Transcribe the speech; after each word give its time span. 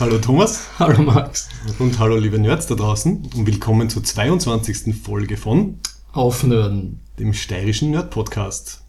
Hallo 0.00 0.18
Thomas. 0.18 0.68
Hallo 0.78 1.02
Max. 1.02 1.48
Und 1.80 1.98
hallo 1.98 2.18
liebe 2.18 2.38
Nerds 2.38 2.68
da 2.68 2.76
draußen 2.76 3.30
und 3.34 3.46
willkommen 3.46 3.90
zur 3.90 4.04
22. 4.04 4.94
Folge 4.94 5.36
von 5.36 5.80
Aufnörden, 6.12 7.00
dem 7.18 7.34
steirischen 7.34 7.90
Nerd-Podcast. 7.90 8.84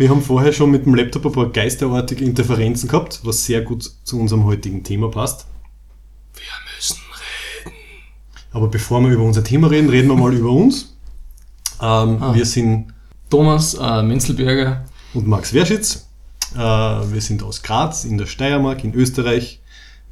Wir 0.00 0.08
haben 0.08 0.22
vorher 0.22 0.54
schon 0.54 0.70
mit 0.70 0.86
dem 0.86 0.94
Laptop 0.94 1.26
ein 1.26 1.32
paar 1.32 1.50
geisterartige 1.50 2.24
Interferenzen 2.24 2.88
gehabt, 2.88 3.20
was 3.22 3.44
sehr 3.44 3.60
gut 3.60 3.82
zu 4.02 4.18
unserem 4.18 4.46
heutigen 4.46 4.82
Thema 4.82 5.10
passt. 5.10 5.44
Wir 6.32 6.42
müssen 6.74 6.96
reden. 7.66 7.76
Aber 8.50 8.68
bevor 8.68 9.02
wir 9.02 9.10
über 9.10 9.24
unser 9.24 9.44
Thema 9.44 9.66
reden, 9.68 9.90
reden 9.90 10.08
wir 10.08 10.16
mal 10.16 10.32
über 10.32 10.48
uns. 10.52 10.96
Ähm, 11.82 12.16
Ah. 12.22 12.34
Wir 12.34 12.46
sind 12.46 12.94
Thomas 13.28 13.74
äh, 13.74 14.02
Menzelberger. 14.02 14.86
und 15.12 15.26
Max 15.26 15.52
Werschitz. 15.52 16.08
Äh, 16.54 16.58
wir 16.58 17.20
sind 17.20 17.42
aus 17.42 17.62
Graz 17.62 18.06
in 18.06 18.16
der 18.16 18.24
Steiermark 18.24 18.82
in 18.84 18.94
Österreich. 18.94 19.60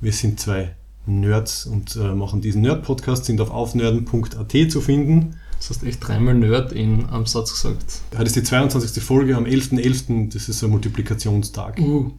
Wir 0.02 0.12
sind 0.12 0.38
zwei 0.38 0.74
Nerds 1.06 1.64
und 1.64 1.96
äh, 1.96 2.14
machen 2.14 2.42
diesen 2.42 2.60
Nerd-Podcast, 2.60 3.24
sind 3.24 3.40
auf 3.40 3.50
aufnerden.at 3.50 4.70
zu 4.70 4.82
finden. 4.82 5.36
Das 5.58 5.70
hast 5.70 5.82
echt 5.82 6.06
dreimal 6.06 6.34
Nerd 6.34 6.72
in 6.72 7.06
einem 7.06 7.26
Satz 7.26 7.52
gesagt. 7.52 8.00
Heute 8.12 8.24
ist 8.24 8.36
die 8.36 8.42
22. 8.42 9.02
Folge 9.02 9.36
am 9.36 9.44
11.11., 9.44 10.32
das 10.32 10.48
ist 10.48 10.62
ein 10.62 10.70
Multiplikationstag. 10.70 11.78
Uh, 11.80 12.12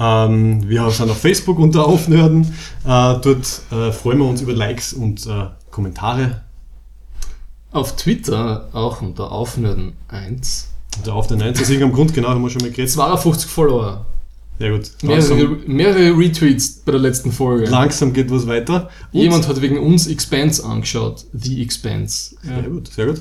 Ähm, 0.00 0.68
wir 0.68 0.88
sind 0.90 1.10
auf 1.10 1.18
Facebook 1.18 1.58
unter 1.58 1.84
Aufnörden. 1.86 2.42
Äh, 2.84 3.18
dort 3.20 3.62
äh, 3.72 3.90
freuen 3.90 4.18
wir 4.18 4.26
uns 4.26 4.40
über 4.40 4.52
Likes 4.52 4.92
und 4.92 5.26
äh, 5.26 5.46
Kommentare. 5.72 6.42
auf 7.72 7.96
Twitter 7.96 8.68
auch 8.72 9.02
unter 9.02 9.32
Aufnörden 9.32 9.94
1. 10.08 10.68
Unter 10.98 11.14
auf 11.14 11.26
den 11.26 11.42
1 11.42 11.60
aus 11.60 11.68
irgendeinem 11.68 11.94
Grund, 11.94 12.14
genau, 12.14 12.28
haben 12.28 12.42
wir 12.42 12.50
schon 12.50 12.62
mal 12.62 12.70
geredet. 12.70 12.90
52 12.92 13.50
Follower. 13.50 14.06
Sehr 14.58 14.72
gut. 14.72 14.90
Mehrere, 15.02 15.46
mehrere 15.66 16.18
Retweets 16.18 16.82
bei 16.84 16.92
der 16.92 17.00
letzten 17.00 17.30
Folge. 17.30 17.66
langsam 17.66 18.12
geht 18.12 18.30
was 18.30 18.46
weiter. 18.46 18.90
Und- 19.12 19.20
Jemand 19.20 19.46
hat 19.46 19.60
wegen 19.62 19.78
uns 19.78 20.06
Expanse 20.08 20.64
angeschaut. 20.64 21.26
The 21.32 21.62
Expanse. 21.62 22.34
Ja. 22.42 22.60
Sehr 22.60 22.70
gut, 22.70 22.88
sehr 22.88 23.06
gut. 23.06 23.20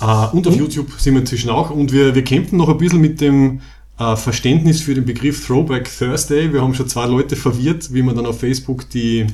Äh, 0.00 0.04
und 0.04 0.46
auf 0.46 0.54
Und? 0.54 0.58
YouTube 0.58 0.90
sind 0.98 1.14
wir 1.14 1.20
inzwischen 1.20 1.50
auch. 1.50 1.70
Und 1.70 1.92
wir, 1.92 2.14
wir 2.14 2.24
kämpfen 2.24 2.56
noch 2.58 2.68
ein 2.68 2.78
bisschen 2.78 3.00
mit 3.00 3.20
dem 3.20 3.60
äh, 3.98 4.16
Verständnis 4.16 4.80
für 4.80 4.94
den 4.94 5.04
Begriff 5.04 5.46
Throwback 5.46 5.88
Thursday. 5.98 6.52
Wir 6.52 6.62
haben 6.62 6.74
schon 6.74 6.88
zwei 6.88 7.06
Leute 7.06 7.36
verwirrt, 7.36 7.94
wie 7.94 8.02
wir 8.02 8.12
dann 8.12 8.26
auf 8.26 8.40
Facebook 8.40 8.90
die, 8.90 9.28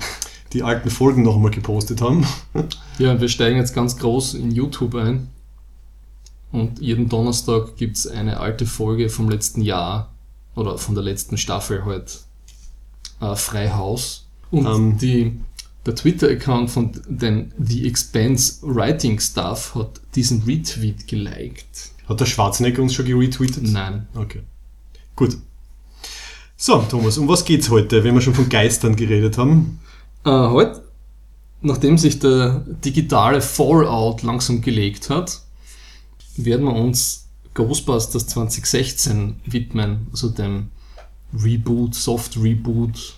die 0.53 0.63
alten 0.63 0.91
Folgen 0.91 1.23
noch 1.23 1.37
einmal 1.37 1.51
gepostet 1.51 2.03
haben. 2.03 2.27
ja, 2.99 3.19
wir 3.21 3.29
steigen 3.29 3.57
jetzt 3.57 3.75
ganz 3.75 3.97
groß 3.97 4.35
in 4.35 4.51
YouTube 4.51 4.95
ein. 4.97 5.29
Und 6.53 6.81
jeden 6.81 7.09
Donnerstag 7.09 7.77
gibt 7.77 7.97
es 7.97 8.07
eine 8.07 8.39
alte 8.39 8.67
Folge 8.67 9.09
vom 9.09 9.31
letzten 9.31 9.63
Jahr 9.63 10.12
oder 10.55 10.79
von 10.79 10.95
der 10.95 11.05
letzten 11.05 11.37
Staffel 11.39 11.85
halt 11.85 12.21
äh, 13.21 13.35
frei 13.37 13.71
Haus. 13.71 14.27
Und 14.51 14.67
Ähm. 14.67 14.99
die, 14.99 15.41
der 15.87 15.95
Twitter-Account 15.95 16.71
von 16.71 16.93
den 17.09 17.53
The 17.59 17.87
Expense 17.89 18.59
Writing 18.63 19.19
Staff 19.19 19.75
hat 19.75 20.01
diesen 20.15 20.43
Retweet 20.43 21.09
geliked. 21.09 21.91
Hat 22.09 22.21
der 22.21 22.27
Schwarzenegger 22.27 22.83
uns 22.83 22.95
schon 22.95 23.07
geretweetet? 23.07 23.63
Nein. 23.65 24.07
Okay. 24.15 24.43
Gut. 25.17 25.37
So, 26.57 26.79
Thomas, 26.89 27.19
um 27.19 27.27
was 27.29 27.45
geht's 27.45 27.71
heute, 27.71 28.05
wenn 28.05 28.15
wir 28.15 28.21
schon 28.21 28.35
von 28.35 28.49
Geistern 28.49 28.95
geredet 28.95 29.39
haben? 29.39 29.81
Äh, 30.25 30.31
heute, 30.31 30.85
nachdem 31.61 31.99
sich 31.99 32.19
der 32.19 32.65
digitale 32.85 33.41
Fallout 33.41 34.23
langsam 34.23 34.61
gelegt 34.61 35.11
hat, 35.11 35.41
werden 36.37 36.67
wir 36.67 36.75
uns 36.75 37.22
Ghostbusters 37.55 38.27
2016 38.29 39.37
widmen, 39.45 40.07
also 40.11 40.29
dem 40.31 40.69
Reboot, 41.39 41.95
Soft 41.95 42.37
Reboot, 42.43 43.15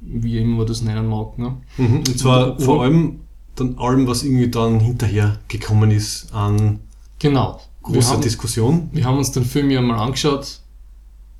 wie 0.00 0.38
immer 0.38 0.58
man 0.58 0.66
das 0.66 0.82
nennen 0.82 1.08
mag. 1.08 1.38
Ne? 1.38 1.56
Mhm. 1.76 1.96
Und 1.98 2.18
zwar 2.18 2.52
Und- 2.52 2.62
vor 2.62 2.82
allem 2.82 3.20
dann 3.56 3.76
allem, 3.78 4.06
was 4.06 4.22
irgendwie 4.22 4.48
dann 4.48 4.78
hinterher 4.80 5.38
gekommen 5.48 5.90
ist 5.90 6.32
an 6.32 6.78
Genau. 7.18 7.60
Wir 7.84 7.94
großer 7.94 8.12
haben, 8.12 8.22
Diskussion. 8.22 8.88
wir 8.92 9.04
haben 9.04 9.18
uns 9.18 9.32
den 9.32 9.44
Film 9.44 9.70
ja 9.70 9.80
mal 9.80 9.98
angeschaut, 9.98 10.60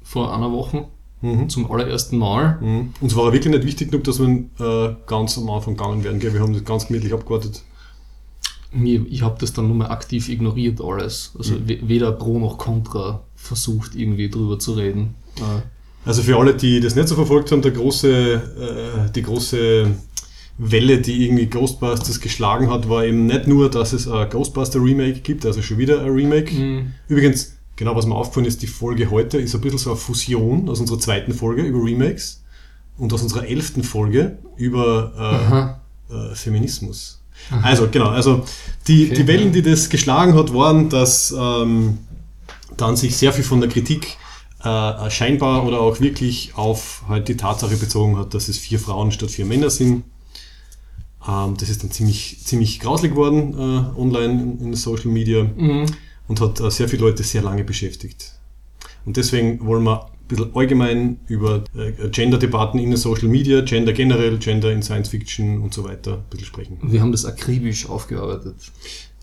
vor 0.03 0.35
einer 0.35 0.51
Woche, 0.51 0.87
Mhm. 1.21 1.49
zum 1.49 1.71
allerersten 1.71 2.17
Mal. 2.19 2.59
Mhm. 2.61 2.95
Uns 3.01 3.15
war 3.15 3.27
er 3.27 3.33
wirklich 3.33 3.53
nicht 3.55 3.65
wichtig 3.67 3.91
genug, 3.91 4.05
dass 4.05 4.19
wir 4.19 4.29
äh, 4.59 4.97
ganz 5.07 5.37
am 5.39 5.49
Anfang 5.51 5.77
gegangen 5.77 6.03
wären. 6.03 6.19
Gell? 6.19 6.33
Wir 6.33 6.41
haben 6.41 6.53
das 6.55 6.65
ganz 6.65 6.87
gemütlich 6.89 7.13
abgewartet. 7.13 7.63
Mir, 8.71 9.07
ich 9.09 9.23
habe 9.23 9.37
das 9.41 9.53
dann 9.53 9.67
nur 9.69 9.77
mal 9.77 9.87
aktiv 9.91 10.29
ignoriert 10.29 10.81
alles. 10.83 11.33
Also 11.39 11.55
we- 11.67 11.79
weder 11.89 12.13
pro 12.13 12.39
noch 12.39 12.59
contra 12.59 13.23
versucht, 13.35 13.95
irgendwie 13.95 14.29
drüber 14.29 14.59
zu 14.59 14.73
reden. 14.75 15.15
Äh, 15.39 15.63
Also 16.05 16.23
für 16.23 16.37
alle, 16.39 16.55
die 16.55 16.81
das 16.81 16.95
nicht 16.95 17.09
so 17.09 17.15
verfolgt 17.15 17.51
haben, 17.53 17.63
der 17.63 17.73
große, 17.73 18.09
äh, 19.09 19.13
die 19.13 19.23
große 19.23 19.87
Welle, 20.59 20.99
die 21.01 21.25
irgendwie 21.27 21.47
Ghostbusters 21.47 22.21
geschlagen 22.21 22.71
hat, 22.71 22.89
war 22.89 23.05
eben 23.05 23.27
nicht 23.27 23.47
nur, 23.47 23.71
dass 23.71 23.93
es 23.93 24.09
ein 24.09 24.29
Ghostbuster 24.29 24.83
Remake 24.83 25.21
gibt, 25.21 25.47
also 25.47 25.63
schon 25.63 25.79
wieder 25.79 26.01
ein 26.03 26.11
Remake. 26.11 26.55
Mhm. 26.55 26.93
Übrigens, 27.09 27.57
genau 27.77 27.95
was 27.95 28.07
mir 28.07 28.15
aufgefallen 28.15 28.47
ist, 28.47 28.61
die 28.63 28.67
Folge 28.67 29.11
heute 29.11 29.39
ist 29.39 29.55
ein 29.55 29.61
bisschen 29.61 29.79
so 29.79 29.91
eine 29.91 29.99
Fusion 29.99 30.69
aus 30.69 30.81
unserer 30.81 30.99
zweiten 30.99 31.33
Folge 31.33 31.63
über 31.63 31.83
Remakes 31.85 32.43
und 32.97 33.13
aus 33.13 33.23
unserer 33.23 33.47
elften 33.47 33.83
Folge 33.85 34.39
über 34.57 35.77
äh, 36.11 36.15
äh, 36.15 36.35
Feminismus. 36.35 37.18
Also 37.63 37.89
genau, 37.91 38.09
also 38.09 38.45
die, 38.87 39.07
Okay, 39.07 39.15
die 39.15 39.27
Wellen, 39.27 39.53
die 39.53 39.63
das 39.63 39.89
geschlagen 39.89 40.35
hat, 40.35 40.53
waren, 40.53 40.89
dass 40.91 41.35
ähm, 41.39 41.99
dann 42.77 42.97
sich 42.97 43.17
sehr 43.17 43.33
viel 43.33 43.45
von 43.45 43.61
der 43.61 43.71
Kritik 43.71 44.17
äh, 44.63 45.11
scheinbar 45.11 45.65
oder 45.65 45.81
auch 45.81 46.01
wirklich 46.01 46.53
auf 46.57 47.05
halt 47.09 47.29
die 47.29 47.37
Tatsache 47.37 47.77
bezogen 47.77 48.19
hat, 48.19 48.35
dass 48.35 48.49
es 48.49 48.59
vier 48.59 48.79
Frauen 48.79 49.13
statt 49.13 49.31
vier 49.31 49.47
Männer 49.47 49.71
sind. 49.71 50.05
Ähm, 51.27 51.57
das 51.59 51.69
ist 51.69 51.83
dann 51.83 51.91
ziemlich, 51.91 52.39
ziemlich 52.45 52.81
grauslig 52.81 53.13
geworden 53.13 53.55
äh, 53.55 53.99
online 54.01 54.43
in, 54.43 54.61
in 54.61 54.75
Social 54.75 55.11
Media 55.11 55.45
Mhm. 55.45 55.87
und 56.29 56.41
hat 56.41 56.61
äh, 56.61 56.71
sehr 56.71 56.89
viele 56.89 57.03
Leute 57.03 57.23
sehr 57.23 57.43
lange 57.43 57.65
beschäftigt. 57.65 58.33
Und 59.05 59.17
deswegen 59.17 59.65
wollen 59.65 59.85
wir 59.85 60.11
bisschen 60.29 60.55
allgemein 60.55 61.19
über 61.27 61.65
äh, 61.77 62.09
Gender-Debatten 62.09 62.79
in 62.79 62.91
den 62.91 62.97
Social 62.97 63.29
Media, 63.29 63.63
Gender 63.63 63.93
generell, 63.93 64.39
Gender 64.39 64.71
in 64.73 64.83
Science 64.83 65.09
Fiction 65.09 65.61
und 65.61 65.75
so 65.75 65.85
weiter 65.85 66.15
ein 66.15 66.25
bisschen 66.31 66.47
sprechen. 66.47 66.79
Wir 66.83 67.01
haben 67.01 67.13
das 67.13 67.25
akribisch 67.25 67.89
aufgearbeitet. 67.89 68.57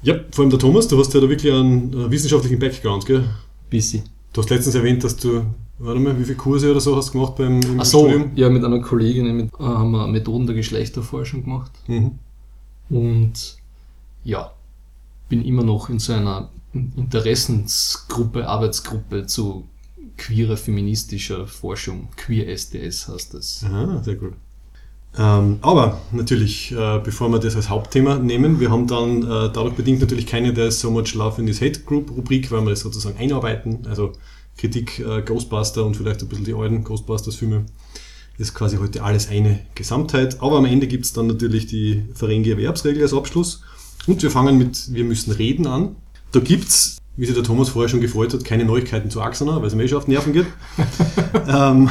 Ja, 0.01 0.16
vor 0.31 0.43
allem 0.43 0.49
der 0.49 0.59
Thomas, 0.59 0.88
du 0.88 0.99
hast 0.99 1.13
ja 1.13 1.19
da 1.21 1.29
wirklich 1.29 1.51
einen 1.51 1.93
äh, 1.93 2.11
wissenschaftlichen 2.11 2.59
Background, 2.59 3.05
gell? 3.05 3.23
Busy. 3.69 4.03
Du 4.33 4.41
hast 4.41 4.49
letztens 4.49 4.75
erwähnt, 4.75 5.03
dass 5.03 5.16
du, 5.16 5.45
warte 5.79 5.99
mal, 5.99 6.19
wie 6.19 6.25
viele 6.25 6.35
Kurse 6.35 6.69
oder 6.69 6.81
so 6.81 6.95
hast 6.95 7.09
du 7.09 7.13
gemacht 7.13 7.35
beim 7.37 7.61
im 7.61 7.79
Ach 7.79 7.85
so, 7.85 8.01
Studium? 8.01 8.31
ja, 8.35 8.49
mit 8.49 8.63
einer 8.63 8.81
Kollegin 8.81 9.35
mit, 9.35 9.53
äh, 9.53 9.63
haben 9.63 9.91
wir 9.91 10.07
Methoden 10.07 10.45
der 10.45 10.55
Geschlechterforschung 10.55 11.43
gemacht. 11.43 11.72
Mhm. 11.87 12.19
Und 12.89 13.57
ja, 14.23 14.51
bin 15.29 15.43
immer 15.43 15.63
noch 15.63 15.89
in 15.89 15.99
so 15.99 16.13
einer 16.13 16.49
Interessensgruppe, 16.73 18.47
Arbeitsgruppe 18.47 19.25
zu 19.25 19.67
queerer 20.17 20.57
feministischer 20.57 21.47
Forschung. 21.47 22.09
Queer 22.15 22.47
SDS 22.49 23.07
heißt 23.07 23.33
das. 23.33 23.63
Aha, 23.65 24.01
sehr 24.03 24.15
gut. 24.15 24.33
Ähm, 25.17 25.59
aber 25.61 26.01
natürlich, 26.11 26.71
äh, 26.73 26.99
bevor 27.03 27.29
wir 27.29 27.39
das 27.39 27.55
als 27.55 27.69
Hauptthema 27.69 28.17
nehmen, 28.17 28.59
wir 28.59 28.69
haben 28.69 28.87
dann 28.87 29.21
äh, 29.21 29.25
dadurch 29.25 29.75
bedingt 29.75 30.01
natürlich 30.01 30.27
keine 30.27 30.53
der 30.53 30.71
So 30.71 30.91
Much 30.91 31.13
Love 31.13 31.39
in 31.39 31.47
this 31.47 31.61
Hate 31.61 31.81
Group 31.81 32.11
Rubrik, 32.11 32.51
weil 32.51 32.61
wir 32.63 32.71
das 32.71 32.81
sozusagen 32.81 33.17
einarbeiten, 33.17 33.85
also 33.87 34.11
Kritik 34.57 34.99
äh, 34.99 35.22
Ghostbuster 35.22 35.85
und 35.85 35.95
vielleicht 35.95 36.22
ein 36.22 36.28
bisschen 36.28 36.45
die 36.45 36.53
alten 36.53 36.84
Ghostbusters 36.84 37.35
Filme. 37.35 37.66
ist 38.37 38.53
quasi 38.53 38.78
heute 38.78 39.03
alles 39.03 39.29
eine 39.29 39.59
Gesamtheit. 39.75 40.41
Aber 40.41 40.57
am 40.57 40.66
Ende 40.66 40.87
gibt 40.87 41.05
es 41.05 41.13
dann 41.13 41.28
natürlich 41.28 41.67
die 41.67 42.03
Ferengi 42.13 42.51
Erwerbsregel 42.51 43.03
als 43.03 43.13
Abschluss. 43.13 43.61
Und 44.07 44.22
wir 44.22 44.31
fangen 44.31 44.57
mit 44.57 44.93
Wir 44.93 45.03
müssen 45.03 45.31
reden 45.31 45.67
an. 45.67 45.95
Da 46.31 46.40
gibt 46.40 46.67
es, 46.67 46.97
wie 47.17 47.26
sich 47.26 47.35
der 47.35 47.44
Thomas 47.44 47.70
vorher 47.70 47.90
schon 47.90 48.02
gefreut 48.02 48.34
hat, 48.34 48.44
keine 48.44 48.66
Neuigkeiten 48.66 49.09
zu 49.09 49.22
Axana, 49.22 49.58
weil 49.58 49.67
es 49.67 49.76
mir 49.76 49.84
eh 49.84 49.88
schon 49.88 50.00
auf 50.00 50.08
Nerven 50.08 50.34
geht. 50.34 50.47
ähm, 51.47 51.90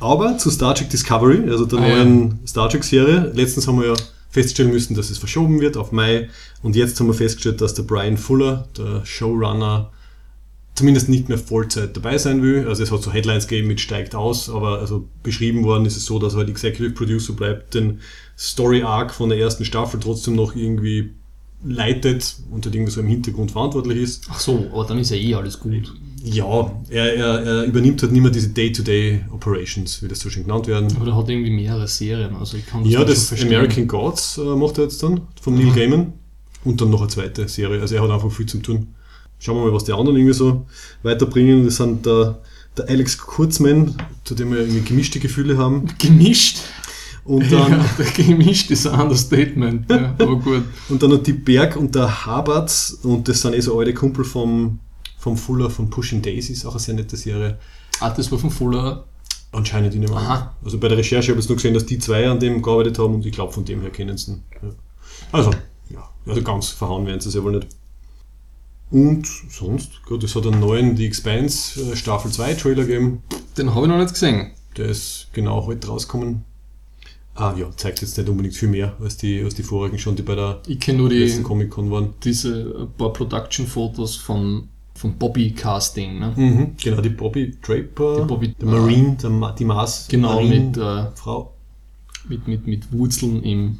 aber 0.00 0.38
zu 0.38 0.50
Star 0.50 0.74
Trek 0.74 0.90
Discovery, 0.90 1.48
also 1.50 1.64
der 1.64 1.78
Ah, 1.78 1.86
ja. 1.88 1.96
neuen 2.04 2.38
Star 2.46 2.68
Trek-Serie. 2.68 3.32
Letztens 3.34 3.66
haben 3.66 3.80
wir 3.80 3.88
ja 3.88 3.94
feststellen 4.30 4.72
müssen, 4.72 4.94
dass 4.94 5.10
es 5.10 5.18
verschoben 5.18 5.60
wird 5.60 5.76
auf 5.76 5.92
Mai. 5.92 6.28
Und 6.62 6.76
jetzt 6.76 6.98
haben 7.00 7.06
wir 7.06 7.14
festgestellt, 7.14 7.60
dass 7.60 7.74
der 7.74 7.84
Brian 7.84 8.16
Fuller, 8.16 8.68
der 8.76 9.04
Showrunner, 9.06 9.90
zumindest 10.74 11.08
nicht 11.08 11.28
mehr 11.28 11.38
Vollzeit 11.38 11.96
dabei 11.96 12.18
sein 12.18 12.42
will. 12.42 12.66
Also 12.68 12.82
es 12.82 12.90
hat 12.90 13.02
so 13.02 13.12
Headlines 13.12 13.46
gegeben 13.46 13.68
mit 13.68 13.80
steigt 13.80 14.14
aus, 14.14 14.50
aber 14.50 14.80
also 14.80 15.08
beschrieben 15.22 15.62
worden 15.62 15.86
ist 15.86 15.96
es 15.96 16.04
so, 16.04 16.18
dass 16.18 16.34
er 16.34 16.38
halt 16.38 16.48
Executive 16.48 16.90
Producer 16.94 17.32
bleibt, 17.32 17.74
den 17.74 18.00
Story 18.36 18.82
Arc 18.82 19.14
von 19.14 19.28
der 19.28 19.38
ersten 19.38 19.64
Staffel 19.64 20.00
trotzdem 20.00 20.34
noch 20.34 20.56
irgendwie 20.56 21.12
leitet 21.64 22.36
und 22.50 22.64
halt 22.64 22.74
irgendwie 22.74 22.92
so 22.92 23.00
im 23.00 23.06
Hintergrund 23.06 23.50
verantwortlich 23.50 23.98
ist. 23.98 24.26
Ach 24.30 24.38
so, 24.40 24.66
aber 24.72 24.84
dann 24.84 24.98
ist 24.98 25.10
ja 25.10 25.16
eh 25.16 25.34
alles 25.34 25.58
gut. 25.58 25.92
Ja, 26.22 26.72
er, 26.88 27.14
er, 27.16 27.40
er 27.44 27.64
übernimmt 27.64 28.00
halt 28.02 28.12
nicht 28.12 28.22
mehr 28.22 28.30
diese 28.30 28.48
Day-to-Day-Operations, 28.48 30.02
wie 30.02 30.08
das 30.08 30.20
so 30.20 30.30
schön 30.30 30.44
genannt 30.44 30.66
werden. 30.66 30.88
Aber 30.96 31.06
er 31.08 31.16
hat 31.16 31.28
irgendwie 31.28 31.50
mehrere 31.50 31.86
Serien, 31.86 32.34
also 32.36 32.56
ich 32.56 32.66
kann 32.66 32.84
Ja, 32.86 33.00
dann 33.00 33.08
das 33.08 33.26
verstehen. 33.28 33.48
American 33.54 33.86
Gods 33.86 34.38
äh, 34.38 34.42
macht 34.56 34.78
er 34.78 34.84
jetzt 34.84 35.02
dann, 35.02 35.22
von 35.40 35.54
Neil 35.54 35.66
Mhm. 35.66 35.74
Gaiman. 35.74 36.12
Und 36.64 36.80
dann 36.80 36.88
noch 36.88 37.00
eine 37.00 37.08
zweite 37.10 37.46
Serie. 37.46 37.80
Also 37.82 37.94
er 37.96 38.02
hat 38.02 38.10
einfach 38.10 38.32
viel 38.32 38.46
zu 38.46 38.58
tun. 38.58 38.94
Schauen 39.38 39.56
wir 39.58 39.66
mal, 39.66 39.74
was 39.74 39.84
die 39.84 39.92
anderen 39.92 40.16
irgendwie 40.16 40.32
so 40.32 40.64
weiterbringen. 41.02 41.66
Das 41.66 41.76
sind 41.76 42.06
der, 42.06 42.38
der 42.78 42.88
Alex 42.88 43.18
Kurzmann, 43.18 43.94
zu 44.24 44.34
dem 44.34 44.50
wir 44.50 44.60
irgendwie 44.60 44.80
gemischte 44.80 45.20
Gefühle 45.20 45.58
haben. 45.58 45.84
Gemischt? 45.98 46.60
Und 47.24 47.50
dann, 47.50 47.72
ja, 47.72 47.84
der 47.98 48.06
gemischt 48.06 48.70
ist 48.70 48.86
ein 48.86 49.00
Understatement, 49.00 49.90
ja, 49.90 50.14
aber 50.18 50.36
gut. 50.36 50.62
und 50.90 51.02
dann 51.02 51.10
noch 51.10 51.22
die 51.22 51.32
Berg 51.32 51.76
und 51.76 51.94
der 51.94 52.26
Habert. 52.26 52.94
Und 53.02 53.26
das 53.28 53.40
sind 53.40 53.54
eh 53.54 53.60
so 53.60 53.78
alte 53.78 53.94
Kumpel 53.94 54.24
vom, 54.24 54.78
vom 55.18 55.36
Fuller 55.36 55.70
von 55.70 55.88
Pushing 55.88 56.20
Daisies, 56.20 56.66
auch 56.66 56.72
eine 56.72 56.80
sehr 56.80 56.94
nette 56.94 57.16
Serie. 57.16 57.58
Ah, 58.00 58.10
das 58.10 58.30
war 58.30 58.38
von 58.38 58.50
Fuller. 58.50 59.04
Anscheinend 59.52 59.94
in 59.94 60.02
dem 60.02 60.12
Aha. 60.12 60.54
Also 60.64 60.78
bei 60.78 60.88
der 60.88 60.98
Recherche 60.98 61.28
habe 61.28 61.38
ich 61.38 61.44
jetzt 61.44 61.48
nur 61.48 61.56
gesehen, 61.56 61.74
dass 61.74 61.86
die 61.86 61.98
zwei 61.98 62.28
an 62.28 62.40
dem 62.40 62.60
gearbeitet 62.60 62.98
haben 62.98 63.14
und 63.14 63.24
ich 63.24 63.32
glaube, 63.32 63.52
von 63.52 63.64
dem 63.64 63.80
her 63.82 63.90
kennen 63.90 64.18
sie 64.18 64.32
ihn. 64.32 64.42
Ja. 64.60 64.68
Also, 65.30 65.50
ja, 65.90 66.08
also 66.26 66.42
ganz 66.42 66.68
verhauen 66.70 67.06
werden 67.06 67.20
sie 67.20 67.28
es 67.28 67.36
ja 67.36 67.42
wohl 67.44 67.52
nicht. 67.52 67.68
Und 68.90 69.26
sonst, 69.26 70.04
gut, 70.04 70.24
es 70.24 70.34
hat 70.34 70.46
einen 70.46 70.60
neuen 70.60 70.96
The 70.96 71.06
Expanse 71.06 71.80
äh, 71.80 71.96
Staffel 71.96 72.30
2 72.30 72.54
Trailer 72.54 72.84
gegeben. 72.84 73.22
Den 73.56 73.74
habe 73.74 73.86
ich 73.86 73.92
noch 73.92 73.98
nicht 73.98 74.12
gesehen. 74.12 74.50
Der 74.76 74.86
ist 74.86 75.28
genau 75.32 75.66
heute 75.66 75.88
rausgekommen. 75.88 76.44
Ah 77.36 77.52
ja, 77.58 77.66
zeigt 77.76 78.00
jetzt 78.00 78.16
nicht 78.16 78.28
unbedingt 78.28 78.54
viel 78.54 78.68
mehr 78.68 78.94
als 79.00 79.16
die, 79.16 79.42
als 79.42 79.54
die 79.56 79.64
vorigen 79.64 79.98
schon, 79.98 80.14
die 80.14 80.22
bei 80.22 80.36
der 80.36 80.60
Ich 80.68 80.78
kenne 80.78 80.98
nur 80.98 81.08
die, 81.08 81.18
letzten 81.18 81.42
Comic-Con 81.42 81.90
waren. 81.90 82.14
diese 82.22 82.60
äh, 82.62 82.86
paar 82.96 83.12
Production-Fotos 83.12 84.16
von, 84.16 84.68
von 84.94 85.18
Bobby 85.18 85.50
Casting. 85.52 86.20
Ne? 86.20 86.32
Mhm, 86.36 86.76
genau, 86.80 87.00
die 87.00 87.08
Bobby 87.08 87.56
Draper, 87.60 88.20
Die 88.22 88.26
Bobby- 88.28 88.54
der 88.54 88.68
Marine, 88.68 89.16
der 89.20 89.30
Ma 89.30 89.50
die 89.52 89.64
Mars 89.64 90.06
Genau, 90.08 90.34
Marine 90.34 90.60
mit, 90.66 90.76
äh, 90.76 91.06
Frau. 91.16 91.52
mit, 92.28 92.46
mit, 92.46 92.66
mit 92.68 92.92
Wurzeln 92.92 93.42
im, 93.42 93.78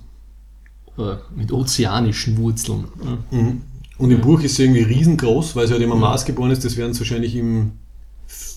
äh, 0.99 1.15
mit 1.37 1.53
ozeanischen 1.53 2.37
Wurzeln. 2.39 2.87
Ne? 3.05 3.19
Mhm. 3.31 3.61
Und 3.99 4.11
im 4.11 4.19
Ja. 4.19 4.25
Buch 4.25 4.41
ist 4.41 4.57
sie 4.57 4.65
irgendwie 4.65 4.83
riesengroß, 4.83 5.55
weil 5.55 5.69
sie 5.69 5.75
halt 5.75 5.83
immer 5.83 5.95
Mars 5.95 6.25
geboren 6.25 6.51
ist. 6.51 6.65
Das 6.65 6.77
werden 6.77 6.93
sie 6.93 7.01
wahrscheinlich 7.01 7.37
im, 7.37 7.71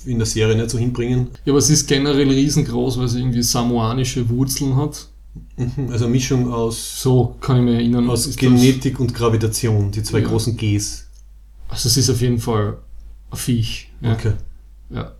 in 0.05 0.17
der 0.19 0.25
Serie 0.25 0.55
nicht 0.55 0.69
so 0.69 0.77
hinbringen. 0.77 1.27
Ja, 1.45 1.51
aber 1.53 1.59
es 1.59 1.69
ist 1.69 1.87
generell 1.87 2.29
riesengroß, 2.29 2.97
weil 2.99 3.07
sie 3.07 3.19
irgendwie 3.19 3.41
samoanische 3.43 4.27
Wurzeln 4.29 4.75
hat. 4.75 5.07
Mhm. 5.57 5.89
Also 5.91 6.05
eine 6.05 6.13
Mischung 6.13 6.51
aus, 6.51 7.01
So 7.01 7.35
kann 7.41 7.57
ich 7.57 7.63
mich 7.63 7.73
erinnern. 7.75 8.09
aus 8.09 8.35
Genetik 8.35 8.99
und 8.99 9.13
Gravitation, 9.13 9.91
die 9.91 10.01
zwei 10.03 10.19
Ja. 10.19 10.27
großen 10.27 10.55
Gs. 10.57 11.07
Das, 11.69 11.75
also 11.85 11.89
es 11.89 11.97
ist 11.97 12.09
auf 12.09 12.21
jeden 12.21 12.39
Fall 12.39 12.77
ein 13.31 13.37
Viech. 13.37 13.91
Ja. 14.01 14.13
Okay. 14.13 14.33
Ja. 14.89 15.13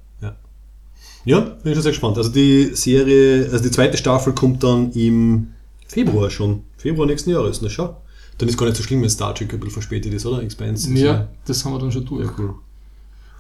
Ja, 1.26 1.42
bin 1.42 1.72
ich 1.72 1.76
schon 1.76 1.84
sehr 1.84 1.92
gespannt. 1.92 2.18
Also 2.18 2.30
die 2.30 2.70
Serie, 2.74 3.50
also 3.52 3.62
die 3.62 3.72
zweite 3.72 3.98
Staffel 3.98 4.32
kommt 4.32 4.64
dann 4.64 4.94
im 4.94 5.48
Februar 5.86 6.30
schon. 6.30 6.64
Februar 6.78 7.06
nächsten 7.06 7.32
Jahres, 7.32 7.62
na 7.62 7.68
schau. 7.70 7.98
Dann 8.38 8.48
ist 8.48 8.58
gar 8.58 8.66
nicht 8.68 8.78
so 8.78 8.84
schlimm, 8.84 9.02
wenn 9.02 9.10
Star 9.10 9.36
Trek 9.36 9.52
ein 9.52 9.60
bisschen 9.60 9.74
verspätet 9.74 10.14
ist, 10.14 10.26
oder? 10.26 10.42
Expanse. 10.42 10.90
ja, 10.94 11.28
das 11.46 11.66
haben 11.66 11.74
wir 11.74 11.80
dann 11.80 11.92
schon 11.92 12.06
durch. 12.06 12.26
Ja, 12.28 12.34
cool. 12.38 12.56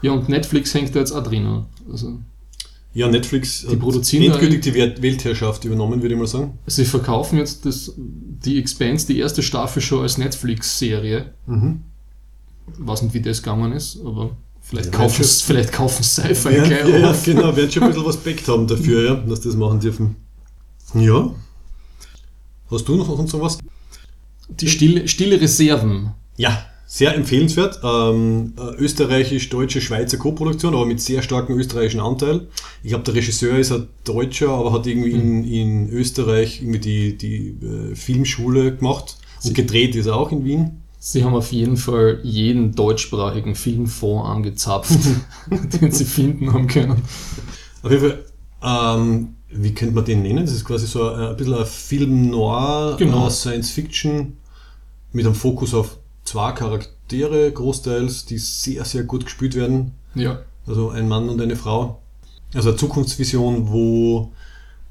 Ja, 0.01 0.11
und 0.11 0.29
Netflix 0.29 0.73
hängt 0.73 0.93
da 0.95 0.99
jetzt 0.99 1.11
auch 1.11 1.23
drin. 1.23 1.65
Also, 1.91 2.19
Ja, 2.93 3.07
Netflix 3.07 3.61
Die 3.61 3.67
hat 3.69 3.79
produzieren 3.79 4.23
endgültig 4.31 4.61
die 4.61 4.73
Welt- 4.73 5.01
Weltherrschaft 5.01 5.65
übernommen, 5.65 6.01
würde 6.01 6.13
ich 6.15 6.19
mal 6.19 6.27
sagen. 6.27 6.57
sie 6.67 6.85
verkaufen 6.85 7.37
jetzt 7.37 7.65
das, 7.65 7.93
die 7.97 8.57
Expanse, 8.59 9.07
die 9.07 9.19
erste 9.19 9.41
Staffel 9.43 9.81
schon 9.81 10.01
als 10.03 10.17
Netflix-Serie. 10.17 11.33
Mhm. 11.45 11.81
weiß 12.79 13.01
nicht, 13.03 13.13
wie 13.13 13.21
das 13.21 13.41
gegangen 13.43 13.71
ist, 13.71 13.99
aber 14.03 14.31
vielleicht 14.61 14.91
Ja, 14.93 14.99
kaufen 14.99 15.23
sie 15.23 15.43
vielleicht 15.45 15.71
kaufen 15.71 16.03
Sci-Fi 16.03 16.49
Ja, 16.55 16.63
gleich 16.63 16.87
ja, 16.89 16.97
ja, 16.99 17.15
genau, 17.23 17.55
werden 17.55 17.71
schon 17.71 17.83
ein 17.83 17.89
bisschen 17.89 18.05
was 18.05 18.17
backt 18.17 18.47
haben 18.47 18.67
dafür, 18.67 19.03
ja, 19.05 19.15
dass 19.15 19.41
das 19.41 19.55
machen 19.55 19.79
dürfen. 19.79 20.15
Ja. 20.93 21.33
Hast 22.69 22.87
du 22.87 22.95
noch 22.97 23.07
uns 23.09 23.31
sowas? 23.31 23.57
Die 24.49 24.67
stille, 24.67 25.07
stille 25.07 25.39
Reserven. 25.39 26.11
Ja, 26.35 26.65
sehr 26.89 27.13
empfehlenswert. 27.15 27.81
Ähm, 27.83 28.53
äh, 28.57 28.75
österreichisch-deutsche 28.81 29.81
Schweizer 29.81 30.17
Koproduktion, 30.17 30.73
aber 30.73 30.85
mit 30.85 31.01
sehr 31.01 31.21
starkem 31.21 31.59
österreichischen 31.59 31.99
Anteil. 31.99 32.47
Ich 32.81 32.89
glaube, 32.89 33.03
der 33.03 33.13
Regisseur 33.13 33.57
ist 33.59 33.73
ein 33.73 33.87
Deutscher, 34.05 34.49
aber 34.49 34.71
hat 34.71 34.87
irgendwie 34.87 35.11
in, 35.11 35.43
in 35.43 35.89
Österreich 35.89 36.61
irgendwie 36.61 36.79
die, 36.79 37.17
die 37.17 37.57
äh, 37.65 37.93
Filmschule 37.95 38.75
gemacht. 38.75 39.17
Und 39.43 39.53
gedreht 39.53 39.95
ist 39.95 40.07
er 40.07 40.15
auch 40.15 40.31
in 40.31 40.45
Wien. 40.45 40.81
Sie 40.97 41.23
haben 41.23 41.35
auf 41.35 41.51
jeden 41.51 41.77
Fall 41.77 42.21
jeden 42.23 42.73
deutschsprachigen 42.73 43.53
Filmfonds 43.55 44.27
angezapft, 44.29 44.97
den 45.81 45.91
sie 45.91 46.05
finden 46.05 46.53
haben 46.53 46.67
können. 46.67 47.01
Auf 47.83 47.91
jeden 47.91 48.01
Fall, 48.09 48.25
ähm, 48.63 49.35
wie 49.49 49.73
könnte 49.73 49.93
man 49.93 50.05
den 50.05 50.21
nennen? 50.23 50.45
Das 50.45 50.55
ist 50.55 50.65
quasi 50.65 50.87
so 50.87 51.09
ein, 51.09 51.19
ein 51.19 51.35
bisschen 51.37 51.53
ein 51.53 51.65
Film 51.65 52.29
noir, 52.29 52.95
Genau. 52.97 53.27
äh, 53.27 53.29
Science 53.29 53.71
Fiction, 53.71 54.37
mit 55.11 55.25
einem 55.25 55.35
Fokus 55.35 55.73
auf 55.73 55.97
zwei 56.27 56.51
Charaktere 56.51 57.51
großteils, 57.51 58.25
die 58.25 58.37
sehr, 58.37 58.83
sehr 58.85 59.03
gut 59.03 59.25
gespielt 59.25 59.55
werden. 59.55 59.93
Ja, 60.13 60.41
Also 60.65 60.89
ein 60.89 61.07
Mann 61.07 61.29
und 61.29 61.41
eine 61.41 61.55
Frau. 61.55 62.01
Also 62.53 62.69
eine 62.69 62.77
Zukunftsvision, 62.77 63.69
wo 63.69 64.33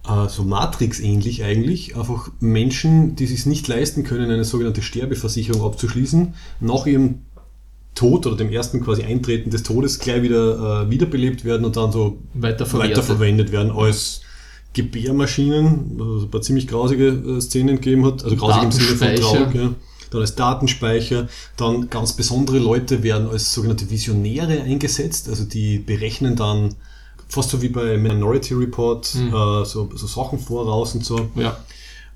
äh, 0.09 0.29
so 0.29 0.44
Matrix-ähnlich 0.44 1.44
eigentlich 1.44 1.97
einfach 1.97 2.31
Menschen, 2.41 3.17
die 3.17 3.27
sich 3.27 3.44
nicht 3.44 3.69
leisten 3.69 4.03
können, 4.03 4.31
eine 4.31 4.44
sogenannte 4.44 4.81
Sterbeversicherung 4.83 5.62
abzuschließen, 5.62 6.35
nach 6.61 6.87
ihrem 6.87 7.23
Tod 7.94 8.27
oder 8.27 8.37
dem 8.37 8.50
ersten 8.50 8.82
quasi 8.82 9.03
Eintreten 9.03 9.50
des 9.50 9.62
Todes 9.62 9.99
gleich 9.99 10.23
wieder 10.23 10.85
äh, 10.85 10.91
wiederbelebt 10.91 11.44
werden 11.44 11.65
und 11.67 11.77
dann 11.77 11.93
so 11.93 12.19
weiterverwertet. 12.35 12.97
weiterverwendet 12.97 13.53
werden 13.53 13.73
als 13.73 14.23
Gebärmaschinen, 14.73 15.99
also 15.99 16.27
ein 16.27 16.31
paar 16.31 16.43
ziemlich 16.43 16.67
grausige 16.67 17.09
äh, 17.09 17.41
Szenen 17.41 17.77
gegeben 17.77 18.06
hat, 18.06 18.25
also 18.25 18.37
grausig 18.37 18.62
im 18.62 18.73
Sinne 18.73 18.97
von 18.97 19.15
traurig, 19.17 19.55
ja. 19.55 19.75
Dann 20.17 20.23
als 20.23 20.35
Datenspeicher, 20.35 21.29
dann 21.57 21.89
ganz 21.91 22.13
besondere 22.15 22.59
Leute 22.59 23.03
werden 23.03 23.29
als 23.29 23.53
sogenannte 23.55 23.89
Visionäre 23.91 24.63
eingesetzt, 24.63 25.29
also 25.29 25.45
die 25.45 25.79
berechnen 25.79 26.37
dann 26.37 26.75
fast 27.29 27.51
so 27.51 27.61
wie 27.63 27.69
bei 27.69 27.97
Minority 27.99 28.55
Report 28.55 29.15
Mhm. 29.15 29.29
äh, 29.29 29.65
so, 29.65 29.91
so 29.95 30.07
Sachen 30.07 30.39
voraus 30.39 30.95
und 30.95 31.05
so. 31.05 31.29
Ja, 31.35 31.57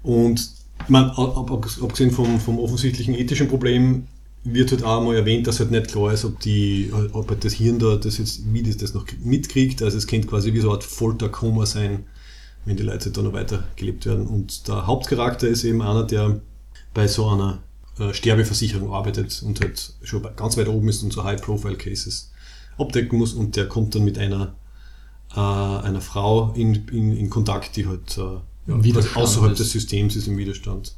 Und 0.02 0.50
man, 0.88 1.10
ab, 1.10 1.36
ab, 1.50 1.66
abgesehen 1.82 2.10
vom, 2.10 2.40
vom 2.40 2.58
offensichtlichen 2.58 3.14
ethischen 3.14 3.48
Problem 3.48 4.06
wird 4.44 4.70
halt 4.70 4.84
auch 4.84 5.02
mal 5.04 5.16
erwähnt, 5.16 5.46
dass 5.46 5.60
halt 5.60 5.70
nicht 5.70 5.88
klar 5.88 6.12
ist, 6.14 6.24
ob, 6.24 6.40
die, 6.40 6.90
ob 7.12 7.28
halt 7.28 7.44
das 7.44 7.52
Hirn 7.54 7.78
da 7.78 7.96
das 7.96 8.16
jetzt, 8.18 8.40
wie 8.52 8.62
das, 8.62 8.78
das 8.78 8.94
noch 8.94 9.04
mitkriegt. 9.22 9.82
Also 9.82 9.98
es 9.98 10.06
könnte 10.06 10.28
quasi 10.28 10.54
wie 10.54 10.60
so 10.60 10.68
eine 10.68 10.76
Art 10.76 10.84
Folterkoma 10.84 11.66
sein, 11.66 12.04
wenn 12.64 12.76
die 12.76 12.82
Leute 12.82 13.10
da 13.10 13.20
noch 13.20 13.34
weiter 13.34 13.64
gelebt 13.76 14.06
werden. 14.06 14.26
Und 14.26 14.66
der 14.68 14.86
Hauptcharakter 14.86 15.46
ist 15.48 15.64
eben 15.64 15.82
einer, 15.82 16.04
der 16.04 16.40
bei 16.94 17.06
so 17.08 17.28
einer 17.28 17.58
äh, 18.00 18.12
Sterbeversicherung 18.14 18.92
arbeitet 18.92 19.42
und 19.44 19.60
halt 19.60 19.92
schon 20.02 20.22
ganz 20.36 20.56
weit 20.56 20.68
oben 20.68 20.88
ist 20.88 21.02
und 21.02 21.12
so 21.12 21.22
High-Profile-Cases 21.24 22.30
abdecken 22.78 23.18
muss 23.18 23.34
und 23.34 23.56
der 23.56 23.68
kommt 23.68 23.94
dann 23.94 24.04
mit 24.04 24.18
einer, 24.18 24.54
äh, 25.36 25.40
einer 25.40 26.00
Frau 26.00 26.52
in, 26.54 26.74
in, 26.92 27.16
in 27.16 27.30
Kontakt, 27.30 27.76
die 27.76 27.86
halt 27.86 28.16
äh, 28.18 28.22
ja, 28.66 29.00
außerhalb 29.14 29.52
ist. 29.52 29.58
des 29.60 29.70
Systems 29.70 30.16
ist 30.16 30.26
im 30.28 30.36
Widerstand. 30.38 30.94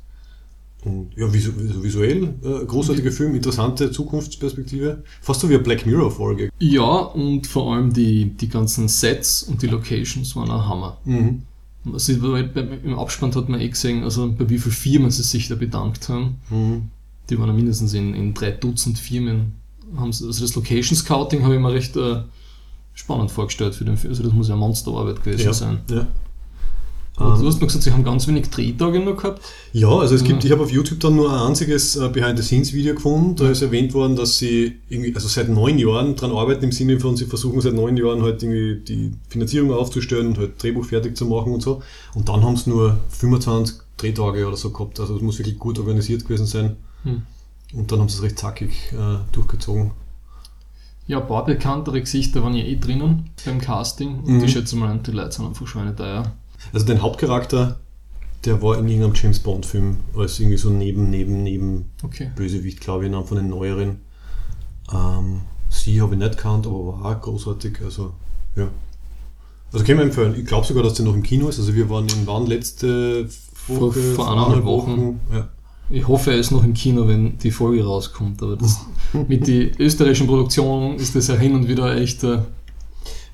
Und 0.85 1.13
ja, 1.17 1.33
visu 1.33 1.53
visu- 1.53 1.83
visuell, 1.83 2.35
äh, 2.43 2.65
großartiger 2.67 3.13
Film, 3.13 3.37
interessante 3.37 3.93
Zukunftsperspektive. 3.93 5.05
Fast 5.21 5.41
so 5.41 5.49
wie 5.49 5.55
eine 5.55 5.63
Black 5.63 5.87
Mirror-Folge. 5.87 6.51
ja 6.59 6.83
und 6.83 7.47
vor 7.47 7.73
allem 7.75 7.93
die, 7.93 8.31
die 8.37 8.49
ganzen 8.49 8.89
Sets 8.89 9.45
und 9.45 9.63
die 9.63 9.69
Locations 9.69 10.35
waren 10.35 10.51
ein 10.51 10.67
Hammer. 10.69 10.99
Mhm. 11.05 11.43
Also 11.91 12.13
Im 12.13 12.99
Abspann 12.99 13.35
hat 13.35 13.49
man 13.49 13.61
eh 13.61 13.69
gesehen, 13.69 14.05
also 14.05 14.31
bei 14.33 14.49
wie 14.49 14.59
vielen 14.59 14.73
Firmen 14.73 15.11
sie 15.11 15.23
sich 15.23 15.49
da 15.49 15.55
bedankt 15.57 16.09
haben. 16.09 16.37
Mhm. 16.51 16.91
Die 17.29 17.39
waren 17.39 17.49
ja 17.49 17.53
mindestens 17.55 17.95
in, 17.95 18.15
in 18.15 18.35
drei 18.35 18.51
Dutzend 18.53 18.99
Firmen. 18.99 19.55
Haben 19.97 20.13
sie, 20.13 20.27
also 20.27 20.43
das 20.43 20.55
Location 20.55 20.97
Scouting 20.97 21.43
habe 21.43 21.55
ich 21.55 21.61
mir 21.61 21.73
recht 21.73 21.97
äh, 21.97 22.23
spannend 22.95 23.31
vorgestellt 23.31 23.75
für 23.75 23.85
den 23.85 23.97
Film. 23.97 24.13
Also 24.13 24.23
das 24.23 24.33
muss 24.33 24.49
ja 24.49 24.57
Monsterarbeit 24.57 25.23
gewesen 25.23 25.45
Ja, 25.45 25.53
sein. 25.53 25.81
ja. 25.91 26.07
Aber 27.23 27.35
du 27.37 27.41
Ähm, 27.43 27.47
hast 27.47 27.61
mir 27.61 27.67
gesagt, 27.67 27.85
sie 27.85 27.93
haben 27.93 28.05
ganz 28.05 28.27
wenig 28.27 28.51
Drehtage 28.51 29.01
noch 29.01 29.17
gehabt. 29.17 29.41
Ja, 29.73 29.89
also 29.89 30.15
es 30.15 30.25
gibt, 30.25 30.43
Ja. 30.43 30.47
ich 30.47 30.53
habe 30.53 30.63
auf 30.65 30.71
YouTube 30.73 31.01
dann 31.01 31.17
nur 31.17 31.33
ein 31.33 31.39
einziges 31.49 31.97
äh, 31.97 32.09
Behind-the-Scenes-Video 32.09 32.95
gefunden. 32.95 33.37
Da 33.37 33.49
ist 33.51 33.63
erwähnt 33.63 33.95
worden, 33.95 34.17
dass 34.17 34.39
sie 34.39 34.77
irgendwie, 34.89 35.15
also 35.15 35.29
seit 35.29 35.49
neun 35.49 35.79
Jahren 35.79 36.17
dran 36.17 36.33
arbeiten, 36.33 36.65
im 36.65 36.73
Sinne 36.73 36.99
von, 37.01 37.17
sie 37.17 37.27
versuchen 37.27 37.61
seit 37.61 37.75
neun 37.75 37.97
Jahren 37.97 38.23
halt 38.23 38.43
irgendwie 38.43 38.83
die 38.85 39.13
Finanzierung 39.29 39.73
aufzustellen 39.73 40.29
und 40.29 40.39
halt 40.39 40.63
Drehbuch 40.63 40.85
fertig 40.85 41.17
zu 41.17 41.27
machen 41.27 41.53
und 41.53 41.63
so. 41.63 41.83
Und 42.15 42.29
dann 42.29 42.43
haben 42.43 42.57
sie 42.57 42.71
nur 42.71 42.99
25 43.11 43.77
Drehtage 43.97 44.47
oder 44.47 44.57
so 44.57 44.71
gehabt. 44.71 44.99
Also 45.01 45.17
es 45.17 45.23
muss 45.23 45.39
wirklich 45.39 45.59
gut 45.59 45.79
organisiert 45.79 46.25
gewesen 46.25 46.47
sein. 46.47 46.77
Hm. 47.05 47.23
Und 47.75 47.91
dann 47.93 48.01
haben 48.01 48.09
sie 48.09 48.17
es 48.17 48.23
recht 48.23 48.39
zackig 48.39 48.71
äh, 48.93 49.19
durchgezogen. 49.33 49.93
Ja, 51.07 51.21
ein 51.21 51.27
paar 51.27 51.45
bekanntere 51.45 52.01
Gesichter 52.01 52.43
waren 52.43 52.55
ja 52.55 52.65
eh 52.65 52.77
drinnen 52.77 53.31
beim 53.45 53.61
Casting. 53.61 54.21
Und 54.21 54.39
Mhm. 54.39 54.45
ich 54.45 54.53
schätze 54.53 54.77
mal, 54.77 54.99
die 55.05 55.11
Leute 55.11 55.33
sind 55.33 55.47
einfach 55.47 55.67
schweineteuer. 55.67 56.33
Also 56.73 56.87
den 56.87 57.03
Hauptcharakter, 57.03 57.81
der 58.45 58.63
war 58.63 58.79
in 58.79 58.89
irgendeinem 58.89 59.15
James 59.15 59.41
Bond-Film 59.41 59.99
als 60.17 60.41
irgendwie 60.41 60.59
so 60.59 60.71
neben, 60.71 61.11
neben, 61.11 61.43
neben 61.43 61.91
Okay. 62.03 62.31
Bösewicht, 62.35 62.81
glaube 62.81 63.05
ich, 63.05 63.09
in 63.11 63.15
einem 63.15 63.27
von 63.27 63.37
den 63.37 63.49
neueren. 63.49 64.01
Ähm, 64.93 65.43
sie 65.69 66.01
habe 66.01 66.15
ich 66.15 66.19
nicht 66.19 66.37
gekannt, 66.37 66.67
aber 66.67 66.87
war 66.87 67.05
auch 67.05 67.21
großartig. 67.21 67.81
Also, 67.85 68.13
ja. 68.57 68.69
Also 69.73 69.85
können 69.85 69.99
wir 69.99 70.05
empfehlen. 70.05 70.35
Ich 70.39 70.47
glaube 70.47 70.67
sogar, 70.67 70.83
dass 70.83 70.95
der 70.95 71.07
noch 71.07 71.15
im 71.15 71.23
Kino 71.23 71.49
ist. 71.49 71.59
Also 71.59 71.75
wir 71.75 71.89
waren 71.89 72.07
in 72.09 72.27
Wann 72.27 72.47
letzte 72.47 73.29
Woche, 73.69 73.93
vor, 73.93 74.15
vor 74.15 74.33
eineinhalb 74.33 74.65
Wochen. 74.65 74.91
Wochen. 74.91 75.21
Ja. 75.33 75.49
Ich 75.89 76.07
hoffe, 76.09 76.33
er 76.33 76.39
ist 76.39 76.51
noch 76.51 76.65
im 76.65 76.75
Kino, 76.75 77.07
wenn 77.07 77.39
die 77.39 77.51
Folge 77.51 77.85
rauskommt. 77.85 78.43
Aber 78.43 78.57
das, 78.57 78.81
mit 79.29 79.47
den 79.47 79.73
österreichischen 79.79 80.27
Produktionen 80.27 80.97
ist 80.97 81.15
das 81.15 81.29
ja 81.29 81.37
hin 81.37 81.55
und 81.55 81.69
wieder 81.69 81.97
echt. 81.97 82.25
Äh, 82.25 82.41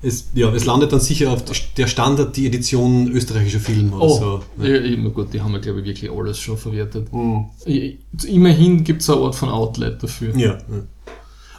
es, 0.01 0.29
ja, 0.33 0.51
es 0.53 0.65
landet 0.65 0.93
dann 0.93 0.99
sicher 0.99 1.31
auf 1.31 1.43
der 1.75 1.87
Standard, 1.87 2.35
die 2.37 2.47
Edition 2.47 3.07
österreichischer 3.11 3.59
Film 3.59 3.93
oder 3.93 4.05
oh, 4.05 4.19
so. 4.57 4.63
Ja, 4.63 4.77
ja, 4.77 5.09
gut, 5.09 5.33
die 5.33 5.41
haben 5.41 5.51
ja, 5.53 5.59
glaube 5.59 5.81
ich, 5.81 5.85
wirklich 5.87 6.11
alles 6.11 6.39
schon 6.39 6.57
verwertet. 6.57 7.11
Mhm. 7.11 7.45
Immerhin 8.27 8.83
gibt 8.83 9.01
es 9.01 9.09
eine 9.09 9.21
Art 9.21 9.35
von 9.35 9.49
Outlet 9.49 10.01
dafür. 10.01 10.35
Ja. 10.37 10.57
ja. 10.57 10.83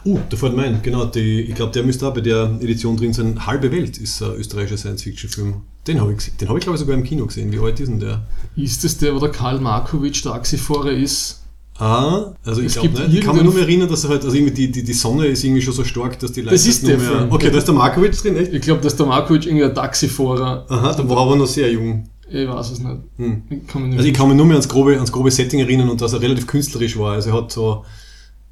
Uh, 0.03 0.19
da 0.29 0.35
fällt 0.35 0.55
mir 0.55 0.63
ein, 0.63 0.81
genau, 0.81 1.05
die, 1.05 1.41
ich 1.41 1.53
glaube, 1.53 1.71
der 1.71 1.83
müsste 1.83 2.07
auch 2.07 2.13
bei 2.13 2.21
der 2.21 2.57
Edition 2.59 2.97
drin 2.97 3.13
sein. 3.13 3.45
Halbe 3.45 3.71
Welt 3.71 3.99
ist 3.99 4.23
ein 4.23 4.31
österreichischer 4.31 4.77
Science-Fiction-Film. 4.77 5.61
Den 5.85 6.01
habe 6.01 6.13
ich, 6.13 6.47
hab 6.47 6.57
ich 6.57 6.63
glaube 6.63 6.75
ich, 6.75 6.79
sogar 6.79 6.95
im 6.95 7.03
Kino 7.03 7.27
gesehen. 7.27 7.51
Wie 7.51 7.59
alt 7.59 7.79
ist 7.79 7.89
denn 7.89 7.99
der? 7.99 8.25
Ist 8.55 8.83
das 8.83 8.97
der, 8.97 9.13
wo 9.13 9.19
der 9.19 9.29
Karl 9.29 9.59
Markovic 9.59 10.23
der 10.23 10.31
Taxifahrer 10.31 10.91
ist? 10.91 11.40
Ah, 11.77 12.33
also 12.45 12.61
ich 12.61 12.73
glaube 12.73 12.99
nicht. 13.01 13.13
Ich 13.13 13.21
kann 13.21 13.35
mich 13.35 13.43
nur 13.43 13.53
mehr 13.53 13.63
erinnern, 13.63 13.89
dass 13.89 14.03
er 14.03 14.11
halt, 14.11 14.23
also 14.23 14.35
irgendwie 14.35 14.53
die, 14.53 14.71
die, 14.71 14.83
die 14.83 14.93
Sonne 14.93 15.27
ist 15.27 15.43
irgendwie 15.43 15.61
schon 15.61 15.73
so 15.73 15.83
stark, 15.83 16.19
dass 16.19 16.31
die 16.31 16.41
Leute. 16.41 16.55
Das 16.55 16.65
ist 16.65 16.87
der 16.87 16.97
mehr, 16.97 17.07
Film. 17.07 17.31
Okay, 17.31 17.49
da 17.49 17.57
ist 17.57 17.67
der 17.67 17.73
Markovic 17.73 18.15
drin, 18.17 18.35
echt? 18.37 18.53
Ich 18.53 18.61
glaube, 18.61 18.81
dass 18.81 18.95
der 18.95 19.05
Markovic 19.07 19.47
irgendwie 19.47 19.65
ein 19.65 19.73
Taxifahrer. 19.73 20.65
Aha, 20.69 20.93
da 20.93 21.09
war 21.09 21.17
aber 21.17 21.35
noch 21.35 21.47
sehr 21.47 21.71
jung. 21.71 22.07
Ich 22.29 22.47
weiß 22.47 22.71
es 22.71 22.79
nicht. 22.79 22.97
Hm. 23.17 23.43
Ich 23.49 23.75
also 23.75 24.07
ich 24.07 24.13
kann 24.13 24.27
mich 24.27 24.37
nur 24.37 24.45
mehr 24.45 24.55
ans 24.55 24.69
grobe, 24.69 24.95
ans 24.95 25.11
grobe 25.11 25.31
Setting 25.31 25.59
erinnern 25.59 25.89
und 25.89 25.99
dass 25.99 26.13
er 26.13 26.21
relativ 26.21 26.47
künstlerisch 26.47 26.97
war. 26.97 27.13
Also 27.13 27.31
er 27.31 27.35
hat 27.35 27.51
so 27.51 27.83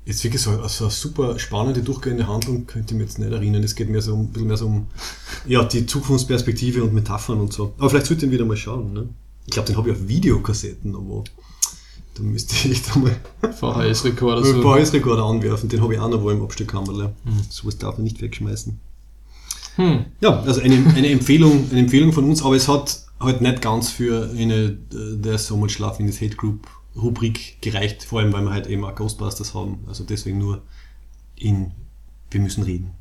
Jetzt 0.10 0.24
wirklich 0.24 0.42
so, 0.42 0.68
so 0.68 0.86
eine 0.86 0.92
super 0.92 1.38
spannende, 1.38 1.84
durchgehende 1.84 2.28
Handlung 2.28 2.66
könnte 2.66 2.96
ich 2.96 2.98
mir 2.98 3.04
jetzt 3.04 3.20
nicht 3.20 3.32
erinnern. 3.32 3.64
Es 3.64 3.76
geht 3.76 3.92
mehr 3.92 4.02
so, 4.02 4.16
ein 4.16 4.30
bisschen 4.30 4.48
mehr 4.48 4.58
so 4.58 4.66
um 4.66 4.88
ja, 5.46 5.64
die 5.64 5.86
Zukunftsperspektive 5.86 6.84
und 6.84 6.94
Metaphern 6.94 7.40
und 7.40 7.54
so. 7.54 7.74
Aber 7.78 7.92
vielleicht 7.92 8.08
sollte 8.08 8.26
ich 8.26 8.32
ihn 8.32 8.34
wieder 8.34 8.46
mal 8.46 8.58
schauen. 8.58 8.92
Ne? 8.92 9.10
Ich 9.46 9.52
glaube, 9.52 9.68
den 9.68 9.78
habe 9.78 9.92
ich 9.92 9.96
auf 9.96 10.08
Videokassetten, 10.08 10.96
aber 10.96 11.26
da 12.20 12.30
müsste 12.30 12.68
ich 12.68 12.82
da 12.84 13.00
mal 13.00 13.16
VHS-Rekorder 13.42 14.44
so. 14.44 14.62
VHS-Rekorder 14.62 15.24
anwerfen. 15.24 15.70
Den 15.70 15.82
habe 15.82 15.94
ich 15.94 16.00
auch 16.00 16.10
noch 16.10 16.22
wo 16.22 16.30
im 16.30 16.42
Abstellkammerle. 16.42 17.16
Mhm. 17.24 17.42
Sowas 17.50 17.78
darf 17.78 17.98
man 17.98 18.04
nicht 18.04 18.22
wegschmeißen. 18.22 18.80
Hm. 19.76 20.06
Ja, 20.20 20.42
also 20.42 20.62
eine, 20.62 20.76
eine, 20.96 21.08
Empfehlung, 21.10 21.70
eine 21.72 21.80
Empfehlung 21.80 22.12
von 22.12 22.26
uns, 22.26 22.44
aber 22.44 22.56
es 22.56 22.68
hat 22.68 23.06
halt 23.20 23.42
nicht 23.42 23.62
ganz 23.62 23.90
für 23.90 24.30
eine 24.36 24.72
der 24.72 25.38
So 25.38 25.56
Much 25.56 25.80
Love 25.80 26.00
in 26.00 26.08
this 26.08 26.20
Hate 26.20 26.36
Group 26.36 26.68
Rubrik 26.96 27.62
gereicht, 27.62 28.04
vor 28.04 28.20
allem 28.20 28.34
weil 28.34 28.44
wir 28.44 28.52
halt 28.52 28.68
eben 28.68 28.84
auch 28.84 28.94
Ghostbusters 28.94 29.54
haben. 29.54 29.80
Also 29.88 30.04
deswegen 30.04 30.38
nur 30.38 30.62
in 31.36 31.72
Wir 32.32 32.42
müssen 32.42 32.64
reden. 32.64 32.92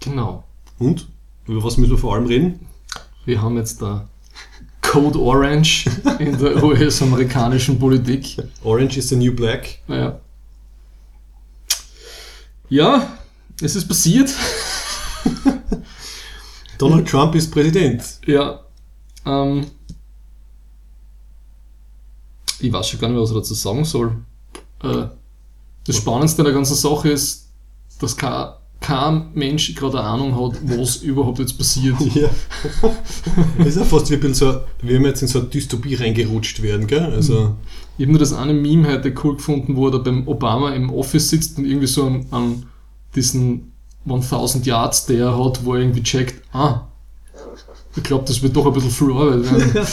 Genau. 0.00 0.44
Und? 0.78 1.08
Über 1.46 1.62
was 1.62 1.76
müssen 1.76 1.90
wir 1.90 1.98
vor 1.98 2.14
allem 2.14 2.26
reden? 2.26 2.60
Wir 3.26 3.42
haben 3.42 3.56
jetzt 3.56 3.82
da 3.82 4.08
Code 4.90 5.20
Orange 5.20 5.88
in 6.18 6.36
der 6.36 6.60
US-amerikanischen 6.64 7.78
Politik. 7.78 8.36
Orange 8.64 8.96
is 8.96 9.08
the 9.08 9.14
new 9.14 9.32
black. 9.32 9.78
Ja. 9.86 10.18
Ja, 12.68 13.16
es 13.60 13.76
ist 13.76 13.86
passiert. 13.86 14.34
Donald 16.76 17.08
Trump 17.08 17.36
ist 17.36 17.52
Präsident. 17.52 18.02
Ja. 18.26 18.64
Ähm, 19.24 19.70
ich 22.58 22.72
weiß 22.72 22.88
schon 22.88 22.98
gar 22.98 23.06
nicht 23.08 23.14
mehr, 23.14 23.22
was 23.22 23.30
ich 23.30 23.36
dazu 23.36 23.54
sagen 23.54 23.84
soll. 23.84 24.16
Äh, 24.82 25.06
das 25.86 25.96
Spannendste 25.96 26.42
an 26.42 26.46
der 26.46 26.54
ganzen 26.54 26.74
Sache 26.74 27.10
ist, 27.10 27.48
dass 28.00 28.16
kein, 28.16 28.54
kein 28.80 29.26
Mensch 29.34 29.74
gerade 29.74 30.00
eine 30.00 30.08
Ahnung 30.08 30.34
hat, 30.34 30.58
was 30.64 30.96
überhaupt 31.02 31.38
jetzt 31.38 31.56
passiert. 31.56 32.00
Ja. 32.14 32.30
das 33.58 33.66
ist 33.66 33.76
ja 33.76 33.84
fast 33.84 34.10
wie 34.10 34.26
ein 34.26 34.34
so, 34.34 34.60
wie 34.82 34.98
wir 34.98 35.08
jetzt 35.08 35.22
in 35.22 35.28
so 35.28 35.40
eine 35.40 35.48
Dystopie 35.48 35.94
reingerutscht 35.94 36.62
werden, 36.62 36.86
gell? 36.86 37.12
Also 37.12 37.56
ich 37.98 38.04
habe 38.04 38.12
nur 38.12 38.18
das 38.18 38.32
eine 38.32 38.54
Meme 38.54 38.88
heute 38.88 39.12
cool 39.22 39.36
gefunden, 39.36 39.76
wo 39.76 39.88
er 39.88 39.98
beim 39.98 40.26
Obama 40.26 40.70
im 40.70 40.90
Office 40.90 41.28
sitzt 41.28 41.58
und 41.58 41.66
irgendwie 41.66 41.86
so 41.86 42.06
an, 42.06 42.26
an 42.30 42.66
diesen 43.14 43.72
1000 44.08 44.64
Yards, 44.64 45.06
der 45.06 45.26
er 45.26 45.44
hat, 45.44 45.64
wo 45.64 45.74
er 45.74 45.80
irgendwie 45.80 46.02
checkt, 46.02 46.42
ah, 46.54 46.86
ich 47.96 48.02
glaube, 48.02 48.24
das 48.26 48.40
wird 48.42 48.56
doch 48.56 48.66
ein 48.66 48.72
bisschen 48.72 48.90
viel 48.90 49.12
Arbeit 49.12 49.50
werden. 49.50 49.86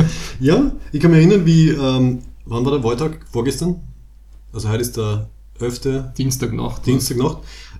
ja, 0.40 0.72
ich 0.92 1.00
kann 1.00 1.12
mich 1.12 1.20
erinnern, 1.20 1.46
wie, 1.46 1.70
ähm, 1.70 2.18
wann 2.44 2.64
war 2.64 2.72
der 2.72 2.84
Wahltag? 2.84 3.20
Vorgestern? 3.30 3.80
Also 4.52 4.68
heute 4.68 4.82
ist 4.82 4.96
der 4.96 5.28
11. 5.60 6.12
Dienstagnacht. 6.16 6.86
Dienstagnacht. 6.86 7.38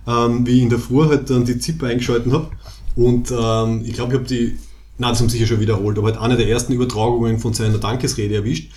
Ähm, 0.09 0.47
wie 0.47 0.57
ich 0.57 0.63
in 0.63 0.69
der 0.69 0.79
Früh 0.79 1.05
halt 1.07 1.29
dann 1.29 1.45
die 1.45 1.59
ZIP 1.59 1.83
eingeschalten 1.83 2.33
habe. 2.33 2.47
Und 2.95 3.31
ähm, 3.31 3.83
ich 3.85 3.93
glaube, 3.93 4.13
ich 4.13 4.19
habe 4.19 4.27
die, 4.27 4.57
nein, 4.97 5.11
das 5.11 5.19
haben 5.19 5.29
sie 5.29 5.37
sicher 5.37 5.47
schon 5.47 5.59
wiederholt, 5.59 5.97
aber 5.97 6.07
halt 6.07 6.19
eine 6.19 6.35
der 6.35 6.49
ersten 6.49 6.73
Übertragungen 6.73 7.39
von 7.39 7.53
seiner 7.53 7.77
Dankesrede 7.77 8.35
erwischt. 8.35 8.71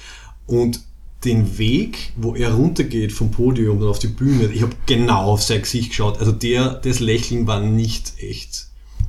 Und 0.47 0.81
den 1.25 1.57
Weg, 1.57 2.13
wo 2.17 2.35
er 2.35 2.53
runtergeht 2.53 3.13
vom 3.13 3.31
Podium 3.31 3.81
dann 3.81 3.89
auf 3.89 3.99
die 3.99 4.09
Bühne, 4.09 4.51
ich 4.53 4.63
habe 4.63 4.73
genau 4.87 5.33
auf 5.33 5.43
sein 5.43 5.63
Gesicht 5.63 5.91
geschaut. 5.91 6.19
Also 6.19 6.33
der, 6.33 6.75
das 6.75 7.01
Lächeln 7.01 7.47
war 7.47 7.61
nicht 7.61 8.15
echt. 8.19 8.67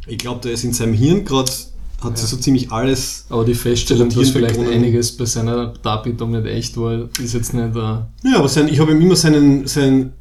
Ich 0.07 0.17
glaube, 0.17 0.41
der 0.41 0.51
ist 0.53 0.63
in 0.63 0.73
seinem 0.73 0.93
Hirn 0.93 1.25
gerade 1.25 1.51
hat 2.03 2.19
ja. 2.19 2.25
so 2.25 2.37
ziemlich 2.37 2.71
alles. 2.71 3.25
Aber 3.29 3.45
die 3.45 3.53
Feststellung, 3.53 4.09
dass 4.09 4.29
vielleicht 4.29 4.55
begonnen. 4.55 4.73
einiges 4.73 5.15
bei 5.15 5.25
seiner 5.25 5.67
Darbietung 5.81 6.31
nicht 6.31 6.45
echt 6.45 6.77
war, 6.77 7.09
ist 7.21 7.33
jetzt 7.33 7.53
nicht. 7.53 7.75
Äh 7.75 7.79
ja, 7.79 8.37
aber 8.37 8.49
sein, 8.49 8.67
ich 8.67 8.79
habe 8.79 8.91
ihm 8.91 9.01
immer 9.01 9.15
seinen, 9.15 9.67
seinen 9.67 10.13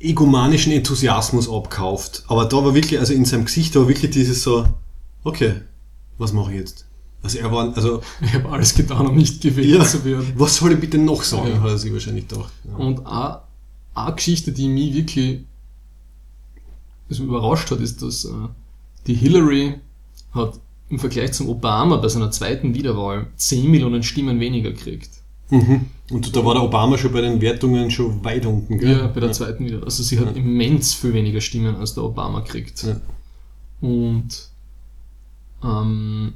egomanischen 0.00 0.72
Enthusiasmus 0.72 1.48
abkauft. 1.48 2.24
Aber 2.26 2.46
da 2.46 2.56
war 2.64 2.74
wirklich, 2.74 2.98
also 2.98 3.12
in 3.12 3.24
seinem 3.24 3.44
Gesicht 3.44 3.76
war 3.76 3.86
wirklich 3.86 4.10
dieses 4.10 4.42
so, 4.42 4.66
okay, 5.22 5.60
was 6.18 6.32
mache 6.32 6.52
ich 6.52 6.58
jetzt? 6.58 6.86
Also 7.22 7.38
er 7.38 7.52
war, 7.52 7.74
also. 7.76 8.00
Ich 8.22 8.32
habe 8.34 8.48
alles 8.48 8.74
getan, 8.74 9.06
um 9.06 9.16
nicht 9.16 9.40
gewählt 9.42 9.78
ja, 9.78 9.84
zu 9.84 10.04
werden. 10.04 10.32
Was 10.36 10.56
soll 10.56 10.72
ich 10.72 10.80
bitte 10.80 10.98
noch 10.98 11.22
sagen, 11.22 11.50
ja. 11.50 11.60
hat 11.60 11.70
er 11.70 11.78
sich 11.78 11.92
wahrscheinlich 11.92 12.26
gedacht. 12.28 12.52
Ja. 12.66 12.76
Und 12.76 13.06
eine, 13.06 13.40
eine 13.94 14.14
Geschichte, 14.14 14.52
die 14.52 14.68
mich 14.68 14.94
wirklich 14.94 15.40
also 17.10 17.24
überrascht 17.24 17.70
hat, 17.70 17.80
ist, 17.80 18.02
dass 18.02 18.24
äh, 18.24 18.30
die 19.06 19.14
Hillary 19.14 19.74
hat 20.32 20.60
im 20.88 20.98
Vergleich 20.98 21.32
zum 21.32 21.48
Obama 21.48 21.96
bei 21.96 22.08
seiner 22.08 22.30
zweiten 22.30 22.74
Wiederwahl 22.74 23.26
10 23.36 23.70
Millionen 23.70 24.02
Stimmen 24.02 24.40
weniger 24.40 24.72
kriegt. 24.72 25.10
Mhm. 25.50 25.86
Und 26.10 26.34
da 26.34 26.44
war 26.44 26.54
der 26.54 26.62
Obama 26.62 26.98
schon 26.98 27.12
bei 27.12 27.20
den 27.20 27.40
Wertungen 27.40 27.90
schon 27.90 28.24
weit 28.24 28.46
unten, 28.46 28.78
gell? 28.78 28.98
Ja, 28.98 29.06
bei 29.06 29.20
der 29.20 29.28
ja. 29.28 29.32
zweiten 29.32 29.64
Wiederwahl. 29.64 29.84
Also 29.84 30.02
sie 30.02 30.18
hat 30.18 30.26
ja. 30.26 30.42
immens 30.42 30.94
viel 30.94 31.12
weniger 31.12 31.40
Stimmen, 31.40 31.76
als 31.76 31.94
der 31.94 32.04
Obama 32.04 32.40
kriegt. 32.40 32.82
Ja. 32.82 32.96
Und 33.80 34.28
ähm, 35.62 36.32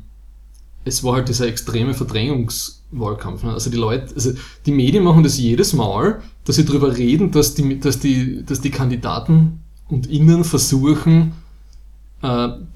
es 0.85 1.02
war 1.02 1.14
halt 1.14 1.28
dieser 1.28 1.49
extreme 1.49 1.94
Verdrängungswahlkampf. 1.94 3.42
Ne? 3.42 3.52
Also 3.52 3.71
die 3.71 3.76
Leute, 3.76 4.14
also 4.14 4.33
die 4.66 4.73
Medien 4.73 5.02
machen 5.02 5.23
das 5.23 5.38
jedes 5.38 5.73
Mal, 5.73 6.23
dass 6.44 6.56
sie 6.56 6.64
darüber 6.64 6.97
reden, 6.97 7.30
dass 7.30 7.54
die, 7.54 7.80
dass 7.80 7.99
die, 7.99 8.44
dass 8.44 8.61
die 8.61 8.71
Kandidaten 8.71 9.61
und 9.88 10.06
Innen 10.06 10.44
versuchen, 10.44 11.33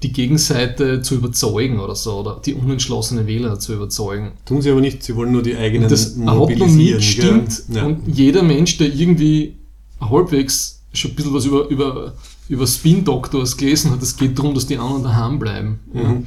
die 0.03 0.11
Gegenseite 0.13 1.01
zu 1.01 1.15
überzeugen 1.15 1.79
oder 1.79 1.95
so, 1.95 2.19
oder 2.19 2.39
die 2.45 2.53
unentschlossenen 2.53 3.25
Wähler 3.25 3.59
zu 3.59 3.73
überzeugen. 3.73 4.33
Tun 4.45 4.61
sie 4.61 4.69
aber 4.69 4.81
nicht, 4.81 5.01
sie 5.01 5.15
wollen 5.15 5.31
nur 5.31 5.41
die 5.41 5.55
eigenen 5.55 5.85
und 5.85 5.91
das 5.91 6.15
noch 6.15 6.47
nie 6.49 7.01
stimmt. 7.01 7.63
Ja. 7.69 7.85
Und 7.85 8.03
jeder 8.07 8.43
Mensch, 8.43 8.77
der 8.77 8.93
irgendwie 8.93 9.55
halbwegs 9.99 10.83
schon 10.93 11.11
ein 11.11 11.15
bisschen 11.15 11.33
was 11.33 11.45
über, 11.45 11.67
über, 11.69 12.13
über 12.47 12.67
Spin-Doctors 12.67 13.57
gelesen 13.57 13.89
hat, 13.89 14.03
es 14.03 14.17
geht 14.17 14.37
darum, 14.37 14.53
dass 14.53 14.67
die 14.67 14.77
anderen 14.77 15.03
daheim 15.03 15.39
bleiben. 15.39 15.79
Mhm. 15.93 15.99
Ja. 15.99 16.23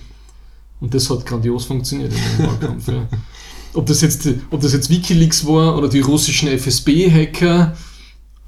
Und 0.81 0.95
das 0.95 1.09
hat 1.09 1.25
grandios 1.25 1.65
funktioniert 1.65 2.13
in 2.13 2.19
dem 2.19 2.47
Wahlkampf. 2.49 2.89
ja. 2.89 3.09
Ob 3.75 3.87
das, 3.87 4.01
jetzt, 4.01 4.29
ob 4.51 4.61
das 4.61 4.73
jetzt 4.73 4.91
Wikileaks 4.91 5.47
war 5.47 5.79
oder 5.79 5.89
die 5.89 6.01
russischen 6.01 6.49
FSB-Hacker, 6.49 7.75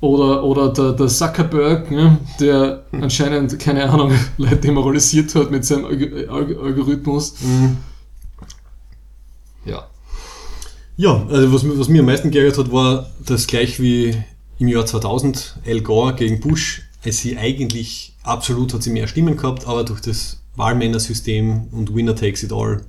oder, 0.05 0.45
oder 0.45 0.69
der, 0.69 0.93
der 0.93 1.09
Zuckerberg, 1.09 1.91
ja, 1.91 2.19
der 2.39 2.85
anscheinend, 2.93 3.59
keine 3.59 3.89
Ahnung, 3.89 4.13
Leute 4.37 4.57
demoralisiert 4.57 5.35
hat 5.35 5.51
mit 5.51 5.65
seinem 5.65 5.87
Algorithmus. 5.87 7.37
Mhm. 7.41 7.79
Ja. 9.65 9.89
Ja, 10.97 11.27
also 11.29 11.53
was, 11.53 11.79
was 11.79 11.89
mir 11.89 12.01
am 12.01 12.07
meisten 12.07 12.31
geärgert 12.31 12.59
hat, 12.59 12.71
war, 12.71 13.11
dass 13.25 13.47
gleich 13.47 13.81
wie 13.81 14.15
im 14.59 14.69
Jahr 14.69 14.85
2000 14.85 15.61
Al 15.67 15.81
Gore 15.81 16.15
gegen 16.15 16.39
Bush, 16.41 16.83
es 17.03 17.19
sie 17.19 17.39
eigentlich 17.39 18.15
absolut 18.23 18.75
hat 18.75 18.83
sie 18.83 18.91
mehr 18.91 19.09
Stimmen 19.09 19.37
gehabt, 19.37 19.67
aber 19.67 19.85
durch 19.85 20.01
das 20.01 20.41
Wahlmännersystem 20.57 21.69
und 21.73 21.95
Winner 21.95 22.15
takes 22.15 22.43
it 22.43 22.53
all 22.53 22.83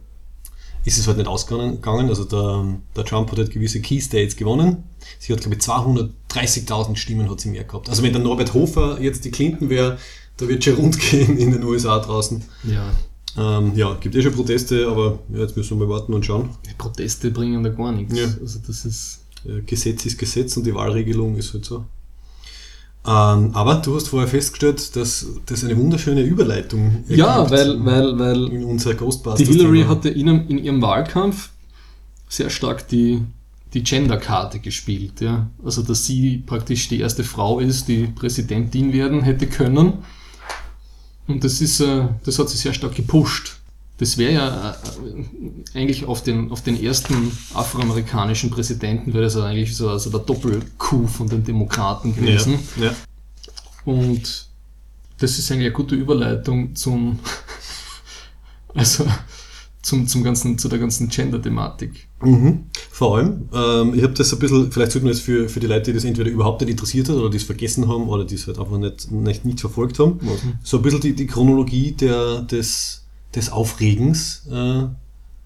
ist 0.86 1.00
es 1.00 1.08
halt 1.08 1.18
nicht 1.18 1.27
ausgegangen. 1.27 2.10
Also 2.10 2.24
der, 2.24 2.77
der 2.96 3.06
Trump 3.06 3.32
hat 3.32 3.39
halt 3.39 3.51
gewisse 3.51 3.82
Key 3.82 4.00
States 4.00 4.36
gewonnen. 4.36 4.84
Sie 5.20 5.34
hat, 5.34 5.42
glaube 5.42 5.56
ich, 5.56 5.62
230.000 5.62 6.96
Stimmen 6.96 7.30
hat 7.30 7.42
sie 7.42 7.50
mehr 7.50 7.63
gehabt. 7.63 7.89
Also 7.89 8.04
wenn 8.04 8.13
der 8.13 8.22
Norbert 8.22 8.54
Hofer 8.54 9.01
jetzt 9.01 9.25
die 9.25 9.32
Clinton 9.32 9.70
wäre, 9.70 9.98
da 10.38 10.48
wird 10.48 10.63
schon 10.63 10.75
rund 10.75 11.00
gehen 11.00 11.38
in 11.38 11.51
den 11.51 11.63
USA 11.63 12.00
draußen. 12.00 12.44
Ja. 12.63 12.92
Ähm, 13.38 13.74
ja, 13.75 13.96
gibt 13.96 14.15
eh 14.15 14.22
schon 14.22 14.34
Proteste, 14.34 14.88
aber 14.88 15.20
ja, 15.34 15.39
jetzt 15.39 15.58
müssen 15.58 15.77
wir 15.80 15.86
mal 15.86 15.94
warten 15.94 16.13
und 16.13 16.25
schauen. 16.25 16.51
Die 16.70 16.74
Proteste 16.77 17.32
bringen 17.32 17.63
da 17.63 17.70
gar 17.70 17.92
nichts. 17.92 18.18
Ja. 18.18 18.25
Also 18.25 18.60
das 18.65 18.86
ist... 18.86 19.22
Ja, 19.44 19.60
Gesetz 19.65 20.06
ist 20.06 20.18
Gesetz 20.18 20.58
und 20.58 20.65
die 20.65 20.74
Wahlregelung 20.74 21.36
ist 21.36 21.54
halt 21.54 21.65
so. 21.65 21.86
Ähm, 23.08 23.52
aber 23.54 23.76
du 23.76 23.96
hast 23.96 24.08
vorher 24.08 24.28
festgestellt, 24.28 24.96
dass 24.96 25.28
das 25.46 25.64
eine 25.64 25.78
wunderschöne 25.78 26.24
Überleitung 26.24 27.04
Ja, 27.08 27.50
weil, 27.52 27.86
weil, 27.86 28.18
weil 28.18 28.48
in 28.48 28.64
unser 28.64 28.96
Ghostbusters. 28.96 29.48
die 29.48 29.54
Hillary 29.54 29.80
Thema. 29.80 29.90
hatte 29.90 30.10
in, 30.10 30.28
in 30.28 30.58
ihrem 30.58 30.82
Wahlkampf 30.82 31.50
sehr 32.28 32.50
stark 32.50 32.88
die, 32.88 33.22
die 33.76 33.84
Gender-Karte 33.84 34.60
gespielt. 34.60 35.22
Ja? 35.22 35.50
Also, 35.64 35.84
dass 35.84 36.06
sie 36.06 36.38
praktisch 36.46 36.88
die 36.88 37.00
erste 37.00 37.24
Frau 37.24 37.60
ist, 37.60 37.88
die 37.88 38.08
Präsidentin 38.08 38.92
werden 38.92 39.22
hätte 39.22 39.46
können. 39.46 39.94
Und 41.28 41.44
das, 41.44 41.62
ist, 41.62 41.80
äh, 41.82 42.08
das 42.24 42.40
hat 42.40 42.50
sie 42.50 42.58
sehr 42.58 42.74
stark 42.74 42.96
gepusht. 42.96 43.58
Das 43.98 44.18
wäre 44.18 44.34
ja 44.34 44.72
äh, 44.72 45.78
eigentlich 45.78 46.06
auf 46.06 46.22
den, 46.22 46.52
auf 46.52 46.62
den 46.62 46.82
ersten 46.82 47.32
afroamerikanischen 47.54 48.50
Präsidenten 48.50 49.14
wäre 49.14 49.24
das 49.24 49.38
eigentlich 49.38 49.75
so 49.75 49.90
also 49.90 50.10
der 50.10 50.20
Doppel-Coup 50.20 51.10
von 51.10 51.30
den 51.30 51.44
Demokraten 51.44 52.14
gewesen. 52.14 52.60
Ja, 52.78 52.86
ja. 52.86 52.96
Und 53.86 54.48
das 55.20 55.40
ist 55.40 55.50
eigentlich 55.52 55.68
eine 55.68 55.74
gute 55.74 55.96
Überleitung 55.96 56.75
zum, 56.75 57.20
also 58.74 59.06
zum, 59.82 60.08
zum 60.08 60.24
ganzen, 60.24 60.58
zu 60.58 60.68
der 60.68 60.80
ganzen 60.80 61.08
Gender-Thematik. 61.08 62.08
Mhm. 62.22 62.66
Vor 62.92 63.18
allem, 63.18 63.48
ähm, 63.54 63.94
ich 63.94 64.04
habe 64.04 64.14
das 64.14 64.34
ein 64.34 64.40
bisschen, 64.40 64.72
vielleicht 64.72 64.92
sollten 64.92 65.06
wir 65.06 65.14
das 65.14 65.22
für, 65.22 65.48
für 65.48 65.60
die 65.60 65.68
Leute, 65.68 65.92
die 65.92 65.94
das 65.94 66.04
entweder 66.04 66.30
überhaupt 66.30 66.62
nicht 66.62 66.72
interessiert 66.72 67.08
hat 67.08 67.16
oder 67.16 67.30
die 67.30 67.38
es 67.38 67.44
vergessen 67.44 67.88
haben 67.88 68.10
oder 68.10 68.25
die 68.25 68.36
es 68.36 68.48
halt 68.48 68.60
einfach 68.60 68.78
nicht, 68.78 69.12
nicht, 69.12 69.46
nicht 69.46 69.60
verfolgt 69.62 70.00
haben, 70.00 70.20
so 70.64 70.78
ein 70.78 70.84
bisschen 70.84 71.02
die, 71.02 71.14
die 71.14 71.28
Chronologie 71.28 71.92
der, 71.92 72.42
des, 72.42 73.05
des 73.36 73.51
Aufregens 73.51 74.48
äh, 74.51 74.84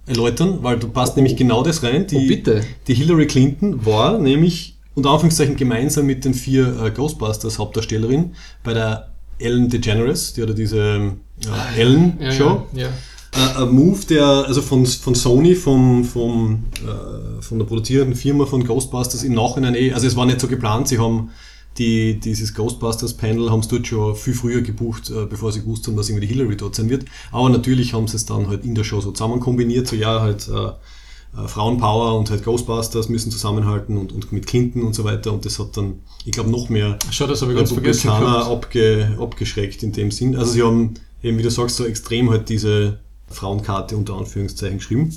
erläutern, 0.10 0.60
weil 0.62 0.78
du 0.80 0.88
passt 0.90 1.16
nämlich 1.16 1.36
genau 1.36 1.64
das 1.64 1.84
rein. 1.84 2.08
Die, 2.08 2.16
oh, 2.16 2.28
bitte. 2.28 2.62
Die 2.88 2.94
Hillary 2.94 3.28
Clinton 3.28 3.86
war 3.86 4.18
nämlich 4.20 4.78
unter 4.96 5.12
Anführungszeichen 5.12 5.56
gemeinsam 5.56 6.06
mit 6.06 6.26
den 6.26 6.34
vier 6.34 6.82
äh, 6.84 6.92
Ghostbusters 6.92 7.58
Hauptdarstellerinnen 7.60 8.36
bei 8.64 8.74
der 8.74 9.10
Ellen 9.40 9.70
DeGeneres, 9.70 10.34
die 10.34 10.42
hat 10.42 10.50
ja 10.50 10.56
diese 10.56 10.80
äh, 10.80 11.80
Ellen 11.80 12.18
Ja, 12.20 12.32
Show. 12.32 12.68
ja, 12.74 12.84
ja. 12.84 12.90
Äh, 13.32 13.64
ein 13.64 13.72
Move, 13.72 14.00
der 14.10 14.26
also 14.26 14.62
von, 14.62 14.86
von 14.86 15.16
Sony, 15.16 15.56
vom, 15.56 16.04
vom, 16.04 16.66
äh, 16.84 17.42
von 17.42 17.60
der 17.60 17.66
produzierenden 17.66 18.16
Firma 18.16 18.46
von 18.46 18.66
Ghostbusters 18.66 19.24
im 19.24 19.34
Nachhinein 19.36 19.76
eh, 19.76 19.94
also 19.94 20.08
es 20.08 20.16
war 20.16 20.26
nicht 20.26 20.42
so 20.42 20.48
geplant, 20.48 20.88
sie 20.88 20.98
haben 21.00 21.30
die, 21.80 22.20
dieses 22.20 22.54
Ghostbusters-Panel 22.54 23.50
haben 23.50 23.64
sie 23.64 23.70
dort 23.70 23.88
schon 23.88 24.16
viel 24.16 24.34
früher 24.34 24.62
gebucht, 24.62 25.10
äh, 25.10 25.26
bevor 25.26 25.52
sie 25.52 25.62
gewusst 25.62 25.88
haben, 25.88 25.96
dass 25.96 26.10
irgendwie 26.10 26.28
die 26.28 26.34
Hillary 26.34 26.58
dort 26.58 26.76
sein 26.76 26.90
wird. 26.90 27.06
Aber 27.32 27.50
natürlich 27.50 27.94
haben 27.94 28.08
sie 28.08 28.18
es 28.18 28.26
dann 28.26 28.48
halt 28.48 28.66
in 28.66 28.76
der 28.76 28.84
Show 28.84 29.02
so 29.02 29.12
zusammen 29.12 29.40
kombiniert, 29.40 29.88
so 29.88 29.96
ja, 29.96 30.22
halt 30.22 30.48
äh, 30.50 30.72
äh, 31.38 31.48
Frauenpower 31.48 32.18
und 32.18 32.30
halt 32.30 32.44
Ghostbusters 32.44 33.08
müssen 33.10 33.32
zusammenhalten 33.32 33.98
und, 33.98 34.12
und 34.12 34.32
mit 34.32 34.48
Clinton 34.48 34.84
und 34.84 34.94
so 34.94 35.04
weiter 35.04 35.32
und 35.32 35.46
das 35.46 35.60
hat 35.60 35.78
dann, 35.78 36.02
ich 36.26 36.32
glaube, 36.32 36.50
noch 36.50 36.70
mehr 36.70 36.98
Schau, 37.12 37.28
das 37.28 37.42
habe 37.42 37.52
ich 37.52 37.58
ganz 37.58 37.72
vergessen. 37.72 38.10
Abge, 38.10 39.16
abgeschreckt 39.20 39.84
in 39.84 39.92
dem 39.92 40.12
Sinn. 40.12 40.36
Also 40.36 40.54
sie 40.54 40.64
haben 40.64 40.96
eben, 41.22 41.38
wie 41.38 41.44
du 41.44 41.52
sagst, 41.52 41.78
so 41.78 41.86
extrem 41.86 42.30
halt 42.32 42.50
diese 42.50 43.00
Frauenkarte 43.28 43.96
unter 43.96 44.16
Anführungszeichen 44.16 44.80
geschrieben. 44.80 45.16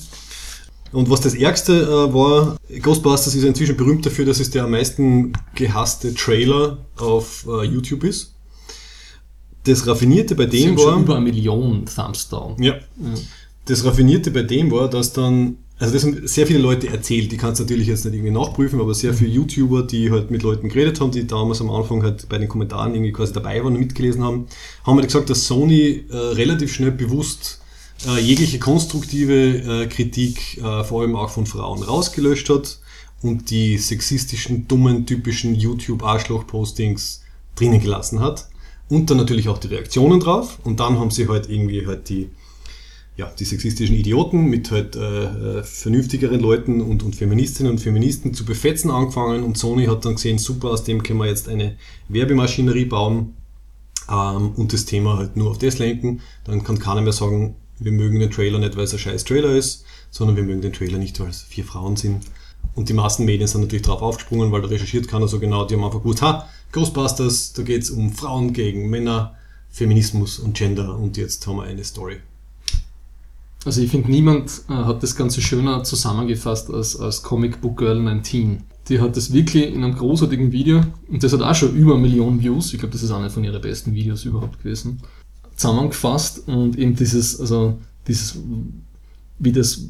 Und 0.92 1.08
was 1.08 1.20
das 1.22 1.34
Ärgste 1.34 1.82
äh, 1.82 2.14
war, 2.14 2.56
Ghostbusters 2.80 3.34
ist 3.34 3.42
ja 3.42 3.48
inzwischen 3.48 3.76
berühmt 3.76 4.04
dafür, 4.04 4.26
dass 4.26 4.40
es 4.40 4.50
der 4.50 4.64
am 4.64 4.72
meisten 4.72 5.32
gehasste 5.54 6.14
Trailer 6.14 6.78
auf 6.96 7.46
äh, 7.48 7.64
YouTube 7.64 8.04
ist. 8.04 8.34
Das 9.64 9.86
Raffinierte 9.86 10.34
bei 10.34 10.46
dem 10.46 10.76
war... 10.76 10.98
über 10.98 11.16
eine 11.16 11.24
Million 11.24 11.86
Thumbs 11.86 12.28
down. 12.28 12.60
Ja. 12.60 12.74
Das 13.64 13.84
Raffinierte 13.84 14.30
bei 14.30 14.42
dem 14.42 14.70
war, 14.70 14.90
dass 14.90 15.12
dann, 15.12 15.56
also 15.78 15.94
das 15.94 16.02
haben 16.04 16.26
sehr 16.26 16.46
viele 16.48 16.58
Leute 16.58 16.88
erzählt, 16.88 17.30
die 17.30 17.36
kannst 17.36 17.60
du 17.60 17.64
natürlich 17.64 17.86
jetzt 17.86 18.04
nicht 18.04 18.14
irgendwie 18.14 18.32
nachprüfen, 18.32 18.80
aber 18.80 18.92
sehr 18.92 19.14
viele 19.14 19.30
YouTuber, 19.30 19.84
die 19.84 20.10
halt 20.10 20.32
mit 20.32 20.42
Leuten 20.42 20.68
geredet 20.68 21.00
haben, 21.00 21.12
die 21.12 21.26
damals 21.26 21.60
am 21.60 21.70
Anfang 21.70 22.02
halt 22.02 22.28
bei 22.28 22.38
den 22.38 22.48
Kommentaren 22.48 22.94
irgendwie 22.94 23.12
quasi 23.12 23.32
dabei 23.32 23.62
waren 23.62 23.74
und 23.74 23.80
mitgelesen 23.80 24.24
haben, 24.24 24.46
haben 24.84 24.96
halt 24.96 25.06
gesagt, 25.06 25.30
dass 25.30 25.46
Sony 25.46 26.04
äh, 26.10 26.16
relativ 26.16 26.74
schnell 26.74 26.90
bewusst 26.90 27.61
äh, 28.06 28.20
jegliche 28.20 28.58
konstruktive 28.58 29.82
äh, 29.82 29.86
Kritik, 29.86 30.58
äh, 30.58 30.84
vor 30.84 31.02
allem 31.02 31.16
auch 31.16 31.30
von 31.30 31.46
Frauen, 31.46 31.82
rausgelöscht 31.82 32.48
hat 32.48 32.78
und 33.22 33.50
die 33.50 33.78
sexistischen, 33.78 34.66
dummen, 34.68 35.06
typischen 35.06 35.54
YouTube-Arschloch-Postings 35.54 37.22
drinnen 37.54 37.80
gelassen 37.80 38.20
hat. 38.20 38.48
Und 38.88 39.08
dann 39.08 39.16
natürlich 39.16 39.48
auch 39.48 39.58
die 39.58 39.68
Reaktionen 39.68 40.20
drauf. 40.20 40.58
Und 40.64 40.80
dann 40.80 40.98
haben 40.98 41.10
sie 41.10 41.28
halt 41.28 41.48
irgendwie 41.48 41.86
halt 41.86 42.08
die, 42.08 42.30
ja, 43.16 43.32
die 43.38 43.44
sexistischen 43.44 43.96
Idioten 43.96 44.46
mit 44.46 44.70
halt 44.70 44.96
äh, 44.96 45.60
äh, 45.60 45.62
vernünftigeren 45.62 46.40
Leuten 46.40 46.80
und, 46.80 47.02
und 47.02 47.16
Feministinnen 47.16 47.72
und 47.72 47.78
Feministen 47.78 48.34
zu 48.34 48.44
befetzen 48.44 48.90
angefangen. 48.90 49.44
Und 49.44 49.56
Sony 49.56 49.86
hat 49.86 50.04
dann 50.04 50.16
gesehen, 50.16 50.38
super, 50.38 50.70
aus 50.70 50.84
dem 50.84 51.02
können 51.02 51.20
wir 51.20 51.26
jetzt 51.26 51.48
eine 51.48 51.76
Werbemaschinerie 52.08 52.86
bauen 52.86 53.34
ähm, 54.10 54.50
und 54.56 54.72
das 54.72 54.84
Thema 54.84 55.16
halt 55.16 55.36
nur 55.36 55.50
auf 55.50 55.58
das 55.58 55.78
lenken. 55.78 56.20
Dann 56.44 56.64
kann 56.64 56.78
keiner 56.78 57.00
mehr 57.00 57.12
sagen, 57.12 57.56
wir 57.84 57.92
mögen 57.92 58.20
den 58.20 58.30
Trailer 58.30 58.58
nicht, 58.58 58.76
weil 58.76 58.84
es 58.84 58.92
ein 58.92 58.98
scheiß 58.98 59.24
Trailer 59.24 59.54
ist, 59.54 59.84
sondern 60.10 60.36
wir 60.36 60.42
mögen 60.42 60.60
den 60.60 60.72
Trailer 60.72 60.98
nicht, 60.98 61.18
weil 61.20 61.28
es 61.28 61.42
vier 61.42 61.64
Frauen 61.64 61.96
sind. 61.96 62.24
Und 62.74 62.88
die 62.88 62.94
Massenmedien 62.94 63.48
sind 63.48 63.62
natürlich 63.62 63.84
drauf 63.84 64.02
aufgesprungen, 64.02 64.52
weil 64.52 64.62
da 64.62 64.68
recherchiert 64.68 65.08
keiner 65.08 65.28
so 65.28 65.38
genau, 65.38 65.64
die 65.64 65.74
haben 65.74 65.84
einfach 65.84 66.02
gewusst, 66.02 66.22
ha, 66.22 66.48
Ghostbusters, 66.72 67.52
da 67.52 67.62
geht 67.62 67.82
es 67.82 67.90
um 67.90 68.12
Frauen 68.12 68.52
gegen 68.52 68.88
Männer, 68.88 69.34
Feminismus 69.68 70.38
und 70.38 70.56
Gender 70.56 70.98
und 70.98 71.16
jetzt 71.16 71.46
haben 71.46 71.56
wir 71.56 71.64
eine 71.64 71.84
Story. 71.84 72.18
Also 73.64 73.80
ich 73.80 73.90
finde, 73.90 74.10
niemand 74.10 74.62
äh, 74.68 74.72
hat 74.72 75.02
das 75.02 75.14
Ganze 75.14 75.40
schöner 75.40 75.84
zusammengefasst 75.84 76.70
als, 76.70 76.98
als 76.98 77.22
Comic 77.22 77.60
Book 77.60 77.78
Girl 77.78 78.00
19. 78.00 78.64
Die 78.88 79.00
hat 79.00 79.16
das 79.16 79.32
wirklich 79.32 79.72
in 79.72 79.84
einem 79.84 79.94
großartigen 79.94 80.50
Video, 80.50 80.82
und 81.08 81.22
das 81.22 81.32
hat 81.32 81.42
auch 81.42 81.54
schon 81.54 81.76
über 81.76 81.92
eine 81.92 82.02
Million 82.02 82.40
Views, 82.40 82.72
ich 82.72 82.80
glaube, 82.80 82.92
das 82.92 83.02
ist 83.02 83.12
einer 83.12 83.30
von 83.30 83.44
ihren 83.44 83.60
besten 83.60 83.94
Videos 83.94 84.24
überhaupt 84.24 84.58
gewesen, 84.58 85.00
zusammengefasst 85.62 86.48
und 86.48 86.78
eben 86.78 86.94
dieses, 86.94 87.40
also 87.40 87.78
dieses, 88.06 88.38
wie 89.38 89.52
das, 89.52 89.88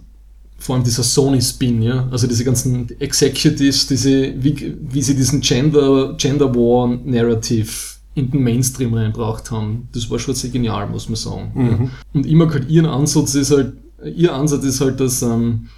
vor 0.58 0.76
allem 0.76 0.85
dieser 0.85 1.02
Sony-Spin, 1.02 1.82
ja, 1.82 2.08
also 2.11 2.26
diese 2.26 2.44
ganzen 2.44 2.88
Executives, 3.00 3.87
diese, 3.87 4.35
wie, 4.42 4.76
wie 4.80 5.02
sie 5.02 5.16
diesen 5.16 5.40
Gender, 5.40 6.14
Gender 6.16 6.54
War 6.54 6.88
Narrative 7.04 7.70
in 8.14 8.30
den 8.30 8.42
Mainstream 8.42 8.94
reinbracht 8.94 9.50
haben, 9.50 9.88
das 9.92 10.11
war 10.11 10.18
schon 10.18 10.35
sehr 10.35 10.50
genial, 10.50 10.88
muss 10.88 11.08
man 11.08 11.16
sagen. 11.16 11.52
Ja. 11.56 11.90
Und 12.12 12.30
mag 12.35 12.52
halt 12.52 12.68
ihren 12.68 12.87
Ansatz 12.87 13.35
ist 13.35 13.50
halt, 13.50 13.72
ihr 14.04 14.35
Ansatz 14.35 14.64
ist 14.64 14.80
halt, 14.80 15.00
dass, 15.00 15.22
ähm, 15.22 15.68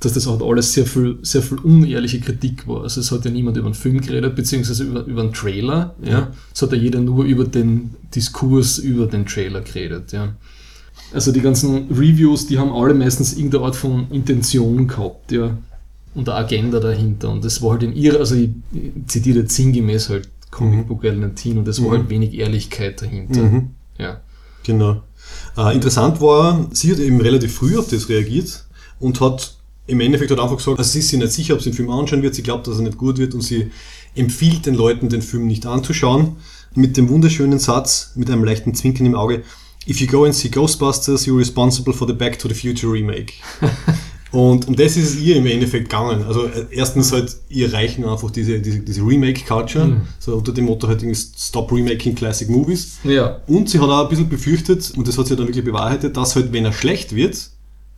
dass 0.00 0.12
das 0.12 0.26
halt 0.28 0.42
alles 0.42 0.72
sehr 0.72 0.86
viel, 0.86 1.18
sehr 1.22 1.42
viel 1.42 1.58
unehrliche 1.58 2.20
Kritik 2.20 2.68
war. 2.68 2.82
Also 2.84 3.00
es 3.00 3.10
hat 3.10 3.24
ja 3.24 3.30
niemand 3.30 3.56
über 3.56 3.66
einen 3.66 3.74
Film 3.74 4.00
geredet, 4.00 4.36
beziehungsweise 4.36 4.84
über, 4.84 5.04
über 5.04 5.22
einen 5.22 5.32
Trailer, 5.32 5.94
ja. 6.04 6.30
Es 6.54 6.62
hat 6.62 6.72
ja 6.72 6.78
jeder 6.78 7.00
nur 7.00 7.24
über 7.24 7.44
den 7.44 7.90
Diskurs 8.14 8.78
über 8.78 9.06
den 9.06 9.26
Trailer 9.26 9.60
geredet, 9.60 10.12
ja. 10.12 10.34
Also 11.12 11.32
die 11.32 11.40
ganzen 11.40 11.88
Reviews, 11.90 12.46
die 12.46 12.58
haben 12.58 12.70
alle 12.70 12.94
meistens 12.94 13.32
irgendeine 13.36 13.64
Art 13.64 13.76
von 13.76 14.10
Intention 14.10 14.86
gehabt, 14.86 15.32
ja. 15.32 15.56
Und 16.14 16.28
eine 16.28 16.38
Agenda 16.38 16.80
dahinter. 16.80 17.30
Und 17.30 17.44
das 17.44 17.62
war 17.62 17.72
halt 17.72 17.82
in 17.82 17.92
ihrer, 17.94 18.18
also 18.18 18.34
ich, 18.34 18.50
ich 18.72 18.92
zitiere 19.06 19.40
jetzt 19.40 19.54
sinngemäß 19.54 20.08
halt 20.10 20.28
Comic 20.50 20.88
Book 20.88 21.02
Valentine 21.02 21.60
und 21.60 21.68
es 21.68 21.80
war 21.82 21.88
Mhm. 21.88 21.92
halt 21.92 22.10
wenig 22.10 22.34
Ehrlichkeit 22.34 23.02
dahinter. 23.02 23.42
Mhm. 23.42 23.70
Ja. 23.98 24.20
Genau. 24.64 25.02
Äh, 25.56 25.74
interessant 25.74 26.20
war, 26.20 26.68
sie 26.72 26.90
hat 26.92 26.98
eben 26.98 27.20
relativ 27.20 27.54
früh 27.54 27.76
auf 27.78 27.88
das 27.88 28.08
reagiert 28.08 28.64
und 28.98 29.20
hat 29.20 29.57
im 29.88 30.00
Endeffekt 30.00 30.30
hat 30.30 30.38
einfach 30.38 30.56
gesagt, 30.58 30.78
also 30.78 30.88
sie 30.90 31.00
ist 31.00 31.08
sich 31.08 31.18
nicht 31.18 31.32
sicher, 31.32 31.54
ob 31.54 31.62
sie 31.62 31.70
den 31.70 31.76
Film 31.76 31.90
anschauen 31.90 32.22
wird, 32.22 32.34
sie 32.34 32.42
glaubt, 32.42 32.66
dass 32.68 32.76
er 32.76 32.82
nicht 32.82 32.98
gut 32.98 33.18
wird 33.18 33.34
und 33.34 33.40
sie 33.42 33.70
empfiehlt 34.14 34.66
den 34.66 34.74
Leuten, 34.74 35.08
den 35.08 35.22
Film 35.22 35.46
nicht 35.46 35.66
anzuschauen, 35.66 36.36
mit 36.74 36.96
dem 36.96 37.08
wunderschönen 37.08 37.58
Satz, 37.58 38.12
mit 38.14 38.30
einem 38.30 38.44
leichten 38.44 38.74
Zwinkern 38.74 39.06
im 39.06 39.14
Auge, 39.14 39.42
If 39.88 40.00
you 40.00 40.06
go 40.06 40.24
and 40.24 40.34
see 40.34 40.48
Ghostbusters, 40.50 41.26
you're 41.26 41.38
responsible 41.38 41.94
for 41.94 42.06
the 42.06 42.12
Back 42.12 42.38
to 42.40 42.48
the 42.48 42.54
Future 42.54 42.92
Remake. 42.92 43.32
Und 44.30 44.68
um 44.68 44.76
das 44.76 44.98
ist 44.98 45.14
es 45.14 45.20
ihr 45.20 45.36
im 45.36 45.46
Endeffekt 45.46 45.88
gegangen. 45.88 46.22
Also 46.24 46.44
äh, 46.44 46.66
erstens 46.70 47.12
halt, 47.12 47.34
ihr 47.48 47.72
reichen 47.72 48.04
einfach 48.04 48.30
diese, 48.30 48.60
diese, 48.60 48.80
diese 48.80 49.00
Remake-Culture, 49.00 49.86
Mhm. 49.86 50.00
so 50.18 50.34
unter 50.36 50.52
dem 50.52 50.66
Motto 50.66 50.86
halt 50.86 51.02
Stop 51.16 51.72
Remaking 51.72 52.14
Classic 52.14 52.46
Movies. 52.50 52.98
Ja. 53.04 53.40
Und 53.46 53.70
sie 53.70 53.78
hat 53.78 53.88
auch 53.88 54.02
ein 54.02 54.08
bisschen 54.10 54.28
befürchtet, 54.28 54.92
und 54.96 55.08
das 55.08 55.16
hat 55.16 55.28
sie 55.28 55.36
dann 55.36 55.46
wirklich 55.46 55.64
bewahrheitet, 55.64 56.18
dass 56.18 56.36
halt, 56.36 56.52
wenn 56.52 56.66
er 56.66 56.74
schlecht 56.74 57.14
wird, 57.14 57.48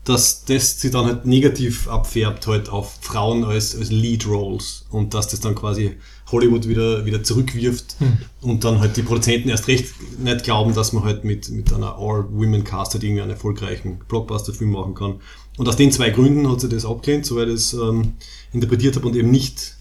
dass 0.04 0.44
das 0.44 0.80
sie 0.80 0.90
dann 0.90 1.04
halt 1.04 1.26
negativ 1.26 1.86
abfärbt 1.88 2.46
halt 2.46 2.68
auf 2.70 2.98
Frauen 3.00 3.44
als, 3.44 3.76
als 3.76 3.90
Lead 3.90 4.26
Roles 4.26 4.86
und 4.90 5.12
dass 5.14 5.28
das 5.28 5.40
dann 5.40 5.54
quasi 5.54 5.96
Hollywood 6.32 6.68
wieder, 6.68 7.04
wieder 7.04 7.22
zurückwirft 7.22 7.96
und 8.40 8.64
dann 8.64 8.80
halt 8.80 8.96
die 8.96 9.02
Produzenten 9.02 9.48
erst 9.48 9.68
recht 9.68 9.92
nicht 10.18 10.44
glauben, 10.44 10.74
dass 10.74 10.92
man 10.92 11.04
halt 11.04 11.24
mit, 11.24 11.50
mit 11.50 11.72
einer 11.72 11.96
All-Women-Cast 11.98 12.94
halt 12.94 13.04
irgendwie 13.04 13.22
einen 13.22 13.32
erfolgreichen 13.32 13.98
Blockbuster-Film 14.08 14.70
machen 14.70 14.94
kann. 14.94 15.20
Und 15.58 15.68
aus 15.68 15.76
den 15.76 15.92
zwei 15.92 16.10
Gründen 16.10 16.50
hat 16.50 16.60
sie 16.60 16.68
das 16.68 16.86
abgelehnt, 16.86 17.26
soweit 17.26 17.48
ich 17.48 17.54
es 17.54 17.72
ähm, 17.74 18.14
interpretiert 18.52 18.96
habe 18.96 19.06
und 19.06 19.16
eben 19.16 19.30
nicht 19.30 19.76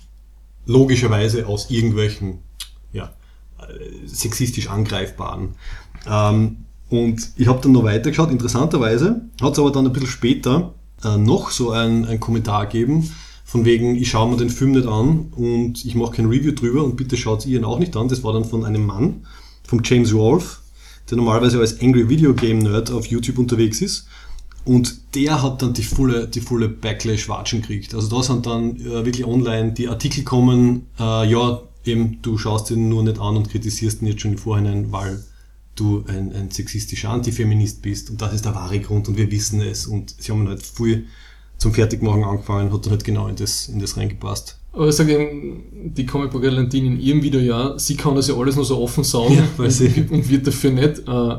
logischerweise 0.65 1.47
aus 1.47 1.69
irgendwelchen 1.69 2.39
ja, 2.91 3.13
äh, 3.59 4.07
sexistisch 4.07 4.69
angreifbaren. 4.69 5.55
Ähm, 6.05 6.65
und 6.89 7.31
ich 7.37 7.47
habe 7.47 7.59
dann 7.61 7.71
noch 7.71 7.83
weitergeschaut. 7.83 8.31
Interessanterweise 8.31 9.21
hat 9.41 9.53
es 9.53 9.59
aber 9.59 9.71
dann 9.71 9.85
ein 9.85 9.93
bisschen 9.93 10.09
später 10.09 10.73
äh, 11.03 11.17
noch 11.17 11.51
so 11.51 11.71
ein, 11.71 12.05
ein 12.05 12.19
Kommentar 12.19 12.65
gegeben 12.65 13.09
von 13.49 13.65
wegen, 13.65 13.95
ich 13.95 14.11
schaue 14.11 14.29
mir 14.29 14.37
den 14.37 14.51
Film 14.51 14.73
nicht 14.73 14.87
an 14.87 15.33
und 15.35 15.83
ich 15.83 15.95
mache 15.95 16.17
kein 16.17 16.27
Review 16.27 16.51
drüber 16.51 16.83
und 16.83 16.97
bitte 16.97 17.17
schaut 17.17 17.47
ihr 17.47 17.57
ihn 17.57 17.65
auch 17.65 17.79
nicht 17.79 17.95
an. 17.97 18.07
Das 18.07 18.23
war 18.23 18.31
dann 18.31 18.45
von 18.45 18.63
einem 18.63 18.85
Mann, 18.85 19.25
vom 19.67 19.81
James 19.83 20.13
Rolfe, 20.13 20.57
der 21.09 21.17
normalerweise 21.17 21.59
als 21.59 21.81
Angry 21.81 22.07
Video 22.09 22.35
Game 22.35 22.59
Nerd 22.59 22.91
auf 22.91 23.07
YouTube 23.07 23.39
unterwegs 23.39 23.81
ist. 23.81 24.05
Und 24.65 25.15
der 25.15 25.41
hat 25.41 25.63
dann 25.63 25.73
die 25.73 25.81
volle, 25.81 26.27
die 26.27 26.41
volle 26.41 26.69
Backlash-Watschen 26.69 27.61
gekriegt. 27.61 27.95
Also 27.95 28.15
da 28.15 28.21
sind 28.21 28.45
dann 28.45 28.75
äh, 28.75 29.03
wirklich 29.03 29.25
online 29.25 29.71
die 29.71 29.87
Artikel 29.87 30.23
kommen, 30.23 30.85
äh, 30.99 31.27
ja, 31.27 31.61
eben, 31.85 32.21
du 32.21 32.37
schaust 32.37 32.69
ihn 32.69 32.87
nur 32.87 33.01
nicht 33.01 33.19
an 33.19 33.35
und 33.35 33.49
kritisierst 33.49 34.03
ihn 34.03 34.09
jetzt 34.09 34.21
schon 34.21 34.33
im 34.33 34.37
Vorhinein, 34.37 34.91
weil 34.91 35.23
du 35.79 36.03
ein, 36.07 36.33
ein 36.33 36.51
sexistischer 36.51 37.09
Antifeminist 37.09 37.81
bist 37.81 38.09
und 38.09 38.21
das 38.21 38.33
ist 38.33 38.45
der 38.45 38.55
wahre 38.55 38.79
Grund 38.79 39.07
und 39.07 39.17
wir 39.17 39.31
wissen 39.31 39.61
es. 39.61 39.87
Und 39.87 40.15
sie 40.19 40.31
haben 40.31 40.47
halt 40.47 40.63
viel 40.63 41.05
zum 41.57 41.73
Fertigmachen 41.73 42.23
angefangen, 42.23 42.71
hat 42.71 42.85
dann 42.85 42.91
halt 42.91 43.03
genau 43.03 43.27
in 43.27 43.35
das, 43.35 43.67
in 43.67 43.79
das 43.79 43.97
reingepasst. 43.97 44.57
Aber 44.71 44.87
ich 44.87 44.95
sage 44.95 45.13
eben, 45.13 45.93
die 45.95 46.05
Comic 46.05 46.31
Book 46.31 46.43
Valentin 46.43 46.85
in 46.85 46.99
ihrem 46.99 47.23
Video, 47.23 47.39
ja, 47.39 47.77
sie 47.77 47.95
kann 47.95 48.15
das 48.15 48.27
ja 48.27 48.35
alles 48.35 48.55
nur 48.55 48.65
so 48.65 48.79
offen 48.79 49.03
sagen 49.03 49.33
Ja, 49.33 49.43
weil 49.57 49.71
sie- 49.71 49.87
und, 49.87 50.11
und 50.11 50.29
wird 50.29 50.45
dafür 50.45 50.71
nicht, 50.71 50.99
äh, 51.07 51.37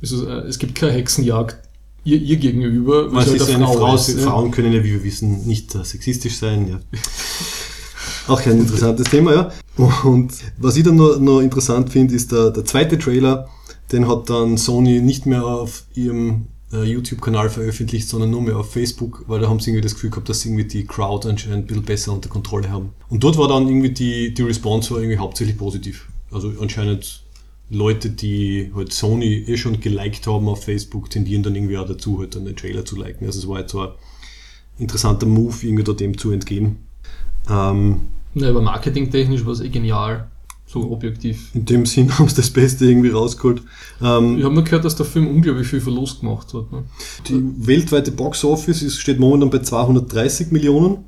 also, 0.00 0.28
äh, 0.28 0.48
es 0.48 0.58
gibt 0.58 0.74
keine 0.74 0.92
Hexenjagd 0.92 1.56
ihr, 2.04 2.18
ihr 2.20 2.36
gegenüber, 2.36 3.12
Weil 3.12 3.24
sie 3.24 3.30
halt 3.30 3.42
ist 3.42 3.50
eine 3.50 3.66
Frau, 3.66 3.94
ist, 3.94 4.08
ja. 4.08 4.22
Frauen 4.22 4.50
können 4.50 4.72
ja, 4.72 4.82
wie 4.82 4.92
wir 4.92 5.04
wissen, 5.04 5.46
nicht 5.46 5.74
äh, 5.74 5.84
sexistisch 5.84 6.36
sein. 6.38 6.68
Ja. 6.68 6.80
Auch 8.28 8.44
ein 8.46 8.58
interessantes 8.58 9.08
Thema, 9.08 9.34
ja. 9.34 9.52
Und 10.04 10.32
was 10.58 10.76
ich 10.76 10.84
dann 10.84 10.96
noch, 10.96 11.18
noch 11.18 11.40
interessant 11.40 11.90
finde, 11.90 12.14
ist 12.14 12.30
der, 12.32 12.50
der 12.50 12.64
zweite 12.64 12.98
Trailer, 12.98 13.48
den 13.90 14.08
hat 14.08 14.30
dann 14.30 14.56
Sony 14.56 15.00
nicht 15.00 15.26
mehr 15.26 15.44
auf 15.44 15.84
ihrem 15.94 16.46
äh, 16.72 16.84
YouTube-Kanal 16.84 17.50
veröffentlicht, 17.50 18.08
sondern 18.08 18.30
nur 18.30 18.42
mehr 18.42 18.56
auf 18.56 18.72
Facebook, 18.72 19.24
weil 19.26 19.40
da 19.40 19.48
haben 19.48 19.60
sie 19.60 19.70
irgendwie 19.70 19.82
das 19.82 19.94
Gefühl 19.94 20.10
gehabt, 20.10 20.28
dass 20.28 20.40
sie 20.40 20.48
irgendwie 20.48 20.64
die 20.64 20.84
Crowd 20.84 21.28
anscheinend 21.28 21.64
ein 21.64 21.66
bisschen 21.66 21.82
besser 21.84 22.12
unter 22.12 22.28
Kontrolle 22.28 22.70
haben. 22.70 22.90
Und 23.08 23.22
dort 23.22 23.36
war 23.36 23.48
dann 23.48 23.68
irgendwie 23.68 23.90
die, 23.90 24.32
die 24.32 24.42
Response 24.42 24.90
war 24.90 25.00
irgendwie 25.00 25.18
hauptsächlich 25.18 25.58
positiv. 25.58 26.08
Also 26.30 26.52
anscheinend 26.60 27.24
Leute, 27.68 28.10
die 28.10 28.70
halt 28.74 28.92
Sony 28.92 29.44
eh 29.46 29.56
schon 29.56 29.80
geliked 29.80 30.26
haben 30.26 30.48
auf 30.48 30.64
Facebook, 30.64 31.10
tendieren 31.10 31.42
dann 31.42 31.54
irgendwie 31.54 31.78
auch 31.78 31.86
dazu, 31.86 32.18
halt 32.18 32.34
dann 32.34 32.44
den 32.44 32.56
Trailer 32.56 32.84
zu 32.84 32.96
liken. 32.96 33.26
Also 33.26 33.38
es 33.40 33.48
war 33.48 33.60
jetzt 33.60 33.72
so 33.72 33.80
ein 33.80 33.90
interessanter 34.78 35.26
Move, 35.26 35.56
irgendwie 35.62 35.84
da 35.84 35.92
dem 35.92 36.16
zu 36.16 36.30
entgehen. 36.30 36.76
Ähm, 37.50 38.02
Ja, 38.34 38.48
aber 38.48 38.62
marketingtechnisch 38.62 39.44
war 39.44 39.52
es 39.52 39.60
eh 39.60 39.68
genial, 39.68 40.30
so 40.72 40.90
objektiv. 40.90 41.50
in 41.54 41.64
dem 41.64 41.84
Sinn 41.86 42.10
haben 42.18 42.28
sie 42.28 42.36
das 42.36 42.50
Beste 42.50 42.86
irgendwie 42.86 43.10
rausgeholt. 43.10 43.62
Ähm, 44.00 44.38
Ich 44.38 44.44
habe 44.44 44.54
nur 44.54 44.64
gehört, 44.64 44.84
dass 44.84 44.96
der 44.96 45.06
Film 45.06 45.28
unglaublich 45.28 45.66
viel 45.68 45.80
Verlust 45.80 46.20
gemacht 46.20 46.52
hat. 46.54 46.72
Ne? 46.72 46.84
Die 47.28 47.66
weltweite 47.66 48.10
Box 48.12 48.42
Office 48.44 48.82
ist, 48.82 48.98
steht 48.98 49.20
momentan 49.20 49.50
bei 49.50 49.58
230 49.58 50.50
Millionen, 50.50 50.98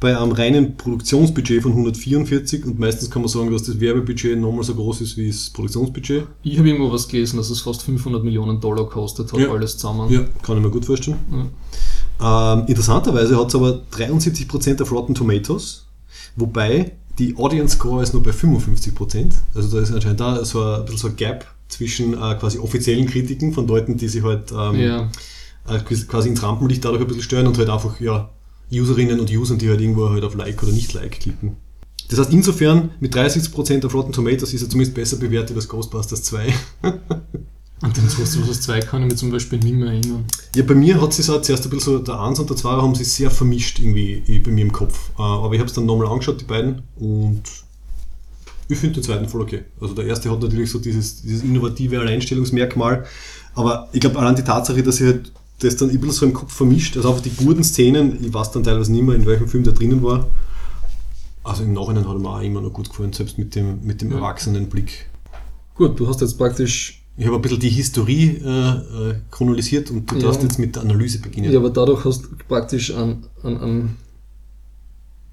bei 0.00 0.16
einem 0.18 0.32
reinen 0.32 0.76
Produktionsbudget 0.78 1.62
von 1.62 1.72
144 1.72 2.64
und 2.64 2.78
meistens 2.78 3.10
kann 3.10 3.20
man 3.22 3.28
sagen, 3.28 3.50
dass 3.52 3.64
das 3.64 3.80
Werbebudget 3.80 4.38
nochmal 4.38 4.64
so 4.64 4.74
groß 4.74 5.02
ist 5.02 5.16
wie 5.18 5.28
das 5.28 5.50
Produktionsbudget. 5.50 6.24
Ich 6.42 6.58
habe 6.58 6.68
irgendwo 6.68 6.90
was 6.92 7.06
gelesen, 7.06 7.36
dass 7.36 7.50
es 7.50 7.60
fast 7.60 7.82
500 7.82 8.24
Millionen 8.24 8.60
Dollar 8.60 8.88
kostet 8.88 9.30
hat, 9.32 9.38
Ja. 9.40 9.50
alles 9.50 9.76
zusammen. 9.76 10.10
Ja, 10.10 10.24
kann 10.42 10.56
ich 10.56 10.62
mir 10.62 10.70
gut 10.70 10.86
vorstellen. 10.86 11.18
Ähm, 12.22 12.64
interessanterweise 12.66 13.38
hat 13.38 13.48
es 13.48 13.54
aber 13.54 13.82
73% 13.92 14.80
auf 14.82 14.92
Rotten 14.92 15.14
Tomatoes, 15.14 15.86
wobei 16.36 16.92
die 17.20 17.36
Audience 17.36 17.76
Score 17.76 18.02
ist 18.02 18.12
nur 18.14 18.22
bei 18.22 18.30
55%. 18.30 19.32
Also 19.54 19.76
da 19.76 19.82
ist 19.82 19.92
anscheinend 19.92 20.20
da 20.20 20.44
so 20.44 20.62
ein, 20.62 20.86
so 20.96 21.06
ein 21.08 21.16
Gap 21.16 21.46
zwischen 21.68 22.14
äh, 22.14 22.34
quasi 22.34 22.58
offiziellen 22.58 23.06
Kritiken 23.06 23.52
von 23.52 23.68
Leuten, 23.68 23.96
die 23.96 24.08
sich 24.08 24.24
halt 24.24 24.50
ähm, 24.52 24.74
Ja. 24.80 25.10
äh, 25.68 25.78
quasi 25.78 26.28
ins 26.28 26.42
Rampenlicht 26.42 26.84
dadurch 26.84 27.02
ein 27.02 27.06
bisschen 27.06 27.22
stören 27.22 27.46
und 27.46 27.56
halt 27.58 27.68
einfach 27.70 28.00
ja, 28.00 28.30
Userinnen 28.72 29.20
und 29.20 29.30
Usern, 29.30 29.58
die 29.58 29.68
halt 29.68 29.80
irgendwo 29.80 30.08
halt 30.08 30.24
auf 30.24 30.34
Like 30.34 30.62
oder 30.62 30.72
nicht 30.72 30.92
Like 30.94 31.12
klicken. 31.20 31.56
Das 32.08 32.18
heißt, 32.18 32.32
insofern 32.32 32.90
mit 32.98 33.14
30% 33.14 33.86
auf 33.86 33.94
Rotten 33.94 34.12
Tomatoes 34.12 34.52
ist 34.52 34.62
er 34.62 34.68
zumindest 34.68 34.94
besser 34.96 35.16
bewertet 35.18 35.54
als 35.56 35.68
Ghostbusters 35.68 36.24
2. 36.24 36.52
Und 37.82 37.96
den 37.96 38.06
Ghostbusters 38.08 38.60
2 38.62 38.80
kann 38.80 39.02
ich 39.02 39.08
mir 39.08 39.16
zum 39.16 39.30
Beispiel 39.30 39.58
nicht 39.58 39.74
mehr 39.74 39.88
erinnern. 39.88 40.26
Ja, 40.54 40.62
bei 40.64 40.74
mir 40.74 41.00
hat 41.00 41.14
sich 41.14 41.24
so 41.24 41.38
zuerst 41.40 41.64
ein 41.64 41.70
bisschen 41.70 41.94
so, 41.94 41.98
der 42.00 42.20
1 42.20 42.38
und 42.38 42.50
der 42.50 42.56
2 42.56 42.68
haben 42.68 42.94
sich 42.94 43.10
sehr 43.10 43.30
vermischt 43.30 43.78
irgendwie 43.78 44.22
eh, 44.26 44.38
bei 44.38 44.50
mir 44.50 44.62
im 44.62 44.72
Kopf. 44.72 45.10
Äh, 45.18 45.22
Aber 45.22 45.54
ich 45.54 45.60
habe 45.60 45.68
es 45.68 45.74
dann 45.74 45.86
nochmal 45.86 46.08
angeschaut, 46.08 46.40
die 46.40 46.44
beiden, 46.44 46.82
und 46.96 47.42
ich 48.68 48.78
finde 48.78 48.96
den 48.96 49.02
zweiten 49.02 49.28
voll 49.28 49.40
okay. 49.40 49.62
Also 49.80 49.94
der 49.94 50.04
erste 50.06 50.30
hat 50.30 50.40
natürlich 50.42 50.70
so 50.70 50.78
dieses, 50.78 51.22
dieses 51.22 51.42
innovative 51.42 51.98
Alleinstellungsmerkmal, 51.98 53.04
aber 53.54 53.88
ich 53.92 54.00
glaube 54.00 54.18
allein 54.18 54.36
die 54.36 54.44
Tatsache, 54.44 54.82
dass 54.82 55.00
ich 55.00 55.06
halt 55.06 55.32
das 55.58 55.76
dann 55.76 55.90
ein 55.90 55.98
bisschen 55.98 56.12
so 56.14 56.26
im 56.26 56.32
Kopf 56.34 56.52
vermischt, 56.52 56.96
also 56.96 57.08
einfach 57.10 57.22
die 57.22 57.30
guten 57.30 57.64
Szenen, 57.64 58.22
ich 58.24 58.32
weiß 58.32 58.52
dann 58.52 58.62
teilweise 58.62 58.92
nicht 58.92 59.02
mehr, 59.02 59.16
in 59.16 59.26
welchem 59.26 59.48
Film 59.48 59.64
der 59.64 59.72
drinnen 59.72 60.02
war. 60.02 60.26
Also 61.42 61.64
im 61.64 61.72
Nachhinein 61.72 62.06
hat 62.06 62.14
er 62.14 62.18
mir 62.20 62.28
auch 62.30 62.40
immer 62.42 62.60
noch 62.60 62.72
gut 62.72 62.88
gefallen, 62.90 63.12
selbst 63.12 63.38
mit 63.38 63.54
dem, 63.54 63.84
mit 63.84 64.02
dem 64.02 64.10
Ja. 64.10 64.16
erwachsenen 64.18 64.68
Blick. 64.68 65.06
Gut, 65.74 65.98
du 65.98 66.06
hast 66.06 66.20
jetzt 66.20 66.38
praktisch, 66.38 66.99
Ich 67.16 67.26
habe 67.26 67.36
ein 67.36 67.42
bisschen 67.42 67.60
die 67.60 67.68
Historie 67.68 68.40
äh, 68.42 68.48
äh, 69.10 69.14
chronolisiert 69.30 69.90
und 69.90 70.10
du 70.10 70.14
Ja. 70.16 70.22
darfst 70.22 70.42
jetzt 70.42 70.58
mit 70.58 70.74
der 70.76 70.82
Analyse 70.82 71.20
beginnen. 71.20 71.52
ja, 71.52 71.58
aber 71.58 71.70
dadurch 71.70 72.04
hast 72.04 72.22
du 72.22 72.28
praktisch 72.48 72.92
an, 72.92 73.24
an, 73.42 73.56
an 73.58 73.96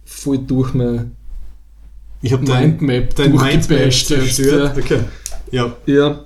voll 0.06 0.40
durch 0.40 0.74
mein 0.74 1.12
Ich 2.22 2.34
habe 2.34 2.44
dein, 2.46 2.78
Mindmap 2.78 3.16
dein 3.16 3.32
Mindmap 3.32 3.52
durchgebasht. 3.70 4.10
jetzt, 4.10 4.36
zerstört. 4.36 4.78
Okay. 4.78 5.00
Ja, 5.52 5.74
Ja. 5.86 5.94
ja, 5.94 6.20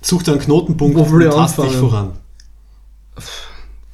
such 0.00 0.22
dir 0.22 0.32
einen 0.32 0.40
Knotenpunkt 0.40 0.96
Wo 0.96 1.10
will 1.12 1.26
und 1.26 1.32
tast 1.34 1.58
dich 1.58 1.72
voran. 1.72 2.12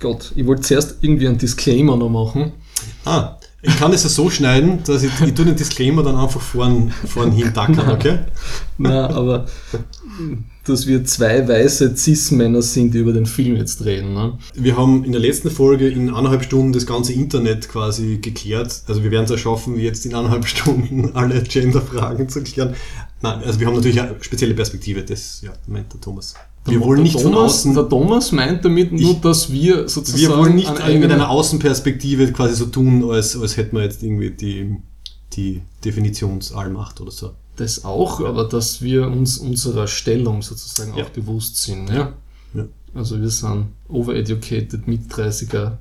Gott, 0.00 0.32
ich 0.36 0.46
wollte 0.46 0.62
zuerst 0.62 0.98
irgendwie 1.00 1.26
einen 1.26 1.38
Disclaimer 1.38 1.96
noch 1.96 2.08
machen. 2.08 2.52
Ah, 3.04 3.36
ich 3.62 3.76
kann 3.76 3.92
es 3.92 4.04
ja 4.04 4.08
so 4.08 4.30
schneiden, 4.30 4.84
dass 4.84 5.02
ich, 5.02 5.10
ich 5.20 5.34
tue 5.34 5.44
den 5.44 5.56
Disclaimer 5.56 6.04
dann 6.04 6.14
einfach 6.14 6.40
vorn, 6.40 6.92
vorn 7.06 7.32
hin 7.32 7.52
tackern, 7.54 7.90
okay? 7.90 8.20
Na, 8.76 9.10
aber 9.10 9.46
dass 10.68 10.86
wir 10.86 11.04
zwei 11.04 11.46
weiße 11.48 11.96
Cis-Männer 11.96 12.62
sind, 12.62 12.94
die 12.94 12.98
über 12.98 13.12
den 13.12 13.26
Film 13.26 13.56
jetzt 13.56 13.84
reden. 13.84 14.14
Ne? 14.14 14.38
Wir 14.54 14.76
haben 14.76 15.04
in 15.04 15.12
der 15.12 15.20
letzten 15.20 15.50
Folge 15.50 15.88
in 15.88 16.08
eineinhalb 16.10 16.44
Stunden 16.44 16.72
das 16.72 16.86
ganze 16.86 17.12
Internet 17.12 17.68
quasi 17.68 18.18
geklärt. 18.18 18.82
Also 18.86 19.02
wir 19.02 19.10
werden 19.10 19.24
es 19.24 19.30
ja 19.30 19.38
schaffen, 19.38 19.78
jetzt 19.78 20.04
in 20.06 20.14
eineinhalb 20.14 20.46
Stunden 20.48 21.10
alle 21.14 21.42
Gender-Fragen 21.42 22.28
zu 22.28 22.42
klären. 22.42 22.74
Nein, 23.20 23.40
also 23.44 23.58
wir 23.58 23.66
haben 23.66 23.74
natürlich 23.74 24.00
eine 24.00 24.14
spezielle 24.20 24.54
Perspektive, 24.54 25.02
das 25.02 25.42
ja, 25.42 25.50
meint 25.66 25.92
der 25.92 26.00
Thomas. 26.00 26.34
Wir 26.64 26.78
Der- 26.78 26.86
wollen 26.86 27.02
nicht 27.02 27.14
von 27.20 27.32
Thomas, 27.32 27.52
außen, 27.60 27.74
Der 27.74 27.88
Thomas 27.88 28.30
meint 28.32 28.64
damit 28.64 28.92
nur, 28.92 29.12
Ich- 29.12 29.20
dass 29.20 29.50
wir 29.50 29.88
sozusagen. 29.88 30.20
wir 30.22 30.36
wollen 30.38 30.54
nicht 30.54 30.68
einen 30.80 31.00
mit 31.00 31.10
einer 31.10 31.30
Außenperspektive 31.30 32.30
quasi 32.32 32.54
so 32.54 32.66
tun, 32.66 33.10
als, 33.10 33.36
als 33.40 33.56
hätten 33.56 33.76
wir 33.76 33.84
jetzt 33.84 34.02
irgendwie 34.02 34.30
die, 34.30 34.76
die 35.34 35.62
Definitionsallmacht 35.84 37.00
oder 37.00 37.10
so. 37.10 37.30
Das 37.58 37.84
auch, 37.84 38.20
aber 38.20 38.44
dass 38.44 38.82
wir 38.82 39.08
uns 39.08 39.38
unserer 39.38 39.86
Stellung 39.88 40.42
sozusagen 40.42 40.96
Ja. 40.96 41.04
auch 41.04 41.10
bewusst 41.10 41.56
sind. 41.56 41.90
Ja? 41.90 42.12
Ja. 42.54 42.64
Also 42.94 43.20
wir 43.20 43.28
sind 43.30 43.66
overeducated 43.88 44.86
Mit-30er. 44.86 45.72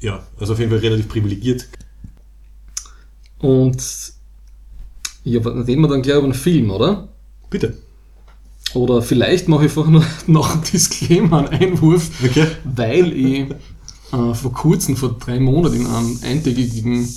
Ja, 0.00 0.26
also 0.40 0.54
auf 0.54 0.58
jeden 0.58 0.70
Fall 0.70 0.80
relativ 0.80 1.08
privilegiert. 1.08 1.68
Und 3.40 3.82
ja, 5.24 5.40
reden 5.40 5.82
wir 5.82 5.88
dann 5.88 6.02
gleich 6.02 6.16
über 6.18 6.28
den 6.28 6.34
Film, 6.34 6.70
oder? 6.70 7.08
Bitte. 7.50 7.76
Oder 8.74 9.02
vielleicht 9.02 9.48
mache 9.48 9.66
ich 9.66 9.70
einfach 9.72 9.86
nur 9.90 10.04
noch 10.26 10.50
einen 10.52 10.62
Disclaimer, 10.64 11.50
einen 11.50 11.60
Einwurf, 11.74 12.10
Okay. 12.24 12.46
weil 12.64 13.12
ich 13.12 13.50
äh, 14.12 14.34
vor 14.34 14.52
kurzem, 14.54 14.96
vor 14.96 15.16
drei 15.18 15.38
Monaten 15.40 15.76
in 15.76 15.86
einem 15.86 16.18
eintägigen 16.22 17.08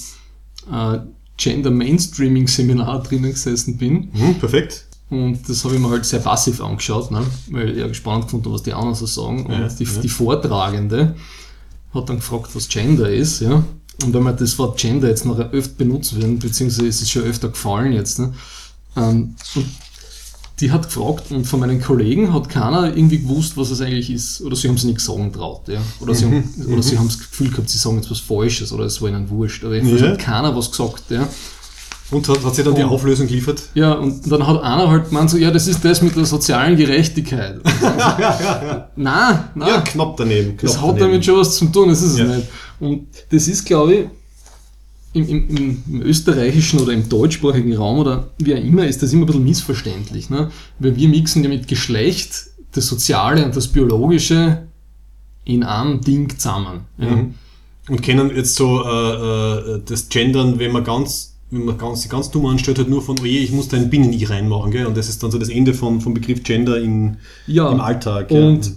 äh, 0.72 1.00
Gender 1.42 1.72
Mainstreaming 1.72 2.48
Seminar 2.48 3.02
drinnen 3.02 3.32
gesessen 3.32 3.78
bin. 3.78 4.12
Mhm, 4.14 4.36
perfekt. 4.40 4.86
Und 5.10 5.50
das 5.50 5.66
habe 5.66 5.74
ich 5.74 5.82
mir 5.82 5.90
halt 5.90 6.06
sehr 6.06 6.20
passiv 6.20 6.62
angeschaut, 6.62 7.10
ne? 7.10 7.26
weil 7.50 7.72
ich 7.72 7.78
ja 7.78 7.88
gespannt 7.88 8.26
gefunden 8.26 8.46
habe, 8.46 8.56
was 8.56 8.64
die 8.64 8.74
anderen 8.74 8.96
so 8.96 9.08
sagen. 9.08 9.48
Und 9.48 9.52
Ja, 9.52 9.68
die, 9.68 9.84
ja. 9.84 10.02
die 10.02 10.10
Vortragende 10.10 11.16
hat 11.94 12.10
dann 12.10 12.18
gefragt, 12.18 12.52
was 12.54 12.68
Gender 12.68 13.10
ist. 13.10 13.42
Ja? 13.42 13.64
Und 14.04 14.14
wenn 14.14 14.24
wir 14.24 14.34
das 14.34 14.58
Wort 14.60 14.80
Gender 14.80 15.10
jetzt 15.10 15.26
noch 15.26 15.40
öfter 15.40 15.74
benutzt 15.76 16.16
werden, 16.16 16.38
beziehungsweise 16.38 16.88
es 16.88 17.02
ist 17.02 17.10
schon 17.10 17.24
öfter 17.24 17.50
gefallen 17.50 17.92
jetzt, 17.92 18.20
ne? 18.20 18.34
ähm, 18.96 19.36
und 19.56 19.66
die 20.62 20.72
hat 20.72 20.84
gefragt 20.84 21.32
und 21.32 21.46
von 21.46 21.60
meinen 21.60 21.82
Kollegen 21.82 22.34
hat 22.34 22.48
keiner 22.50 22.96
irgendwie 22.96 23.20
gewusst, 23.20 23.58
was 23.58 23.72
es 23.72 23.82
eigentlich 23.82 24.10
ist. 24.12 24.42
Oder 24.42 24.56
sie 24.56 24.68
haben 24.68 24.76
es 24.76 24.84
nicht 24.84 25.00
sagen 25.02 25.34
traut. 25.34 25.68
Ja? 25.68 25.82
Oder, 26.00 26.14
sie 26.16 26.26
haben, 26.26 26.54
Mhm, 26.56 26.74
oder 26.74 26.84
sie 26.84 26.98
haben 26.98 27.08
das 27.08 27.18
Gefühl 27.18 27.50
gehabt, 27.50 27.70
sie 27.70 27.78
sagen 27.78 27.98
jetzt 27.98 28.10
was 28.12 28.20
Falsches 28.20 28.72
oder 28.72 28.86
es 28.86 29.02
war 29.02 29.10
ihnen 29.10 29.30
wurscht. 29.30 29.64
Ja. 29.64 29.72
jedenfalls 29.74 30.02
hat 30.04 30.20
keiner 30.20 30.56
was 30.56 30.70
gesagt. 30.72 31.04
Ja? 31.10 31.28
Und 32.12 32.28
hat, 32.28 32.44
hat 32.44 32.54
sie 32.56 32.64
dann 32.64 32.76
die 32.76 32.84
Und- 32.84 32.90
Auflösung 32.90 33.26
geliefert? 33.28 33.64
Ja, 33.74 33.94
und 33.94 34.30
dann 34.32 34.46
hat 34.46 34.62
einer 34.62 34.90
halt 34.90 35.08
gemeint 35.10 35.30
so, 35.30 35.38
ja, 35.38 35.50
das 35.50 35.66
ist 35.68 35.84
das 35.84 36.02
mit 36.02 36.16
der 36.16 36.26
sozialen 36.26 36.76
Gerechtigkeit. 36.78 37.60
nein, 38.96 39.40
nein, 39.56 39.68
Ja, 39.70 39.82
knapp 39.82 40.18
daneben. 40.18 40.58
Knapp 40.58 40.62
das 40.62 40.76
hat 40.78 40.90
daneben. 40.90 41.00
damit 41.00 41.26
schon 41.26 41.38
was 41.38 41.56
zu 41.56 41.66
tun, 41.68 41.90
das 41.90 42.02
ist 42.02 42.18
Ja. 42.18 42.26
es 42.26 42.38
nicht. 42.38 42.48
Und 42.80 43.08
das 43.32 43.48
ist, 43.48 43.66
glaube 43.66 43.94
ich, 43.94 44.06
im, 45.14 45.28
im, 45.28 45.84
im, 45.90 46.02
österreichischen 46.02 46.80
oder 46.80 46.94
im 46.94 47.10
deutschsprachigen 47.10 47.76
Raum 47.76 48.00
oder 48.00 48.30
wie 48.38 48.54
auch 48.56 48.60
immer, 48.60 48.88
ist 48.88 49.04
das 49.04 49.12
immer 49.12 49.24
ein 49.24 49.28
bisschen 49.28 49.44
missverständlich. 49.44 50.30
Ne? 50.30 50.50
Weil 50.80 50.96
wir 50.96 51.10
mixen 51.10 51.44
ja 51.44 51.50
mit 51.50 51.68
Geschlecht 51.68 52.48
das 52.72 52.88
Soziale 52.88 53.44
und 53.46 53.56
das 53.56 53.68
Biologische 53.68 54.68
in 55.44 55.64
einem 55.64 56.02
Ding 56.02 56.30
zusammen. 56.38 56.82
Ja? 56.98 57.16
Mhm. 57.16 57.36
Und 57.90 58.04
können 58.04 58.34
jetzt 58.36 58.56
so 58.56 58.84
äh, 58.84 59.76
äh, 59.76 59.82
das 59.86 60.08
Gendern, 60.08 60.60
wenn 60.60 60.72
man 60.72 60.84
ganz, 60.84 61.36
wenn 61.50 61.66
man 61.66 61.78
ganz, 61.78 62.04
sich 62.04 62.12
ganz 62.12 62.32
dumm 62.32 62.46
anstellt, 62.46 62.78
halt 62.78 62.90
nur 62.90 63.02
von, 63.02 63.20
oh 63.20 63.26
je, 63.26 63.40
ich 63.40 63.52
muss 63.52 63.68
da 63.68 63.76
ein 63.76 63.90
Binnen-I 63.90 64.24
reinmachen, 64.24 64.72
gell? 64.72 64.86
Und 64.86 64.96
das 64.96 65.10
ist 65.10 65.22
dann 65.24 65.32
so 65.32 65.40
das 65.40 65.50
Ende 65.50 65.74
von, 65.74 66.00
vom 66.00 66.14
Begriff 66.14 66.44
Gender 66.44 66.80
in, 66.80 67.18
Ja. 67.48 67.70
im 67.72 67.82
Alltag. 67.82 68.32
Und 68.32 68.72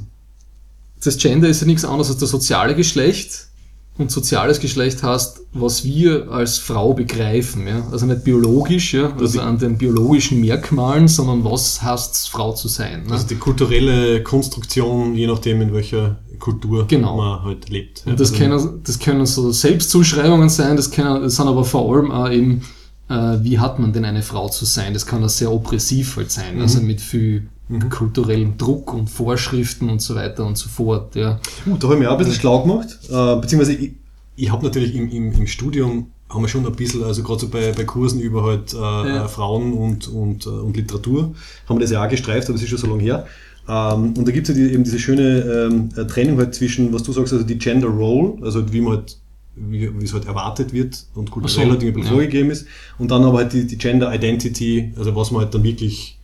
das 1.05 1.19
Gender 1.19 1.49
ist 1.49 1.61
ja 1.61 1.67
nichts 1.67 1.85
anderes 1.85 2.09
als 2.09 2.19
das 2.19 2.31
soziale 2.31 2.75
Geschlecht. 2.75 3.49
Und 3.97 4.11
soziales 4.11 4.59
Geschlecht 4.59 5.05
heißt, 5.05 5.43
was 5.53 5.85
wir 5.85 6.29
als 6.31 6.59
Frau 6.59 6.95
begreifen. 6.95 7.67
Ja? 7.69 7.87
Also 7.93 8.07
nicht 8.07 8.25
biologisch, 8.25 8.93
ja? 8.95 9.13
also 9.17 9.41
an 9.41 9.59
den 9.59 9.79
biologischen 9.79 10.41
Merkmalen, 10.41 11.07
sondern 11.07 11.45
was 11.45 11.81
heißt 11.81 12.13
es, 12.15 12.27
Frau 12.27 12.53
zu 12.53 12.67
sein. 12.67 13.05
Ne? 13.05 13.13
Also 13.13 13.29
die 13.29 13.37
kulturelle 13.37 14.23
Konstruktion, 14.25 15.15
je 15.15 15.29
nachdem 15.29 15.63
in 15.63 15.73
welcher 15.73 16.19
Kultur 16.41 16.87
Genau. 16.89 17.17
man 17.17 17.45
halt 17.45 17.69
lebt. 17.71 18.03
Und 18.05 18.19
das 18.19 18.33
Also, 18.33 18.43
können, 18.43 18.81
das 18.85 18.99
können 18.99 19.27
so 19.27 19.53
Selbstzuschreibungen 19.53 20.49
sein, 20.49 20.77
das, 20.77 20.91
können, 20.91 21.23
das 21.23 21.37
sind 21.37 21.47
aber 21.47 21.65
vor 21.65 21.95
allem 21.95 22.11
auch 22.11 22.29
eben, 22.31 22.63
äh, 23.09 23.39
wie 23.43 23.61
hat 23.61 23.79
man 23.79 23.93
denn 23.93 24.05
eine 24.05 24.23
Frau 24.23 24.49
zu 24.49 24.65
sein? 24.65 24.93
Das 24.93 25.07
kann 25.07 25.23
auch 25.23 25.29
sehr 25.29 25.53
oppressiv 25.53 26.17
halt 26.17 26.33
sein, 26.33 26.61
also 26.61 26.81
mit 26.81 27.01
viel 27.01 27.49
kulturellem 27.91 28.59
Druck 28.59 28.93
und 28.93 29.09
Vorschriften 29.09 29.89
und 29.89 30.03
so 30.03 30.15
weiter 30.15 30.45
und 30.45 30.59
so 30.59 30.69
fort. 30.69 31.17
Ja. 31.17 31.41
Uh, 31.67 31.77
da 31.77 31.85
habe 31.85 31.95
ich 31.95 32.01
mir 32.01 32.09
auch 32.11 32.13
ein 32.13 32.19
bisschen 32.19 32.35
schlau 32.35 32.63
gemacht. 32.63 32.99
Äh, 33.11 33.37
beziehungsweise 33.37 33.75
ich, 33.75 33.93
ich 34.37 34.53
habe 34.53 34.65
natürlich 34.65 34.95
im, 34.95 35.11
im, 35.11 35.33
im 35.33 35.47
Studium 35.47 36.09
haben 36.29 36.43
wir 36.43 36.49
schon 36.49 36.67
ein 36.67 36.73
bisschen, 36.73 37.05
also 37.05 37.23
gerade 37.23 37.41
so 37.41 37.49
bei, 37.49 37.73
bei 37.73 37.85
Kursen 37.85 38.21
über 38.21 38.43
halt 38.43 38.75
äh, 38.75 38.77
Ja. 38.77 39.25
äh, 39.25 39.29
Frauen 39.29 39.73
und, 39.73 40.09
und, 40.09 40.47
äh, 40.47 40.51
und 40.51 40.77
Literatur, 40.77 41.35
haben 41.69 41.77
wir 41.77 41.81
das 41.81 41.91
ja 41.91 42.05
auch 42.05 42.09
gestreift, 42.09 42.49
aber 42.49 42.55
das 42.55 42.63
ist 42.63 42.69
schon 42.69 42.79
so 42.79 42.87
lange 42.89 43.03
her. 43.03 43.27
Ähm, 43.69 44.15
und 44.17 44.29
da 44.29 44.33
gibt 44.33 44.49
es 44.49 44.57
ja 44.57 44.63
die, 44.63 44.73
eben 44.73 44.85
diese 44.85 44.99
schöne 44.99 45.69
ähm, 45.71 45.89
äh, 45.97 46.05
Trennung 46.07 46.39
halt 46.39 46.55
zwischen, 46.55 46.93
was 46.93 47.03
du 47.03 47.13
sagst, 47.13 47.33
also 47.33 47.45
die 47.45 47.59
Gender 47.59 47.89
Role, 47.89 48.35
also 48.43 48.73
wie 48.73 48.81
man 48.81 48.97
halt, 48.97 49.19
wie, 49.57 49.85
es 50.03 50.13
halt 50.13 50.27
erwartet 50.27 50.73
wird 50.73 51.05
und 51.15 51.31
kulturell 51.31 51.67
so, 51.67 51.71
halt 51.71 51.83
irgendwie 51.83 52.05
ja. 52.05 52.11
vorgegeben 52.11 52.51
ist. 52.51 52.67
Und 52.99 53.11
dann 53.11 53.25
aber 53.25 53.39
halt 53.39 53.53
die, 53.53 53.67
die 53.67 53.79
Gender 53.79 54.13
Identity, 54.13 54.93
also 54.97 55.15
was 55.15 55.31
man 55.31 55.43
halt 55.43 55.55
dann 55.55 55.63
wirklich 55.63 56.19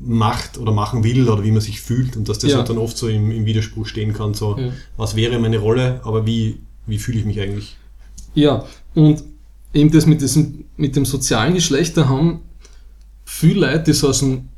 macht 0.00 0.58
oder 0.58 0.72
machen 0.72 1.02
will 1.04 1.28
oder 1.28 1.42
wie 1.42 1.50
man 1.50 1.60
sich 1.60 1.80
fühlt 1.80 2.16
und 2.16 2.28
dass 2.28 2.38
das 2.38 2.52
Ja. 2.52 2.58
halt 2.58 2.68
dann 2.68 2.78
oft 2.78 2.96
so 2.96 3.08
im, 3.08 3.30
im 3.30 3.44
Widerspruch 3.46 3.86
stehen 3.86 4.12
kann, 4.12 4.34
so 4.34 4.56
Ja. 4.58 4.72
was 4.96 5.16
wäre 5.16 5.38
meine 5.38 5.58
Rolle, 5.58 6.00
aber 6.04 6.24
wie, 6.26 6.60
wie 6.86 6.98
fühle 6.98 7.18
ich 7.18 7.24
mich 7.24 7.40
eigentlich? 7.40 7.76
Ja, 8.34 8.64
und 8.94 9.24
eben 9.74 9.90
das 9.90 10.06
mit, 10.06 10.20
diesem, 10.20 10.64
mit 10.76 10.94
dem 10.96 11.04
sozialen 11.04 11.54
Geschlecht, 11.54 11.96
da 11.96 12.08
haben 12.08 12.40
viele 13.24 13.60
Leute, 13.66 13.84
die 13.84 13.92
so 13.92 14.08
aus 14.08 14.20
dem, 14.20 14.48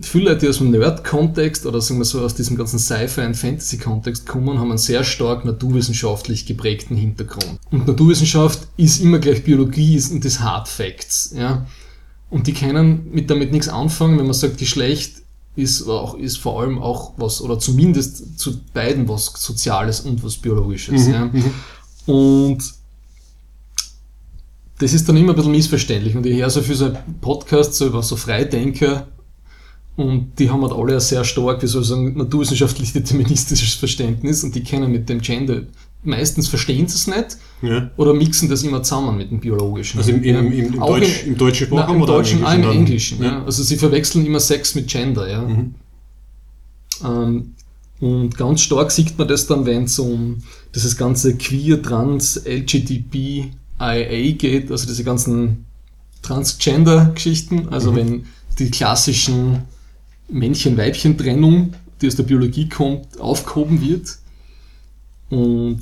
viele 0.00 0.30
Leute, 0.30 0.40
die 0.40 0.48
aus 0.48 0.58
dem 0.58 0.70
Nerd-Kontext 0.70 1.66
oder 1.66 1.80
sagen 1.80 2.00
wir 2.00 2.04
so 2.04 2.20
aus 2.22 2.34
diesem 2.34 2.56
ganzen 2.56 2.78
Sci-Fi- 2.78 3.26
und 3.26 3.34
Fantasy-Kontext 3.36 4.26
kommen, 4.26 4.58
haben 4.58 4.70
einen 4.70 4.78
sehr 4.78 5.04
stark 5.04 5.44
naturwissenschaftlich 5.44 6.46
geprägten 6.46 6.96
Hintergrund. 6.96 7.58
Und 7.70 7.86
Naturwissenschaft 7.86 8.66
ist 8.76 9.00
immer 9.00 9.18
gleich 9.18 9.44
Biologie 9.44 9.96
ist 9.96 10.10
und 10.12 10.24
das 10.24 10.40
Hard 10.40 10.68
Facts, 10.68 11.34
ja. 11.36 11.66
Und 12.30 12.46
die 12.46 12.54
können 12.54 13.08
mit 13.12 13.30
damit 13.30 13.52
nichts 13.52 13.68
anfangen, 13.68 14.18
wenn 14.18 14.26
man 14.26 14.34
sagt, 14.34 14.58
Geschlecht 14.58 15.22
ist 15.54 15.88
auch, 15.88 16.14
ist 16.18 16.38
vor 16.38 16.60
allem 16.60 16.78
auch 16.78 17.14
was, 17.16 17.40
oder 17.40 17.58
zumindest 17.58 18.38
zu 18.38 18.60
beiden 18.74 19.08
was 19.08 19.26
Soziales 19.36 20.00
und 20.00 20.22
was 20.22 20.36
Biologisches, 20.36 21.06
ja. 21.06 21.30
Und 22.06 22.58
das 24.78 24.92
ist 24.92 25.08
dann 25.08 25.16
immer 25.16 25.32
ein 25.32 25.36
bisschen 25.36 25.52
missverständlich. 25.52 26.14
Und 26.16 26.26
ich 26.26 26.38
höre 26.38 26.50
so 26.50 26.60
für 26.60 26.74
so 26.74 26.86
einen 26.86 27.18
Podcast 27.20 27.74
so 27.74 27.86
über 27.86 28.02
so 28.02 28.16
Freidenker 28.16 29.06
und 29.96 30.38
die 30.38 30.50
haben 30.50 30.62
halt 30.62 30.72
alle 30.72 30.94
ein 30.94 31.00
sehr 31.00 31.24
stark, 31.24 31.62
wie 31.62 31.66
soll 31.66 31.82
ich 31.82 31.88
sagen, 31.88 32.16
naturwissenschaftlich 32.16 32.92
deterministisches 32.92 33.74
Verständnis 33.74 34.44
und 34.44 34.54
die 34.54 34.62
kennen 34.62 34.92
mit 34.92 35.08
dem 35.08 35.20
Gender, 35.20 35.62
meistens 36.06 36.48
verstehen 36.48 36.86
sie 36.88 36.94
es 36.96 37.06
nicht 37.06 37.36
Ja. 37.62 37.90
oder 37.96 38.14
mixen 38.14 38.48
das 38.48 38.62
immer 38.62 38.82
zusammen 38.82 39.16
mit 39.16 39.30
dem 39.30 39.40
biologischen. 39.40 39.98
Also 39.98 40.10
im, 40.12 40.22
im, 40.22 40.52
im, 40.52 40.74
im, 40.74 40.82
Auch 40.82 40.98
Deutsch, 40.98 41.22
in- 41.24 41.32
im 41.32 41.38
deutschen 41.38 41.66
Sprachraum 41.66 41.96
Im 41.96 42.02
oder 42.02 42.12
Deutschen, 42.14 42.38
im 42.38 42.44
dann? 42.44 42.62
Englischen. 42.64 43.22
Ja. 43.22 43.44
Also 43.44 43.62
sie 43.62 43.76
verwechseln 43.76 44.24
immer 44.26 44.40
Sex 44.40 44.74
mit 44.74 44.88
Gender. 44.88 45.28
Ja. 45.30 45.42
Mhm. 45.42 45.74
Ähm, 47.04 47.52
und 48.00 48.36
ganz 48.36 48.60
stark 48.60 48.90
sieht 48.90 49.16
man 49.18 49.26
das 49.28 49.46
dann, 49.46 49.64
wenn 49.66 49.84
es 49.84 49.98
um 49.98 50.42
dieses 50.74 50.96
ganze 50.96 51.34
Queer, 51.36 51.80
Trans, 51.82 52.36
LGTBIA 52.46 54.32
geht, 54.36 54.70
also 54.70 54.86
diese 54.86 55.02
ganzen 55.04 55.64
Transgender-Geschichten, 56.22 57.68
also 57.70 57.92
Mhm. 57.92 57.96
wenn 57.96 58.24
die 58.58 58.70
klassischen 58.70 59.62
Männchen-Weibchen-Trennung, 60.28 61.72
die 62.00 62.06
aus 62.08 62.16
der 62.16 62.24
Biologie 62.24 62.68
kommt, 62.68 63.18
aufgehoben 63.20 63.80
wird. 63.80 64.18
Und 65.30 65.80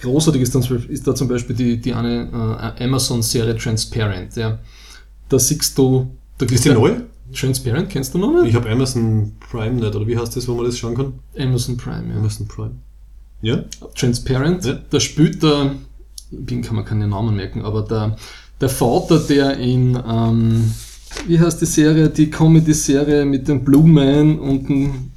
großartig 0.00 0.42
ist, 0.42 0.54
dann, 0.54 0.62
ist 0.88 1.06
da 1.06 1.14
zum 1.14 1.28
Beispiel 1.28 1.54
die, 1.56 1.76
die 1.80 1.92
eine 1.94 2.74
äh, 2.78 2.84
Amazon-Serie 2.84 3.56
Transparent. 3.56 4.36
Ja. 4.36 4.58
Da 5.28 5.38
siehst 5.38 5.76
du, 5.78 6.10
da 6.38 6.46
Ist 6.46 6.64
die 6.64 6.70
neu? 6.70 6.96
Transparent, 7.34 7.90
kennst 7.90 8.14
du 8.14 8.18
noch 8.18 8.32
nicht? 8.32 8.50
Ich 8.50 8.54
habe 8.54 8.70
Amazon 8.70 9.32
Prime 9.50 9.72
nicht, 9.74 9.94
oder 9.94 10.06
wie 10.06 10.16
heißt 10.16 10.34
das, 10.36 10.48
wo 10.48 10.54
man 10.54 10.64
das 10.64 10.78
schauen 10.78 10.96
kann? 10.96 11.12
Amazon 11.38 11.76
Prime, 11.76 12.10
ja. 12.10 12.18
Amazon 12.18 12.48
Prime. 12.48 12.74
Ja? 13.42 13.64
Transparent, 13.94 14.64
Ja. 14.64 14.78
da 14.88 14.98
spielt 15.00 15.42
der, 15.42 15.72
ich 16.30 16.44
bin, 16.44 16.62
kann 16.62 16.76
man 16.76 16.84
keinen 16.84 17.10
Namen 17.10 17.36
merken, 17.36 17.62
aber 17.62 17.82
der, 17.82 18.16
der 18.60 18.68
Vater, 18.70 19.18
der 19.18 19.58
in, 19.58 19.98
ähm, 20.08 20.72
wie 21.26 21.38
heißt 21.38 21.60
die 21.60 21.66
Serie, 21.66 22.08
die 22.08 22.30
Comedy-Serie 22.30 23.24
mit 23.26 23.46
dem 23.46 23.62
Blue 23.64 23.86
Man 23.86 24.38
und 24.38 24.68
dem 24.68 25.10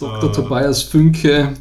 Dr. 0.00 0.30
Äh. 0.30 0.32
Tobias 0.32 0.82
Fünke, 0.82 1.52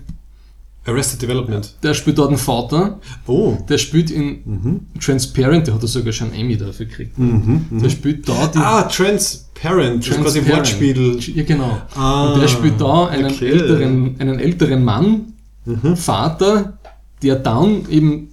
Arrested 0.86 1.22
Development. 1.22 1.76
der 1.84 1.94
spielt 1.94 2.18
dort 2.18 2.32
den 2.32 2.38
Vater, 2.40 3.00
Oh. 3.28 3.58
der 3.70 3.78
spielt 3.78 4.10
in 4.10 4.40
Mhm. 4.46 4.80
Transparent, 5.00 5.68
der 5.68 5.76
hat 5.76 5.82
er 5.84 5.88
sogar 5.88 6.12
schon 6.12 6.32
einen 6.32 6.42
Emmy 6.42 6.58
dafür 6.58 6.88
gekriegt. 6.88 7.18
Mhm. 7.20 7.66
Der 7.82 7.90
spielt 7.90 8.28
da 8.28 8.48
die 8.48 8.58
Ah, 8.58 8.84
Transparent. 8.84 10.08
Das 10.08 10.16
ist 10.18 10.22
quasi 10.24 10.42
Transparent. 10.42 10.58
Wortspiel. 10.58 11.36
Ja, 11.36 11.44
genau. 11.44 11.82
Ah, 11.96 12.34
und 12.34 12.42
der 12.42 12.48
spielt 12.48 12.82
da 12.82 13.08
einen, 13.08 13.26
okay. 13.32 13.52
älteren, 13.52 14.16
einen 14.20 14.40
älteren 14.40 14.84
Mann, 14.84 15.34
Mhm. 15.66 15.96
Vater, 15.96 16.80
der 17.22 17.36
dann 17.36 17.86
eben 17.90 18.30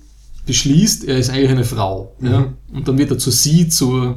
beschließt, 0.46 1.04
er 1.04 1.18
ist 1.18 1.28
eigentlich 1.28 1.50
eine 1.50 1.64
Frau. 1.64 2.14
Ja? 2.22 2.54
Und 2.72 2.88
dann 2.88 2.96
wird 2.96 3.10
er 3.10 3.18
zu 3.18 3.30
sie, 3.30 3.68
zu, 3.68 4.14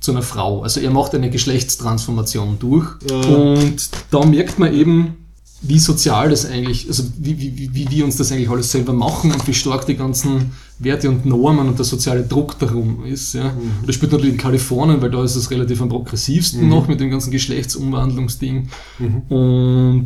zu 0.00 0.10
einer 0.10 0.20
Frau. 0.20 0.62
Also 0.62 0.80
er 0.80 0.90
macht 0.90 1.14
eine 1.14 1.30
Geschlechtstransformation 1.30 2.58
durch. 2.58 2.86
Ja. 3.08 3.16
Und 3.16 3.88
da 4.10 4.24
merkt 4.26 4.58
man 4.58 4.74
eben, 4.74 5.16
wie 5.62 5.78
sozial 5.78 6.30
das 6.30 6.46
eigentlich, 6.46 6.88
also 6.88 7.02
wie, 7.18 7.38
wie, 7.38 7.74
wie- 7.74 7.90
wir 7.90 8.04
uns 8.06 8.16
das 8.16 8.32
eigentlich 8.32 8.48
alles 8.48 8.72
selber 8.72 8.92
machen 8.94 9.30
und 9.30 9.46
wie 9.46 9.52
stark 9.54 9.84
die 9.86 9.94
ganzen 9.96 10.52
Werte 10.78 11.10
und 11.10 11.26
Normen 11.26 11.68
und 11.68 11.78
der 11.78 11.84
soziale 11.84 12.22
Druck 12.22 12.58
darum 12.58 13.04
ist. 13.04 13.34
Ja. 13.34 13.44
Mhm. 13.50 13.86
Das 13.86 13.94
spielt 13.94 14.12
natürlich 14.12 14.32
in 14.32 14.38
Kalifornien, 14.40 15.02
weil 15.02 15.10
da 15.10 15.22
ist 15.22 15.36
es 15.36 15.50
relativ 15.50 15.82
am 15.82 15.90
progressivsten 15.90 16.66
noch 16.68 16.88
mit 16.88 16.98
dem 17.00 17.10
ganzen 17.10 17.30
Geschlechtsumwandlungsding. 17.30 18.68
Mhm. 18.98 19.16
Und 19.28 20.04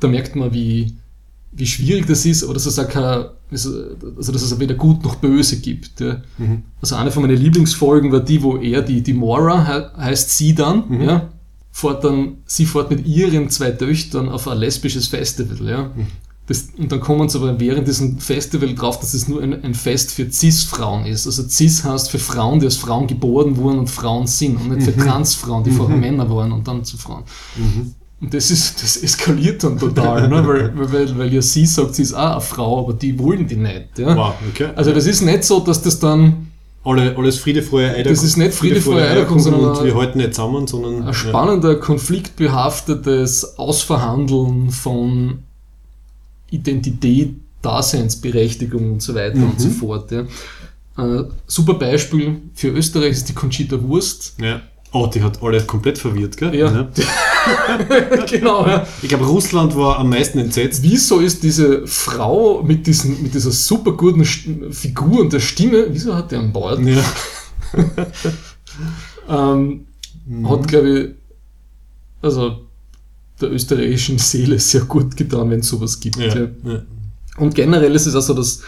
da 0.00 0.08
merkt 0.08 0.34
man, 0.36 0.52
wie, 0.54 0.94
wie 1.52 1.66
schwierig 1.66 2.06
das 2.06 2.24
ist, 2.24 2.42
aber 2.44 2.54
dass 2.54 2.64
es 2.64 2.78
auch 2.78 2.88
kein, 2.88 3.24
also 3.50 3.70
also 4.16 4.32
dass 4.32 4.40
es 4.42 4.58
weder 4.58 4.74
gut 4.74 5.04
noch 5.04 5.16
böse 5.16 5.58
gibt. 5.60 6.00
Ja. 6.00 6.22
Mhm. 6.38 6.62
Also 6.80 6.96
eine 6.96 7.10
von 7.10 7.22
meinen 7.22 7.36
Lieblingsfolgen 7.36 8.10
war 8.12 8.20
die, 8.20 8.42
wo 8.42 8.56
er, 8.56 8.80
die, 8.80 9.02
die 9.02 9.12
Mora 9.12 9.66
he- 9.66 10.02
heißt 10.02 10.30
sie 10.36 10.54
dann, 10.54 10.84
Mhm. 10.88 11.00
ja, 11.02 11.28
fährt 11.80 12.04
dann, 12.04 12.38
sie 12.46 12.66
fährt 12.66 12.90
mit 12.90 13.06
ihren 13.06 13.50
zwei 13.50 13.70
Töchtern 13.70 14.28
auf 14.28 14.46
ein 14.46 14.58
lesbisches 14.58 15.08
Festival, 15.08 15.68
ja. 15.68 15.82
Mhm. 15.84 16.06
Das, 16.46 16.68
und 16.76 16.90
dann 16.90 16.98
kommen 16.98 17.28
sie 17.28 17.38
aber 17.38 17.60
während 17.60 17.86
diesem 17.86 18.18
Festival 18.18 18.74
drauf, 18.74 18.98
dass 18.98 19.14
es 19.14 19.28
nur 19.28 19.40
ein, 19.40 19.62
ein 19.62 19.72
Fest 19.72 20.10
für 20.10 20.28
Cis-Frauen 20.28 21.06
ist. 21.06 21.24
Also 21.26 21.44
Cis 21.48 21.84
heißt 21.84 22.10
für 22.10 22.18
Frauen, 22.18 22.58
die 22.58 22.66
als 22.66 22.74
Frauen 22.74 23.06
geboren 23.06 23.56
wurden 23.56 23.78
und 23.78 23.88
Frauen 23.88 24.26
sind 24.26 24.56
und 24.56 24.70
nicht 24.70 24.82
für 24.82 24.96
Trans-Frauen, 24.96 25.62
die 25.62 25.70
vorher 25.70 25.96
Männer 25.96 26.28
waren 26.28 26.50
und 26.50 26.66
dann 26.66 26.84
zu 26.84 26.98
Frauen. 26.98 27.22
Mhm. 27.56 27.94
Und 28.20 28.34
das 28.34 28.50
ist, 28.50 28.82
das 28.82 28.96
eskaliert 28.96 29.62
dann 29.62 29.78
total, 29.78 30.28
ne? 30.28 30.46
weil, 30.76 30.92
weil, 30.92 31.18
weil 31.18 31.32
ja 31.32 31.40
sie 31.40 31.64
sagt, 31.66 31.94
sie 31.94 32.02
ist 32.02 32.14
auch 32.14 32.32
eine 32.32 32.40
Frau, 32.40 32.80
aber 32.80 32.94
die 32.94 33.16
wollen 33.16 33.46
die 33.46 33.56
nicht. 33.56 33.98
Ja? 33.98 34.16
Wow, 34.16 34.34
okay. 34.50 34.70
Also 34.74 34.92
das 34.92 35.06
ist 35.06 35.22
nicht 35.22 35.44
so, 35.44 35.60
dass 35.60 35.80
das 35.80 36.00
dann 36.00 36.49
Alle, 36.82 37.14
alles 37.16 37.38
Friede, 37.38 37.62
Freude, 37.62 37.88
Eierkuchen. 37.88 38.14
Das 38.14 38.22
ist 38.22 38.36
nicht 38.36 38.54
Friede, 38.54 38.80
Freude, 38.80 39.06
Eierkuchen, 39.06 39.40
sondern 39.40 39.76
Und 39.76 39.84
wir 39.84 39.94
halten 39.94 40.18
nicht 40.18 40.34
zusammen, 40.34 40.66
sondern... 40.66 41.02
ein 41.02 41.14
spannender, 41.14 41.76
konfliktbehaftetes 41.76 43.58
Ausverhandeln 43.58 44.70
von 44.70 45.40
Identität, 46.50 47.34
Daseinsberechtigung 47.60 48.92
und 48.92 49.02
so 49.02 49.14
weiter 49.14 49.36
und 49.36 49.60
so 49.60 49.68
fort. 49.68 50.10
Ja. 50.10 50.20
Äh, 50.96 51.24
super 51.46 51.74
Beispiel 51.74 52.40
für 52.54 52.68
Österreich 52.68 53.12
ist 53.12 53.28
die 53.28 53.34
Conchita 53.34 53.80
Wurst. 53.82 54.34
Ja. 54.38 54.46
ja. 54.46 54.62
Oh, 54.92 55.06
die 55.06 55.22
hat 55.22 55.42
alle 55.42 55.62
komplett 55.62 55.98
verwirrt, 55.98 56.36
gell? 56.36 56.54
Ja. 56.54 56.88
genau. 58.28 58.66
Ja. 58.66 58.86
Ich 59.02 59.08
glaube, 59.08 59.26
Russland 59.26 59.76
war 59.76 59.98
am 59.98 60.10
meisten 60.10 60.38
entsetzt. 60.38 60.82
Wieso 60.82 61.20
ist 61.20 61.42
diese 61.42 61.86
Frau 61.86 62.62
mit, 62.62 62.86
diesen, 62.86 63.22
mit 63.22 63.34
dieser 63.34 63.50
super 63.52 63.92
guten 63.92 64.24
Figur 64.24 65.20
und 65.20 65.32
der 65.32 65.40
Stimme, 65.40 65.86
wieso 65.90 66.14
hat 66.14 66.30
der 66.32 66.40
einen 66.40 66.52
Bart? 66.52 66.80
Ja. 66.80 67.02
Ähm, 69.28 69.86
Hat, 70.44 70.68
glaube 70.68 70.98
ich, 70.98 71.08
also 72.22 72.66
der 73.40 73.52
österreichischen 73.52 74.18
Seele 74.18 74.58
sehr 74.58 74.82
gut 74.82 75.16
getan, 75.16 75.50
wenn 75.50 75.60
es 75.60 75.68
sowas 75.68 75.98
gibt. 76.00 76.16
Ja. 76.16 76.34
Ja. 76.34 76.82
Und 77.38 77.54
generell 77.54 77.94
ist 77.94 78.06
es 78.06 78.14
auch 78.14 78.22
so, 78.22 78.34
dass 78.34 78.62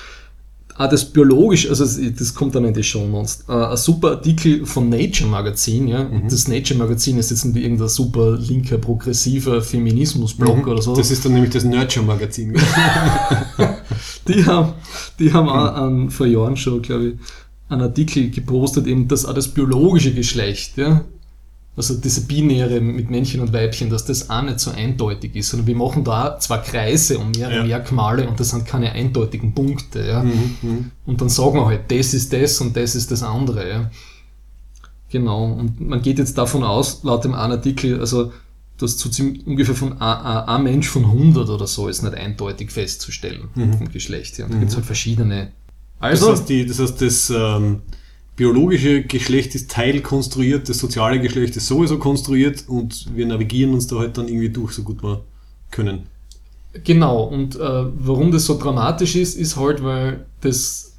auch 0.82 0.88
das 0.88 1.04
biologisch, 1.04 1.68
also 1.68 1.84
das 1.84 2.34
kommt 2.34 2.54
dann 2.54 2.64
in 2.64 2.74
die 2.74 2.82
Show 2.82 3.06
Notes. 3.06 3.44
Äh, 3.48 3.52
ein 3.52 3.76
super 3.76 4.10
Artikel 4.12 4.66
von 4.66 4.88
Nature 4.88 5.28
Magazin, 5.28 5.86
ja. 5.88 6.04
Mhm. 6.04 6.28
Das 6.28 6.48
Nature 6.48 6.78
Magazin 6.78 7.18
ist 7.18 7.30
jetzt 7.30 7.44
nicht 7.44 7.62
irgendein 7.62 7.88
super 7.88 8.36
linker, 8.36 8.78
progressiver 8.78 9.62
Feminismus-Blog 9.62 10.58
mhm. 10.58 10.68
oder 10.68 10.82
so. 10.82 10.96
Das 10.96 11.10
ist 11.10 11.24
dann 11.24 11.34
nämlich 11.34 11.52
das 11.52 11.64
Nurture 11.64 12.04
Magazin. 12.04 12.52
die 14.28 14.44
haben, 14.44 14.72
die 15.18 15.32
haben 15.32 15.48
auch 15.48 15.74
an, 15.74 16.10
vor 16.10 16.26
Jahren 16.26 16.56
schon, 16.56 16.82
glaube 16.82 17.08
ich, 17.08 17.14
einen 17.68 17.82
Artikel 17.82 18.30
gepostet, 18.30 18.86
eben, 18.86 19.08
dass 19.08 19.24
auch 19.24 19.34
das 19.34 19.48
biologische 19.48 20.12
Geschlecht, 20.12 20.76
ja, 20.76 21.04
also 21.74 21.94
diese 21.94 22.22
Binäre 22.22 22.80
mit 22.80 23.10
Männchen 23.10 23.40
und 23.40 23.52
Weibchen, 23.52 23.88
dass 23.88 24.04
das 24.04 24.28
auch 24.28 24.42
nicht 24.42 24.60
so 24.60 24.70
eindeutig 24.72 25.34
ist, 25.34 25.48
sondern 25.48 25.66
wir 25.66 25.76
machen 25.76 26.04
da 26.04 26.38
zwar 26.38 26.62
Kreise 26.62 27.18
und 27.18 27.36
mehrere 27.36 27.58
ja. 27.58 27.64
Merkmale 27.64 28.28
und 28.28 28.38
das 28.38 28.50
sind 28.50 28.66
keine 28.66 28.92
eindeutigen 28.92 29.54
Punkte. 29.54 30.06
Ja? 30.06 30.22
Mhm, 30.22 30.56
mhm, 30.60 30.90
und 31.06 31.20
dann 31.20 31.30
sagen 31.30 31.56
wir 31.56 31.66
halt, 31.66 31.90
das 31.90 32.12
ist 32.12 32.32
das 32.32 32.60
und 32.60 32.76
das 32.76 32.94
ist 32.94 33.10
das 33.10 33.22
andere. 33.22 33.68
Ja? 33.68 33.90
Genau, 35.08 35.44
und 35.44 35.80
man 35.80 36.02
geht 36.02 36.18
jetzt 36.18 36.36
davon 36.36 36.62
aus, 36.62 37.04
laut 37.04 37.24
dem 37.24 37.34
einen 37.34 37.52
Artikel, 37.52 38.00
also 38.00 38.32
dass 38.76 38.98
zu 38.98 39.08
ziemlich, 39.08 39.46
ungefähr 39.46 39.74
von 39.74 39.98
ein 40.00 40.62
Mensch 40.64 40.88
von 40.88 41.04
100 41.04 41.48
oder 41.48 41.66
so 41.66 41.88
ist 41.88 42.02
nicht 42.02 42.14
eindeutig 42.14 42.70
festzustellen 42.70 43.48
mhm. 43.54 43.78
vom 43.78 43.88
Geschlecht. 43.90 44.36
Ja? 44.38 44.44
Und 44.44 44.54
da 44.54 44.58
gibt 44.58 44.70
es 44.70 44.76
mhm. 44.76 44.80
halt 44.80 44.86
verschiedene. 44.86 45.52
Also, 46.00 46.30
das 46.30 46.40
heißt, 46.40 46.48
die, 46.50 46.66
das, 46.66 46.78
heißt, 46.80 47.00
das 47.00 47.30
ähm 47.30 47.80
biologische 48.36 49.02
Geschlecht 49.02 49.54
ist 49.54 49.70
teilkonstruiert, 49.70 50.68
das 50.68 50.78
soziale 50.78 51.20
Geschlecht 51.20 51.56
ist 51.56 51.66
sowieso 51.66 51.98
konstruiert 51.98 52.64
und 52.68 53.14
wir 53.14 53.26
navigieren 53.26 53.74
uns 53.74 53.86
da 53.86 53.96
halt 53.96 54.16
dann 54.16 54.28
irgendwie 54.28 54.48
durch, 54.48 54.72
so 54.72 54.82
gut 54.82 55.02
wir 55.02 55.22
können. 55.70 56.06
Genau, 56.84 57.24
und 57.24 57.56
äh, 57.56 57.60
warum 57.60 58.32
das 58.32 58.46
so 58.46 58.58
dramatisch 58.58 59.16
ist, 59.16 59.36
ist 59.36 59.56
halt, 59.56 59.84
weil 59.84 60.24
das 60.40 60.92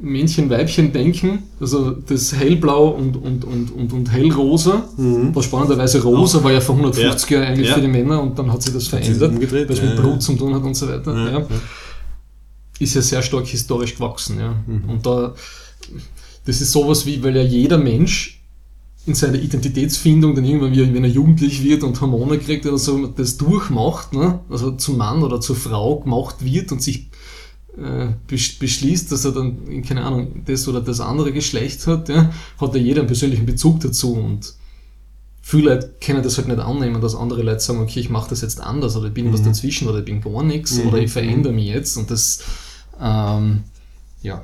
Männchen-Weibchen-Denken, 0.00 1.42
also 1.60 1.90
das 1.90 2.34
hellblau 2.34 2.88
und, 2.88 3.16
und, 3.16 3.44
und, 3.44 3.70
und, 3.72 3.92
und 3.92 4.12
hellrosa, 4.12 4.88
mhm. 4.96 5.34
was 5.34 5.46
spannenderweise 5.46 6.02
rosa 6.02 6.42
war 6.42 6.52
ja 6.52 6.60
vor 6.60 6.76
150 6.76 7.30
ja. 7.30 7.38
Jahren 7.38 7.48
eigentlich 7.48 7.68
ja. 7.68 7.74
für 7.74 7.80
die 7.80 7.88
Männer 7.88 8.22
und 8.22 8.38
dann 8.38 8.50
hat 8.52 8.62
sich 8.62 8.72
das 8.72 8.88
verändert, 8.88 9.34
weil 9.52 9.70
es 9.70 9.82
mit 9.82 9.96
Blut 9.96 10.22
zu 10.22 10.34
tun 10.34 10.54
hat 10.54 10.62
und 10.62 10.74
so 10.74 10.88
weiter. 10.88 11.14
Ja. 11.14 11.46
Ist 12.78 12.94
ja 12.94 13.02
sehr 13.02 13.22
stark 13.22 13.46
historisch 13.46 13.94
gewachsen. 13.94 14.38
Ja. 14.38 14.54
Mhm. 14.66 14.90
Und 14.90 15.06
da 15.06 15.34
das 16.46 16.60
ist 16.60 16.72
sowas 16.72 17.06
wie, 17.06 17.22
weil 17.22 17.36
ja 17.36 17.42
jeder 17.42 17.76
Mensch 17.76 18.40
in 19.04 19.14
seiner 19.14 19.38
Identitätsfindung 19.38 20.34
dann 20.34 20.44
irgendwann, 20.44 20.72
wie, 20.72 20.94
wenn 20.94 21.04
er 21.04 21.10
jugendlich 21.10 21.62
wird 21.62 21.84
und 21.84 22.00
Hormone 22.00 22.38
kriegt 22.38 22.66
oder 22.66 22.78
so, 22.78 23.06
das 23.06 23.36
durchmacht, 23.36 24.12
ne? 24.12 24.40
also 24.50 24.72
zum 24.72 24.96
Mann 24.96 25.22
oder 25.22 25.40
zur 25.40 25.54
Frau 25.54 26.00
gemacht 26.00 26.44
wird 26.44 26.72
und 26.72 26.82
sich 26.82 27.10
äh, 27.76 28.08
beschließt, 28.26 29.12
dass 29.12 29.24
er 29.24 29.32
dann, 29.32 29.82
keine 29.82 30.04
Ahnung, 30.04 30.42
das 30.44 30.66
oder 30.66 30.80
das 30.80 31.00
andere 31.00 31.32
Geschlecht 31.32 31.86
hat, 31.86 32.08
ja, 32.08 32.32
hat 32.58 32.74
ja 32.74 32.80
jeder 32.80 33.00
einen 33.00 33.06
persönlichen 33.06 33.46
Bezug 33.46 33.80
dazu 33.80 34.14
und 34.14 34.54
viele 35.40 35.74
Leute 35.74 35.94
können 36.00 36.24
das 36.24 36.38
halt 36.38 36.48
nicht 36.48 36.58
annehmen, 36.58 37.00
dass 37.00 37.14
andere 37.14 37.42
Leute 37.42 37.60
sagen, 37.60 37.80
okay, 37.80 38.00
ich 38.00 38.10
mache 38.10 38.30
das 38.30 38.40
jetzt 38.40 38.60
anders 38.60 38.96
oder 38.96 39.08
ich 39.08 39.14
bin 39.14 39.28
mhm. 39.28 39.32
was 39.32 39.42
dazwischen 39.42 39.88
oder 39.88 39.98
ich 39.98 40.04
bin 40.04 40.20
gar 40.20 40.42
nichts 40.42 40.78
mhm. 40.78 40.88
oder 40.88 40.98
ich 40.98 41.12
verändere 41.12 41.52
mich 41.52 41.66
jetzt 41.66 41.96
und 41.96 42.10
das, 42.10 42.40
ähm, 43.00 43.62
ja, 44.22 44.42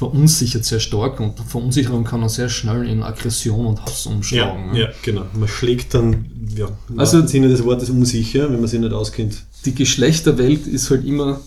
verunsichert 0.00 0.64
sehr 0.64 0.80
stark 0.80 1.20
und 1.20 1.38
Verunsicherung 1.40 2.04
kann 2.04 2.24
auch 2.24 2.30
sehr 2.30 2.48
schnell 2.48 2.88
in 2.88 3.02
Aggression 3.02 3.66
und 3.66 3.82
Hass 3.82 4.06
umschlagen. 4.06 4.68
Ja, 4.68 4.72
ne? 4.72 4.80
ja 4.80 4.88
genau. 5.02 5.26
Man 5.38 5.46
schlägt 5.46 5.92
dann, 5.92 6.24
ja, 6.56 6.70
also 6.96 7.18
im 7.18 7.26
Sinne 7.26 7.48
des 7.48 7.62
Wortes 7.64 7.90
unsicher, 7.90 8.50
wenn 8.50 8.60
man 8.60 8.66
sich 8.66 8.80
nicht 8.80 8.94
auskennt. 8.94 9.44
Die 9.66 9.74
Geschlechterwelt 9.74 10.66
ist 10.66 10.88
halt 10.88 11.04
immer, 11.04 11.42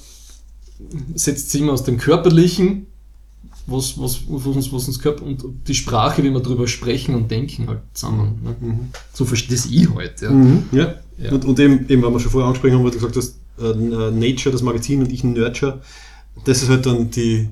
setzt 1.16 1.50
sich 1.50 1.62
immer 1.62 1.74
aus 1.74 1.84
dem 1.84 1.98
Körperlichen, 1.98 2.86
was, 3.66 4.00
was, 4.00 4.20
was, 4.28 4.46
uns, 4.46 4.72
was 4.72 4.88
uns 4.88 5.00
Körper 5.00 5.26
und 5.26 5.44
die 5.68 5.74
Sprache, 5.74 6.24
wie 6.24 6.30
wir 6.30 6.39
darüber 6.39 6.68
sprechen 6.68 7.16
und 7.16 7.32
denken, 7.32 7.68
halt 7.68 7.80
zusammen. 7.96 8.39
Ne? 8.44 8.56
Mhm. 8.60 8.80
So 9.13 9.26
verstehe 9.26 9.58
ich 9.58 9.89
halt. 9.96 10.22
Ja. 10.22 10.30
Mhm. 10.30 10.66
ja. 10.72 10.94
ja. 11.18 11.32
Und, 11.32 11.44
und 11.46 11.60
eben, 11.60 11.89
eben, 11.89 12.04
weil 12.04 12.12
wir 12.12 12.20
schon 12.20 12.30
vorher 12.30 12.50
angesprochen 12.50 12.76
haben, 12.76 12.84
wo 12.84 12.89
du 12.89 13.00
gesagt 13.00 13.18
hast, 13.18 13.36
äh, 13.60 14.12
Nature, 14.12 14.52
das 14.52 14.62
Magazin 14.62 15.02
und 15.02 15.12
ich 15.12 15.24
Nurture, 15.24 15.82
das 16.46 16.62
ist 16.62 16.70
halt 16.70 16.86
dann 16.86 17.10
die, 17.10 17.50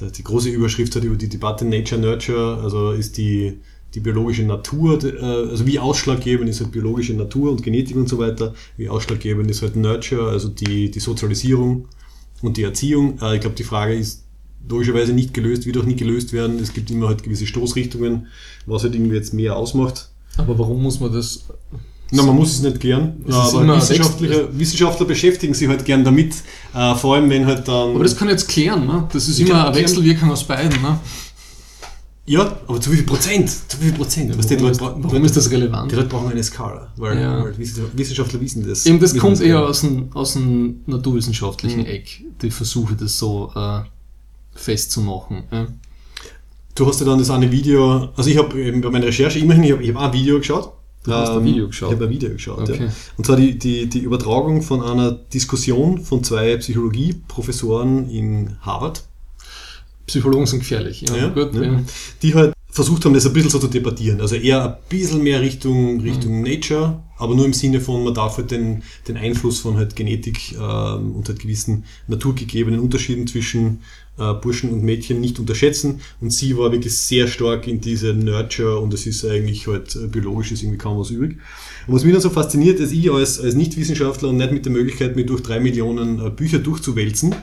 die 0.00 0.24
große 0.24 0.50
Überschrift 0.50 0.94
hat 0.96 1.04
über 1.04 1.16
die 1.16 1.28
Debatte 1.28 1.64
Nature 1.64 2.00
Nurture, 2.00 2.60
also 2.62 2.90
ist 2.90 3.16
die, 3.16 3.60
die 3.94 4.00
biologische 4.00 4.42
Natur, 4.42 5.02
äh, 5.02 5.22
also 5.22 5.66
wie 5.66 5.78
ausschlaggebend 5.78 6.48
ist 6.48 6.60
halt 6.60 6.72
biologische 6.72 7.14
Natur 7.14 7.50
und 7.50 7.62
Genetik 7.62 7.96
und 7.96 8.08
so 8.08 8.18
weiter, 8.18 8.54
wie 8.76 8.88
ausschlaggebend 8.88 9.50
ist 9.50 9.62
halt 9.62 9.76
Nurture, 9.76 10.28
also 10.28 10.48
die, 10.48 10.90
die 10.90 11.00
Sozialisierung 11.00 11.88
und 12.42 12.56
die 12.56 12.62
Erziehung. 12.62 13.18
Äh, 13.20 13.36
ich 13.36 13.40
glaube, 13.40 13.56
die 13.56 13.64
Frage 13.64 13.94
ist 13.94 14.24
logischerweise 14.68 15.12
nicht 15.12 15.32
gelöst, 15.32 15.66
wird 15.66 15.78
auch 15.78 15.84
nicht 15.84 15.98
gelöst 15.98 16.32
werden. 16.32 16.58
Es 16.58 16.72
gibt 16.72 16.90
immer 16.90 17.08
halt 17.08 17.22
gewisse 17.22 17.46
Stoßrichtungen, 17.46 18.26
was 18.66 18.82
halt 18.82 18.94
irgendwie 18.94 19.16
jetzt 19.16 19.32
mehr 19.32 19.56
ausmacht. 19.56 20.10
Aber 20.36 20.58
warum 20.58 20.82
muss 20.82 21.00
man 21.00 21.12
das 21.12 21.46
na, 22.12 22.22
man 22.22 22.36
muss 22.36 22.52
es 22.52 22.62
nicht 22.62 22.78
gern, 22.78 23.16
aber 23.28 23.76
Wissenschaftler, 23.76 24.56
Wissenschaftler 24.56 25.06
beschäftigen 25.06 25.54
sich 25.54 25.66
halt 25.66 25.84
gern 25.84 26.04
damit, 26.04 26.34
äh, 26.74 26.94
vor 26.94 27.16
allem 27.16 27.28
wenn 27.28 27.44
halt 27.44 27.66
dann... 27.66 27.90
Aber 27.90 28.04
das 28.04 28.16
kann 28.16 28.28
jetzt 28.28 28.48
klären, 28.48 28.86
ne? 28.86 29.08
das 29.12 29.26
ist 29.28 29.40
immer 29.40 29.66
eine 29.66 29.76
Wechselwirkung 29.76 30.30
aus 30.30 30.44
beiden. 30.44 30.80
Ne? 30.82 31.00
Ja, 32.26 32.58
aber 32.66 32.80
zu 32.80 32.92
wie 32.92 32.96
viel 32.96 33.06
Prozent? 33.06 33.50
Zu 33.50 33.80
wie 33.80 33.84
viel 33.86 33.92
Prozent? 33.92 34.30
Ja, 34.30 34.36
warum, 34.38 34.70
ist, 34.70 34.80
warum 34.80 35.24
ist, 35.24 35.36
das 35.36 35.50
relevant? 35.50 35.90
Die 35.90 35.96
Leute 35.96 36.08
brauchen 36.08 36.28
eine 36.28 36.42
Skala, 36.42 36.92
weil, 36.96 37.20
ja. 37.20 37.44
weil 37.44 37.54
Wissenschaftler 37.58 38.40
wissen 38.40 38.66
das. 38.68 38.84
Eben, 38.86 39.00
das 39.00 39.16
kommt 39.16 39.40
eher 39.40 39.64
aus 39.64 39.80
dem, 39.82 40.12
aus 40.12 40.32
dem 40.32 40.82
naturwissenschaftlichen 40.86 41.80
mhm. 41.80 41.86
Eck, 41.86 42.24
die 42.42 42.50
Versuche, 42.50 42.94
das 42.94 43.18
so 43.18 43.52
äh, 43.54 43.80
festzumachen. 44.54 45.44
Ja. 45.52 45.68
Du 46.74 46.86
hast 46.86 47.00
ja 47.00 47.06
dann 47.06 47.18
das 47.18 47.30
eine 47.30 47.50
Video, 47.50 48.10
also 48.16 48.28
ich 48.28 48.36
habe 48.36 48.72
bei 48.80 48.90
meiner 48.90 49.06
Recherche 49.06 49.38
immerhin, 49.38 49.62
ich 49.64 49.72
habe 49.72 49.88
hab 49.88 49.96
auch 49.96 50.06
ein 50.08 50.12
Video 50.12 50.38
geschaut, 50.38 50.72
Du 51.06 51.12
hast 51.12 51.30
ähm, 51.30 51.38
ein 51.38 51.44
Video 51.44 51.66
geschaut? 51.68 51.90
Ich 51.90 51.94
habe 51.94 52.04
ein 52.06 52.10
Video 52.10 52.30
geschaut, 52.30 52.68
okay. 52.68 52.84
ja. 52.86 52.92
Und 53.16 53.24
zwar 53.24 53.36
die, 53.36 53.58
die, 53.58 53.86
die 53.86 54.00
Übertragung 54.00 54.62
von 54.62 54.82
einer 54.82 55.12
Diskussion 55.12 56.00
von 56.00 56.24
zwei 56.24 56.56
Psychologieprofessoren 56.56 58.10
in 58.10 58.56
Harvard. 58.60 59.04
Psychologen 60.06 60.46
sind 60.46 60.60
gefährlich, 60.60 61.02
ja, 61.02 61.16
ja, 61.16 61.28
gut, 61.28 61.54
ja. 61.54 61.80
Die 62.22 62.34
halt 62.34 62.55
versucht 62.76 63.06
haben, 63.06 63.14
das 63.14 63.24
ein 63.26 63.32
bisschen 63.32 63.48
so 63.48 63.58
zu 63.58 63.68
debattieren. 63.68 64.20
Also 64.20 64.34
eher 64.34 64.62
ein 64.62 64.76
bisschen 64.90 65.22
mehr 65.22 65.40
Richtung, 65.40 65.98
Richtung 66.02 66.36
mhm. 66.36 66.42
Nature, 66.42 67.02
aber 67.16 67.34
nur 67.34 67.46
im 67.46 67.54
Sinne 67.54 67.80
von, 67.80 68.04
man 68.04 68.12
darf 68.12 68.36
halt 68.36 68.50
den, 68.50 68.82
den 69.08 69.16
Einfluss 69.16 69.60
von 69.60 69.78
halt 69.78 69.96
Genetik 69.96 70.52
ähm, 70.52 71.16
und 71.16 71.26
halt 71.26 71.38
gewissen 71.38 71.84
naturgegebenen 72.06 72.78
Unterschieden 72.78 73.26
zwischen 73.26 73.80
äh, 74.18 74.34
Burschen 74.34 74.74
und 74.74 74.82
Mädchen 74.82 75.22
nicht 75.22 75.38
unterschätzen. 75.38 76.02
Und 76.20 76.34
sie 76.34 76.58
war 76.58 76.70
wirklich 76.70 76.94
sehr 76.94 77.28
stark 77.28 77.66
in 77.66 77.80
diese 77.80 78.12
Nurture 78.12 78.78
und 78.78 78.92
es 78.92 79.06
ist 79.06 79.24
eigentlich 79.24 79.66
halt 79.66 79.96
äh, 79.96 80.06
biologisch 80.06 80.52
ist 80.52 80.62
irgendwie 80.62 80.76
kaum 80.76 80.98
was 80.98 81.08
übrig. 81.08 81.38
Und 81.86 81.94
was 81.94 82.04
mich 82.04 82.12
dann 82.12 82.20
so 82.20 82.28
fasziniert, 82.28 82.78
ist 82.78 82.92
ich 82.92 83.10
als, 83.10 83.40
als 83.40 83.54
Nicht-Wissenschaftler 83.54 84.28
und 84.28 84.36
nicht 84.36 84.52
mit 84.52 84.66
der 84.66 84.72
Möglichkeit, 84.72 85.16
mich 85.16 85.24
durch 85.24 85.42
drei 85.42 85.60
Millionen 85.60 86.20
äh, 86.20 86.28
Bücher 86.28 86.58
durchzuwälzen, 86.58 87.34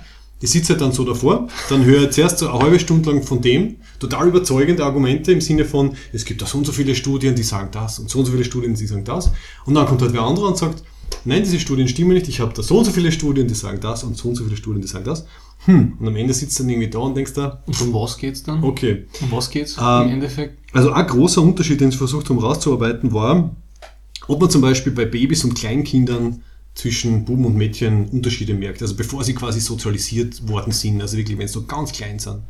ich 0.44 0.52
sitze 0.52 0.74
halt 0.74 0.82
dann 0.82 0.92
so 0.92 1.06
davor, 1.06 1.48
dann 1.70 1.86
höre 1.86 2.04
ich 2.04 2.12
zuerst 2.12 2.40
so 2.40 2.50
eine 2.50 2.60
halbe 2.60 2.78
Stunde 2.78 3.10
lang 3.10 3.24
von 3.24 3.42
dem, 3.42 3.78
total 3.98 4.28
überzeugende 4.28 4.84
Argumente 4.84 5.32
im 5.32 5.40
Sinne 5.40 5.64
von, 5.64 5.96
es 6.12 6.26
gibt 6.26 6.42
da 6.42 6.46
so 6.46 6.58
und 6.58 6.66
so 6.66 6.74
viele 6.74 6.96
Studien, 6.96 7.34
die 7.34 7.44
sagen 7.44 7.70
das 7.72 8.00
und 8.00 8.10
so 8.10 8.20
und 8.20 8.26
so 8.26 8.34
viele 8.34 8.44
Studien, 8.44 8.76
die 8.76 8.86
sagen 8.86 9.06
das. 9.06 9.32
Und 9.66 9.76
dann 9.76 9.86
kommt 9.86 10.02
halt 10.02 10.12
wer 10.12 10.22
anderer 10.22 10.50
und 10.50 10.58
sagt, 10.58 10.84
nein, 11.24 11.44
diese 11.44 11.62
Studien 11.62 11.88
stimmen 11.88 12.12
nicht, 12.12 12.28
ich 12.28 12.42
habe 12.42 12.54
da 12.54 12.62
so 12.62 12.78
und 12.78 12.84
so 12.84 12.92
viele 12.92 13.14
Studien, 13.14 13.48
die 13.48 13.54
sagen 13.54 13.80
das 13.80 14.04
und 14.04 14.18
so 14.18 14.28
und 14.28 14.36
so 14.36 14.44
viele 14.44 14.58
Studien, 14.58 14.82
die 14.82 14.88
sagen 14.90 15.06
das. 15.06 15.26
Hm, 15.66 15.94
und 15.98 16.08
am 16.10 16.16
Ende 16.18 16.34
sitzt 16.34 16.60
du 16.60 16.64
dann 16.64 16.72
irgendwie 16.72 16.90
da 16.90 17.00
und 17.00 17.16
denkst 17.16 17.34
da. 17.34 17.64
Und 17.66 17.82
um 17.82 17.94
was 17.94 18.18
geht's 18.18 18.44
dann? 18.44 18.62
Okay. 18.62 19.06
Um 19.22 19.32
was 19.32 19.50
geht's 19.50 19.78
ähm, 19.80 20.08
im 20.08 20.10
Endeffekt? 20.16 20.58
Also 20.74 20.92
ein 20.92 21.08
großer 21.08 21.42
Unterschied, 21.42 21.80
den 21.80 21.90
sie 21.90 21.98
versucht 21.98 22.30
haben 22.30 22.40
rauszuarbeiten, 22.40 23.14
war, 23.14 23.56
ob 24.28 24.42
man 24.42 24.50
zum 24.50 24.62
Beispiel 24.62 24.92
bei 24.92 25.06
Babys 25.06 25.46
und 25.46 25.56
Kleinkindern 25.56 26.44
zwischen 26.76 27.26
Buben 27.26 27.46
und 27.46 27.56
Mädchen 27.56 28.10
Unterschiede 28.10 28.54
merkt. 28.54 28.82
Also 28.82 28.96
bevor 28.96 29.24
sie 29.24 29.36
quasi 29.36 29.60
sozialisiert 29.60 30.48
worden 30.48 30.72
sind, 30.72 31.02
also 31.02 31.18
wirklich, 31.18 31.38
wenn 31.38 31.48
sie 31.48 31.54
so 31.54 31.66
ganz 31.66 31.92
klein 31.92 32.20
sind. 32.20 32.42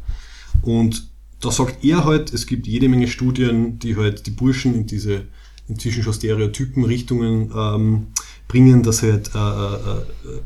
Und 0.62 1.10
da 1.42 1.52
sagt 1.52 1.84
er 1.84 2.06
halt, 2.06 2.34
es 2.34 2.48
gibt 2.48 2.68
jede 2.68 2.88
Menge 2.88 3.08
Studien, 3.08 3.80
die 3.80 3.98
halt 3.98 4.26
die 4.26 4.32
Burschen 4.32 4.76
in 4.76 4.86
diese 4.86 5.26
inzwischen 5.68 6.04
schon 6.04 6.14
Stereotypen 6.14 6.84
Richtungen 6.84 7.52
ähm, 7.56 8.08
bringen, 8.48 8.84
dass 8.84 9.02
halt 9.02 9.32
äh, 9.34 9.38
äh, 9.38 9.98
äh, 9.98 10.42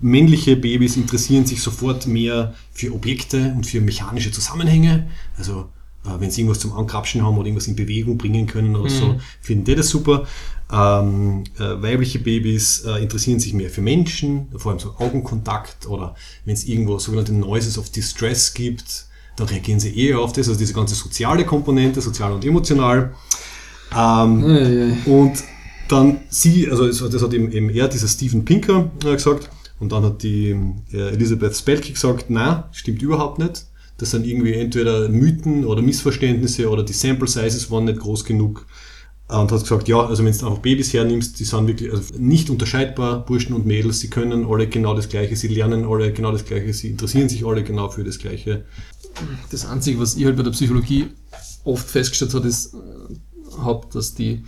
männliche 0.00 0.56
Babys 0.56 0.96
interessieren 0.96 1.46
sich 1.46 1.62
sofort 1.62 2.06
mehr 2.06 2.54
für 2.72 2.92
Objekte 2.92 3.52
und 3.56 3.66
für 3.66 3.80
mechanische 3.80 4.30
Zusammenhänge. 4.30 5.08
Also 5.36 5.68
äh, 6.04 6.20
wenn 6.20 6.30
sie 6.30 6.42
irgendwas 6.42 6.60
zum 6.60 6.72
Ankrapschen 6.72 7.22
haben 7.22 7.36
oder 7.36 7.46
irgendwas 7.46 7.68
in 7.68 7.76
Bewegung 7.76 8.18
bringen 8.18 8.46
können 8.46 8.74
oder 8.76 8.90
mhm. 8.90 8.96
so, 8.96 9.20
finden 9.40 9.64
die 9.64 9.74
das 9.74 9.88
super. 9.88 10.26
Ähm, 10.70 11.44
äh, 11.58 11.82
weibliche 11.82 12.18
Babys 12.18 12.84
äh, 12.84 13.02
interessieren 13.02 13.40
sich 13.40 13.54
mehr 13.54 13.70
für 13.70 13.80
Menschen, 13.80 14.48
vor 14.56 14.72
allem 14.72 14.78
so 14.78 14.94
Augenkontakt 14.98 15.86
oder 15.86 16.14
wenn 16.44 16.54
es 16.54 16.64
irgendwo 16.64 16.98
sogenannte 16.98 17.32
Noises 17.32 17.78
of 17.78 17.88
Distress 17.90 18.52
gibt, 18.52 19.06
dann 19.36 19.46
reagieren 19.46 19.80
sie 19.80 19.96
eher 19.96 20.18
auf 20.18 20.32
das, 20.32 20.48
also 20.48 20.58
diese 20.58 20.74
ganze 20.74 20.94
soziale 20.94 21.46
Komponente, 21.46 22.02
sozial 22.02 22.32
und 22.32 22.44
emotional. 22.44 23.14
Ähm, 23.96 24.44
ja, 24.46 24.68
ja. 24.68 24.96
Und 25.06 25.42
dann 25.88 26.20
sie, 26.28 26.70
also 26.70 27.08
das 27.08 27.22
hat 27.22 27.32
eben, 27.32 27.50
eben 27.50 27.70
er, 27.70 27.88
dieser 27.88 28.08
Steven 28.08 28.44
Pinker, 28.44 28.90
äh, 29.04 29.14
gesagt, 29.14 29.48
Und 29.80 29.92
dann 29.92 30.04
hat 30.04 30.22
die 30.22 30.56
äh, 30.92 31.10
Elisabeth 31.10 31.56
Spelke 31.56 31.92
gesagt, 31.92 32.26
na, 32.28 32.68
stimmt 32.72 33.00
überhaupt 33.02 33.38
nicht. 33.38 33.66
Das 33.96 34.10
sind 34.10 34.26
irgendwie 34.26 34.54
entweder 34.54 35.08
Mythen 35.08 35.64
oder 35.64 35.82
Missverständnisse 35.82 36.68
oder 36.68 36.82
die 36.82 36.92
Sample 36.92 37.28
Sizes 37.28 37.70
waren 37.70 37.84
nicht 37.84 37.98
groß 37.98 38.24
genug. 38.24 38.66
Und 39.28 39.52
hat 39.52 39.60
gesagt, 39.60 39.88
ja, 39.88 40.06
also 40.06 40.24
wenn 40.24 40.32
du 40.32 40.46
einfach 40.46 40.62
Babys 40.62 40.92
hernimmst, 40.94 41.38
die 41.38 41.44
sind 41.44 41.66
wirklich 41.66 41.92
also 41.92 42.14
nicht 42.16 42.48
unterscheidbar, 42.48 43.26
Burschen 43.26 43.54
und 43.54 43.66
Mädels, 43.66 44.00
sie 44.00 44.08
können 44.08 44.46
alle 44.46 44.68
genau 44.68 44.94
das 44.94 45.10
Gleiche, 45.10 45.36
sie 45.36 45.48
lernen 45.48 45.84
alle 45.84 46.12
genau 46.12 46.32
das 46.32 46.46
Gleiche, 46.46 46.72
sie 46.72 46.88
interessieren 46.88 47.28
sich 47.28 47.44
alle 47.44 47.62
genau 47.62 47.90
für 47.90 48.04
das 48.04 48.18
Gleiche. 48.18 48.64
Das 49.50 49.66
Einzige, 49.66 50.00
was 50.00 50.16
ich 50.16 50.24
halt 50.24 50.36
bei 50.36 50.42
der 50.42 50.52
Psychologie 50.52 51.08
oft 51.64 51.88
festgestellt 51.88 52.32
habe, 52.32 52.48
ist, 52.48 52.72
äh, 52.72 53.58
hab, 53.58 53.90
dass 53.90 54.14
die 54.14 54.44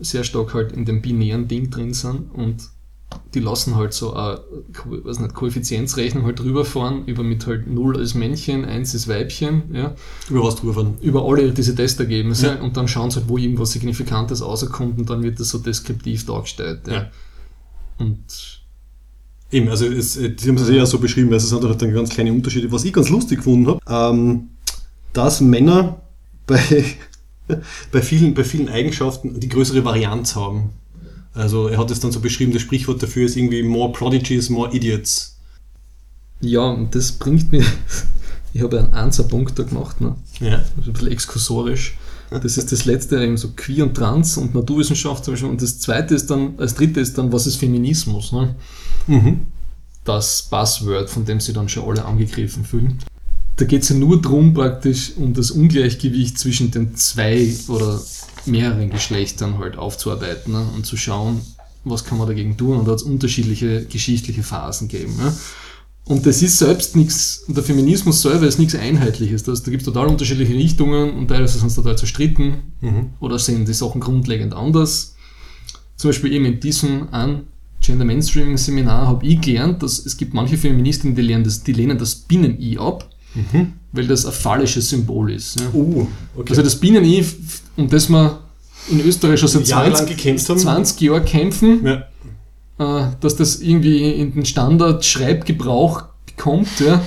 sehr 0.00 0.22
stark 0.22 0.54
halt 0.54 0.72
in 0.72 0.84
dem 0.84 1.02
binären 1.02 1.48
Ding 1.48 1.70
drin 1.70 1.92
sind 1.92 2.30
und 2.34 2.68
die 3.34 3.40
lassen 3.40 3.76
halt 3.76 3.92
so 3.92 4.14
eine 4.14 4.40
weiß 4.84 5.20
nicht, 5.20 5.34
Koeffizienzrechnung 5.34 6.24
halt 6.24 6.38
drüber 6.38 6.64
fahren, 6.64 7.04
über 7.06 7.22
mit 7.22 7.46
halt 7.46 7.66
0 7.66 7.98
als 7.98 8.14
Männchen, 8.14 8.64
1 8.64 8.94
als 8.94 9.08
Weibchen, 9.08 9.62
ja. 9.72 9.94
Über 10.28 10.44
was 10.44 10.56
drüber 10.56 10.74
fahren? 10.74 10.94
Über 11.00 11.24
alle 11.24 11.52
diese 11.52 11.74
Testergebnisse 11.74 12.46
ja. 12.46 12.62
und 12.62 12.76
dann 12.76 12.88
schauen 12.88 13.10
sie 13.10 13.20
halt, 13.20 13.28
wo 13.28 13.38
irgendwas 13.38 13.72
Signifikantes 13.72 14.42
rauskommt 14.42 14.98
und 14.98 15.10
dann 15.10 15.22
wird 15.22 15.40
das 15.40 15.50
so 15.50 15.58
deskriptiv 15.58 16.26
dargestellt. 16.26 16.80
Ja. 16.86 16.92
ja. 16.92 17.10
Und 17.98 18.62
Eben, 19.54 19.68
also 19.68 19.86
es, 19.86 20.14
Sie 20.14 20.48
haben 20.48 20.56
es 20.56 20.68
ja 20.68 20.84
so 20.84 20.98
beschrieben, 20.98 21.32
also 21.32 21.44
es 21.44 21.50
sind 21.50 21.68
halt 21.68 21.80
dann 21.80 21.94
ganz 21.94 22.10
kleine 22.10 22.32
Unterschiede. 22.32 22.72
Was 22.72 22.84
ich 22.84 22.92
ganz 22.92 23.08
lustig 23.08 23.38
gefunden 23.38 23.68
habe, 23.68 23.80
ähm, 23.88 24.48
dass 25.12 25.40
Männer 25.40 26.00
bei, 26.46 26.84
bei, 27.92 28.02
vielen, 28.02 28.34
bei 28.34 28.42
vielen 28.42 28.68
Eigenschaften 28.68 29.38
die 29.38 29.48
größere 29.48 29.84
Varianz 29.84 30.34
haben. 30.34 30.70
Also 31.34 31.68
er 31.68 31.78
hat 31.78 31.90
es 31.90 32.00
dann 32.00 32.12
so 32.12 32.20
beschrieben, 32.20 32.52
das 32.52 32.62
Sprichwort 32.62 33.02
dafür 33.02 33.26
ist 33.26 33.36
irgendwie 33.36 33.62
more 33.62 33.92
prodigies, 33.92 34.50
more 34.50 34.74
idiots. 34.74 35.36
Ja, 36.40 36.62
und 36.70 36.94
das 36.94 37.12
bringt 37.12 37.50
mir, 37.50 37.64
ich 38.52 38.62
habe 38.62 38.78
einen 38.78 38.94
Answerpunkt 38.94 39.58
da 39.58 39.64
gemacht, 39.64 40.00
ne? 40.00 40.14
ja. 40.40 40.64
also 40.76 40.90
ein 40.90 40.92
bisschen 40.92 41.12
exkursorisch. 41.12 41.96
Das 42.30 42.56
ist 42.56 42.72
das 42.72 42.84
letzte, 42.84 43.22
eben 43.22 43.36
so 43.36 43.50
Queer 43.54 43.84
und 43.84 43.94
Trans 43.94 44.36
und 44.38 44.54
Naturwissenschaft 44.54 45.24
zum 45.24 45.34
Beispiel. 45.34 45.50
Und 45.50 45.62
das 45.62 45.78
zweite 45.78 46.14
ist 46.14 46.30
dann, 46.30 46.54
als 46.58 46.74
dritte 46.74 47.00
ist 47.00 47.16
dann, 47.16 47.32
was 47.32 47.46
ist 47.46 47.56
Feminismus? 47.56 48.32
Ne? 48.32 48.54
Mhm. 49.06 49.40
Das 50.04 50.42
Buzzword, 50.50 51.10
von 51.10 51.24
dem 51.24 51.38
sie 51.40 51.52
dann 51.52 51.68
schon 51.68 51.88
alle 51.88 52.04
angegriffen 52.04 52.64
fühlen. 52.64 52.98
Da 53.56 53.64
geht 53.64 53.82
es 53.82 53.90
ja 53.90 53.96
nur 53.96 54.20
darum, 54.20 54.52
praktisch 54.52 55.12
um 55.16 55.32
das 55.32 55.52
Ungleichgewicht 55.52 56.38
zwischen 56.38 56.72
den 56.72 56.96
zwei 56.96 57.54
oder 57.68 58.02
mehreren 58.46 58.90
Geschlechtern 58.90 59.58
halt 59.58 59.76
aufzuarbeiten 59.76 60.52
ne? 60.52 60.66
und 60.74 60.86
zu 60.86 60.96
schauen, 60.96 61.40
was 61.84 62.04
kann 62.04 62.18
man 62.18 62.26
dagegen 62.26 62.56
tun. 62.56 62.78
Und 62.78 62.86
da 62.86 62.92
hat 62.92 63.00
es 63.00 63.04
unterschiedliche 63.04 63.84
geschichtliche 63.84 64.42
Phasen 64.42 64.88
gegeben. 64.88 65.16
Ne? 65.16 65.32
Und 66.06 66.26
das 66.26 66.42
ist 66.42 66.58
selbst 66.58 66.96
nichts, 66.96 67.44
der 67.48 67.62
Feminismus 67.62 68.20
selber 68.20 68.46
ist 68.46 68.58
nichts 68.58 68.74
Einheitliches. 68.74 69.42
Das, 69.42 69.62
da 69.62 69.70
gibt 69.70 69.82
es 69.82 69.86
total 69.86 70.08
unterschiedliche 70.08 70.52
Richtungen 70.52 71.14
und 71.14 71.28
teilweise 71.28 71.58
sind 71.58 71.70
sie 71.70 71.76
total 71.76 71.96
zerstritten 71.96 72.56
mhm. 72.80 73.10
oder 73.20 73.38
sehen 73.38 73.64
die 73.64 73.72
Sachen 73.72 74.00
grundlegend 74.00 74.52
anders. 74.54 75.16
Zum 75.96 76.10
Beispiel 76.10 76.32
eben 76.32 76.44
in 76.44 76.60
diesem 76.60 77.08
an 77.12 77.44
Gender 77.80 78.04
Mainstreaming 78.04 78.56
Seminar 78.56 79.06
habe 79.06 79.26
ich 79.26 79.40
gelernt, 79.40 79.82
dass 79.82 80.04
es 80.04 80.16
gibt 80.16 80.34
manche 80.34 80.56
Feministinnen, 80.58 81.14
die, 81.14 81.22
lernen 81.22 81.44
das, 81.44 81.62
die 81.62 81.72
lehnen 81.72 81.98
das 81.98 82.14
Binnen-I 82.14 82.78
ab, 82.78 83.08
mhm. 83.34 83.74
Weil 83.94 84.06
das 84.06 84.26
ein 84.26 84.32
phallisches 84.32 84.90
Symbol 84.90 85.32
ist. 85.32 85.60
Ja. 85.60 85.66
Uh, 85.72 86.06
okay. 86.36 86.50
Also 86.50 86.62
das 86.62 86.76
Binnen-I 86.76 87.24
um 87.76 87.88
das 87.88 88.08
wir 88.08 88.40
in 88.90 89.00
Österreich 89.00 89.40
schon 89.40 89.48
seit 89.48 89.64
20, 89.96 90.38
20 90.38 91.00
Jahren 91.00 91.24
kämpfen, 91.24 91.86
ja. 91.86 93.06
äh, 93.06 93.10
dass 93.20 93.36
das 93.36 93.60
irgendwie 93.60 94.10
in 94.10 94.34
den 94.34 94.44
Standard-Schreibgebrauch 94.44 96.04
kommt, 96.36 96.80
ja, 96.80 97.02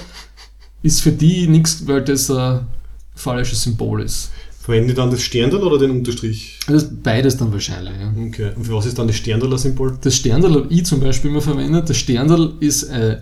ist 0.81 1.01
für 1.01 1.11
die 1.11 1.47
nichts, 1.47 1.85
weil 1.85 2.01
das 2.03 2.31
ein 2.31 2.67
falsches 3.15 3.63
Symbol 3.63 4.01
ist. 4.01 4.31
Verwenden 4.59 4.89
die 4.89 4.95
dann 4.95 5.11
das 5.11 5.21
Sterndal 5.21 5.63
oder 5.63 5.77
den 5.77 5.91
Unterstrich? 5.91 6.59
Das 6.67 6.87
beides 7.01 7.37
dann 7.37 7.53
wahrscheinlich, 7.53 7.93
ja. 8.01 8.13
Okay. 8.27 8.51
Und 8.55 8.65
für 8.65 8.73
was 8.73 8.85
ist 8.85 8.97
dann 8.97 9.07
das 9.07 9.15
Sterndaler 9.15 9.57
Symbol? 9.57 9.97
Das 10.01 10.15
Sterndaler 10.15 10.63
habe 10.63 10.73
ich 10.73 10.85
zum 10.85 10.99
Beispiel 10.99 11.31
immer 11.31 11.41
verwendet. 11.41 11.89
Das 11.89 11.97
Sterndal 11.97 12.53
ist 12.59 12.83
äh, 12.83 13.19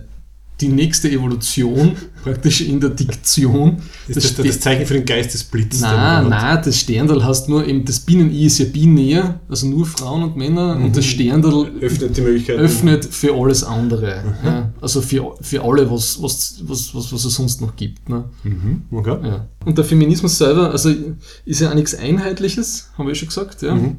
die 0.60 0.68
nächste 0.68 1.10
Evolution 1.10 1.92
praktisch 2.24 2.62
in 2.62 2.80
der 2.80 2.90
Diktion. 2.90 3.76
Ist 4.08 4.16
das, 4.16 4.34
das, 4.34 4.46
das 4.46 4.60
Zeichen 4.60 4.86
für 4.86 4.94
den 4.94 5.04
Geist 5.04 5.34
des 5.34 5.44
Blitzes? 5.44 5.82
Nein, 5.82 6.28
nein, 6.28 6.60
das 6.64 6.80
Sterndal 6.80 7.24
hast 7.24 7.48
nur 7.48 7.66
eben, 7.66 7.84
das 7.84 8.00
Binnen-I 8.00 8.46
ist 8.46 8.58
ja 8.58 8.64
binär, 8.64 9.40
also 9.48 9.66
nur 9.66 9.84
Frauen 9.84 10.22
und 10.22 10.36
Männer 10.36 10.76
mhm. 10.76 10.86
und 10.86 10.96
das 10.96 11.04
Sterndal 11.04 11.70
öffnet 11.80 12.16
die 12.16 12.22
Möglichkeit. 12.22 12.58
Öffnet 12.58 13.04
für 13.04 13.34
alles 13.34 13.62
andere. 13.64 14.22
Mhm. 14.22 14.46
Ja, 14.46 14.72
also 14.80 15.02
für, 15.02 15.34
für 15.40 15.62
alle, 15.62 15.90
was, 15.90 16.22
was, 16.22 16.60
was, 16.62 16.94
was, 16.94 17.12
was 17.12 17.24
es 17.24 17.34
sonst 17.34 17.60
noch 17.60 17.76
gibt. 17.76 18.08
Ne? 18.08 18.24
Mhm. 18.42 18.82
Okay. 18.90 19.18
Ja. 19.22 19.48
Und 19.64 19.76
der 19.76 19.84
Feminismus 19.84 20.38
selber, 20.38 20.70
also 20.70 20.90
ist 21.44 21.60
ja 21.60 21.70
auch 21.70 21.74
nichts 21.74 21.94
Einheitliches, 21.94 22.90
haben 22.96 23.06
wir 23.06 23.12
ja 23.12 23.16
schon 23.16 23.28
gesagt. 23.28 23.62
Ja. 23.62 23.74
Mhm. 23.74 23.98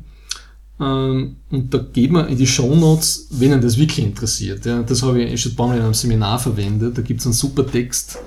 Ähm, 0.79 1.37
und 1.49 1.73
da 1.73 1.79
geht 1.79 2.11
man 2.11 2.27
in 2.27 2.37
die 2.37 2.47
Show 2.47 2.75
Notes, 2.75 3.27
wenn 3.31 3.53
einen 3.53 3.61
das 3.61 3.77
wirklich 3.77 4.05
interessiert. 4.05 4.65
Ja. 4.65 4.83
Das 4.83 5.01
habe 5.03 5.21
ich 5.21 5.41
schon 5.41 5.53
ein 5.53 5.55
paar 5.55 5.67
Mal 5.67 5.77
in 5.77 5.83
einem 5.83 5.93
Seminar 5.93 6.39
verwendet. 6.39 6.97
Da 6.97 7.01
gibt 7.01 7.19
es 7.19 7.25
einen 7.25 7.33
super 7.33 7.65
Text 7.65 8.19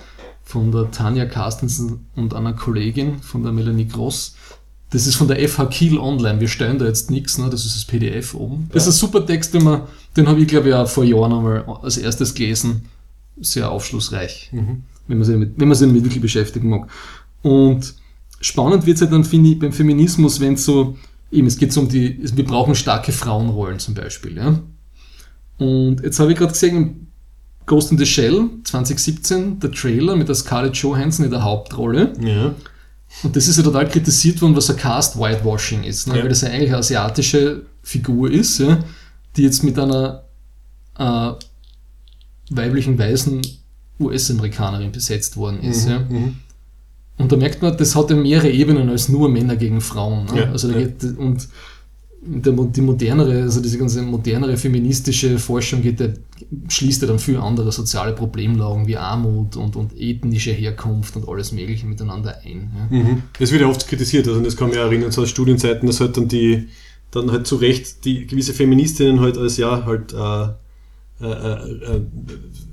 von 0.44 0.72
der 0.72 0.90
Tanja 0.90 1.26
Carstensen 1.26 2.06
und 2.16 2.34
einer 2.34 2.52
Kollegin 2.52 3.20
von 3.20 3.42
der 3.42 3.52
Melanie 3.52 3.86
Gross. 3.86 4.34
Das 4.90 5.06
ist 5.06 5.14
von 5.14 5.28
der 5.28 5.48
FH 5.48 5.66
Kiel 5.66 5.98
Online. 5.98 6.40
Wir 6.40 6.48
stellen 6.48 6.78
da 6.78 6.86
jetzt 6.86 7.10
nichts, 7.10 7.38
ne? 7.38 7.48
das 7.48 7.64
ist 7.64 7.76
das 7.76 7.84
PDF 7.84 8.34
oben. 8.34 8.68
Das 8.72 8.88
ist 8.88 8.96
ein 8.96 8.98
super 8.98 9.24
Text, 9.24 9.54
den, 9.54 9.62
man, 9.62 9.82
den 10.16 10.26
habe 10.26 10.40
ich 10.40 10.48
glaube 10.48 10.68
ich 10.68 10.74
auch 10.74 10.88
vor 10.88 11.04
Jahren 11.04 11.32
einmal 11.32 11.64
als 11.82 11.96
erstes 11.96 12.34
gelesen. 12.34 12.86
Sehr 13.40 13.70
aufschlussreich, 13.70 14.50
mhm. 14.52 14.82
wenn, 15.06 15.18
man 15.18 15.24
sich 15.24 15.34
damit, 15.34 15.52
wenn 15.56 15.68
man 15.68 15.76
sich 15.76 15.86
damit 15.86 16.02
wirklich 16.02 16.20
beschäftigen 16.20 16.68
mag. 16.68 16.88
Und 17.42 17.94
spannend 18.40 18.84
wird 18.84 18.96
es 18.96 19.02
halt 19.02 19.12
dann, 19.12 19.24
finde 19.24 19.50
ich, 19.50 19.58
beim 19.60 19.72
Feminismus, 19.72 20.40
wenn 20.40 20.54
es 20.54 20.64
so 20.64 20.96
eben, 21.30 21.46
es 21.46 21.58
geht 21.58 21.72
so 21.72 21.80
um 21.80 21.88
die, 21.88 22.18
wir 22.36 22.44
brauchen 22.44 22.74
starke 22.74 23.12
Frauenrollen 23.12 23.78
zum 23.78 23.94
Beispiel. 23.94 24.36
Ja? 24.36 24.60
Und 25.58 26.02
jetzt 26.02 26.18
habe 26.18 26.32
ich 26.32 26.38
gerade 26.38 26.52
gesehen, 26.52 27.08
Ghost 27.66 27.92
in 27.92 27.98
the 27.98 28.06
Shell 28.06 28.48
2017, 28.64 29.60
der 29.60 29.70
Trailer 29.70 30.16
mit 30.16 30.28
der 30.28 30.34
Scarlett 30.34 30.76
Johansson 30.76 31.24
in 31.24 31.30
der 31.30 31.44
Hauptrolle. 31.44 32.12
Ja. 32.20 32.54
Und 33.22 33.36
das 33.36 33.48
ist 33.48 33.56
ja 33.56 33.62
total 33.62 33.88
kritisiert 33.88 34.40
worden, 34.40 34.56
was 34.56 34.70
ein 34.70 34.76
Cast 34.76 35.18
Whitewashing 35.18 35.84
ist, 35.84 36.08
ne? 36.08 36.16
ja. 36.16 36.22
weil 36.22 36.28
das 36.28 36.40
ja 36.40 36.48
eigentlich 36.48 36.70
eine 36.70 36.78
asiatische 36.78 37.66
Figur 37.82 38.30
ist, 38.30 38.58
ja? 38.58 38.82
die 39.36 39.42
jetzt 39.42 39.62
mit 39.62 39.78
einer 39.78 40.24
äh, 40.98 41.32
weiblichen 42.50 42.98
weißen 42.98 43.42
US-Amerikanerin 43.98 44.92
besetzt 44.92 45.36
worden 45.36 45.60
ist. 45.62 45.86
Mhm, 45.86 45.90
ja? 45.90 46.00
Und 47.20 47.32
da 47.32 47.36
merkt 47.36 47.62
man, 47.62 47.76
das 47.76 47.94
hat 47.94 48.10
ja 48.10 48.16
mehrere 48.16 48.50
Ebenen 48.50 48.88
als 48.88 49.08
nur 49.08 49.28
Männer 49.28 49.56
gegen 49.56 49.80
Frauen. 49.80 50.26
Ne? 50.26 50.40
Ja, 50.40 50.50
also 50.50 50.70
ja. 50.70 50.78
geht, 50.78 51.02
und 51.18 51.48
der, 52.22 52.52
die 52.52 52.80
modernere, 52.80 53.42
also 53.42 53.60
diese 53.60 53.78
ganze 53.78 54.02
modernere 54.02 54.56
feministische 54.56 55.38
Forschung 55.38 55.82
geht, 55.82 56.00
der, 56.00 56.14
schließt 56.68 57.02
ja 57.02 57.08
dann 57.08 57.18
viel 57.18 57.38
andere 57.38 57.72
soziale 57.72 58.12
Problemlagen 58.12 58.86
wie 58.86 58.96
Armut 58.96 59.56
und, 59.56 59.76
und 59.76 59.98
ethnische 59.98 60.52
Herkunft 60.52 61.16
und 61.16 61.28
alles 61.28 61.52
Mögliche 61.52 61.86
miteinander 61.86 62.38
ein. 62.44 62.70
Ja. 62.90 62.98
Mhm. 62.98 63.22
Das 63.38 63.50
wird 63.52 63.62
ja 63.62 63.68
oft 63.68 63.86
kritisiert, 63.86 64.28
also 64.28 64.40
das 64.40 64.56
kann 64.56 64.68
man 64.68 64.76
ja 64.76 64.84
erinnern, 64.84 65.10
so 65.12 65.22
aus 65.22 65.30
Studienzeiten, 65.30 65.86
dass 65.86 66.00
halt 66.00 66.16
dann 66.16 66.28
die, 66.28 66.68
dann 67.10 67.30
halt 67.32 67.46
zu 67.46 67.56
Recht 67.56 68.04
die 68.04 68.26
gewisse 68.26 68.52
Feministinnen 68.52 69.20
halt 69.20 69.38
als 69.38 69.56
ja 69.56 69.84
halt 69.86 70.12
äh, 70.12 70.48
äh, 71.20 71.26
äh, 71.26 71.96
äh, 71.96 72.00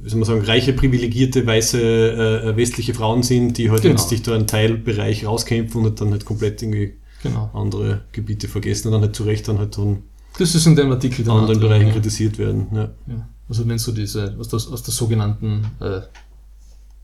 wie 0.02 0.10
soll 0.10 0.20
man 0.20 0.26
sagen, 0.26 0.42
reiche, 0.42 0.74
privilegierte, 0.74 1.46
weiße, 1.46 1.82
äh, 1.82 2.56
westliche 2.56 2.94
Frauen 2.94 3.24
sind, 3.24 3.58
die 3.58 3.70
halt 3.70 3.82
genau. 3.82 3.96
jetzt 3.96 4.10
sich 4.10 4.22
da 4.22 4.36
einen 4.36 4.48
Teilbereich 4.48 5.26
rauskämpfen 5.26 5.86
und 5.86 6.00
dann 6.00 6.12
halt 6.12 6.24
komplett 6.24 6.62
irgendwie 6.62 6.94
genau. 7.24 7.50
andere 7.54 8.02
Gebiete 8.14 8.48
vergessen 8.48 8.88
und 8.88 8.94
dann 8.94 9.02
halt 9.02 9.16
zu 9.16 9.24
Recht 9.24 9.48
dann 9.48 9.60
halt 9.60 9.78
dann 9.78 10.04
das 10.40 10.54
ist 10.54 10.68
in 10.68 10.76
dem 10.76 10.92
Artikel 10.92 11.26
dann 11.26 11.38
anderen 11.40 11.60
Bereichen 11.60 11.88
ja. 11.88 11.94
kritisiert 11.94 12.38
werden. 12.38 12.68
Ja. 12.72 12.90
ja. 13.08 13.28
Also 13.50 13.68
wenn 13.68 13.80
so 13.80 13.92
diese, 13.92 14.36
aus 14.38 14.50
der, 14.50 14.58
aus 14.58 14.84
der 14.84 14.94
sogenannten 14.94 15.66
äh, 15.80 16.02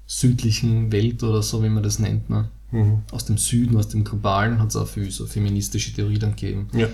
südlichen 0.06 0.92
Welt 0.92 1.24
oder 1.24 1.42
so, 1.42 1.64
wie 1.64 1.70
man 1.70 1.82
das 1.82 2.00
nennt, 2.00 2.30
ne? 2.30 2.50
Mhm. 2.72 3.02
aus 3.12 3.26
dem 3.26 3.38
Süden, 3.38 3.78
aus 3.78 3.90
dem 3.90 4.04
Globalen, 4.04 4.60
hat 4.60 4.70
es 4.70 4.76
auch 4.76 4.88
viel 4.88 5.10
so 5.12 5.26
feministische 5.26 5.94
Theorie 5.94 6.20
dann 6.20 6.32
gegeben. 6.32 6.70
Ja 6.74 6.88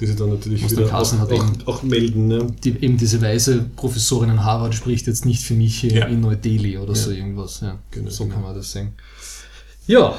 die 0.00 0.06
sie 0.06 0.16
dann 0.16 0.30
natürlich 0.30 0.68
wieder 0.70 0.86
auch, 0.86 1.12
hat 1.18 1.32
auch, 1.32 1.66
auch, 1.66 1.82
melden. 1.82 2.28
Ne? 2.28 2.46
Die, 2.64 2.70
eben 2.70 2.96
diese 2.96 3.22
weise 3.22 3.64
Professorin 3.76 4.30
in 4.30 4.44
Harvard 4.44 4.74
spricht 4.74 5.06
jetzt 5.06 5.24
nicht 5.24 5.42
für 5.42 5.54
mich 5.54 5.82
ja. 5.82 6.06
in 6.06 6.20
Neu-Delhi 6.20 6.78
oder 6.78 6.94
ja. 6.94 6.98
so 6.98 7.10
irgendwas. 7.10 7.60
Ja, 7.60 7.78
genau, 7.90 8.10
so 8.10 8.24
genau. 8.24 8.34
kann 8.34 8.44
man 8.44 8.54
das 8.54 8.72
sehen. 8.72 8.92
Ja, 9.86 10.18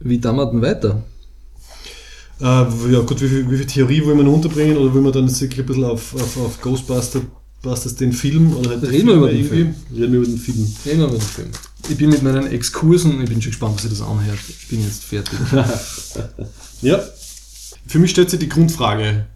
wie 0.00 0.18
damals 0.18 0.50
denn 0.50 0.62
weiter? 0.62 1.02
Äh, 2.40 2.44
ja 2.92 3.00
gut, 3.00 3.20
wie 3.20 3.28
viel, 3.28 3.50
wie 3.50 3.56
viel, 3.56 3.66
Theorie 3.66 4.04
wollen 4.04 4.18
wir 4.18 4.24
noch 4.24 4.32
unterbringen 4.32 4.76
oder 4.76 4.92
wollen 4.92 5.04
wir 5.04 5.12
dann 5.12 5.28
wirklich 5.28 5.60
ein 5.60 5.66
bisschen 5.66 5.84
auf, 5.84 6.14
auf, 6.14 6.36
auf 6.38 6.60
Ghostbusters 6.60 7.94
den 7.96 8.12
Film 8.12 8.56
oder 8.56 8.70
halt 8.70 8.82
Reden 8.82 9.08
wir 9.08 9.14
über 9.14 9.30
den 9.30 9.44
Film. 9.44 9.74
Reden 9.94 10.12
wir 10.12 10.18
über 10.20 10.26
den 10.26 10.38
Film. 10.38 10.76
Reden 10.84 10.98
wir 10.98 11.06
über 11.06 11.18
den 11.18 11.20
Film. 11.20 11.48
Ich 11.88 11.96
bin 11.96 12.10
mit 12.10 12.22
meinen 12.22 12.46
Exkursen, 12.46 13.20
ich 13.22 13.28
bin 13.28 13.40
schon 13.40 13.50
gespannt, 13.50 13.76
was 13.76 13.84
ihr 13.84 13.90
das 13.90 14.00
anhört. 14.00 14.38
Ich 14.48 14.68
bin 14.68 14.82
jetzt 14.82 15.04
fertig. 15.04 15.38
ja, 16.82 17.00
für 17.86 17.98
mich 17.98 18.10
stellt 18.10 18.30
sich 18.30 18.38
die 18.40 18.48
Grundfrage, 18.48 19.26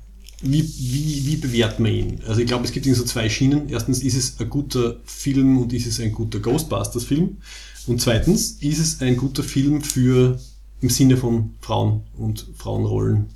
wie, 0.42 0.62
wie, 0.62 1.26
wie 1.26 1.36
bewerten 1.36 1.84
wir 1.84 1.92
ihn? 1.92 2.20
Also 2.26 2.40
ich 2.40 2.46
glaube, 2.46 2.64
es 2.64 2.72
gibt 2.72 2.84
so 2.86 3.04
zwei 3.04 3.28
Schienen. 3.28 3.68
Erstens, 3.68 4.02
ist 4.02 4.14
es 4.16 4.38
ein 4.38 4.50
guter 4.50 4.96
Film 5.04 5.58
und 5.58 5.72
ist 5.72 5.86
es 5.86 5.98
ein 6.00 6.12
guter 6.12 6.40
Ghostbusters-Film? 6.40 7.38
Und 7.86 8.00
zweitens, 8.00 8.58
ist 8.60 8.78
es 8.78 9.00
ein 9.00 9.16
guter 9.16 9.42
Film 9.42 9.80
für 9.80 10.38
im 10.82 10.90
Sinne 10.90 11.16
von 11.16 11.54
Frauen 11.60 12.02
und 12.18 12.46
Frauenrollen? 12.56 13.26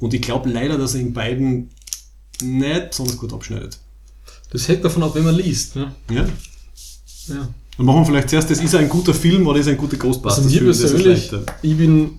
Und 0.00 0.14
ich 0.14 0.22
glaube 0.22 0.48
leider, 0.50 0.78
dass 0.78 0.94
er 0.94 1.00
in 1.00 1.12
beiden 1.12 1.68
nicht 2.42 2.90
besonders 2.90 3.16
gut 3.18 3.32
abschneidet. 3.32 3.78
Das 4.50 4.68
hängt 4.68 4.84
davon 4.84 5.02
ab, 5.02 5.14
wenn 5.14 5.24
man 5.24 5.34
liest. 5.34 5.76
Ne? 5.76 5.92
Ja. 6.10 6.26
Ja. 7.28 7.48
Dann 7.76 7.86
machen 7.86 8.00
wir 8.00 8.06
vielleicht 8.06 8.30
zuerst, 8.30 8.50
das 8.50 8.62
ist 8.62 8.74
ein 8.74 8.88
guter 8.88 9.12
Film 9.12 9.46
oder 9.46 9.58
ist 9.60 9.68
ein 9.68 9.76
guter 9.76 9.96
Also 9.96 10.08
Ghostbusters-Film? 10.08 10.64
mir 10.64 10.72
persönlich, 10.72 11.30
leichter. 11.30 11.44
ich 11.62 11.76
bin, 11.76 12.10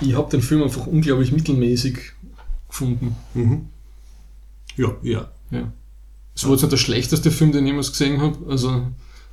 ich 0.00 0.14
habe 0.16 0.30
den 0.30 0.42
Film 0.42 0.62
einfach 0.62 0.86
unglaublich 0.86 1.32
mittelmäßig 1.32 1.98
gefunden. 2.68 3.16
Mhm. 3.34 3.66
Ja, 4.76 4.94
ja. 5.02 5.28
Ja. 5.50 5.72
Es 6.34 6.44
war 6.44 6.52
jetzt 6.52 6.62
nicht 6.62 6.72
der 6.72 6.76
schlechteste 6.76 7.30
Film, 7.30 7.52
den 7.52 7.64
ich 7.64 7.70
jemals 7.70 7.90
gesehen 7.90 8.20
habe. 8.20 8.36
Also, 8.48 8.82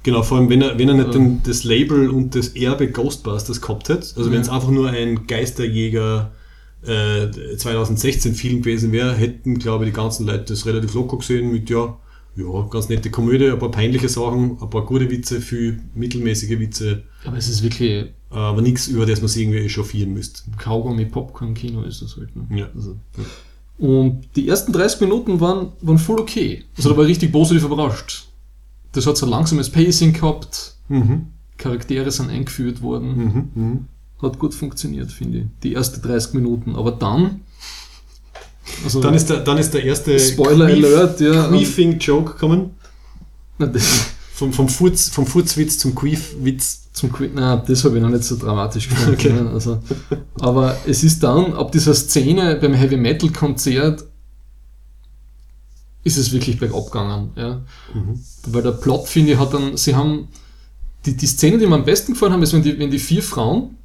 Genau, 0.03 0.21
vor 0.21 0.37
allem 0.37 0.49
wenn 0.49 0.61
er, 0.61 0.77
wenn 0.77 0.87
er 0.87 0.93
nicht 0.95 1.07
Ja. 1.07 1.11
den, 1.13 1.41
das 1.43 1.63
Label 1.63 2.09
und 2.09 2.35
das 2.35 2.49
Erbe 2.49 2.91
Ghostbusters 2.91 3.59
gehabt 3.61 3.89
hätte, 3.89 4.07
also 4.15 4.31
wenn 4.31 4.41
es 4.41 4.47
Ja. 4.47 4.53
einfach 4.53 4.69
nur 4.69 4.89
ein 4.89 5.25
Geisterjäger 5.27 6.31
äh, 6.85 7.57
2016 7.57 8.35
Film 8.35 8.61
gewesen 8.61 8.91
wäre, 8.91 9.15
hätten, 9.15 9.57
glaube 9.57 9.85
ich, 9.85 9.89
die 9.91 9.95
ganzen 9.95 10.27
Leute 10.27 10.45
das 10.53 10.67
relativ 10.67 10.93
locker 10.93 11.17
gesehen 11.17 11.51
mit, 11.51 11.69
ja, 11.71 11.97
ja, 12.35 12.67
ganz 12.69 12.89
nette 12.89 13.09
Komödie, 13.09 13.49
ein 13.49 13.59
paar 13.59 13.71
peinliche 13.71 14.09
Sachen, 14.09 14.57
ein 14.61 14.69
paar 14.69 14.85
gute 14.85 15.09
Witze, 15.09 15.41
viel 15.41 15.81
mittelmäßige 15.93 16.59
Witze, 16.59 17.03
aber 17.25 17.37
es 17.37 17.47
ist 17.47 17.63
wirklich 17.63 17.89
äh, 17.91 18.11
aber 18.29 18.61
nichts, 18.61 18.87
über 18.87 19.05
das 19.05 19.21
man 19.21 19.27
sich 19.29 19.43
irgendwie 19.43 19.59
echauffieren 19.59 20.13
müsste. 20.13 20.41
Kaugummi 20.57 21.05
Popcorn 21.05 21.53
Kino 21.53 21.83
ist 21.83 22.01
das 22.01 22.17
halt. 22.17 22.35
Ne? 22.35 22.59
Ja. 22.59 22.69
Also. 22.75 22.97
Und 23.77 24.27
die 24.35 24.47
ersten 24.47 24.71
30 24.71 25.01
Minuten 25.01 25.39
waren, 25.39 25.73
waren 25.81 25.97
voll 25.97 26.19
okay. 26.19 26.63
Also 26.77 26.89
da 26.89 26.97
war 26.97 27.03
ich 27.03 27.11
richtig 27.11 27.31
positiv 27.31 27.63
überrascht. 27.65 28.27
Das 28.91 29.05
hat 29.05 29.17
so 29.17 29.25
ein 29.25 29.29
langsames 29.29 29.69
Pacing 29.69 30.13
gehabt, 30.13 30.75
Mhm. 30.87 31.27
Charaktere 31.57 32.11
sind 32.11 32.29
eingeführt 32.29 32.81
worden. 32.81 33.17
Mhm. 33.17 33.63
Mhm. 33.63 33.85
Hat 34.21 34.39
gut 34.39 34.53
funktioniert, 34.53 35.11
finde 35.11 35.39
ich. 35.39 35.45
Die 35.63 35.73
ersten 35.73 36.01
30 36.01 36.33
Minuten. 36.33 36.75
Aber 36.75 36.91
dann. 36.91 37.41
Also, 38.83 39.01
Dann 39.01 39.13
ist 39.13 39.29
der, 39.29 39.37
dann 39.41 39.57
ist 39.57 39.71
der 39.73 39.83
erste 39.83 40.19
Spoiler 40.19 40.67
Queef- 40.67 40.85
Alert, 40.85 41.19
ja. 41.21 41.47
Queefing 41.49 41.99
Joke 41.99 42.33
gekommen. 42.33 42.71
Vom, 44.33 44.51
vom, 44.51 44.67
Furz, 44.67 45.09
vom 45.09 45.25
Furzwitz 45.25 45.77
zum 45.79 45.95
Queef-Witz. 45.95 46.91
zum 46.91 47.11
Quit, 47.11 47.31
na, 47.35 47.55
das 47.57 47.83
habe 47.85 47.95
ich 47.97 48.01
noch 48.01 48.09
nicht 48.09 48.23
so 48.23 48.35
dramatisch 48.37 48.89
gefunden. 48.89 49.13
Okay. 49.13 49.31
ne, 49.31 49.49
Also, 49.49 49.79
aber 50.39 50.75
es 50.85 51.03
ist 51.03 51.23
dann, 51.23 51.53
ab 51.53 51.71
dieser 51.71 51.93
Szene 51.93 52.55
beim 52.59 52.73
Heavy 52.73 52.97
Metal 52.97 53.29
Konzert, 53.29 54.03
ist 56.03 56.17
es 56.17 56.31
wirklich 56.31 56.59
bergab 56.59 56.85
gegangen. 56.85 57.31
Ja. 57.35 57.61
Mhm. 57.93 58.19
Weil 58.47 58.61
der 58.61 58.71
Plot, 58.71 59.07
finde 59.07 59.33
ich, 59.33 59.39
hat 59.39 59.53
dann, 59.53 59.75
sie 59.77 59.95
haben, 59.95 60.27
die, 61.05 61.15
die 61.17 61.27
Szene, 61.27 61.57
die 61.57 61.65
mir 61.65 61.75
am 61.75 61.85
besten 61.85 62.13
gefallen 62.13 62.33
haben, 62.33 62.43
ist, 62.43 62.53
wenn 62.53 62.61
die, 62.63 62.77
wenn 62.77 62.91
die 62.91 62.99
vier 62.99 63.23
Frauen, 63.23 63.77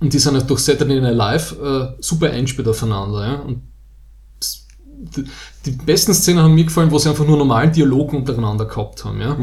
und 0.00 0.12
die 0.12 0.18
sind 0.18 0.34
halt 0.34 0.48
durch 0.50 0.60
Saturday 0.60 1.00
Night 1.00 1.16
Live 1.16 1.56
äh, 1.62 1.88
super 2.00 2.30
eingespielt 2.30 2.68
aufeinander. 2.68 3.26
Ja. 3.26 3.34
Und 3.40 3.62
die, 5.64 5.70
besten 5.70 6.14
Szenen 6.14 6.40
haben 6.42 6.54
mir 6.54 6.64
gefallen, 6.64 6.90
wo 6.90 6.98
sie 6.98 7.08
einfach 7.08 7.26
nur 7.26 7.36
normalen 7.36 7.72
Dialog 7.72 8.12
untereinander 8.12 8.64
gehabt 8.64 9.04
haben. 9.04 9.20
Ja. 9.20 9.36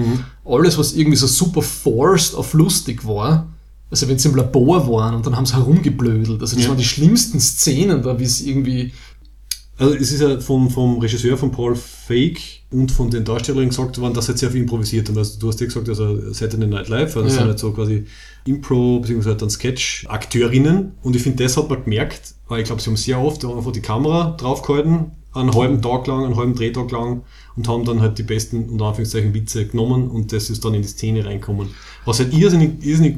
Alles, 0.46 0.78
was 0.78 0.94
irgendwie 0.94 1.18
so 1.18 1.28
super 1.28 1.62
forced 1.62 2.36
auf 2.36 2.54
lustig 2.54 3.06
war, 3.08 3.48
also 3.90 4.08
wenn 4.08 4.18
sie 4.18 4.30
im 4.30 4.36
Labor 4.36 4.88
waren 4.92 5.14
und 5.16 5.26
dann 5.26 5.36
haben 5.36 5.46
sie 5.46 5.54
herumgeblödelt, 5.56 6.42
also 6.42 6.56
das 6.56 6.64
Ja. 6.64 6.70
waren 6.70 6.78
die 6.78 6.84
schlimmsten 6.84 7.40
Szenen 7.40 8.02
da, 8.02 8.18
wie 8.20 8.24
es 8.24 8.42
irgendwie 8.42 8.92
Also 9.80 9.96
es 9.96 10.12
ist 10.12 10.22
ja 10.22 10.40
vom, 10.40 10.70
vom 10.70 11.00
Regisseur 11.00 11.36
von 11.36 11.50
Paul 11.52 11.76
Fake 11.76 12.40
und 12.70 12.92
von 12.92 13.10
den 13.10 13.24
Darstellern 13.26 13.70
gesagt 13.70 13.98
worden, 14.00 14.14
dass 14.14 14.30
er 14.30 14.38
sehr 14.38 14.52
viel 14.52 14.62
improvisiert 14.62 15.10
haben. 15.10 15.18
Also 15.18 15.40
du 15.40 15.48
hast 15.48 15.60
ja 15.62 15.66
gesagt, 15.66 15.90
also 15.90 16.32
Saturday 16.32 16.68
Night 16.68 16.90
Live, 16.90 17.16
also 17.16 17.24
das 17.24 17.34
Ja. 17.34 17.40
sind 17.40 17.48
halt 17.48 17.60
so 17.60 17.72
quasi 17.72 18.06
Impro- 18.48 19.02
bzw. 19.02 19.30
halt 19.30 19.42
dann 19.42 19.50
Sketch-Akteurinnen 19.50 20.92
und 21.02 21.16
ich 21.16 21.24
finde, 21.24 21.44
das 21.44 21.58
hat 21.58 21.70
man 21.70 21.84
gemerkt, 21.84 22.36
weil 22.48 22.60
ich 22.62 22.66
glaube, 22.68 22.82
sie 22.82 22.90
haben 22.90 22.98
sehr 22.98 23.20
oft 23.20 23.44
einfach 23.46 23.72
die 23.72 23.82
Kamera 23.82 24.36
draufgehalten, 24.38 25.12
einen 25.34 25.54
halben 25.54 25.82
Tag 25.82 26.08
lang, 26.08 26.26
einen 26.26 26.36
halben 26.36 26.56
Drehtag 26.56 26.92
lang 26.92 27.24
und 27.56 27.68
haben 27.68 27.86
dann 27.86 28.02
halt 28.02 28.18
die 28.18 28.24
besten, 28.24 28.70
unter 28.70 28.86
Anführungszeichen, 28.86 29.34
Witze 29.34 29.66
genommen 29.68 30.10
und 30.10 30.32
das 30.32 30.50
ist 30.50 30.64
dann 30.64 30.74
in 30.74 30.82
die 30.82 30.88
Szene 30.88 31.26
reinkommen. 31.26 31.70
Was 32.06 32.20
halt 32.20 32.34
irrsinnig, 32.34 32.86
irrsinnig 32.86 33.18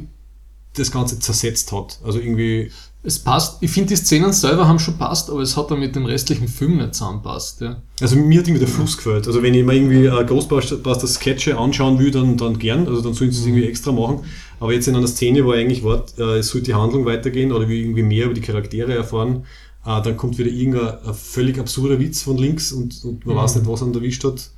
das 0.74 0.90
Ganze 0.90 1.18
zersetzt 1.18 1.72
hat. 1.72 1.98
Also 2.04 2.18
irgendwie 2.18 2.70
Es 3.02 3.18
passt, 3.18 3.62
ich 3.62 3.70
finde 3.70 3.90
die 3.90 3.96
Szenen 3.96 4.32
selber 4.32 4.66
haben 4.66 4.78
schon 4.78 4.98
passt, 4.98 5.30
aber 5.30 5.40
es 5.40 5.56
hat 5.56 5.70
dann 5.70 5.78
mit 5.78 5.94
dem 5.94 6.06
restlichen 6.06 6.48
Film 6.48 6.78
nicht 6.78 6.94
zusammenpasst. 6.94 7.60
Ja. 7.60 7.80
Also 8.00 8.16
mir 8.16 8.40
hat 8.40 8.48
irgendwie 8.48 8.64
der 8.64 8.74
Fluss 8.74 8.96
gefällt. 8.96 9.26
Also 9.26 9.42
wenn 9.42 9.54
ich 9.54 9.64
mir 9.64 9.74
irgendwie 9.74 10.06
äh, 10.06 10.24
Ghostbusters 10.24 11.14
Sketche 11.14 11.56
anschauen 11.56 11.98
will, 11.98 12.10
dann, 12.10 12.36
dann 12.36 12.58
gern. 12.58 12.86
Also 12.88 13.00
dann 13.02 13.14
sollen 13.14 13.30
sie 13.30 13.40
es 13.40 13.46
irgendwie 13.46 13.66
extra 13.66 13.92
machen. 13.92 14.24
Aber 14.58 14.72
jetzt 14.72 14.88
in 14.88 14.96
einer 14.96 15.06
Szene, 15.06 15.44
wo 15.44 15.52
eigentlich 15.52 15.84
war, 15.84 16.04
äh, 16.18 16.38
es 16.38 16.48
sollte 16.48 16.66
die 16.66 16.74
Handlung 16.74 17.04
weitergehen 17.04 17.52
oder 17.52 17.68
wir 17.68 17.76
irgendwie 17.76 18.02
mehr 18.02 18.24
über 18.24 18.34
die 18.34 18.40
Charaktere 18.40 18.92
erfahren, 18.94 19.44
äh, 19.86 20.02
dann 20.02 20.16
kommt 20.16 20.36
wieder 20.38 20.50
irgendein 20.50 20.98
ein 21.04 21.14
völlig 21.14 21.58
absurder 21.58 21.98
Witz 22.00 22.22
von 22.22 22.36
links 22.36 22.72
und, 22.72 23.04
und 23.04 23.24
man 23.26 23.36
Mhm. 23.36 23.40
weiß 23.40 23.56
nicht, 23.56 23.66
was 23.68 23.80
er 23.82 23.94
erwischt 23.94 24.24
hat. 24.24 24.50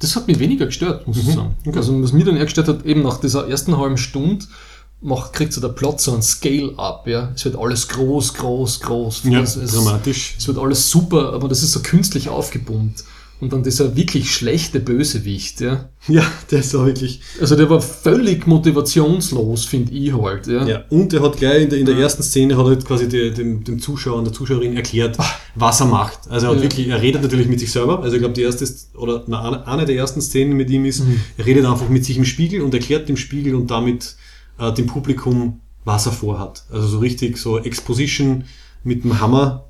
Das 0.00 0.16
hat 0.16 0.26
mich 0.26 0.38
weniger 0.38 0.66
gestört, 0.66 1.06
muss 1.06 1.18
ich 1.18 1.24
Mhm, 1.26 1.32
sagen. 1.34 1.56
okay. 1.66 1.76
Also 1.76 2.02
was 2.02 2.12
mir 2.12 2.24
dann 2.24 2.36
eher 2.36 2.44
gestört 2.44 2.68
hat, 2.68 2.84
eben 2.84 3.02
nach 3.02 3.20
dieser 3.20 3.48
ersten 3.48 3.76
halben 3.76 3.96
Stunde 3.96 4.44
macht, 5.00 5.32
kriegt 5.34 5.52
so 5.52 5.60
der 5.60 5.68
Plot 5.68 6.00
so 6.00 6.14
ein 6.14 6.22
Scale-up. 6.22 7.06
Ja. 7.06 7.30
Es 7.34 7.44
wird 7.44 7.56
alles 7.56 7.88
groß, 7.88 8.34
groß, 8.34 8.80
groß. 8.80 9.24
es, 9.24 9.56
es, 9.56 9.72
dramatisch. 9.72 10.34
es 10.38 10.48
wird 10.48 10.58
alles 10.58 10.90
super, 10.90 11.32
aber 11.32 11.48
das 11.48 11.62
ist 11.62 11.72
so 11.72 11.80
künstlich 11.80 12.28
aufgepumpt. 12.28 13.04
Und 13.44 13.52
dann 13.52 13.62
dieser 13.62 13.94
wirklich 13.94 14.34
schlechte 14.34 14.80
Bösewicht. 14.80 15.60
Ja. 15.60 15.90
Ja, 16.08 16.24
der 16.50 16.60
ist 16.60 16.74
auch 16.74 16.86
wirklich. 16.86 17.20
Also 17.38 17.56
der 17.56 17.68
war 17.68 17.80
völlig 17.82 18.46
motivationslos, 18.46 19.66
finde 19.66 19.92
ich 19.92 20.14
halt. 20.14 20.46
Ja. 20.46 20.66
Ja, 20.66 20.84
und 20.88 21.12
er 21.12 21.22
hat 21.22 21.36
gleich 21.36 21.62
in 21.64 21.68
der, 21.70 21.78
in 21.78 21.84
der 21.84 21.96
ersten 21.98 22.22
Szene 22.22 22.56
hat 22.56 22.64
er 22.64 22.68
halt 22.70 22.84
quasi 22.86 23.06
die, 23.06 23.30
dem, 23.32 23.62
dem 23.62 23.78
Zuschauer 23.80 24.16
und 24.16 24.24
der 24.24 24.32
Zuschauerin 24.32 24.76
erklärt, 24.76 25.18
was 25.54 25.80
er 25.80 25.86
macht. 25.88 26.20
Also 26.30 26.46
er 26.46 26.50
hat 26.52 26.56
Ja. 26.56 26.62
wirklich, 26.62 26.88
er 26.88 27.02
redet 27.02 27.20
natürlich 27.22 27.48
mit 27.48 27.60
sich 27.60 27.70
selber. 27.70 28.02
Also 28.02 28.16
ich 28.16 28.20
glaube, 28.20 28.34
die 28.34 28.40
erste 28.42 28.64
ist- 28.64 28.96
oder 28.96 29.24
na, 29.26 29.42
eine- 29.46 29.66
eine 29.66 29.84
der 29.84 29.96
ersten 29.96 30.22
Szenen 30.22 30.56
mit 30.56 30.70
ihm 30.70 30.86
ist, 30.86 31.00
Mhm. 31.04 31.20
er 31.36 31.44
redet 31.44 31.66
einfach 31.66 31.90
mit 31.90 32.04
sich 32.06 32.16
im 32.16 32.24
Spiegel 32.24 32.62
und 32.62 32.72
erklärt 32.72 33.10
dem 33.10 33.18
Spiegel 33.18 33.54
und 33.54 33.70
damit 33.70 34.16
äh, 34.58 34.72
dem 34.72 34.86
Publikum, 34.86 35.60
was 35.84 36.06
er 36.06 36.12
vorhat. 36.12 36.64
Also 36.72 36.86
so 36.86 36.98
richtig 37.00 37.36
so 37.36 37.58
Exposition 37.58 38.44
mit 38.84 39.04
dem 39.04 39.20
Hammer. 39.20 39.66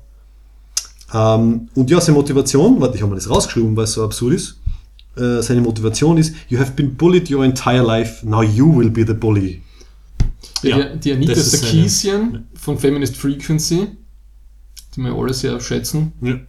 Ähm, 1.15 1.69
und 1.75 1.89
ja, 1.89 2.01
seine 2.01 2.17
Motivation, 2.17 2.81
warte, 2.81 2.95
ich 2.95 3.01
habe 3.01 3.11
mir 3.11 3.15
das 3.15 3.29
rausgeschrieben, 3.29 3.75
weil 3.75 3.85
es 3.85 3.93
so 3.93 4.03
absurd 4.03 4.33
ist. 4.33 4.59
Äh, 5.15 5.41
seine 5.41 5.61
Motivation 5.61 6.17
ist, 6.17 6.35
you 6.49 6.59
have 6.59 6.73
been 6.73 6.95
bullied 6.95 7.31
your 7.31 7.45
entire 7.45 7.81
life, 7.83 8.27
now 8.27 8.43
you 8.43 8.75
will 8.77 8.89
be 8.89 9.05
the 9.07 9.13
bully. 9.13 9.61
Ja, 10.61 10.83
die, 10.95 10.99
die 10.99 11.13
Anita 11.13 11.35
Sarkeesian 11.35 12.47
von 12.55 12.77
Feminist 12.77 13.15
Frequency, 13.15 13.87
die 14.95 15.01
wir 15.01 15.13
alle 15.13 15.33
sehr 15.33 15.59
schätzen, 15.61 16.11
Ja, 16.21 16.39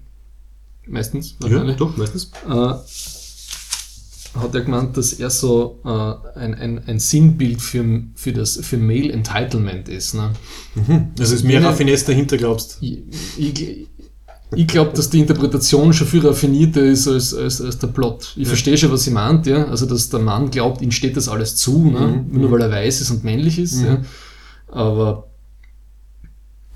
meistens 0.89 1.37
ja 1.41 1.51
wahrscheinlich, 1.51 1.77
doch, 1.77 1.97
meistens. 1.97 2.31
äh, 2.49 2.75
hat 4.41 4.55
er 4.55 4.61
gemeint, 4.63 4.97
dass 4.97 5.13
er 5.15 5.31
so 5.31 5.79
äh, 5.85 6.39
ein, 6.39 6.55
ein, 6.55 6.83
ein 6.87 6.99
Sinnbild 6.99 7.63
für, 7.63 8.03
für, 8.15 8.33
das, 8.33 8.57
für 8.63 8.77
Male 8.79 9.13
Entitlement 9.13 9.89
ist. 9.89 10.15
Ne? 10.15 10.33
Also 11.19 11.23
es 11.23 11.31
ist 11.41 11.45
mehr 11.45 11.63
Raffinesse 11.65 12.07
dahinter, 12.07 12.37
glaubst 12.37 12.79
Ich, 12.81 12.99
ich, 13.39 13.89
ich 14.55 14.67
glaube, 14.69 14.93
dass 14.95 15.11
die 15.11 15.19
Interpretation 15.21 15.93
schon 15.93 16.07
viel 16.07 16.25
raffinierter 16.27 16.83
ist 16.83 17.09
als, 17.09 17.35
als, 17.35 17.61
als 17.61 17.79
der 17.79 17.89
Plot. 17.89 18.33
Ich 18.37 18.43
Ja. 18.45 18.49
verstehe 18.49 18.79
schon, 18.79 18.93
was 18.93 19.03
sie 19.05 19.11
meint, 19.11 19.47
ja. 19.47 19.65
Also, 19.67 19.87
dass 19.87 20.09
der 20.09 20.21
Mann 20.21 20.51
glaubt, 20.51 20.83
ihm 20.83 20.93
steht 20.93 21.17
das 21.17 21.29
alles 21.29 21.57
zu, 21.57 21.91
ne? 21.91 22.25
Mhm, 22.29 22.39
nur 22.41 22.49
mhm. 22.49 22.53
weil 22.53 22.63
er 22.63 22.71
weiß 22.71 23.01
ist 23.01 23.11
und 23.11 23.25
männlich 23.25 23.59
ist. 23.59 23.77
Mhm. 23.81 23.85
Ja. 23.87 24.03
Aber 24.69 25.27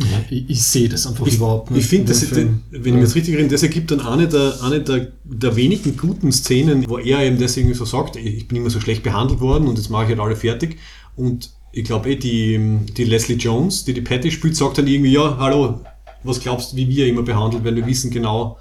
ja, 0.00 0.06
ich, 0.30 0.48
ich 0.48 0.62
sehe 0.62 0.88
das 0.88 1.06
einfach 1.06 1.26
Ich, 1.26 1.36
überhaupt 1.36 1.70
nicht. 1.70 1.82
ich 1.82 1.86
finde, 1.88 2.06
das- 2.12 2.34
wenn 2.34 2.62
ich 2.72 2.82
mich 2.92 2.94
jetzt 3.02 3.14
richtig 3.14 3.34
erinnere, 3.34 3.52
das 3.52 3.62
ergibt 3.62 3.90
dann 3.90 4.00
eine 4.00 4.26
der, 4.28 4.54
eine 4.62 4.80
der, 4.80 5.08
der 5.24 5.56
wenigen 5.56 5.96
guten 5.96 6.32
Szenen, 6.32 6.88
wo 6.88 6.98
er 6.98 7.20
eben 7.22 7.38
deswegen 7.38 7.72
so 7.74 7.84
sagt, 7.84 8.16
ich 8.16 8.48
bin 8.48 8.56
immer 8.58 8.70
so 8.70 8.80
schlecht 8.80 9.02
behandelt 9.02 9.40
worden 9.40 9.68
und 9.68 9.76
jetzt 9.76 9.90
mache 9.90 10.04
ich 10.04 10.08
halt 10.10 10.20
alle 10.20 10.36
fertig. 10.36 10.78
Und 11.16 11.50
ich 11.72 11.84
glaube 11.84 12.10
eh, 12.10 12.16
die, 12.16 12.58
die 12.96 13.04
Leslie 13.04 13.36
Jones, 13.36 13.84
die 13.84 13.92
die 13.92 14.00
Patty 14.00 14.30
spielt, 14.30 14.56
sagt 14.56 14.78
dann 14.78 14.86
irgendwie, 14.86 15.12
ja, 15.12 15.36
hallo, 15.38 15.80
was 16.24 16.40
glaubst 16.40 16.72
du, 16.72 16.76
wie 16.76 16.88
wir 16.88 17.06
immer 17.06 17.22
behandelt, 17.22 17.64
wenn 17.64 17.76
wir 17.76 17.86
wissen 17.86 18.10
genau, 18.10 18.58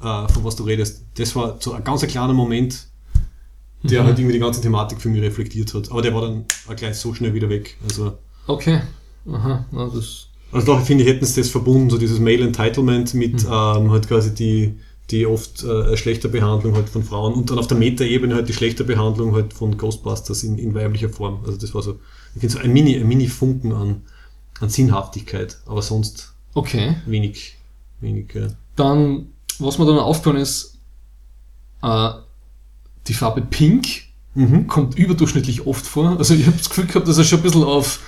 äh, 0.00 0.28
von 0.28 0.44
was 0.44 0.56
du 0.56 0.64
redest. 0.64 1.04
Das 1.16 1.34
war 1.36 1.56
so 1.60 1.72
ein 1.72 1.84
ganz 1.84 2.02
ein 2.02 2.08
kleiner 2.08 2.32
Moment, 2.32 2.86
der 3.82 4.02
Mhm. 4.02 4.06
halt 4.06 4.18
irgendwie 4.18 4.34
die 4.34 4.40
ganze 4.40 4.60
Thematik 4.60 5.00
für 5.00 5.08
mich 5.08 5.22
reflektiert 5.22 5.72
hat. 5.74 5.90
Aber 5.90 6.02
der 6.02 6.14
war 6.14 6.22
dann 6.22 6.44
auch 6.68 6.76
gleich 6.76 6.96
so 6.96 7.14
schnell 7.14 7.34
wieder 7.34 7.48
weg. 7.48 7.76
Also, 7.84 8.18
Okay. 8.46 8.80
Aha, 9.30 9.64
na, 9.70 9.88
das. 9.88 10.28
also 10.52 10.66
da 10.74 10.78
finde 10.80 11.04
ich, 11.04 11.10
hätten 11.10 11.24
sie 11.24 11.40
das 11.40 11.50
verbunden, 11.50 11.90
so 11.90 11.98
dieses 11.98 12.18
Male 12.18 12.44
Entitlement 12.44 13.12
mit 13.14 13.44
Mhm. 13.44 13.50
ähm, 13.52 13.90
halt 13.90 14.08
quasi 14.08 14.34
die, 14.34 14.74
die 15.10 15.26
oft 15.26 15.62
äh, 15.64 15.68
eine 15.84 15.96
schlechte 15.96 16.28
Behandlung 16.28 16.74
halt 16.74 16.88
von 16.88 17.02
Frauen 17.02 17.34
und 17.34 17.50
dann 17.50 17.58
auf 17.58 17.66
der 17.66 17.76
Metaebene 17.76 18.34
halt 18.34 18.48
die 18.48 18.52
schlechte 18.52 18.84
Behandlung 18.84 19.34
halt 19.34 19.52
von 19.52 19.76
Ghostbusters 19.76 20.42
in, 20.44 20.56
in 20.58 20.74
weiblicher 20.74 21.08
Form. 21.10 21.40
Also 21.44 21.58
das 21.58 21.74
war 21.74 21.82
so, 21.82 21.98
ich 22.34 22.40
finde 22.40 22.54
so 22.54 22.60
ein 22.60 22.72
Mini, 22.72 22.96
ein 22.96 23.06
Mini-Funken 23.08 23.72
an, 23.72 24.02
an 24.60 24.68
Sinnhaftigkeit, 24.68 25.58
aber 25.66 25.82
sonst 25.82 26.32
Okay. 26.54 26.96
Wenig, 27.06 27.56
wenig, 28.00 28.32
ja. 28.34 28.48
Dann, 28.76 29.26
was 29.58 29.78
mir 29.78 29.86
dann 29.86 29.98
aufgefallen 29.98 30.40
ist, 30.42 30.78
äh, 31.82 32.10
die 33.06 33.14
Farbe 33.14 33.42
Pink 33.42 34.10
Mhm. 34.34 34.68
kommt 34.68 34.96
überdurchschnittlich 34.96 35.66
oft 35.66 35.84
vor. 35.84 36.16
Also 36.18 36.34
ich 36.34 36.46
habe 36.46 36.56
das 36.56 36.68
Gefühl 36.68 36.86
gehabt, 36.86 37.08
dass 37.08 37.18
er 37.18 37.24
schon 37.24 37.40
ein 37.40 37.42
bisschen 37.42 37.64
auf, 37.64 38.00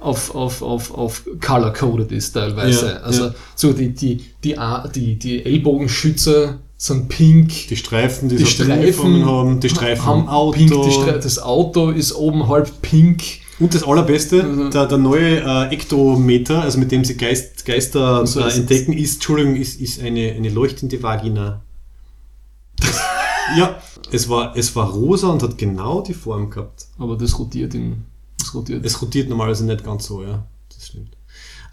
auf, 0.00 0.34
auf, 0.34 0.62
auf, 0.62 0.94
auf 0.94 1.24
color-coded 1.44 2.10
ist 2.10 2.32
teilweise. 2.32 2.86
Ja, 2.86 2.96
also 2.98 3.24
ja. 3.26 3.34
so 3.54 3.72
die, 3.72 3.90
die, 3.92 4.24
die, 4.42 4.56
die, 4.94 5.18
die 5.18 5.44
Ellbogenschützer 5.44 6.58
sind 6.78 7.08
pink. 7.08 7.68
Die 7.68 7.76
Streifen, 7.76 8.28
die, 8.28 8.36
Die 8.36 8.46
Streifen 8.46 9.26
haben, 9.26 9.60
die 9.60 9.68
Streifen 9.68 10.08
am 10.08 10.28
Auto. 10.28 10.52
Pink, 10.56 10.92
Stre 10.92 11.20
das 11.22 11.38
Auto 11.38 11.90
ist 11.90 12.14
oben 12.14 12.48
halb 12.48 12.80
pink. 12.80 13.22
Und 13.60 13.74
das 13.74 13.82
Allerbeste, 13.82 14.44
Also- 14.44 14.68
der, 14.70 14.86
der 14.86 14.98
neue 14.98 15.40
äh, 15.40 15.74
Ektometer, 15.74 16.62
also 16.62 16.78
mit 16.78 16.92
dem 16.92 17.04
sie 17.04 17.16
Geist, 17.16 17.64
Geister 17.64 18.26
So 18.26 18.40
äh, 18.40 18.52
entdecken, 18.52 18.92
ist, 18.92 19.14
Entschuldigung, 19.14 19.56
ist, 19.56 19.80
ist 19.80 20.00
eine, 20.00 20.32
eine 20.32 20.48
leuchtende 20.48 21.02
Vagina. 21.02 21.62
Ja, 23.56 23.80
es 24.12 24.28
war, 24.28 24.56
es 24.56 24.76
war 24.76 24.90
rosa 24.90 25.28
und 25.28 25.42
hat 25.42 25.56
genau 25.58 26.02
die 26.02 26.14
Form 26.14 26.50
gehabt. 26.50 26.86
Aber 26.98 27.16
das 27.16 27.38
rotiert 27.38 27.74
in. 27.74 28.04
Das 28.38 28.54
rotiert. 28.54 28.84
Es 28.84 29.00
rotiert 29.00 29.28
normalerweise 29.28 29.64
nicht 29.64 29.84
ganz 29.84 30.06
so, 30.06 30.22
ja. 30.22 30.46
Das 30.74 30.86
stimmt. 30.86 31.16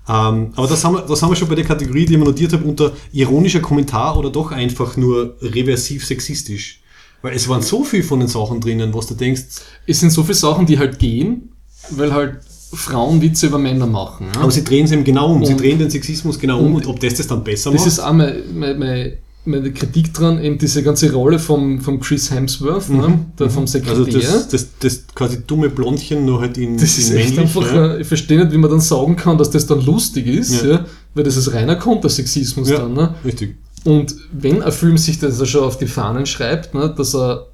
Ähm, 0.07 0.51
aber 0.55 0.67
das 0.67 0.83
haben, 0.85 0.95
wir, 0.95 1.01
das 1.01 1.21
haben 1.21 1.29
wir 1.31 1.35
schon 1.35 1.49
bei 1.49 1.55
der 1.55 1.65
Kategorie, 1.65 2.05
die 2.05 2.13
ich 2.13 2.19
mir 2.19 2.25
notiert 2.25 2.53
habe, 2.53 2.63
unter 2.63 2.93
ironischer 3.11 3.59
Kommentar 3.59 4.17
oder 4.17 4.29
doch 4.29 4.51
einfach 4.51 4.97
nur 4.97 5.35
reversiv 5.41 6.05
sexistisch. 6.05 6.81
Weil 7.21 7.35
es 7.35 7.47
waren 7.49 7.61
so 7.61 7.83
viel 7.83 8.03
von 8.03 8.19
den 8.19 8.29
Sachen 8.29 8.61
drinnen, 8.61 8.93
was 8.93 9.07
du 9.07 9.15
denkst, 9.15 9.41
es 9.87 9.99
sind 9.99 10.11
so 10.11 10.23
viele 10.23 10.35
Sachen, 10.35 10.65
die 10.65 10.77
halt 10.77 10.99
gehen, 10.99 11.49
weil 11.91 12.13
halt 12.13 12.37
Frauen 12.73 13.21
Witze 13.21 13.47
über 13.47 13.57
Männer 13.57 13.85
machen. 13.87 14.27
Ja? 14.35 14.41
aber 14.41 14.51
sie 14.51 14.63
drehen 14.63 14.85
es 14.85 14.91
eben 14.91 15.03
genau 15.03 15.33
um. 15.33 15.45
sie 15.45 15.53
Und- 15.53 15.61
drehen 15.61 15.79
den 15.79 15.89
Sexismus 15.89 16.37
genau 16.39 16.59
um 16.59 16.75
und 16.75 16.87
ob 16.87 16.99
das 16.99 17.13
das 17.15 17.27
dann 17.27 17.43
besser 17.43 17.71
Das 17.71 17.81
macht. 17.81 17.87
ist 17.87 17.99
auch 17.99 18.11
meine, 18.13 18.43
meine, 18.53 19.13
meine, 19.45 19.71
Kritik 19.71 20.13
dran, 20.13 20.43
eben 20.43 20.57
diese 20.57 20.81
ganze 20.83 21.13
Rolle 21.13 21.37
vom, 21.39 21.79
vom 21.79 21.99
Chris 21.99 22.31
Hemsworth, 22.31 22.89
ne? 22.89 23.07
Mhm. 23.07 23.25
der, 23.39 23.49
vom 23.49 23.67
Sekretär. 23.67 23.95
also 23.95 24.05
das, 24.39 24.47
das, 24.49 24.67
das 24.79 25.03
quasi 25.13 25.43
dumme 25.45 25.69
Blondchen 25.69 26.25
nur 26.25 26.41
halt 26.41 26.57
in, 26.57 26.77
Das 26.77 26.97
ist 26.97 27.11
in 27.11 27.17
echt 27.17 27.35
männlich, 27.35 27.55
einfach, 27.55 27.73
ja. 27.73 27.93
äh, 27.95 28.01
ich 28.01 28.07
verstehe 28.07 28.39
nicht, 28.39 28.51
wie 28.51 28.57
man 28.57 28.71
dann 28.71 28.81
sagen 28.81 29.15
kann, 29.15 29.37
dass 29.37 29.51
das 29.51 29.67
dann 29.67 29.85
lustig 29.85 30.25
ist, 30.27 30.63
Ja. 30.63 30.69
ja. 30.71 30.85
weil 31.13 31.23
das 31.23 31.37
ist 31.37 31.53
reiner 31.53 31.75
Kontersexismus 31.75 32.69
Ja. 32.69 32.79
dann. 32.79 32.93
Ne? 32.93 33.13
Richtig. 33.23 33.55
Und 33.83 34.15
wenn 34.33 34.63
ein 34.63 34.71
Film 34.71 34.97
sich 34.97 35.19
das 35.19 35.47
schon 35.47 35.63
auf 35.63 35.77
die 35.77 35.85
Fahnen 35.87 36.25
schreibt, 36.25 36.73
ne, 36.73 36.91
dass 36.97 37.13
er 37.15 37.45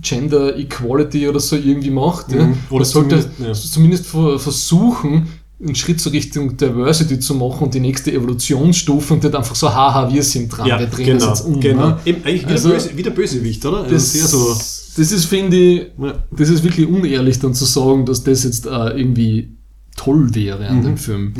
Gender 0.00 0.56
Equality 0.58 1.28
oder 1.28 1.40
so 1.40 1.56
irgendwie 1.56 1.90
macht, 1.90 2.32
ja, 2.32 2.44
Mhm. 2.46 2.56
Oder 2.70 2.76
oder 2.76 2.84
sollte 2.84 3.24
zumindest, 3.36 3.72
zumindest, 3.72 4.04
ja. 4.06 4.10
ver- 4.10 4.38
versuchen, 4.38 5.28
einen 5.60 5.74
Schritt 5.76 6.00
zur 6.00 6.12
Richtung 6.12 6.56
Diversity 6.56 7.20
zu 7.20 7.34
machen 7.34 7.64
und 7.64 7.74
die 7.74 7.78
nächste 7.80 8.10
Evolutionsstufe 8.12 9.14
und 9.14 9.22
nicht 9.22 9.34
einfach 9.34 9.54
so, 9.54 9.72
haha, 9.72 10.12
wir 10.12 10.22
sind 10.22 10.48
dran, 10.48 10.66
Ja, 10.66 10.78
wir 10.80 10.86
drehen 10.86 11.18
genau. 11.18 11.26
das 11.30 11.38
jetzt 11.40 11.46
um. 11.48 11.60
genau. 11.60 11.88
Ne? 11.90 11.98
Eben, 12.04 12.24
eigentlich 12.24 12.42
wieder, 12.42 12.50
Also- 12.52 12.70
böse, 12.70 12.96
wieder 12.96 13.10
Bösewicht, 13.10 13.64
oder? 13.66 13.78
Also 13.82 13.90
Das, 13.94 14.12
sehr 14.12 14.26
so. 14.26 14.48
das 14.96 15.12
ist, 15.12 15.24
finde 15.26 15.56
ich, 15.56 15.86
Ja. 16.02 16.14
das 16.32 16.48
ist 16.48 16.64
wirklich 16.64 16.88
unehrlich 16.88 17.38
dann 17.38 17.54
zu 17.54 17.64
sagen, 17.64 18.04
dass 18.06 18.24
das 18.24 18.42
jetzt 18.44 18.66
äh, 18.66 18.70
irgendwie 18.98 19.56
toll 19.96 20.34
wäre 20.34 20.66
an 20.68 20.78
Mhm. 20.78 20.82
dem 20.84 20.96
Film. 20.96 21.34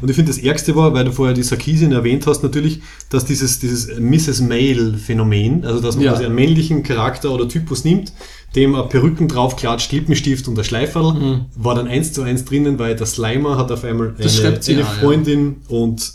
Und 0.00 0.08
ich 0.10 0.14
finde, 0.16 0.30
das 0.30 0.38
Ärgste 0.40 0.76
war, 0.76 0.92
weil 0.92 1.04
du 1.04 1.12
vorher 1.12 1.34
die 1.34 1.42
Sarkisien 1.42 1.92
erwähnt 1.92 2.26
hast, 2.26 2.42
natürlich, 2.42 2.80
dass 3.08 3.24
dieses, 3.24 3.58
dieses 3.58 3.98
Mrs. 3.98 4.40
Male-Phänomen, 4.42 5.64
also 5.64 5.80
dass 5.80 5.96
man 5.96 6.04
Ja. 6.04 6.12
quasi 6.12 6.26
einen 6.26 6.34
männlichen 6.34 6.82
Charakter 6.82 7.30
oder 7.32 7.48
Typus 7.48 7.84
nimmt, 7.84 8.12
dem 8.54 8.74
ein 8.74 8.88
Perücken 8.88 9.28
drauf 9.28 9.56
klatscht, 9.56 9.92
Lippenstift 9.92 10.46
und 10.48 10.58
ein 10.58 10.64
Schleiferl, 10.64 11.14
Mhm. 11.14 11.44
war 11.56 11.74
dann 11.74 11.88
eins 11.88 12.12
zu 12.12 12.22
eins 12.22 12.44
drinnen, 12.44 12.78
weil 12.78 12.96
der 12.96 13.06
Slimer 13.06 13.56
hat 13.58 13.72
auf 13.72 13.82
einmal 13.84 14.14
eine, 14.18 14.28
sie 14.28 14.44
eine 14.46 14.60
ja, 14.60 14.78
ja. 14.78 14.84
Freundin 14.84 15.56
und 15.68 16.12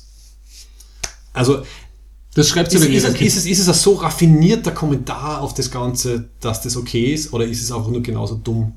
also 1.34 1.64
Das 2.34 2.48
schreibt 2.48 2.72
sie 2.72 2.78
ist, 2.78 2.84
ist, 2.86 3.20
ist, 3.22 3.38
es, 3.38 3.46
ist 3.46 3.60
es 3.60 3.68
ein 3.68 3.74
so 3.74 3.94
raffinierter 3.96 4.72
Kommentar 4.72 5.42
auf 5.42 5.54
das 5.54 5.70
Ganze, 5.72 6.30
dass 6.40 6.62
das 6.62 6.78
okay 6.78 7.14
ist, 7.14 7.34
oder 7.34 7.46
ist 7.46 7.62
es 7.62 7.72
einfach 7.72 7.90
nur 7.90 8.02
genauso 8.02 8.36
dumm? 8.36 8.74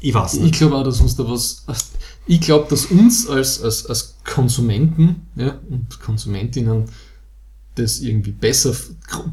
Ich 0.00 0.12
weiß 0.14 0.34
Ich 0.34 0.40
nicht. 0.40 0.58
glaube 0.58 0.76
auch, 0.76 0.84
dass 0.84 1.00
uns 1.00 1.16
da 1.16 1.28
was. 1.28 1.64
Ich 2.26 2.40
glaube, 2.40 2.66
dass 2.68 2.86
uns 2.86 3.28
als, 3.28 3.62
als, 3.62 3.86
als 3.86 4.16
Konsumenten 4.24 5.26
ja, 5.36 5.58
und 5.70 6.00
Konsumentinnen 6.00 6.84
das 7.76 8.00
irgendwie 8.00 8.32
besser, 8.32 8.74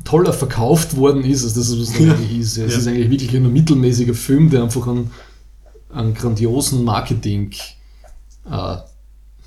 toller 0.04 0.34
verkauft 0.34 0.96
worden 0.98 1.24
ist, 1.24 1.44
als 1.44 1.54
das, 1.54 1.72
was 1.72 1.90
es 1.90 1.98
Ja. 2.00 2.14
eigentlich 2.14 2.40
ist. 2.40 2.58
Ja, 2.58 2.66
Es 2.66 2.74
Ja. 2.74 2.80
ist 2.80 2.88
eigentlich 2.88 3.10
wirklich 3.10 3.36
ein 3.36 3.52
mittelmäßiger 3.54 4.14
Film, 4.14 4.50
der 4.50 4.64
einfach 4.64 4.86
einen, 4.88 5.12
einen 5.94 6.14
grandiosen 6.14 6.84
Marketing 6.84 7.52
äh, 8.52 8.76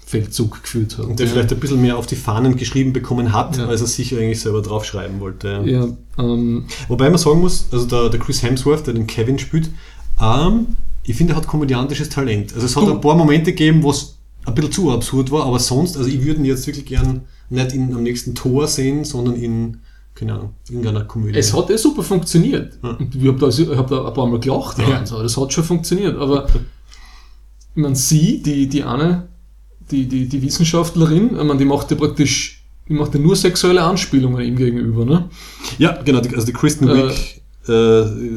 Feldzug 0.07 0.63
geführt 0.63 0.97
hat. 0.99 1.07
Und 1.07 1.19
der 1.19 1.27
ja. 1.27 1.33
vielleicht 1.33 1.53
ein 1.53 1.61
bisschen 1.61 1.83
mehr 1.83 1.99
auf 1.99 2.07
die 2.07 2.17
Fahnen 2.17 2.57
geschrieben 2.57 2.93
bekommen 2.93 3.33
hat, 3.33 3.59
Ja. 3.59 3.67
als 3.67 3.81
er 3.83 3.87
sicher 3.87 4.17
eigentlich 4.19 4.41
selber 4.41 4.63
draufschreiben 4.63 5.21
wollte. 5.21 5.63
ja, 5.67 5.89
ähm, 6.19 6.65
Wobei 6.89 7.11
man 7.11 7.19
sagen 7.19 7.41
muss, 7.41 7.67
also 7.73 7.85
der, 7.87 8.09
der 8.09 8.19
Chris 8.19 8.43
Hemsworth, 8.43 8.87
der 8.87 8.95
den 8.95 9.07
Kevin 9.07 9.39
spielt, 9.39 9.69
ähm, 10.23 10.77
ich 11.07 11.17
finde, 11.17 11.33
er 11.33 11.37
hat 11.37 11.47
komödiantisches 11.47 12.09
Talent. 12.09 12.53
Also 12.55 12.67
es 12.67 12.77
hat 12.77 12.83
Du- 12.85 12.93
ein 12.93 13.01
paar 13.01 13.15
Momente 13.17 13.53
gegeben, 13.53 13.83
wo 13.83 13.91
es 13.91 14.19
ein 14.45 14.55
bisschen 14.55 14.73
zu 14.73 14.91
absurd 14.91 15.31
war, 15.31 15.47
aber 15.47 15.59
sonst, 15.59 15.97
also 15.97 16.09
ich 16.09 16.23
würde 16.25 16.41
ihn 16.41 16.45
jetzt 16.45 16.67
wirklich 16.67 16.87
gern 16.87 17.23
nicht 17.51 17.73
in, 17.73 17.95
am 17.95 18.03
nächsten 18.03 18.35
Tor 18.35 18.67
sehen, 18.67 19.05
sondern 19.05 19.37
in, 19.37 19.79
keine 20.15 20.35
Ahnung, 20.35 20.51
irgendeiner 20.69 21.05
Komödie. 21.05 21.39
Es 21.39 21.53
hat 21.55 21.71
eh 21.71 21.77
super 21.77 22.03
funktioniert. 22.03 22.79
Ja. 22.83 22.91
Und 22.91 23.15
ich 23.15 23.27
habe 23.27 23.39
da, 23.39 23.49
ich 23.49 23.69
hab 23.77 23.89
da 23.89 24.07
ein 24.07 24.15
paar 24.15 24.27
Mal 24.27 24.41
gelacht. 24.41 24.79
Ja. 24.79 24.89
Ja. 24.89 24.99
Also, 25.01 25.23
das 25.23 25.37
hat 25.37 25.53
schon 25.53 25.65
funktioniert. 25.65 26.17
Aber 26.17 26.47
ich 26.47 27.83
meine, 27.83 27.95
sie, 27.97 28.43
die, 28.43 28.69
die 28.69 28.83
eine, 28.85 29.29
die, 29.91 30.07
die, 30.09 30.29
die 30.29 30.43
Wissenschaftlerin, 30.43 31.35
meine, 31.35 31.57
die 31.59 31.65
macht 31.65 31.91
ja 31.91 31.97
praktisch, 31.97 32.65
die 32.89 32.95
macht 32.95 33.15
ja 33.15 33.21
nur 33.21 33.37
sexuelle 33.37 33.83
Anspielungen 33.83 34.41
ihm 34.45 34.57
gegenüber. 34.57 35.05
Ne? 35.05 35.29
Ja, 35.79 36.01
genau, 36.03 36.19
also 36.21 36.47
die 36.47 36.53
Kristen 36.53 36.89
Äh, 36.89 36.95
Wiig, 37.11 37.43
äh, 37.69 37.73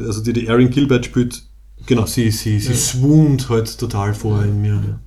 also 0.06 0.22
die 0.22 0.32
die 0.32 0.46
Erin 0.46 0.70
Gilbert 0.70 1.06
spielt, 1.06 1.42
genau, 1.86 2.06
sie, 2.06 2.30
sie, 2.30 2.58
sie 2.60 2.70
Ja. 2.72 2.74
swoont 2.76 3.48
halt 3.48 3.78
total 3.78 4.14
vorher 4.14 4.46
in 4.48 4.60
mir. 4.60 4.98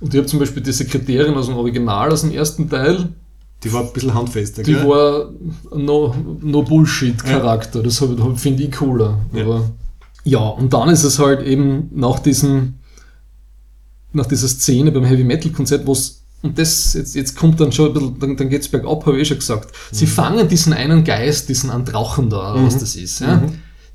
Und 0.00 0.14
ich 0.14 0.18
habe 0.18 0.26
zum 0.26 0.38
Beispiel 0.38 0.62
die 0.62 0.72
Sekretärin 0.72 1.34
aus 1.34 1.46
dem 1.46 1.56
Original, 1.56 2.10
aus 2.12 2.22
dem 2.22 2.32
ersten 2.32 2.68
Teil, 2.70 3.10
Die 3.62 3.72
war 3.72 3.82
ein 3.82 3.92
bisschen 3.92 4.14
handfester, 4.14 4.62
die 4.62 4.72
gell? 4.72 4.88
war 4.88 5.30
no, 5.76 6.14
no 6.40 6.62
Bullshit-Charakter. 6.62 7.82
Das 7.82 8.00
hab, 8.00 8.18
hab, 8.18 8.38
finde 8.38 8.62
ich 8.64 8.72
cooler. 8.72 9.18
Ja. 9.34 9.44
Aber 9.44 9.70
ja, 10.24 10.38
und 10.40 10.72
dann 10.72 10.88
ist 10.88 11.04
es 11.04 11.18
halt 11.18 11.42
eben 11.46 11.90
nach 11.94 12.18
diesem, 12.20 12.74
nach 14.12 14.26
dieser 14.26 14.48
Szene 14.48 14.90
beim 14.92 15.04
Heavy 15.04 15.24
Metal 15.24 15.50
Konzert, 15.52 15.86
wo 15.86 15.92
es 15.92 16.16
und 16.42 16.58
das, 16.58 16.94
jetzt, 16.94 17.14
jetzt 17.14 17.36
kommt 17.36 17.60
dann 17.60 17.70
schon 17.70 17.88
ein 17.88 17.92
bisschen, 17.92 18.18
dann, 18.18 18.36
dann 18.38 18.48
geht's 18.48 18.68
bergab, 18.68 19.04
habe 19.04 19.16
ich 19.16 19.22
eh 19.22 19.24
schon 19.26 19.38
gesagt. 19.40 19.74
Sie 19.92 20.06
fangen 20.06 20.48
diesen 20.48 20.72
einen 20.72 21.04
Geist, 21.04 21.50
diesen 21.50 21.68
Andrachen 21.68 22.30
da, 22.30 22.54
oder 22.54 22.64
was 22.64 22.78
das 22.78 22.96
ist. 22.96 23.20
Ja? 23.20 23.42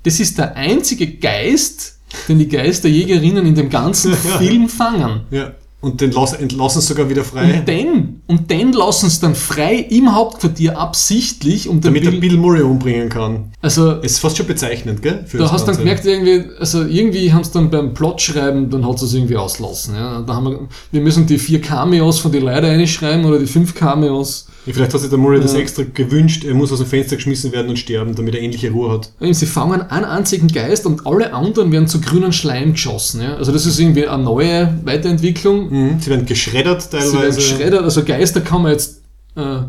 Das 0.04 0.20
ist 0.20 0.38
der 0.38 0.56
einzige 0.56 1.18
Geist, 1.18 1.95
den 2.28 2.40
die 2.40 2.48
Geisterjägerinnen 2.48 3.46
in 3.46 3.56
dem 3.56 3.70
ganzen. 3.70 4.14
Film 4.14 4.70
fangen. 4.70 5.22
Ja. 5.32 5.52
Und 5.82 6.02
den 6.02 6.12
lassen, 6.12 6.40
entlassen 6.40 6.82
sie 6.82 6.88
sogar 6.88 7.10
wieder 7.12 7.24
frei, 7.24 7.60
Und 7.60 7.68
den, 7.68 8.22
und 8.26 8.50
den 8.50 8.74
lassen 8.74 9.08
sie 9.08 9.22
dann 9.22 9.36
frei 9.36 9.76
im 9.76 10.16
Hauptquartier 10.16 10.80
absichtlich, 10.80 11.70
um 11.70 11.80
damit 11.80 12.06
er 12.06 12.10
Bill, 12.10 12.22
Bill 12.22 12.38
Murray 12.38 12.64
umbringen 12.64 13.08
kann. 13.08 13.52
also 13.62 13.92
Es 14.02 14.14
ist 14.14 14.20
fast 14.20 14.36
schon 14.36 14.48
bezeichnend, 14.48 15.04
gell? 15.04 15.26
Für 15.28 15.38
da 15.38 15.52
hast 15.52 15.68
du 15.68 15.72
dann 15.72 15.78
gemerkt, 15.78 16.04
irgendwie, 16.06 16.46
also 16.60 16.84
irgendwie 16.84 17.32
haben 17.32 17.44
sie 17.44 17.52
dann 17.52 17.70
beim 17.70 17.94
Plotschreiben, 17.94 18.72
dann 18.72 18.88
hat 18.88 19.00
es 19.00 19.14
irgendwie 19.14 19.38
auslassen. 19.38 19.94
Ja. 19.94 20.22
Da 20.22 20.34
haben 20.34 20.46
wir, 20.46 20.60
wir 20.92 21.02
müssen 21.02 21.28
die 21.28 21.38
vier 21.38 21.62
Cameos 21.62 22.18
von 22.18 22.32
den 22.32 22.46
Leuten 22.46 22.66
reinschreiben 22.66 23.24
oder 23.24 23.38
die 23.38 23.46
fünf 23.46 23.76
Cameos. 23.76 24.48
Ja, 24.66 24.74
Vielleicht 24.74 24.94
hat 24.94 25.02
sich 25.02 25.10
der 25.10 25.20
Murray 25.20 25.40
das 25.40 25.54
Ja. 25.54 25.60
extra 25.60 25.84
gewünscht, 25.84 26.44
er 26.44 26.54
muss 26.56 26.72
aus 26.72 26.80
dem 26.80 26.88
Fenster 26.88 27.16
geschmissen 27.18 27.52
werden 27.52 27.70
und 27.70 27.78
sterben, 27.78 28.16
damit 28.16 28.34
er 28.36 28.42
endliche 28.42 28.72
Ruhe 28.72 28.92
hat. 28.94 29.12
Sie 29.36 29.46
fangen 29.46 29.82
einen 29.82 30.06
einzigen 30.06 30.48
Geist 30.48 30.86
und 30.88 31.06
alle 31.06 31.34
anderen 31.34 31.72
werden 31.72 31.88
zu 31.88 32.02
grünen 32.02 32.34
Schleim 32.34 32.72
geschossen. 32.74 33.22
Ja. 33.22 33.36
Also 33.36 33.52
das 33.52 33.66
ist 33.68 33.78
irgendwie 33.80 34.08
eine 34.08 34.24
neue 34.24 34.80
Weiterentwicklung. 34.84 35.70
Mhm. 35.72 36.00
Sie 36.00 36.10
werden 36.10 36.26
geschreddert 36.26 36.82
Sie 36.82 36.94
werden 36.94 37.12
teilweise. 37.12 37.36
geschreddert, 37.38 37.84
also 37.84 38.04
Geister 38.04 38.42
kann 38.42 38.64
man 38.64 38.72
jetzt 38.72 39.02
äh, 39.36 39.60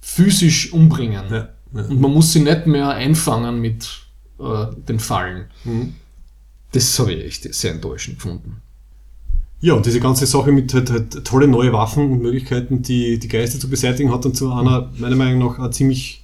physisch 0.00 0.72
umbringen. 0.72 1.24
Ja. 1.30 1.48
Und 1.72 2.00
man 2.00 2.12
muss 2.12 2.32
sie 2.32 2.40
nicht 2.40 2.66
mehr 2.66 2.88
einfangen 2.90 3.60
mit 3.60 3.88
äh, 4.40 4.66
den 4.88 5.00
Fallen. 5.00 5.46
Mhm. 5.64 5.94
Das 6.72 6.98
habe 6.98 7.12
ich 7.12 7.24
echt 7.24 7.54
sehr 7.54 7.72
enttäuschend 7.72 8.16
gefunden. 8.16 8.56
Ja, 9.64 9.72
und 9.72 9.86
diese 9.86 9.98
ganze 9.98 10.26
Sache 10.26 10.52
mit 10.52 10.74
halt, 10.74 10.90
halt 10.90 11.24
tolle 11.24 11.48
neue 11.48 11.72
Waffen 11.72 12.12
und 12.12 12.20
Möglichkeiten, 12.20 12.82
die 12.82 13.18
die 13.18 13.28
Geister 13.28 13.58
zu 13.58 13.70
beseitigen, 13.70 14.12
hat 14.12 14.22
dann 14.22 14.34
zu 14.34 14.52
einer, 14.52 14.92
meiner 14.98 15.16
Meinung 15.16 15.38
nach, 15.38 15.58
einer 15.58 15.70
ziemlich 15.70 16.22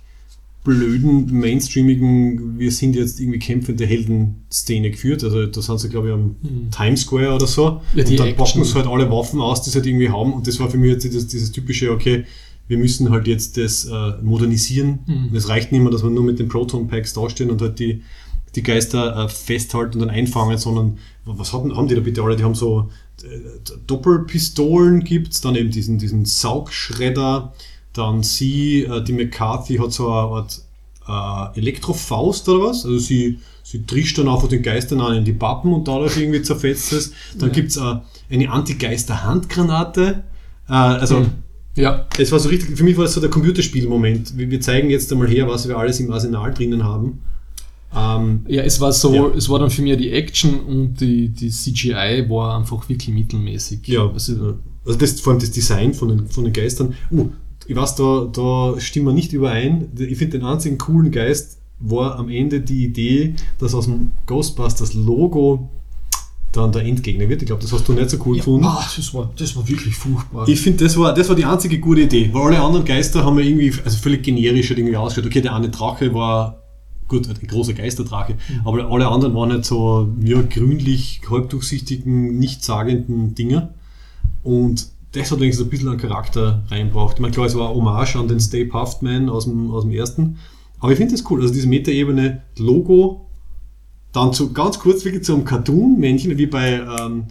blöden, 0.63 1.33
mainstreamigen, 1.33 2.59
wir 2.59 2.71
sind 2.71 2.95
jetzt 2.95 3.19
irgendwie 3.19 3.39
kämpfende 3.39 3.87
Helden-Szene 3.87 4.91
geführt. 4.91 5.25
Also 5.25 5.47
da 5.47 5.63
sind 5.63 5.81
sie, 5.81 5.89
glaube 5.89 6.09
ich, 6.09 6.13
am 6.13 6.37
Times 6.71 7.01
Square 7.01 7.35
oder 7.35 7.47
so. 7.47 7.81
Ja, 7.95 8.05
und 8.05 8.19
dann 8.19 8.37
packen 8.37 8.63
sie 8.63 8.75
halt 8.75 8.87
alle 8.87 9.11
Waffen 9.11 9.41
aus, 9.41 9.63
die 9.63 9.71
sie 9.71 9.77
halt 9.77 9.87
irgendwie 9.87 10.11
haben. 10.11 10.35
Und 10.35 10.47
das 10.47 10.61
war 10.61 10.69
für 10.69 10.77
mich 10.77 10.91
jetzt 10.91 11.05
dieses, 11.05 11.27
dieses 11.27 11.51
typische, 11.51 11.93
okay, 11.93 12.27
wir 12.69 12.77
müssen 12.77 13.09
halt 13.09 13.27
jetzt 13.27 13.57
das 13.57 13.87
äh, 13.87 14.23
modernisieren. 14.23 14.99
Mhm. 15.07 15.29
Und 15.31 15.35
es 15.35 15.49
reicht 15.49 15.73
nicht 15.73 15.81
mehr, 15.81 15.91
dass 15.91 16.03
wir 16.03 16.11
nur 16.11 16.25
mit 16.25 16.39
den 16.39 16.49
Proton-Packs 16.49 17.15
dastehen 17.15 17.51
und 17.51 17.63
halt 17.63 17.79
die 17.79 18.03
die 18.57 18.63
Geister 18.63 19.17
äh, 19.17 19.29
festhalten 19.29 19.95
und 19.95 20.01
dann 20.01 20.11
einfangen, 20.11 20.59
sondern 20.59 20.99
was 21.25 21.53
haben, 21.53 21.77
haben 21.77 21.89
die 21.89 21.95
da 21.95 22.01
bitte 22.01 22.23
alle? 22.23 22.37
Die 22.37 22.43
haben 22.43 22.55
so 22.55 22.91
äh, 23.25 23.77
Doppelpistolen 23.87 25.05
gibt's, 25.05 25.41
dann 25.41 25.55
eben 25.57 25.71
diesen, 25.71 25.99
diesen 25.99 26.25
Saugschredder, 26.25 27.53
dann 27.93 28.23
sie, 28.23 28.85
äh, 28.85 29.03
die 29.03 29.13
McCarthy 29.13 29.77
hat 29.77 29.93
so 29.93 30.11
eine 30.11 30.15
Art 31.09 31.55
äh, 31.55 31.59
Elektrofaust 31.59 32.49
oder 32.49 32.69
was, 32.69 32.85
also 32.85 32.99
sie, 32.99 33.39
sie 33.63 33.85
trischt 33.85 34.19
dann 34.19 34.29
einfach 34.29 34.49
den 34.49 34.63
Geistern 34.63 35.01
an 35.01 35.17
in 35.17 35.25
die 35.25 35.33
Pappen 35.33 35.73
und 35.73 35.89
dadurch 35.89 36.17
irgendwie 36.17 36.43
zerfetzt 36.43 36.93
es. 36.93 37.13
Dann 37.39 37.49
Ja. 37.49 37.55
gibt's 37.55 37.77
äh, 37.77 37.97
eine 38.31 38.51
Anti-Geister-Handgranate, 38.51 40.23
äh, 40.69 40.73
also 40.73 41.19
Hm. 41.19 41.27
Ja, 41.77 42.07
es 42.19 42.33
war 42.33 42.41
so 42.41 42.49
richtig, 42.49 42.77
für 42.77 42.83
mich 42.83 42.97
war 42.97 43.05
es 43.05 43.15
so 43.15 43.21
der 43.21 43.31
Computerspielmoment. 43.31 44.37
Wir, 44.37 44.51
wir 44.51 44.61
zeigen 44.61 44.91
jetzt 44.91 45.11
einmal 45.13 45.29
her, 45.29 45.47
was 45.49 45.69
wir 45.69 45.79
alles 45.79 46.01
im 46.01 46.11
Arsenal 46.13 46.53
drinnen 46.53 46.83
haben. 46.83 47.23
Ähm, 47.95 48.45
ja, 48.49 48.63
es 48.63 48.81
war 48.81 48.93
so, 48.93 49.15
Ja. 49.15 49.27
es 49.37 49.49
war 49.49 49.59
dann 49.59 49.71
für 49.71 49.83
mich 49.83 49.97
die 49.97 50.11
Action 50.11 50.61
und 50.61 51.01
die, 51.01 51.29
die 51.29 51.51
CGI 51.51 52.27
war 52.29 52.57
einfach 52.59 52.89
wirklich 52.89 53.09
mittelmäßig. 53.15 53.87
ja, 53.89 54.09
Also, 54.09 54.59
also 54.85 54.99
das, 54.99 55.21
vor 55.21 55.33
allem 55.33 55.41
das 55.41 55.51
Design 55.51 55.93
von 55.95 56.09
den, 56.09 56.27
von 56.29 56.45
den 56.45 56.53
Geistern. 56.53 56.95
Uh, 57.11 57.31
ich 57.67 57.77
weiß, 57.77 57.97
da, 57.97 58.29
da 58.33 58.75
stimmen 58.81 59.07
wir 59.07 59.13
nicht 59.13 59.33
überein. 59.33 59.89
Ich 59.99 60.19
finde 60.19 60.39
den 60.39 60.47
einzigen 60.47 60.79
coolen 60.79 61.11
Geist 61.11 61.59
war 61.81 62.17
am 62.19 62.29
Ende 62.29 62.61
die 62.61 62.85
Idee, 62.85 63.35
dass 63.59 63.75
aus 63.75 63.87
dem 63.87 64.13
Ghostbusters 64.27 64.95
Logo 64.95 65.71
dann 66.53 66.73
der 66.73 66.85
Endgegner 66.85 67.29
wird. 67.29 67.43
Ich 67.43 67.47
glaube, 67.47 67.63
das 67.63 67.73
hast 67.73 67.87
du 67.89 67.93
nicht 67.93 68.11
so 68.11 68.19
cool 68.27 68.37
ja, 68.37 68.41
gefunden. 68.43 68.67
ah, 68.67 68.85
das, 68.97 69.15
war, 69.15 69.31
das 69.37 69.55
war 69.57 69.67
wirklich 69.69 69.95
furchtbar. 69.95 70.49
Ich 70.49 70.61
finde, 70.61 70.85
das 70.85 70.99
war, 70.99 71.15
das 71.15 71.29
war 71.29 71.37
die 71.37 71.45
einzige 71.45 71.79
gute 71.79 72.03
Idee, 72.03 72.29
weil 72.33 72.43
alle 72.43 72.61
anderen 72.61 72.85
Geister 72.85 73.25
haben 73.25 73.39
ja 73.39 73.45
irgendwie, 73.45 73.73
also 73.85 73.97
völlig 73.99 74.23
generisch 74.25 74.69
halt 74.69 74.79
irgendwie 74.79 74.97
ausgeschaut. 74.97 75.31
Okay, 75.31 75.41
der 75.41 75.55
eine 75.55 75.69
Drache 75.71 76.13
war, 76.13 76.60
gut, 77.11 77.29
ein 77.29 77.47
großer 77.47 77.75
Geisterdrache, 77.75 78.37
aber 78.65 78.91
alle 78.91 79.09
anderen 79.09 79.35
waren 79.35 79.51
halt 79.51 79.67
so, 79.67 80.09
ja, 80.23 80.41
grünlich, 80.41 81.21
halbdurchsichtigen, 81.29 82.39
nichtssagenden 82.39 83.35
Dinger. 83.35 83.75
Und 84.43 84.87
das 85.13 85.31
hat 85.31 85.41
wenigstens 85.41 85.67
ein 85.67 85.71
bisschen 85.71 85.89
an 85.89 85.99
Charakter 85.99 86.63
reingebracht. 86.69 87.17
Ich 87.17 87.21
meine, 87.21 87.35
klar, 87.35 87.47
es 87.47 87.57
war 87.57 87.75
Hommage 87.75 88.17
an 88.17 88.29
den 88.29 88.41
Stay 88.41 88.65
Puft 88.65 89.03
Man 89.03 89.29
aus 89.29 89.45
dem, 89.45 89.71
aus 89.71 89.83
dem 89.83 89.93
ersten. 89.93 90.39
Aber 90.79 90.93
ich 90.93 90.99
finde 90.99 91.13
das 91.13 91.29
cool. 91.31 91.43
Also 91.43 91.53
diese 91.53 91.67
Metaebene, 91.67 92.43
Logo, 92.57 93.27
dann 94.13 94.33
zu, 94.33 94.53
ganz 94.53 94.79
kurz 94.79 95.05
wirklich 95.05 95.25
zu 95.25 95.35
einem 95.35 95.45
Cartoon-Männchen, 95.45 96.39
wie 96.39 96.47
bei 96.47 96.81
ähm, 97.01 97.25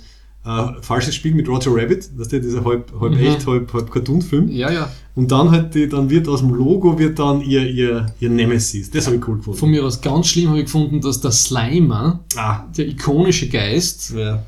äh, 0.50 0.82
Falsches 0.82 1.14
Spiel 1.16 1.36
mit 1.36 1.48
Roger 1.48 1.72
Rabbit, 1.74 2.10
das 2.18 2.28
ist 2.28 2.32
ja 2.34 2.40
dieser 2.40 2.64
halb, 2.66 2.92
halb 3.00 3.14
Mhm. 3.14 3.20
echt, 3.20 3.46
halb, 3.48 3.72
halb 3.74 3.92
Cartoon-Film. 3.92 4.50
ja, 4.50 4.72
ja. 4.72 4.90
Und 5.16 5.32
dann 5.32 5.52
halt, 5.52 5.76
die, 5.76 5.90
dann 5.90 6.10
wird 6.10 6.28
aus 6.30 6.40
dem 6.40 6.54
Logo 6.54 6.98
wird 6.98 7.20
dann 7.20 7.42
ihr, 7.42 7.68
ihr, 7.70 8.06
ihr 8.22 8.30
Nemesis. 8.30 8.90
Das 8.90 9.06
habe 9.08 9.18
ich 9.18 9.28
cool 9.28 9.38
gefunden. 9.38 9.60
Von 9.60 9.70
mir 9.70 9.84
aus 9.86 10.00
ganz 10.02 10.28
schlimm 10.28 10.48
habe 10.50 10.60
ich 10.60 10.66
gefunden, 10.66 11.02
dass 11.02 11.20
der 11.20 11.32
Slimer, 11.32 12.24
ah, 12.38 12.64
der 12.78 12.88
ikonische 12.88 13.50
Geist, 13.50 14.14
ja. 14.16 14.44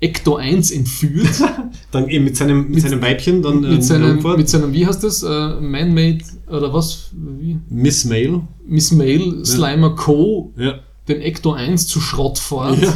Ecto 0.00 0.36
1 0.36 0.70
entführt. 0.72 1.28
Dann 1.92 2.08
eben 2.08 2.24
mit 2.24 2.36
seinem, 2.36 2.62
mit, 2.62 2.70
Mit- 2.70 2.82
seinem 2.82 3.02
Weibchen, 3.02 3.40
dann 3.42 3.60
mit, 3.60 3.78
äh, 3.78 3.82
seinem, 3.82 4.20
mit 4.36 4.48
seinem, 4.48 4.72
wie 4.72 4.84
heißt 4.86 5.04
das? 5.04 5.22
Äh, 5.22 5.60
Man-Made 5.60 6.24
oder 6.48 6.72
was? 6.72 7.10
Wie? 7.12 7.58
Miss 7.68 8.04
Mail. 8.04 8.40
Miss 8.66 8.90
Mail, 8.92 9.44
Slimer 9.44 9.90
Co. 9.94 10.52
Ja. 10.56 10.80
den 11.08 11.20
Ecto 11.20 11.52
1 11.52 11.86
zu 11.86 12.00
Schrott 12.00 12.38
fährt. 12.38 12.82
ja. 12.82 12.92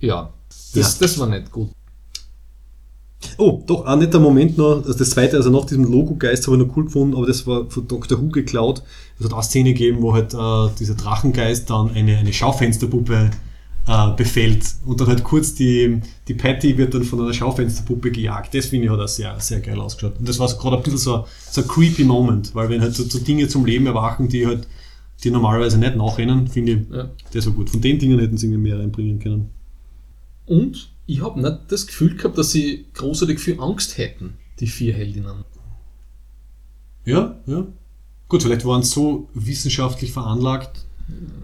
Ja, 0.00 0.30
das, 0.74 0.98
das 0.98 1.18
war 1.18 1.26
nicht 1.26 1.50
gut. 1.50 1.70
Oh, 3.36 3.62
doch, 3.66 3.84
ein 3.84 3.98
netter 3.98 4.18
Moment 4.18 4.56
noch. 4.56 4.76
Also 4.76 4.94
das 4.94 5.10
zweite, 5.10 5.36
also 5.36 5.50
nach 5.50 5.66
diesem 5.66 5.84
Logo-Geist 5.84 6.46
habe 6.46 6.56
ich 6.56 6.66
noch 6.66 6.74
cool 6.76 6.84
gefunden, 6.84 7.14
aber 7.16 7.26
das 7.26 7.46
war 7.46 7.68
von 7.68 7.86
Dr. 7.86 8.20
Who 8.20 8.28
geklaut. 8.28 8.82
Es 9.18 9.24
hat 9.26 9.32
auch 9.32 9.38
eine 9.38 9.44
Szene 9.44 9.72
gegeben, 9.74 10.00
wo 10.00 10.14
halt 10.14 10.32
äh, 10.32 10.74
dieser 10.78 10.94
Drachengeist 10.94 11.68
dann 11.68 11.90
eine, 11.90 12.16
eine 12.16 12.32
Schaufensterpuppe 12.32 13.30
äh, 13.86 14.10
befällt 14.16 14.64
und 14.86 15.00
dann 15.00 15.08
halt 15.08 15.22
kurz 15.22 15.54
die, 15.54 16.00
die 16.28 16.34
Patty 16.34 16.78
wird 16.78 16.94
dann 16.94 17.04
von 17.04 17.20
einer 17.20 17.34
Schaufensterpuppe 17.34 18.10
gejagt. 18.10 18.54
Das 18.54 18.66
finde 18.66 18.86
ich 18.86 18.92
hat 18.92 19.00
auch 19.00 19.08
sehr, 19.08 19.38
sehr 19.38 19.60
geil 19.60 19.78
ausgeschaut. 19.80 20.18
Und 20.18 20.26
das 20.26 20.38
war 20.38 20.48
so 20.48 20.56
gerade 20.56 20.78
ein 20.78 20.82
bisschen 20.82 20.98
so, 20.98 21.26
so 21.50 21.60
ein 21.60 21.68
creepy 21.68 22.04
Moment, 22.04 22.54
weil 22.54 22.70
wenn 22.70 22.80
halt 22.80 22.94
so, 22.94 23.04
so 23.04 23.18
Dinge 23.18 23.48
zum 23.48 23.66
Leben 23.66 23.86
erwachen, 23.86 24.28
die 24.28 24.46
halt 24.46 24.66
die 25.22 25.30
normalerweise 25.30 25.78
nicht 25.78 25.96
nachrennen, 25.96 26.48
finde 26.48 26.72
ich, 26.72 26.78
Ja. 26.90 27.10
das 27.34 27.44
war 27.44 27.52
gut. 27.52 27.68
Von 27.68 27.82
den 27.82 27.98
Dingen 27.98 28.18
hätten 28.18 28.38
sie 28.38 28.46
irgendwie 28.46 28.70
mehr 28.70 28.78
reinbringen 28.78 29.18
können. 29.18 29.50
Und 30.50 30.90
ich 31.06 31.22
habe 31.22 31.40
nicht 31.40 31.58
das 31.68 31.86
Gefühl 31.86 32.16
gehabt, 32.16 32.36
dass 32.36 32.50
sie 32.50 32.86
großartig 32.94 33.38
viel 33.38 33.60
Angst 33.60 33.98
hätten, 33.98 34.36
die 34.58 34.66
vier 34.66 34.92
Heldinnen. 34.92 35.44
Ja, 37.04 37.40
ja. 37.46 37.68
Gut, 38.28 38.42
vielleicht 38.42 38.64
waren 38.64 38.82
sie 38.82 38.90
so 38.90 39.28
wissenschaftlich 39.32 40.10
veranlagt, 40.10 40.86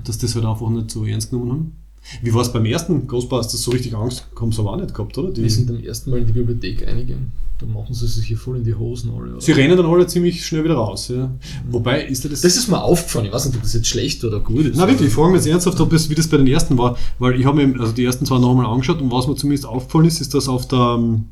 dass 0.02 0.18
das 0.18 0.34
halt 0.34 0.44
einfach 0.44 0.68
nicht 0.70 0.90
so 0.90 1.04
ernst 1.04 1.30
genommen 1.30 1.50
haben. 1.52 1.76
Wie 2.22 2.32
war 2.32 2.42
es 2.42 2.52
beim 2.52 2.64
ersten 2.64 3.06
Ghostbusters? 3.06 3.62
So 3.62 3.70
richtig 3.70 3.94
Angst 3.94 4.26
haben 4.40 4.52
sie 4.52 4.60
aber 4.60 4.72
auch 4.72 4.76
nicht 4.76 4.94
gehabt, 4.94 5.16
oder? 5.18 5.30
Die 5.30 5.42
Die, 5.42 5.50
sind 5.50 5.70
am 5.70 5.82
ersten 5.82 6.10
Mal 6.10 6.20
in 6.20 6.26
die 6.26 6.32
Bibliothek 6.32 6.86
einigen. 6.86 7.32
Da 7.58 7.66
machen 7.66 7.94
sie 7.94 8.06
sich 8.06 8.26
hier 8.26 8.36
voll 8.36 8.58
in 8.58 8.64
die 8.64 8.74
Hosen 8.74 9.10
alle. 9.10 9.32
Oder? 9.32 9.40
sie 9.40 9.52
rennen 9.52 9.76
dann 9.76 9.86
alle 9.86 10.06
ziemlich 10.06 10.44
schnell 10.44 10.62
wieder 10.64 10.74
raus. 10.74 11.08
Ja. 11.08 11.34
Wobei, 11.70 12.04
ist 12.04 12.24
das... 12.24 12.42
Das 12.42 12.56
ist 12.56 12.68
mir 12.68 12.82
aufgefallen. 12.82 13.26
Ich 13.26 13.32
weiß 13.32 13.46
nicht, 13.46 13.56
ob 13.56 13.62
das 13.62 13.72
jetzt 13.72 13.88
schlecht 13.88 14.22
oder 14.24 14.40
gut 14.40 14.66
ist. 14.66 14.76
Na 14.76 14.86
wirklich, 14.86 15.08
ich 15.08 15.14
frage 15.14 15.32
mich 15.32 15.38
jetzt 15.38 15.50
ernsthaft, 15.50 15.80
ob 15.80 15.90
das, 15.90 16.10
wie 16.10 16.14
das 16.14 16.28
bei 16.28 16.36
den 16.36 16.46
ersten 16.46 16.76
war, 16.76 16.98
weil 17.18 17.40
ich 17.40 17.46
habe 17.46 17.64
mir 17.64 17.80
also 17.80 17.92
die 17.92 18.04
ersten 18.04 18.26
zwei 18.26 18.38
nochmal 18.38 18.66
angeschaut 18.66 19.00
und 19.00 19.10
was 19.10 19.26
mir 19.26 19.36
zumindest 19.36 19.66
aufgefallen 19.66 20.04
ist, 20.04 20.20
ist, 20.20 20.34
dass 20.34 20.48
auf 20.48 20.68
der, 20.68 20.96
ähm, 20.98 21.26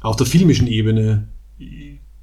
auf 0.00 0.16
der 0.16 0.26
filmischen 0.26 0.68
Ebene 0.68 1.26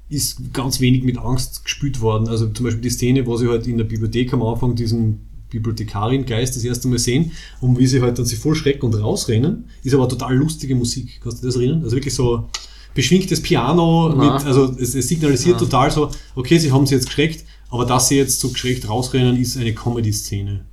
ist 0.08 0.52
ganz 0.52 0.80
wenig 0.80 1.04
mit 1.04 1.18
Angst 1.18 1.64
gespült 1.64 2.00
worden. 2.00 2.28
Also 2.28 2.48
zum 2.48 2.64
Beispiel 2.64 2.82
die 2.82 2.90
Szene, 2.90 3.26
wo 3.26 3.36
sie 3.36 3.48
halt 3.48 3.66
in 3.66 3.78
der 3.78 3.84
Bibliothek 3.84 4.32
am 4.32 4.42
Anfang 4.42 4.74
diesen 4.74 5.20
Bibliothekarin-Geist 5.50 6.56
das 6.56 6.64
erste 6.64 6.88
Mal 6.88 6.98
sehen 6.98 7.32
und 7.60 7.78
wie 7.78 7.86
sie 7.86 8.00
halt 8.00 8.18
dann 8.18 8.26
sich 8.26 8.38
voll 8.38 8.54
schrecken 8.54 8.86
und 8.86 8.94
rausrennen, 8.94 9.64
ist 9.82 9.94
aber 9.94 10.08
total 10.08 10.34
lustige 10.34 10.74
Musik. 10.74 11.20
Kannst 11.22 11.42
du 11.42 11.46
das 11.46 11.56
erinnern? 11.56 11.82
Also 11.82 11.96
wirklich 11.96 12.14
so 12.14 12.48
beschwingtes 12.94 13.42
Piano, 13.42 14.14
mit, 14.16 14.46
also 14.46 14.74
es, 14.78 14.94
es 14.94 15.08
signalisiert 15.08 15.56
Na. 15.60 15.66
total 15.66 15.90
so, 15.90 16.10
okay, 16.34 16.58
sie 16.58 16.72
haben 16.72 16.86
sie 16.86 16.94
jetzt 16.94 17.06
geschreckt, 17.06 17.44
aber 17.68 17.84
dass 17.86 18.08
sie 18.08 18.16
jetzt 18.16 18.40
so 18.40 18.48
geschreckt 18.48 18.88
rausrennen, 18.88 19.36
ist 19.36 19.56
eine 19.56 19.74
Comedy-Szene. 19.74 20.64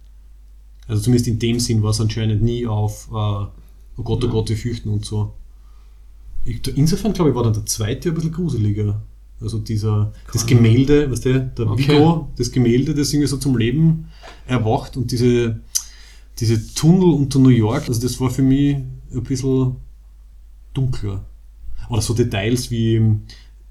Also 0.88 1.03
zumindest 1.03 1.28
in 1.28 1.39
dem 1.39 1.59
Sinn 1.59 1.84
war 1.84 1.91
es 1.91 2.01
anscheinend 2.01 2.41
nie 2.41 2.65
auf, 2.65 3.09
äh, 3.11 3.13
oh 3.13 4.03
Gott, 4.03 4.23
oh 4.23 4.30
Gott, 4.30 4.49
wir 4.49 4.57
fürchten 4.57 4.89
und 4.89 5.05
so. 5.05 5.34
Ich, 6.45 6.65
insofern 6.75 7.13
glaube 7.13 7.32
ich, 7.32 7.36
war 7.36 7.43
dann 7.43 7.53
der 7.53 7.65
zweite 7.65 8.09
ein 8.09 8.15
bisschen 8.15 8.32
gruseliger. 8.32 9.01
Also 9.39 9.59
dieser, 9.59 10.11
das 10.33 10.45
Gemälde, 10.45 11.11
was 11.11 11.21
der, 11.21 11.39
der 11.39 11.69
Okay. 11.69 11.89
Vigo, 11.93 12.29
das 12.38 12.51
Gemälde, 12.51 12.95
das 12.95 13.13
irgendwie 13.13 13.27
so 13.27 13.38
zum 13.38 13.55
Leben 13.57 14.07
erwacht 14.47 14.97
und 14.97 15.11
diese, 15.11 15.59
diese 16.39 16.73
Tunnel 16.73 17.13
unter 17.13 17.38
New 17.39 17.49
York, 17.49 17.88
also 17.88 18.01
das 18.01 18.19
war 18.19 18.29
für 18.31 18.41
mich 18.41 18.75
ein 18.75 19.23
bisschen 19.23 19.75
dunkler. 20.73 21.23
Oder 21.89 22.01
so 22.01 22.13
Details 22.13 22.71
wie 22.71 23.01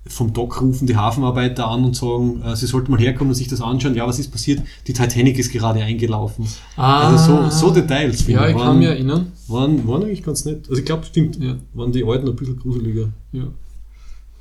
vom 0.08 0.32
Dock 0.32 0.62
rufen 0.62 0.86
die 0.86 0.94
Hafenarbeiter 0.96 1.66
an 1.66 1.84
und 1.84 1.96
sagen, 1.96 2.40
äh, 2.42 2.54
sie 2.54 2.66
sollten 2.66 2.92
mal 2.92 3.00
herkommen 3.00 3.30
und 3.30 3.34
sich 3.34 3.48
das 3.48 3.60
anschauen. 3.60 3.96
Ja, 3.96 4.06
was 4.06 4.20
ist 4.20 4.30
passiert? 4.30 4.62
Die 4.86 4.92
Titanic 4.92 5.36
ist 5.36 5.50
gerade 5.52 5.82
eingelaufen. 5.82 6.46
Also 6.76 7.50
so, 7.50 7.50
so 7.50 7.70
Details 7.74 8.22
finde 8.22 8.40
Ja, 8.40 8.48
ich 8.48 8.54
waren, 8.54 8.64
kann 8.66 8.78
mich 8.78 8.86
erinnern. 8.88 9.32
waren, 9.48 9.86
waren 9.88 10.04
eigentlich 10.04 10.22
ganz 10.22 10.44
nett. 10.44 10.66
Also 10.68 10.78
ich 10.80 10.84
glaube, 10.86 11.04
stimmt, 11.06 11.42
Ja. 11.42 11.56
waren 11.74 11.90
die 11.90 12.04
alten 12.04 12.28
ein 12.28 12.36
bisschen 12.36 12.56
gruseliger. 12.56 13.08
Ja. 13.32 13.48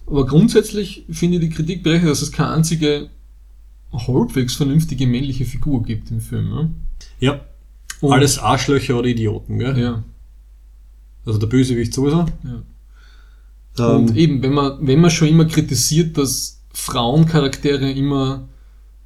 Aber 0.08 0.26
grundsätzlich 0.26 1.06
finde 1.10 1.38
ich 1.38 1.44
die 1.44 1.50
Kritik 1.50 1.84
berechtigt, 1.84 2.12
dass 2.12 2.22
es 2.22 2.32
keine 2.32 2.52
einzige 2.52 3.10
halbwegs 3.92 4.56
vernünftige 4.56 5.08
männliche 5.08 5.46
Figur 5.46 5.84
gibt 5.84 6.12
im 6.12 6.20
Film. 6.22 6.50
Ne? 6.50 6.72
Ja, 7.20 7.42
Und- 8.02 8.12
alles 8.14 8.38
Arschlöcher 8.40 8.98
oder 9.00 9.08
Idioten, 9.08 9.58
gell? 9.58 9.78
Ja, 9.80 10.04
Also 11.26 11.40
der 11.40 11.48
Bösewicht 11.48 11.94
sowieso. 11.94 12.26
ja. 12.44 12.62
Ähm, 13.78 13.96
Und 14.08 14.16
eben, 14.18 14.42
wenn 14.44 14.54
man, 14.54 14.86
wenn 14.86 15.02
man 15.02 15.12
schon 15.12 15.28
immer 15.28 15.46
kritisiert, 15.46 16.18
dass 16.18 16.62
Frauencharaktere 16.74 17.92
immer 17.92 18.48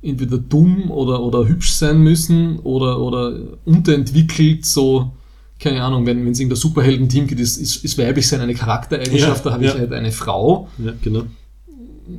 entweder 0.01 0.37
dumm 0.37 0.91
oder, 0.91 1.21
oder 1.23 1.47
hübsch 1.47 1.71
sein 1.71 2.01
müssen 2.01 2.59
oder, 2.59 2.99
oder 2.99 3.39
unterentwickelt, 3.65 4.65
so, 4.65 5.11
keine 5.59 5.83
Ahnung, 5.83 6.05
wenn 6.05 6.25
es 6.27 6.39
irgendein 6.39 6.57
Superhelden-Team 6.57 7.27
gibt, 7.27 7.41
ist, 7.41 7.57
ist, 7.57 7.83
ist 7.83 7.97
weiblich 7.97 8.27
sein 8.27 8.39
eine 8.39 8.55
Charaktereigenschaft, 8.55 9.43
Ja, 9.43 9.49
da 9.49 9.55
habe 9.55 9.65
ich 9.65 9.73
ja. 9.73 9.79
halt 9.79 9.91
eine 9.91 10.11
Frau, 10.11 10.69
ja, 10.77 10.93
genau. 11.01 11.23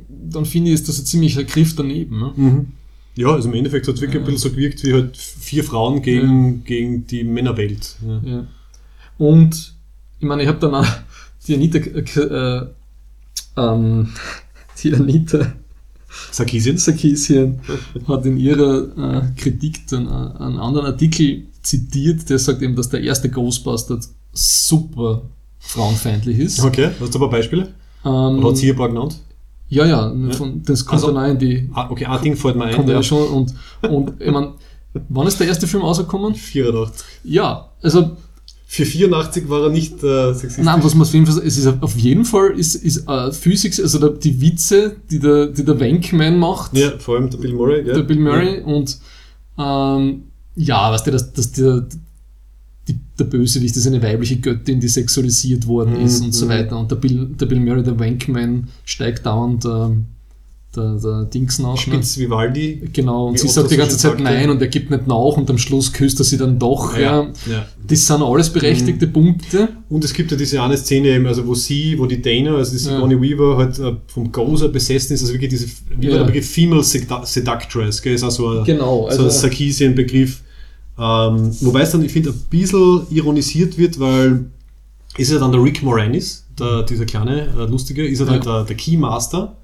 dann 0.07 0.45
finde 0.45 0.69
ich, 0.69 0.75
ist 0.75 0.87
das 0.87 0.99
ein 0.99 1.05
ziemlicher 1.05 1.43
Griff 1.43 1.75
daneben. 1.75 2.19
Ne? 2.19 2.33
Mhm. 2.35 2.67
Ja, 3.15 3.33
also 3.33 3.49
im 3.49 3.55
Endeffekt 3.55 3.87
hat 3.87 3.95
es 3.95 4.01
wirklich 4.01 4.21
ein 4.21 4.25
bisschen 4.25 4.49
so 4.49 4.51
gewirkt 4.51 4.83
wie 4.83 4.93
halt 4.93 5.17
vier 5.17 5.63
Frauen 5.63 6.01
gegen, 6.01 6.63
gegen 6.63 7.07
die 7.07 7.23
Männerwelt. 7.23 7.97
Ja. 8.07 8.21
Ja. 8.23 8.47
Und 9.17 9.73
ich 10.19 10.25
meine, 10.25 10.43
ich 10.43 10.47
habe 10.47 10.59
dann 10.59 10.75
auch 10.75 10.87
die 11.47 11.55
Anita, 11.55 11.79
äh, 11.79 12.67
ähm, 13.57 14.09
die 14.83 14.93
Anita 14.93 15.53
Sarkisien? 16.31 16.77
Sarkisian 16.77 17.59
hat 18.07 18.25
in 18.25 18.37
ihrer 18.37 18.97
äh, 18.97 19.21
Kritik 19.35 19.87
dann 19.87 20.07
äh, 20.07 20.43
einen 20.43 20.59
anderen 20.59 20.87
Artikel 20.87 21.47
zitiert, 21.61 22.29
der 22.29 22.39
sagt 22.39 22.61
eben, 22.61 22.75
dass 22.75 22.89
der 22.89 23.01
erste 23.01 23.29
Ghostbuster 23.29 23.99
super 24.33 25.23
frauenfeindlich 25.59 26.39
ist. 26.39 26.63
Okay, 26.63 26.89
hast 26.99 27.13
du 27.13 27.17
ein 27.17 27.21
paar 27.21 27.29
Beispiele? 27.29 27.69
Ähm, 28.03 28.11
Oder 28.39 28.49
hat 28.49 28.57
sie 28.57 28.65
hier 28.65 28.73
ein 28.73 28.77
paar 28.77 28.89
genannt? 28.89 29.19
ja, 29.69 29.85
ja, 29.85 30.13
von, 30.31 30.61
das 30.63 30.85
kommt 30.85 31.01
Also- 31.01 31.13
dann 31.13 31.23
auch 31.25 31.29
in 31.31 31.39
die 31.39 31.69
Ah, 31.73 31.89
okay, 31.89 32.05
ein 32.05 32.21
Ding 32.21 32.35
fällt 32.35 32.55
mir 32.57 32.65
ein. 32.65 32.75
kommt 32.75 32.89
ja. 32.89 32.95
ja 32.95 33.03
schon 33.03 33.27
und, 33.27 33.53
und 33.89 34.13
ich 34.21 34.31
meine, 34.31 34.53
Wann 35.07 35.25
ist 35.25 35.39
der 35.39 35.47
erste 35.47 35.67
Film 35.67 35.83
rausgekommen? 35.83 36.35
84. 36.35 37.05
Ja, 37.23 37.69
also 37.81 38.17
Für 38.65 38.83
84 38.85 39.47
war 39.49 39.63
er 39.63 39.69
nicht 39.69 40.03
äh, 40.03 40.33
sexistisch. 40.33 40.65
Nein, 40.65 40.83
was 40.83 40.93
man 40.95 41.03
auf 41.07 41.13
jeden 41.13 41.25
Fall, 41.25 41.41
es 41.45 41.57
ist 41.57 41.81
auf 41.81 41.95
jeden 41.97 42.25
Fall 42.25 42.51
ist, 42.59 42.75
ist 42.75 43.07
äh, 43.07 43.31
Physik, 43.31 43.79
also 43.79 43.99
der, 43.99 44.09
die 44.09 44.41
Witze, 44.41 44.97
die 45.09 45.19
der, 45.19 45.47
die 45.47 45.63
der 45.63 45.79
Wankman 45.79 46.37
macht, 46.39 46.75
Ja, 46.75 46.91
vor 46.99 47.15
allem 47.15 47.29
der 47.29 47.37
Bill 47.37 47.53
Murray, 47.53 47.83
gell? 47.85 47.93
der 47.93 48.01
Bill 48.03 48.19
Murray 48.19 48.61
und 48.61 48.97
ähm, 49.57 50.23
ja, 50.55 50.91
weißt 50.91 51.07
du, 51.07 51.11
dass, 51.11 51.33
dass 51.33 51.51
der, 51.51 51.87
die, 52.87 52.99
der 53.17 53.25
Bösewicht 53.25 53.75
ist 53.75 53.87
eine 53.87 54.01
weibliche 54.01 54.37
Göttin, 54.39 54.79
die 54.79 54.87
sexualisiert 54.87 55.67
worden 55.67 55.93
Mhm, 55.97 56.05
ist 56.05 56.21
und 56.21 56.33
so 56.33 56.49
weiter. 56.49 56.77
Und 56.79 56.91
der 56.91 56.97
Bill, 56.97 57.27
der 57.27 57.45
Bill 57.45 57.59
Murray, 57.59 57.83
der 57.83 57.99
Wankman, 57.99 58.67
steigt 58.85 59.25
dauernd 59.25 59.65
ähm, 59.65 60.05
der, 60.75 60.95
der 60.95 61.23
Dings 61.25 61.59
nach. 61.59 61.73
Ne? 61.73 61.77
Spitz 61.77 62.17
Vivaldi. 62.17 62.81
Genau, 62.93 63.27
und 63.27 63.37
sie 63.39 63.45
Otto 63.45 63.53
sagt 63.53 63.71
die 63.71 63.77
ganze 63.77 63.97
Zeit 63.97 64.11
sagte. 64.11 64.23
nein 64.23 64.49
und 64.49 64.61
er 64.61 64.67
gibt 64.69 64.89
nicht 64.89 65.05
nach 65.07 65.35
und 65.37 65.49
am 65.49 65.57
Schluss 65.57 65.91
küsst 65.91 66.19
er 66.19 66.23
sie 66.23 66.37
dann 66.37 66.57
doch. 66.59 66.97
Ja. 66.97 67.23
ja. 67.49 67.65
Das 67.85 68.07
sind 68.07 68.21
alles 68.21 68.49
berechtigte 68.49 69.05
Mhm. 69.07 69.11
Punkte. 69.13 69.67
Und 69.89 70.03
es 70.05 70.13
gibt 70.13 70.31
ja 70.31 70.37
diese 70.37 70.61
eine 70.61 70.77
Szene, 70.77 71.09
eben, 71.09 71.25
also 71.27 71.45
wo 71.45 71.55
sie, 71.55 71.97
wo 71.99 72.05
die 72.05 72.21
Dana, 72.21 72.55
also 72.55 72.71
die 72.77 72.83
Ja. 72.85 72.91
Sigourney 72.93 73.21
Weaver, 73.21 73.57
halt 73.57 73.79
äh, 73.79 73.95
vom 74.07 74.31
Gozer 74.31 74.69
besessen 74.69 75.13
ist, 75.13 75.21
also 75.23 75.33
wirklich 75.33 75.49
diese, 75.49 75.65
wie 75.99 76.07
Ja. 76.07 76.19
der 76.19 76.23
Begriff, 76.23 76.49
Female 76.49 76.81
Sedu- 76.83 77.25
Seductress, 77.25 78.01
gell, 78.01 78.13
ist 78.13 78.23
auch 78.23 78.31
so 78.31 78.47
ein, 78.59 78.63
Genau, 78.63 79.09
so 79.11 79.17
ein 79.19 79.25
also- 79.25 79.29
Sarkisien-Begriff. 79.29 80.41
Ähm, 80.97 81.51
wobei 81.61 81.81
es 81.81 81.91
dann, 81.91 82.03
ich 82.03 82.11
finde, 82.11 82.29
ein 82.29 82.39
bisschen 82.49 83.01
ironisiert 83.09 83.77
wird, 83.77 83.99
weil 83.99 84.45
ist 85.17 85.31
ja 85.31 85.39
dann 85.39 85.51
der 85.51 85.61
Rick 85.61 85.83
Moranis, 85.83 86.45
der, 86.57 86.83
dieser 86.83 87.05
kleine, 87.05 87.47
äh, 87.57 87.65
lustige, 87.65 88.05
ist 88.07 88.19
er 88.21 88.27
Ja. 88.27 88.33
dann 88.37 88.41
der, 88.41 88.63
der 88.65 88.75
Keymaster. 88.77 89.57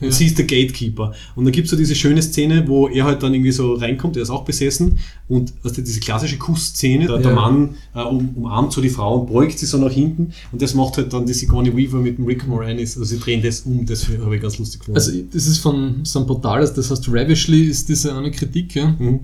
Ja. 0.00 0.06
Und 0.06 0.12
sie 0.12 0.26
ist 0.26 0.38
der 0.38 0.44
Gatekeeper. 0.44 1.12
Und 1.34 1.44
dann 1.44 1.52
gibt 1.52 1.66
es 1.66 1.70
so 1.70 1.76
diese 1.76 1.94
schöne 1.94 2.20
Szene, 2.22 2.66
wo 2.66 2.88
er 2.88 3.04
halt 3.04 3.22
dann 3.22 3.32
irgendwie 3.32 3.52
so 3.52 3.74
reinkommt, 3.74 4.16
er 4.16 4.22
ist 4.22 4.30
auch 4.30 4.44
besessen. 4.44 4.98
Und 5.28 5.52
also 5.62 5.80
diese 5.82 6.00
klassische 6.00 6.36
Kussszene, 6.38 7.06
der, 7.06 7.18
der 7.18 7.30
Ja. 7.30 7.34
Mann 7.34 7.74
äh, 7.94 8.02
um, 8.02 8.28
umarmt 8.36 8.72
so 8.72 8.80
die 8.80 8.90
Frau 8.90 9.20
und 9.20 9.32
beugt 9.32 9.58
sie 9.58 9.66
so 9.66 9.78
nach 9.78 9.90
hinten. 9.90 10.32
Und 10.52 10.62
das 10.62 10.74
macht 10.74 10.96
halt 10.98 11.12
dann 11.12 11.26
die 11.26 11.32
Sigourney 11.32 11.74
Weaver 11.76 11.98
mit 11.98 12.18
dem 12.18 12.26
Rick 12.26 12.46
Moranis. 12.46 12.96
Also 12.96 13.04
sie 13.14 13.18
drehen 13.18 13.42
das 13.42 13.60
um, 13.60 13.86
das 13.86 14.06
habe 14.08 14.36
ich 14.36 14.42
ganz 14.42 14.58
lustig 14.58 14.80
gefunden. 14.80 14.98
Also 14.98 15.12
das 15.32 15.46
ist 15.46 15.58
von 15.58 16.00
so 16.04 16.18
einem 16.18 16.28
Portal, 16.28 16.60
das 16.74 16.90
heißt 16.90 17.08
Ravishly 17.08 17.64
ist 17.64 17.88
diese 17.88 18.14
eine 18.14 18.30
Kritik, 18.30 18.74
ja. 18.74 18.94
Mhm. 18.98 19.20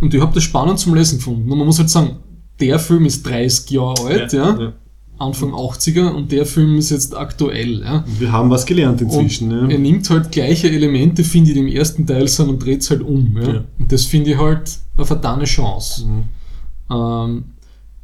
Und 0.00 0.12
ich 0.12 0.20
habe 0.20 0.34
das 0.34 0.42
spannend 0.42 0.78
zum 0.78 0.94
Lesen 0.94 1.18
gefunden. 1.18 1.50
Und 1.50 1.58
man 1.58 1.66
muss 1.66 1.78
halt 1.78 1.88
sagen, 1.88 2.16
der 2.60 2.78
Film 2.78 3.06
ist 3.06 3.26
30 3.26 3.70
Jahre 3.70 4.06
alt, 4.06 4.32
ja, 4.32 4.58
ja. 4.60 4.72
Anfang 5.18 5.50
80er, 5.52 6.10
und 6.10 6.32
der 6.32 6.46
Film 6.46 6.76
ist 6.76 6.90
jetzt 6.90 7.16
aktuell, 7.16 7.80
ja. 7.80 8.04
Wir 8.18 8.32
haben 8.32 8.50
was 8.50 8.66
gelernt 8.66 9.00
inzwischen. 9.00 9.50
Und 9.52 9.70
er 9.70 9.76
ja. 9.76 9.78
nimmt 9.78 10.08
halt 10.10 10.32
gleiche 10.32 10.70
Elemente, 10.70 11.24
finde 11.24 11.50
ich, 11.50 11.54
die 11.54 11.60
im 11.60 11.68
ersten 11.68 12.06
Teil 12.06 12.28
sind 12.28 12.48
und 12.48 12.64
dreht 12.64 12.82
es 12.82 12.90
halt 12.90 13.02
um. 13.02 13.36
Ja. 13.40 13.52
Ja. 13.54 13.64
Und 13.78 13.92
das 13.92 14.04
finde 14.04 14.32
ich 14.32 14.38
halt 14.38 14.70
eine 14.96 15.06
vertane 15.06 15.44
Chance. 15.44 16.06
Mhm. 16.06 16.24
Ähm, 16.90 17.44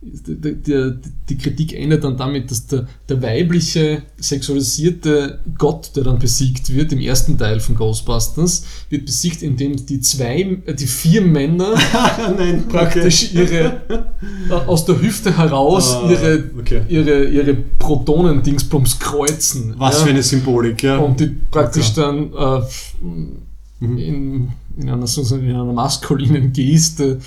die, 0.03 0.57
die, 0.57 0.93
die 1.29 1.39
Kritik 1.39 1.75
endet 1.75 2.03
dann 2.03 2.17
damit, 2.17 2.51
dass 2.51 2.67
der, 2.67 2.89
der 3.09 3.23
weibliche, 3.23 4.03
sexualisierte 4.19 5.39
Gott, 5.57 5.93
der 5.95 6.03
dann 6.03 6.19
besiegt 6.19 6.75
wird, 6.75 6.93
im 6.93 6.99
ersten 6.99 7.39
Teil 7.39 7.61
von 7.61 7.77
Ghostbusters, 7.77 8.65
wird 8.91 9.07
besiegt, 9.07 9.43
indem 9.43 9.87
die 9.87 10.01
zwei, 10.01 10.59
äh, 10.67 10.75
die 10.75 10.89
vier 10.89 11.23
Männer 11.23 11.75
Nein, 12.37 12.65
praktisch 12.69 13.33
ihre, 13.33 13.81
äh, 14.51 14.53
aus 14.53 14.85
der 14.85 15.01
Hüfte 15.01 15.37
heraus 15.37 15.93
Ah, 15.95 16.11
ihre, 16.11 16.51
okay. 16.59 16.83
ihre, 16.89 17.25
ihre 17.25 17.55
Protonen-Dingsbums 17.55 18.99
kreuzen. 18.99 19.75
Was 19.79 19.99
ja. 19.99 20.05
für 20.05 20.11
eine 20.11 20.23
Symbolik, 20.23 20.83
ja. 20.83 20.99
Und 20.99 21.21
die 21.21 21.27
praktisch 21.51 21.93
Okay. 21.93 22.01
dann 22.01 22.33
Mhm. 23.03 23.39
äh, 23.81 24.05
in, 24.09 24.49
in, 24.79 24.89
einer, 24.89 25.07
in 25.07 25.51
einer 25.51 25.65
maskulinen 25.65 26.53
Geste 26.53 27.21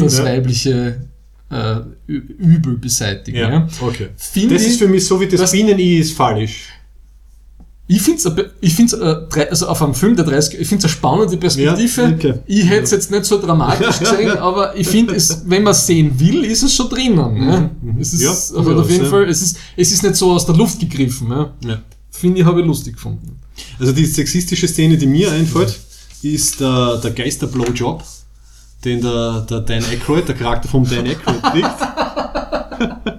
das 0.00 0.18
ja. 0.18 0.24
weibliche 0.24 1.08
äh, 1.50 1.76
Übel 2.06 2.76
beseitigen. 2.76 3.38
Ja. 3.38 3.50
Ja, 3.50 3.68
okay. 3.80 4.08
Das 4.16 4.36
ist 4.62 4.66
ich, 4.74 4.78
für 4.78 4.88
mich 4.88 5.06
so 5.06 5.20
wie 5.20 5.26
das 5.28 5.40
das- 5.40 5.52
Bienen-I 5.52 5.98
ist 5.98 6.12
falsch. 6.12 6.68
ich 7.86 8.02
finde 8.02 8.18
es 8.20 8.44
ich 8.60 8.74
find's, 8.74 8.92
äh, 8.92 9.16
also 9.50 9.68
auf 9.68 9.80
einem 9.82 9.94
Film 9.94 10.14
der 10.14 10.26
30 10.26 10.60
ich 10.60 10.68
finde 10.68 10.80
es 10.80 10.84
eine 10.84 10.92
spannende 10.98 11.36
Perspektive. 11.38 12.02
Ja, 12.02 12.08
okay. 12.14 12.34
Ich 12.46 12.68
hätte 12.68 12.82
es 12.82 12.90
jetzt 12.90 13.10
nicht 13.10 13.24
so 13.24 13.40
dramatisch 13.40 13.98
gesehen, 14.04 14.32
aber 14.32 14.76
ich 14.76 14.86
finde 14.88 15.14
es, 15.14 15.42
wenn 15.46 15.62
man 15.62 15.72
sehen 15.74 16.18
will, 16.20 16.44
ist 16.44 16.62
es 16.62 16.74
schon 16.74 16.90
drinnen. 16.90 17.36
Ja. 17.48 17.70
Es 17.98 18.12
ist 18.12 18.20
Ja, 18.22 18.30
also 18.30 18.54
auf 18.80 18.90
jeden. 18.90 19.06
Fall, 19.06 19.24
es 19.28 19.40
ist, 19.40 19.56
es 19.76 19.90
ist 19.92 20.02
nicht 20.02 20.16
so 20.16 20.32
aus 20.32 20.44
der 20.44 20.54
Luft 20.54 20.78
gegriffen. 20.80 21.32
Finde 22.10 22.40
ich, 22.40 22.44
habe 22.46 22.60
ich 22.60 22.66
lustig 22.66 22.94
gefunden. 22.96 23.38
Also 23.80 23.92
die 23.92 24.04
sexistische 24.04 24.68
Szene, 24.68 24.98
die 24.98 25.06
mir 25.06 25.32
einfällt, 25.32 25.78
ist 26.22 26.60
der, 26.60 26.96
der 26.98 27.12
Geister-Blowjob, 27.12 28.02
den 28.84 29.00
der, 29.00 29.46
der 29.48 29.60
Dan 29.60 29.84
Aykroyd, 29.84 30.28
der 30.28 30.34
Charakter 30.34 30.68
von 30.68 30.84
Dan 30.84 31.06
Aykroyd 31.06 31.42
kriegt. 31.42 31.68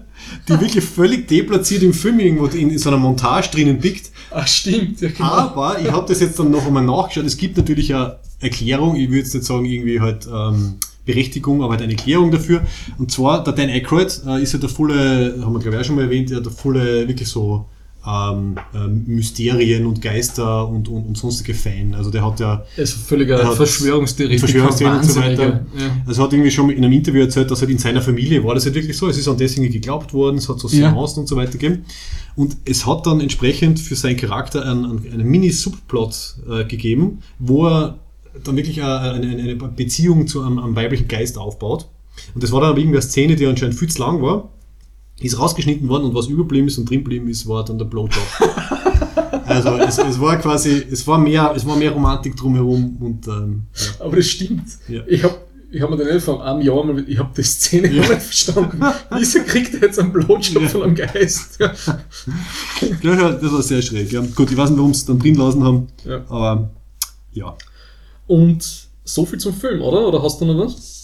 die 0.50 0.62
wirklich 0.62 0.84
völlig 0.84 1.28
deplatziert 1.28 1.84
im 1.84 1.94
Film 1.94 2.20
irgendwo 2.20 2.46
in, 2.48 2.72
in 2.72 2.78
so 2.78 2.90
einer 2.90 2.98
Montage 2.98 3.50
drinnen 3.52 3.80
biegt. 3.80 4.12
Ach 4.32 4.48
stimmt, 4.48 5.02
ja 5.02 5.10
genau. 5.10 5.30
Aber 5.30 5.80
ich 5.80 5.92
habe 5.92 6.08
das 6.08 6.20
jetzt 6.20 6.40
dann 6.40 6.52
noch 6.52 6.66
einmal 6.66 6.84
nachgeschaut. 6.84 7.26
Es 7.26 7.38
gibt 7.38 7.58
natürlich 7.58 7.94
eine 7.94 8.18
Erklärung, 8.40 8.96
ich 8.96 9.10
würde 9.10 9.20
jetzt 9.20 9.34
nicht 9.34 9.46
sagen 9.46 9.66
irgendwie 9.66 10.00
halt 10.00 10.28
ähm, 10.32 10.76
Berechtigung, 11.06 11.64
aber 11.64 11.74
halt 11.74 11.82
eine 11.82 11.94
Erklärung 11.94 12.32
dafür. 12.32 12.62
Und 12.98 13.12
zwar, 13.12 13.44
der 13.44 13.54
Dan 13.54 13.70
Aykroyd 13.70 14.22
äh, 14.28 14.42
ist 14.42 14.54
ja 14.54 14.60
der 14.60 14.70
volle, 14.70 15.40
haben 15.42 15.54
wir 15.54 15.60
glaube 15.60 15.76
ich 15.76 15.82
auch 15.82 15.86
schon 15.86 15.96
mal 15.96 16.06
erwähnt, 16.06 16.30
ja, 16.30 16.40
der 16.40 16.52
volle 16.52 17.08
wirklich 17.08 17.30
so 17.30 17.66
ähm, 18.10 18.56
ähm, 18.74 19.04
Mysterien 19.06 19.86
und 19.86 20.02
Geister 20.02 20.68
und, 20.68 20.88
und, 20.88 21.06
und 21.06 21.18
sonstige 21.18 21.54
Fan. 21.54 21.94
Also 21.94 22.10
der 22.10 22.26
hat 22.26 22.40
ja 22.40 22.64
Er 22.76 22.84
ist 22.84 22.94
völliger 22.94 23.40
Er 23.40 23.50
hat 23.50 23.56
Verschwörungstheoretiker. 23.56 24.48
Verschwörungstheorien 24.48 25.00
und 25.00 25.06
so 25.06 25.20
weiter. 25.20 25.44
Ja. 25.78 25.98
Also 26.08 26.24
hat 26.24 26.34
irgendwie 26.34 26.52
schon 26.52 26.70
in 26.70 26.84
einem 26.84 26.94
Interview 26.94 27.22
erzählt, 27.22 27.52
dass 27.52 27.62
halt 27.62 27.70
in 27.70 27.78
seiner 27.78 28.02
Familie 28.02 28.44
war 28.44 28.56
das 28.56 28.66
halt 28.66 28.76
wirklich 28.76 28.98
so. 28.98 29.08
Es 29.08 29.18
ist 29.18 29.28
an 29.28 29.38
deswegen 29.38 29.72
geglaubt 29.72 30.14
worden, 30.14 30.38
es 30.38 30.50
hat 30.50 30.60
so 30.60 30.68
Ja. 30.70 30.92
Seancen 30.92 31.22
und 31.22 31.28
so 31.28 31.36
weiter 31.36 31.54
gegeben. 31.54 31.86
Und 32.36 32.58
es 32.66 32.86
hat 32.86 33.06
dann 33.06 33.20
entsprechend 33.20 33.80
für 33.80 33.96
seinen 33.96 34.18
Charakter 34.18 34.66
einen, 34.66 34.86
einen, 34.86 35.28
Mini-Subplot 35.28 36.36
äh, 36.50 36.64
gegeben, 36.66 37.20
wo 37.38 37.68
er 37.68 38.00
dann 38.44 38.56
wirklich 38.56 38.82
eine, 38.82 39.00
eine, 39.00 39.28
eine 39.28 39.56
Beziehung 39.56 40.28
zu 40.28 40.42
einem, 40.42 40.60
einem 40.60 40.76
weiblichen 40.76 41.08
Geist 41.08 41.38
aufbaut. 41.38 41.88
Und 42.34 42.44
das 42.44 42.52
war 42.52 42.62
dann 42.62 42.72
aber 42.72 42.80
irgendwie 42.80 42.98
eine 42.98 43.02
Szene, 43.02 43.36
die 43.36 43.46
anscheinend 43.46 43.76
viel 43.76 43.90
zu 43.90 44.02
lang 44.02 44.22
war. 44.22 44.50
Ist 45.22 45.38
rausgeschnitten 45.40 45.88
worden 45.90 46.06
und 46.06 46.14
was 46.16 46.28
überblieben 46.28 46.68
ist 46.68 46.78
und 46.78 46.90
drin 46.90 47.00
geblieben 47.00 47.28
ist, 47.30 47.48
war 47.48 47.66
dann 47.66 47.78
der 47.78 47.86
Blowjob. 47.86 48.24
also 49.46 49.70
es, 49.78 49.98
es 49.98 50.20
war 50.20 50.38
quasi, 50.38 50.84
es 50.90 51.06
war 51.08 51.18
mehr, 51.18 51.52
es 51.56 51.66
war 51.66 51.76
mehr 51.76 51.92
Romantik 51.92 52.36
drumherum 52.38 52.98
und 53.02 53.28
ähm, 53.28 53.64
ja. 53.76 54.06
Aber 54.06 54.16
das 54.16 54.28
stimmt. 54.28 54.64
Ja. 54.88 55.02
Ich 55.08 55.24
habe 55.24 55.36
ich 55.72 55.82
hab 55.82 55.90
mir 55.92 55.98
dann 55.98 56.20
vor 56.20 56.44
einem 56.44 56.62
Jahr 56.62 56.84
mal, 56.84 57.04
ich 57.08 57.20
habe 57.20 57.30
die 57.36 57.44
Szene 57.44 57.88
Ja. 57.92 58.00
nicht 58.02 58.22
verstanden. 58.22 58.82
Wieso 59.12 59.40
kriegt 59.44 59.74
er 59.76 59.82
jetzt 59.82 60.00
einen 60.00 60.12
Blowjob 60.12 60.64
von 60.70 60.84
einem 60.84 60.96
Geist? 60.96 61.60
Ja. 61.60 61.74
Ja, 63.04 63.14
ja, 63.14 63.32
das 63.34 63.52
war 63.52 63.62
sehr 63.62 63.82
schräg. 63.82 64.12
Ja. 64.12 64.22
Gut, 64.36 64.50
ich 64.52 64.58
weiß 64.58 64.70
nicht, 64.70 64.80
warum 64.80 64.94
sie 64.94 65.00
es 65.02 65.06
dann 65.06 65.20
drin 65.20 65.36
lassen 65.36 65.64
haben, 65.64 65.88
Ja. 66.06 66.24
aber 66.30 66.70
ja. 67.34 67.56
Und 68.28 68.88
so 69.04 69.26
viel 69.26 69.40
zum 69.40 69.54
Film, 69.54 69.82
oder? 69.82 70.08
Oder 70.08 70.24
hast 70.24 70.40
du 70.40 70.46
noch 70.46 70.66
was? 70.66 70.99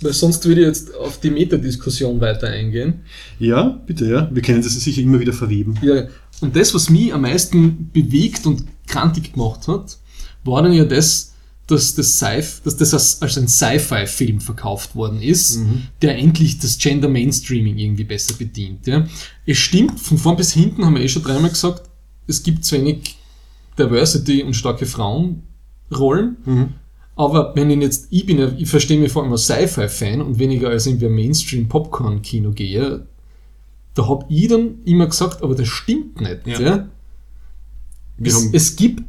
Weil 0.00 0.12
sonst 0.12 0.44
würde 0.46 0.60
ich 0.60 0.66
jetzt 0.66 0.94
auf 0.94 1.18
die 1.20 1.30
Metadiskussion 1.30 2.20
weiter 2.20 2.48
eingehen. 2.48 3.00
Ja, 3.38 3.80
bitte, 3.86 4.06
ja. 4.06 4.30
Wir 4.32 4.42
können 4.42 4.62
das 4.62 4.72
sicher 4.72 5.02
immer 5.02 5.18
wieder 5.18 5.32
verweben. 5.32 5.74
Ja, 5.82 6.06
und 6.40 6.54
das, 6.54 6.72
was 6.74 6.88
mich 6.88 7.12
am 7.12 7.22
meisten 7.22 7.90
bewegt 7.92 8.46
und 8.46 8.64
krantig 8.86 9.32
gemacht 9.32 9.66
hat, 9.66 9.98
war 10.44 10.62
dann 10.62 10.72
ja 10.72 10.84
das, 10.84 11.34
dass 11.66 11.94
das, 11.94 12.18
Sci 12.18 12.42
dass 12.64 12.76
das 12.76 12.94
als, 12.94 13.22
als 13.22 13.36
ein 13.36 13.48
Sci-Fi-Film 13.48 14.40
verkauft 14.40 14.94
worden 14.94 15.20
ist, 15.20 15.60
der 16.00 16.16
endlich 16.16 16.58
das 16.58 16.78
Gender 16.78 17.08
Mainstreaming 17.08 17.76
irgendwie 17.76 18.04
besser 18.04 18.34
bedient. 18.34 18.86
Ja. 18.86 19.06
Es 19.44 19.58
stimmt, 19.58 20.00
von 20.00 20.16
vorn 20.16 20.36
bis 20.36 20.52
hinten 20.52 20.84
haben 20.84 20.94
wir 20.94 21.02
eh 21.02 21.08
schon 21.08 21.22
dreimal 21.22 21.50
gesagt, 21.50 21.82
es 22.26 22.42
gibt 22.42 22.64
zu 22.64 22.76
wenig 22.76 23.16
Diversity 23.78 24.42
und 24.42 24.54
starke 24.54 24.86
Frauenrollen. 24.86 26.36
Mhm. 26.44 26.68
Aber 27.18 27.52
wenn 27.56 27.68
ich 27.68 27.80
jetzt, 27.80 28.06
ich 28.10 28.24
bin 28.26 28.38
ja, 28.38 28.48
ich 28.56 28.68
verstehe 28.68 28.98
mich 28.98 29.10
vor 29.10 29.24
allem 29.24 29.32
als 29.32 29.46
Sci-Fi-Fan 29.46 30.22
und 30.22 30.38
weniger 30.38 30.68
als 30.68 30.86
irgendwie 30.86 31.08
Mainstream-Popcorn-Kino 31.08 32.52
gehe, 32.52 33.06
da 33.94 34.08
hab 34.08 34.30
ich 34.30 34.46
dann 34.46 34.76
immer 34.84 35.08
gesagt, 35.08 35.42
aber 35.42 35.56
das 35.56 35.66
stimmt 35.66 36.20
nicht. 36.20 36.46
Ja. 36.46 36.60
Ja. 36.60 36.88
Es, 38.22 38.48
es, 38.52 38.76
gibt, 38.76 39.02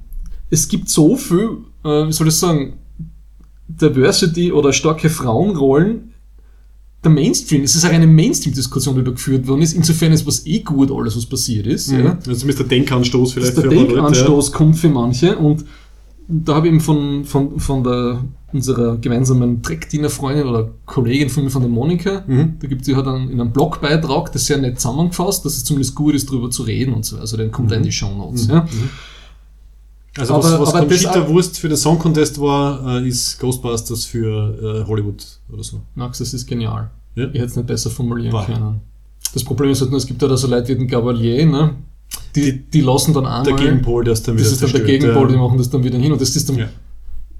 es 0.49 0.67
gibt 0.67 0.89
so 0.89 1.15
viel, 1.17 1.59
äh, 1.83 2.07
wie 2.07 2.11
soll 2.11 2.29
ich 2.29 2.33
sagen, 2.33 2.79
Diversity 3.67 4.51
oder 4.51 4.73
starke 4.73 5.11
Frauenrollen. 5.11 6.15
Der 7.03 7.11
Mainstream, 7.11 7.61
es 7.61 7.75
ist 7.75 7.85
auch 7.85 7.91
eine 7.91 8.07
Mainstream-Diskussion, 8.07 8.95
die 8.95 9.03
da 9.03 9.11
geführt 9.11 9.47
worden 9.47 9.61
ist. 9.61 9.73
Insofern 9.73 10.13
ist 10.13 10.25
was 10.25 10.47
eh 10.47 10.59
gut, 10.61 10.91
alles, 10.91 11.15
was 11.15 11.27
passiert 11.27 11.67
ist. 11.67 11.91
Ja. 11.91 12.13
also 12.13 12.33
zumindest 12.33 12.59
der 12.59 12.65
Denkanstoß 12.65 13.33
vielleicht 13.33 13.55
Dass 13.55 13.63
der 13.63 13.69
paar 13.69 13.79
Leute, 13.79 13.93
Denkanstoß 13.93 14.51
kommt 14.51 14.77
für 14.77 14.89
manche 14.89 15.37
und 15.37 15.63
da 16.31 16.55
habe 16.55 16.67
ich 16.67 16.73
eben 16.73 16.79
von, 16.81 17.25
von, 17.25 17.59
von 17.59 17.83
der, 17.83 18.23
unserer 18.53 18.97
gemeinsamen 18.97 19.61
Treckdiener-Freundin 19.61 20.47
oder 20.47 20.69
Kollegin 20.85 21.29
von 21.29 21.43
mir, 21.43 21.49
von 21.49 21.61
der 21.61 21.69
Monika, 21.71 22.23
Mhm. 22.27 22.57
da 22.59 22.67
gibt 22.67 22.85
sie 22.85 22.95
hat 22.95 23.07
einen, 23.07 23.29
in 23.29 23.41
einem 23.41 23.51
Blogbeitrag 23.51 24.31
das 24.31 24.45
sehr 24.45 24.57
nett 24.57 24.79
zusammengefasst, 24.79 25.43
dass 25.45 25.57
es 25.57 25.63
zumindest 25.63 25.95
gut 25.95 26.13
ist, 26.15 26.29
darüber 26.29 26.49
zu 26.49 26.63
reden 26.63 26.93
und 26.93 27.03
so. 27.05 27.17
Also 27.17 27.35
dann 27.37 27.51
kommt 27.51 27.67
Mhm. 27.69 27.73
dann 27.73 27.83
die 27.83 27.91
Show 27.91 28.09
Notes. 28.15 28.47
Ja. 28.47 28.65
Also 30.17 30.33
Aber- 30.35 30.43
was, 30.43 30.59
was 30.59 30.69
aber 30.73 30.87
Conchita 30.87 31.27
Wurst 31.29 31.59
für 31.59 31.69
den 31.69 31.77
Song 31.77 31.99
Contest 31.99 32.39
war, 32.41 32.97
äh, 33.01 33.07
ist 33.07 33.39
Ghostbusters 33.39 34.05
für 34.05 34.81
äh, 34.83 34.87
Hollywood 34.87 35.23
oder 35.51 35.63
so. 35.63 35.81
Max, 35.95 36.17
das 36.19 36.33
ist 36.33 36.47
genial. 36.47 36.89
Ja. 37.15 37.25
Ich 37.27 37.33
hätte 37.35 37.45
es 37.45 37.55
nicht 37.55 37.67
besser 37.67 37.89
formulieren 37.89 38.33
Wow. 38.33 38.45
können. 38.45 38.81
Das 39.33 39.43
Problem 39.43 39.71
ist 39.71 39.81
halt 39.81 39.91
nur, 39.91 39.99
es 39.99 40.07
gibt 40.07 40.21
ja 40.21 40.27
da 40.27 40.35
so 40.35 40.47
Leute 40.47 40.69
wie 40.69 40.75
den 40.75 40.87
Gavalier, 40.87 41.45
ne? 41.45 41.75
Die, 42.35 42.59
die 42.59 42.81
lassen 42.81 43.13
dann 43.13 43.25
einmal. 43.25 43.43
Der 43.43 43.53
Gegenpol, 43.55 44.03
der 44.03 44.13
ist 44.13 44.27
dann 44.27 44.35
wieder 44.35 44.43
das 44.45 44.53
ist 44.53 44.63
dann 44.63 44.71
der 44.71 44.81
Gegenpol, 44.81 45.27
ja. 45.27 45.33
die 45.33 45.37
machen 45.37 45.57
das 45.57 45.69
dann 45.69 45.83
wieder 45.83 45.97
hin. 45.97 46.11
Und 46.11 46.21
das 46.21 46.35
ist 46.35 46.47
dann, 46.49 46.57
Ja. 46.57 46.69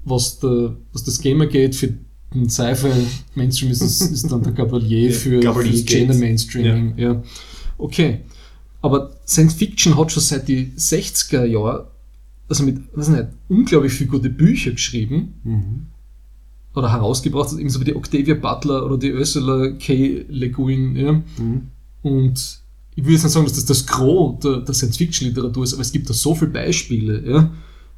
was, 0.04 0.38
der, 0.40 0.76
was 0.92 1.04
das 1.04 1.20
Gamer 1.20 1.46
geht 1.46 1.74
für 1.76 1.94
den 2.34 2.48
Sci-Fi-Mainstream 2.48 3.70
ist, 3.72 3.80
es- 3.82 4.00
ist 4.00 4.30
dann 4.30 4.42
der 4.42 4.52
Gavalier 4.52 5.08
Ja, 5.10 5.12
für, 5.12 5.40
für. 5.62 5.82
Gender-Mainstreaming. 5.84 6.94
Ja. 6.96 7.22
Okay. 7.78 8.20
Aber 8.82 9.10
Science 9.26 9.54
Fiction 9.54 9.96
hat 9.98 10.10
schon 10.12 10.22
seit 10.22 10.48
die 10.48 10.72
60er 10.76 11.44
Jahren, 11.44 11.86
also 12.48 12.64
mit, 12.64 12.78
weiß 12.96 13.08
ich 13.08 13.14
nicht, 13.14 13.28
unglaublich 13.48 13.92
viele 13.92 14.10
gute 14.10 14.30
Bücher 14.30 14.70
geschrieben 14.72 15.34
Mhm. 15.44 15.86
oder 16.74 16.90
herausgebracht, 16.92 17.48
also 17.48 17.58
ebenso 17.58 17.80
wie 17.80 17.84
die 17.84 17.94
Octavia 17.96 18.34
Butler 18.34 18.84
oder 18.86 18.96
die 18.96 19.12
Ursula 19.12 19.72
K. 19.78 20.24
Le 20.28 20.50
Guin. 20.50 20.96
Ja. 20.96 21.12
Mhm. 21.12 21.68
Und 22.02 22.59
ich 23.00 23.06
will 23.06 23.14
jetzt 23.14 23.24
nicht 23.24 23.32
sagen, 23.32 23.46
dass 23.46 23.54
das 23.54 23.64
das 23.64 23.86
Gros 23.86 24.40
der, 24.40 24.58
der 24.58 24.74
Science-Fiction-Literatur 24.74 25.64
ist, 25.64 25.72
aber 25.72 25.82
es 25.82 25.92
gibt 25.92 26.10
da 26.10 26.14
so 26.14 26.34
viele 26.34 26.50
Beispiele. 26.50 27.22
Ja? 27.26 27.50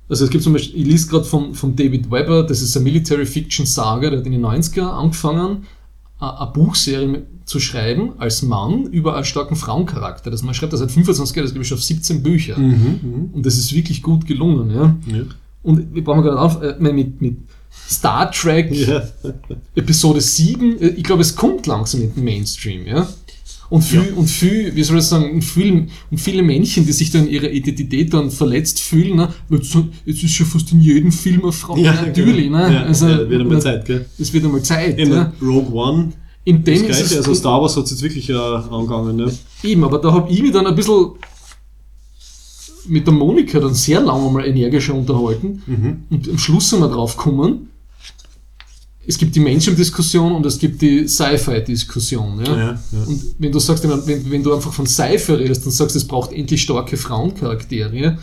Also 0.08 0.24
es 0.24 0.30
gibt 0.30 0.44
zum 0.44 0.52
Beispiel, 0.52 0.80
ich 0.80 0.86
lese 0.86 1.08
gerade 1.08 1.24
von, 1.24 1.54
von 1.54 1.74
David 1.74 2.10
Webber, 2.10 2.44
das 2.44 2.62
ist 2.62 2.76
eine 2.76 2.84
Military-Fiction-Saga, 2.84 4.10
der 4.10 4.20
hat 4.20 4.26
in 4.26 4.32
den 4.32 4.44
90er 4.44 4.82
angefangen, 4.82 5.64
eine 6.20 6.50
Buchserie 6.52 7.22
zu 7.44 7.58
schreiben 7.58 8.12
als 8.18 8.42
Mann 8.42 8.86
über 8.86 9.16
einen 9.16 9.24
starken 9.24 9.56
Frauencharakter. 9.56 10.30
Das 10.30 10.44
man 10.44 10.54
schreibt, 10.54 10.72
das 10.72 10.80
hat 10.80 10.92
25 10.92 11.34
Jahre, 11.34 11.46
das 11.46 11.52
glaube 11.52 11.62
ich 11.62 11.68
schon 11.68 11.78
auf 11.78 11.84
17 11.84 12.22
Bücher. 12.22 12.56
Mhm. 12.56 13.30
Und 13.32 13.44
das 13.44 13.56
ist 13.56 13.74
wirklich 13.74 14.02
gut 14.02 14.26
gelungen. 14.26 14.70
Ja? 14.70 14.96
Mhm. 15.04 15.14
Ja. 15.14 15.22
Und 15.64 15.94
wir 15.94 16.04
brauchen 16.04 16.22
gerade 16.22 16.40
auf, 16.40 16.62
äh, 16.62 16.76
mit, 16.78 17.20
mit 17.20 17.38
Star 17.88 18.30
Trek, 18.30 18.70
Ja. 18.72 19.02
Episode 19.74 20.20
7, 20.20 20.78
äh, 20.80 20.86
ich 20.88 21.02
glaube, 21.02 21.22
es 21.22 21.34
kommt 21.34 21.66
langsam 21.66 22.02
in 22.02 22.14
den 22.14 22.22
Mainstream, 22.24 22.86
ja. 22.86 23.08
Und 23.72 23.82
viel, 23.82 24.00
Ja. 24.10 24.16
und 24.16 24.28
viel, 24.28 24.74
wie 24.76 24.82
soll 24.82 24.98
ich 24.98 25.04
sagen, 25.04 25.30
und 25.32 25.42
viel, 25.42 25.86
und 26.10 26.18
viele 26.18 26.42
Männchen, 26.42 26.84
die 26.84 26.92
sich 26.92 27.10
dann 27.10 27.26
in 27.26 27.32
ihrer 27.32 27.50
Identität 27.50 28.12
dann 28.12 28.30
verletzt 28.30 28.80
fühlen, 28.80 29.16
ne, 29.16 29.28
jetzt, 29.48 29.74
jetzt 30.04 30.22
ist 30.22 30.30
schon 30.34 30.46
fast 30.46 30.70
in 30.72 30.80
jedem 30.82 31.10
Film 31.10 31.42
eine 31.42 31.52
Frau. 31.52 31.74
Ja, 31.78 31.94
natürlich, 31.94 32.46
genau. 32.48 32.68
ne? 32.68 32.74
Ja, 32.74 32.82
also, 32.82 33.08
ja, 33.08 33.30
wird 33.30 33.40
einmal 33.40 33.62
Zeit, 33.62 33.86
gell? 33.86 34.04
Es 34.18 34.30
wird 34.32 34.44
einmal 34.44 34.62
Zeit, 34.62 34.98
Eben, 34.98 35.12
ja. 35.12 35.32
Rogue 35.40 35.72
One, 35.72 36.12
In 36.44 36.62
dem 36.62 36.74
das 36.74 36.80
ist 36.82 36.86
gleiche, 36.86 37.04
es, 37.04 37.16
also 37.16 37.34
Star 37.34 37.62
Wars 37.62 37.74
hat 37.76 37.84
es 37.84 37.92
jetzt 37.92 38.02
wirklich 38.02 38.28
äh, 38.28 38.34
angegangen, 38.34 39.16
ne? 39.16 39.32
eben, 39.62 39.84
aber 39.84 39.98
da 39.98 40.12
habe 40.12 40.30
ich 40.30 40.42
mich 40.42 40.52
dann 40.52 40.66
ein 40.66 40.74
bisschen 40.74 41.12
mit 42.88 43.06
der 43.06 43.14
Monika 43.14 43.58
dann 43.58 43.74
sehr 43.74 44.00
lange 44.00 44.30
mal 44.30 44.44
energischer 44.44 44.94
unterhalten 44.94 45.62
Mhm. 45.66 45.96
und 46.10 46.28
am 46.28 46.36
Schluss 46.38 46.68
sind 46.68 46.80
wir 46.80 46.88
drauf 46.88 47.16
gekommen, 47.16 47.68
es 49.06 49.18
gibt 49.18 49.34
die 49.34 49.40
Mainstream-Diskussion 49.40 50.32
und 50.32 50.46
es 50.46 50.58
gibt 50.58 50.80
die 50.80 51.08
Sci-Fi-Diskussion. 51.08 52.40
Ja? 52.44 52.56
Ja, 52.56 52.80
ja. 52.92 53.02
Und 53.06 53.20
wenn 53.38 53.50
du 53.52 53.58
sagst, 53.58 53.82
wenn, 53.88 54.30
wenn 54.30 54.42
du 54.42 54.54
einfach 54.54 54.72
von 54.72 54.86
Sci-Fi 54.86 55.32
redest 55.32 55.64
und 55.66 55.72
sagst, 55.72 55.96
es 55.96 56.06
braucht 56.06 56.32
endlich 56.32 56.62
starke 56.62 56.96
Frauencharaktere, 56.96 58.18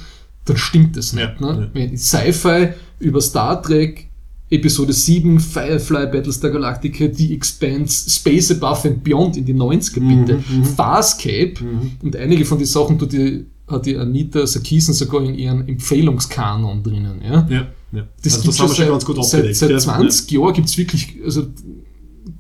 dann 0.46 0.58
stimmt 0.58 0.96
das 0.96 1.14
nicht. 1.14 1.42
Ne? 1.42 1.70
Wenn 1.74 1.98
Sci-Fi 1.98 2.70
über 3.00 3.22
Star 3.22 3.62
Trek, 3.62 4.08
Episode 4.52 4.94
7, 4.94 5.40
Firefly, 5.40 6.08
Battlestar 6.08 6.50
Galactica, 6.50 7.06
The 7.14 7.34
Expanse, 7.36 8.10
Space 8.10 8.50
Above 8.52 8.88
and 8.90 9.04
Beyond 9.04 9.38
in 9.38 9.46
die 9.46 9.54
90er 9.54 10.00
bitte, 10.00 10.40
Mhm, 10.50 10.58
mhm. 10.60 10.66
Farscape 10.66 11.54
und 12.02 12.16
einige 12.16 12.46
von 12.46 12.58
den 12.58 12.66
Sachen 12.66 12.98
tut 12.98 13.14
die, 13.14 13.46
hat 13.68 13.86
die 13.86 13.96
Anita 13.96 14.48
Sarkeesian 14.48 14.96
sogar 14.96 15.24
in 15.24 15.36
ihren 15.36 15.68
Empfehlungskanon 15.68 16.82
drinnen. 16.82 17.22
Ja? 17.24 17.48
Ja, 17.92 18.00
ja. 18.00 18.08
Das 18.24 18.36
also 18.36 18.48
das 18.48 18.60
haben 18.60 18.70
wir 18.70 18.76
schon 18.76 18.88
ganz 18.88 19.06
gut 19.06 19.18
abgedeckt. 19.20 19.56
seit, 19.56 19.70
ja. 19.70 19.80
seit 19.80 19.96
20 19.96 20.32
Jahren 20.32 20.54
gibt 20.54 20.68
es 20.70 20.78
wirklich 20.78 21.16
also, 21.24 21.48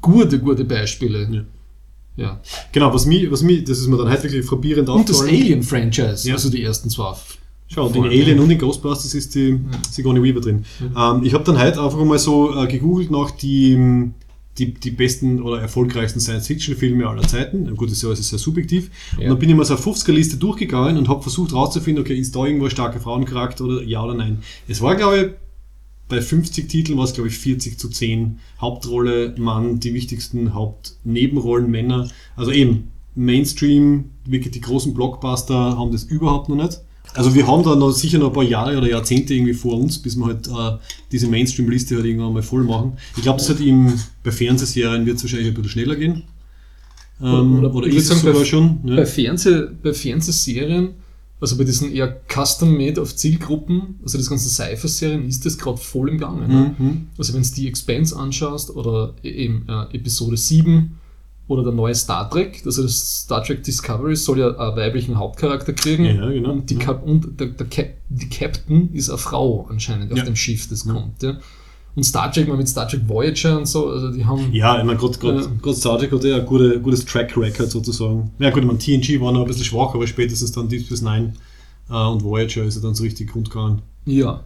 gute, 0.01 0.39
gute 0.39 0.65
Beispiele. 0.65 1.27
Ja. 1.31 1.43
Ja. 2.19 2.41
Genau, 2.71 2.93
was 2.93 3.05
mich, 3.05 3.31
was 3.31 3.41
mich, 3.43 3.63
das 3.63 3.79
ist 3.79 3.87
mir 3.87 3.97
dann 3.97 4.09
halt 4.09 4.21
wirklich 4.23 4.45
frappierend 4.45 4.89
Und 4.89 5.07
das. 5.09 5.21
Alien-Franchise, 5.21 6.27
Ja. 6.27 6.35
also 6.35 6.49
die 6.49 6.61
ersten 6.61 6.89
zwei. 6.89 7.13
Schau, 7.67 7.85
und 7.85 7.95
in 7.95 8.03
Alien 8.05 8.37
ja. 8.37 8.43
und 8.43 8.49
in 8.49 8.57
Ghostbusters 8.57 9.13
ist 9.13 9.35
die 9.35 9.59
Sigourney 9.91 10.21
Weaver 10.23 10.41
drin. 10.41 10.65
Ähm, 10.81 11.21
ich 11.23 11.33
habe 11.33 11.43
dann 11.43 11.59
heute 11.61 11.81
einfach 11.81 12.03
mal 12.03 12.17
so 12.17 12.53
äh, 12.55 12.67
gegoogelt 12.67 13.11
nach 13.11 13.31
die, 13.31 14.09
die, 14.59 14.73
die 14.73 14.91
besten 14.91 15.41
oder 15.41 15.61
erfolgreichsten 15.61 16.19
Science-Fiction-Filme 16.19 17.07
aller 17.07 17.23
Zeiten. 17.23 17.75
Gut, 17.75 17.87
das 17.89 17.97
ist 17.97 18.03
ja 18.03 18.09
alles 18.09 18.27
sehr 18.29 18.39
subjektiv. 18.39 18.91
Und 19.15 19.23
Ja. 19.23 19.29
dann 19.29 19.39
bin 19.39 19.49
ich 19.49 19.55
mal 19.55 19.65
so 19.65 19.73
eine 19.75 19.81
50er-Liste 19.81 20.37
durchgegangen 20.37 20.97
und 20.97 21.07
habe 21.07 21.21
versucht 21.21 21.51
herauszufinden, 21.51 22.03
okay, 22.03 22.15
ist 22.17 22.35
da 22.35 22.45
irgendwo 22.45 22.65
ein 22.65 22.71
starker 22.71 22.99
Frauencharakter 22.99 23.63
oder 23.65 23.83
ja 23.83 24.03
oder 24.03 24.13
nein. 24.15 24.39
Es 24.67 24.81
war, 24.81 24.95
glaube 24.95 25.17
ich, 25.17 25.25
bei 26.09 26.21
50 26.21 26.67
Titeln 26.67 26.97
war 26.97 27.05
es, 27.05 27.13
glaube 27.13 27.29
ich, 27.29 27.37
40 27.37 27.77
zu 27.79 27.87
10. 27.89 28.39
Hauptrolle 28.59 29.35
Mann, 29.37 29.79
die 29.79 29.93
wichtigsten 29.93 30.53
Hauptnebenrollen 30.53 31.69
Männer. 31.69 32.09
Also 32.35 32.51
eben, 32.51 32.91
Mainstream, 33.15 34.05
wirklich 34.25 34.53
die 34.53 34.61
großen 34.61 34.93
Blockbuster 34.93 35.77
haben 35.77 35.91
das 35.91 36.03
überhaupt 36.03 36.49
noch 36.49 36.55
nicht. 36.55 36.79
Also 37.15 37.33
wir 37.33 37.47
haben 37.47 37.63
da 37.63 37.75
noch 37.75 37.91
sicher 37.91 38.19
noch 38.19 38.27
ein 38.27 38.33
paar 38.33 38.43
Jahre 38.43 38.77
oder 38.77 38.87
Jahrzehnte 38.89 39.33
irgendwie 39.33 39.53
vor 39.53 39.79
uns, 39.79 39.97
bis 39.97 40.15
wir 40.15 40.25
halt 40.27 40.47
äh, 40.47 40.77
diese 41.11 41.27
Mainstream-Liste 41.27 41.95
halt 41.95 42.05
irgendwann 42.05 42.33
mal 42.33 42.43
voll 42.43 42.63
machen. 42.63 42.93
Ich 43.17 43.23
glaube, 43.23 43.39
das 43.39 43.49
hat 43.49 43.59
im, 43.59 43.93
bei 44.23 44.31
Fernsehserien 44.31 45.05
wird 45.05 45.17
es 45.17 45.23
wahrscheinlich 45.23 45.47
ein 45.49 45.53
bisschen 45.55 45.69
schneller 45.71 45.95
gehen. 45.95 46.23
Ähm, 47.21 47.59
Oder- 47.59 47.73
oder, 47.75 47.87
ich 47.87 47.95
ist 47.95 48.09
würd 48.09 48.17
es 48.17 48.21
sagen, 48.21 48.21
sogar 48.21 48.39
bei- 48.41 48.45
schon? 48.45 48.81
Bei, 48.83 48.93
Ja. 48.99 49.05
Fernseh, 49.05 49.61
bei 49.83 49.93
Fernsehserien, 49.93 50.89
also 51.41 51.57
bei 51.57 51.63
diesen 51.63 51.91
eher 51.91 52.19
custom-made 52.33 53.01
auf 53.01 53.15
Zielgruppen, 53.15 53.95
also 54.03 54.17
das 54.17 54.29
ganze 54.29 54.49
Cypher-Serien, 54.49 55.27
ist 55.27 55.45
das 55.45 55.57
gerade 55.57 55.77
voll 55.77 56.09
im 56.09 56.17
Gange. 56.17 56.47
Ne? 56.47 56.75
Mhm. 56.77 57.07
Also 57.17 57.33
wenn 57.33 57.41
du 57.43 57.49
die 57.55 57.67
Expanse 57.67 58.15
anschaust 58.15 58.69
oder 58.75 59.13
e- 59.23 59.29
eben 59.29 59.65
äh, 59.67 59.95
Episode 59.95 60.37
7 60.37 60.91
oder 61.49 61.63
der 61.63 61.73
neue 61.73 61.93
Star 61.95 62.29
Trek, 62.29 62.61
also 62.65 62.83
das 62.83 63.23
Star 63.23 63.43
Trek 63.43 63.63
Discovery 63.63 64.15
soll 64.15 64.39
ja 64.39 64.55
einen 64.55 64.77
weiblichen 64.77 65.17
Hauptcharakter 65.17 65.73
kriegen. 65.73 66.05
Ja, 66.05 66.29
genau. 66.29 66.51
Und, 66.53 66.69
die, 66.69 66.75
Ja. 66.75 66.79
Kap 66.79 67.03
und 67.05 67.37
der, 67.39 67.47
der 67.47 67.67
Cap 67.67 67.89
die 68.07 68.29
Captain 68.29 68.93
ist 68.93 69.09
eine 69.09 69.17
Frau 69.17 69.67
anscheinend 69.69 70.11
auf 70.13 70.17
Ja. 70.19 70.23
dem 70.25 70.35
Schiff, 70.37 70.69
das 70.69 70.85
Ja. 70.85 70.93
kommt. 70.93 71.21
Ja. 71.21 71.37
Und 71.95 72.03
Star 72.03 72.31
Trek 72.31 72.47
mal 72.47 72.55
mit 72.55 72.69
Star 72.69 72.87
Trek 72.87 73.01
Voyager 73.07 73.57
und 73.57 73.67
so, 73.67 73.89
also 73.89 74.11
die 74.11 74.23
haben 74.23 74.53
Ja, 74.53 74.77
ich 74.77 74.85
meine, 74.85 74.97
gerade 74.99 75.49
Ja. 75.65 75.73
Star 75.73 75.97
Trek 75.99 76.11
hat 76.11 76.23
ja 76.23 76.37
ein 76.37 76.45
gute, 76.45 76.79
gutes 76.79 77.03
Track 77.03 77.35
Record 77.35 77.69
sozusagen. 77.71 78.31
Ja 78.39 78.51
gut, 78.51 78.61
ich 78.61 78.67
meine, 78.67 78.79
TNG 78.79 79.19
war 79.19 79.31
noch 79.31 79.41
ein 79.41 79.47
bisschen 79.47 79.65
schwach, 79.65 79.93
aber 79.95 80.05
spätestens 80.07 80.51
dann 80.51 80.69
Deep 80.69 80.85
Space 80.85 81.01
Nine 81.01 81.33
äh, 81.89 81.93
und 81.93 82.23
Voyager 82.23 82.63
ist 82.63 82.75
er 82.75 82.83
dann 82.83 82.93
so 82.95 83.03
richtig 83.03 83.33
rund 83.35 83.49
gegangen. 83.49 83.81
ja, 84.05 84.43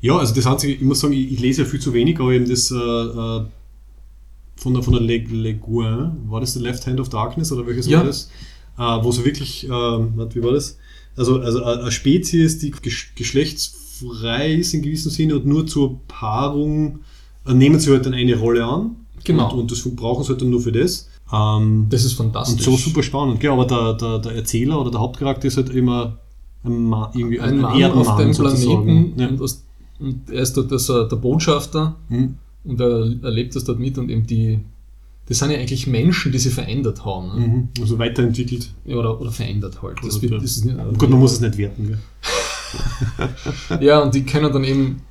Ja, 0.00 0.16
also 0.18 0.34
das 0.34 0.46
Einzige, 0.46 0.72
ich 0.74 0.80
muss 0.82 1.00
sagen, 1.00 1.12
ich, 1.12 1.32
ich 1.32 1.40
lese 1.40 1.62
ja 1.62 1.68
viel 1.68 1.80
zu 1.80 1.92
wenig, 1.94 2.18
aber 2.18 2.32
eben 2.32 2.48
das 2.48 2.70
äh, 2.70 2.74
äh, 2.76 3.44
von 4.64 4.72
der, 4.74 4.82
von 4.82 4.94
der 4.94 5.02
Le, 5.02 5.18
Le 5.18 5.54
Guin, 5.54 6.12
war 6.28 6.40
das 6.40 6.54
The 6.54 6.60
Left 6.60 6.86
Hand 6.86 6.98
of 6.98 7.10
Darkness 7.10 7.52
oder 7.52 7.66
welches 7.66 7.86
Ja. 7.86 7.98
war 7.98 8.06
das? 8.06 8.30
Äh, 8.78 9.04
wo 9.04 9.12
so 9.12 9.24
wirklich, 9.24 9.64
äh, 9.66 9.70
wie 9.70 10.42
war 10.42 10.52
das? 10.52 10.78
Also, 11.16 11.38
also 11.40 11.60
äh, 11.60 11.64
eine 11.80 11.92
Spezies, 11.92 12.58
die 12.58 12.70
gesch 12.70 13.12
geschlechtsfrei 13.14 14.54
ist 14.54 14.72
in 14.74 14.82
gewissem 14.82 15.10
Sinne 15.10 15.36
und 15.36 15.46
nur 15.46 15.66
zur 15.66 16.00
Paarung 16.08 17.00
äh, 17.46 17.52
nehmen 17.54 17.78
sie 17.78 17.90
halt 17.90 18.06
dann 18.06 18.14
eine 18.14 18.36
Rolle 18.36 18.64
an. 18.64 18.96
Genau. 19.22 19.52
Und, 19.52 19.60
und 19.60 19.70
das 19.70 19.82
brauchen 19.94 20.24
sie 20.24 20.30
halt 20.30 20.40
dann 20.40 20.50
nur 20.50 20.60
für 20.62 20.72
das. 20.72 21.08
Ähm, 21.32 21.86
das 21.90 22.04
ist 22.04 22.18
und 22.18 22.32
fantastisch. 22.32 22.64
so 22.64 22.76
super 22.76 23.02
spannend, 23.02 23.40
gell? 23.40 23.50
aber 23.50 23.66
der, 23.66 23.92
der, 23.94 24.18
der 24.18 24.32
Erzähler 24.32 24.80
oder 24.80 24.90
der 24.90 25.00
Hauptcharakter 25.00 25.46
ist 25.46 25.56
halt 25.58 25.68
immer 25.70 26.18
ein 26.64 26.84
Mann, 26.88 27.10
irgendwie 27.14 27.40
ein 27.40 27.60
Mann 27.60 27.72
auf 27.72 27.78
Erdenmann 27.80 28.18
dem 28.18 28.32
sozusagen. 28.32 28.84
Planeten 28.84 29.20
Ja. 29.20 29.28
und, 29.28 29.40
aus, 29.42 29.62
und 30.00 30.30
er 30.30 30.42
ist 30.42 30.56
dort 30.56 30.72
äh, 30.72 31.08
der 31.08 31.16
Botschafter 31.16 31.96
Hm. 32.08 32.36
Und 32.64 32.80
er 32.80 33.14
erlebt 33.22 33.54
das 33.54 33.64
dort 33.64 33.78
mit 33.78 33.98
und 33.98 34.10
eben 34.10 34.26
die, 34.26 34.58
das 35.26 35.38
sind 35.38 35.50
ja 35.50 35.58
eigentlich 35.58 35.86
Menschen, 35.86 36.32
die 36.32 36.38
sie 36.38 36.50
verändert 36.50 37.04
haben. 37.04 37.28
Ne? 37.40 37.46
Mhm. 37.46 37.68
Also 37.80 37.98
weiterentwickelt. 37.98 38.72
Ja, 38.84 38.96
oder, 38.96 39.20
oder 39.20 39.30
verändert 39.30 39.82
halt. 39.82 39.98
Das 40.02 40.20
wird, 40.20 40.32
ja. 40.32 40.38
das 40.38 40.56
ist 40.56 40.64
nicht, 40.64 40.76
Gut, 40.98 41.10
man 41.10 41.18
muss 41.18 41.32
es 41.32 41.40
nicht 41.40 41.56
werten. 41.58 41.98
Ja, 43.80 44.00
und 44.00 44.14
die 44.14 44.24
können 44.24 44.52
dann 44.52 44.64
eben 44.64 45.02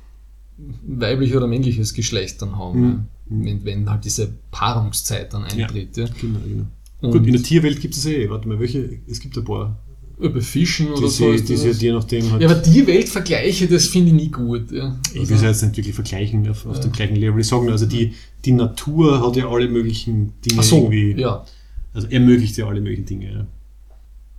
weiblich 0.86 1.34
oder 1.34 1.46
männliches 1.46 1.94
Geschlecht 1.94 2.42
dann 2.42 2.58
haben, 2.58 3.06
Mhm. 3.28 3.40
ja. 3.40 3.44
wenn, 3.46 3.64
wenn 3.64 3.90
halt 3.90 4.04
diese 4.04 4.32
Paarungszeit 4.50 5.32
dann 5.32 5.44
eintritt. 5.44 5.96
Ja. 5.96 6.06
Genau, 6.20 6.38
genau. 6.46 6.64
Und 7.00 7.10
Gut, 7.12 7.26
in 7.26 7.32
der 7.32 7.42
Tierwelt 7.42 7.80
gibt 7.80 7.94
es 7.96 8.04
eh, 8.06 8.28
warte 8.30 8.48
mal, 8.48 8.58
welche, 8.60 8.98
es 9.06 9.20
gibt 9.20 9.36
ein 9.38 9.44
paar, 9.44 9.78
über 10.18 10.40
Fischen 10.40 10.88
oder 10.92 11.02
die 11.02 11.08
so 11.08 11.30
sie, 11.30 11.34
ist 11.36 11.48
die 11.48 11.54
das. 11.68 11.80
je 11.80 11.92
nachdem 11.92 12.30
halt, 12.30 12.42
ja, 12.42 12.48
aber 12.50 12.60
die 12.60 12.86
Weltvergleiche, 12.86 13.66
das 13.66 13.86
finde 13.86 14.08
ich 14.08 14.14
nie 14.14 14.30
gut. 14.30 14.70
Ja. 14.70 14.96
ich 15.12 15.28
will 15.28 15.36
es 15.36 15.42
jetzt 15.42 15.62
nicht 15.62 15.76
wirklich 15.76 15.94
vergleichen 15.94 16.48
auf, 16.48 16.64
auf 16.66 16.76
Ja. 16.76 16.82
dem 16.82 16.92
gleichen 16.92 17.16
Level, 17.16 17.40
ich 17.40 17.46
sage 17.46 17.64
nur, 17.64 17.72
also 17.72 17.86
die, 17.86 18.12
die 18.44 18.52
Natur 18.52 19.20
hat 19.26 19.36
ja 19.36 19.48
alle 19.48 19.68
möglichen 19.68 20.32
Dinge 20.44 20.60
Ach 20.60 20.64
so, 20.64 20.76
irgendwie, 20.90 21.20
ja. 21.20 21.44
also 21.92 22.06
ermöglicht 22.08 22.56
ja 22.56 22.66
alle 22.66 22.80
möglichen 22.80 23.06
Dinge. 23.06 23.46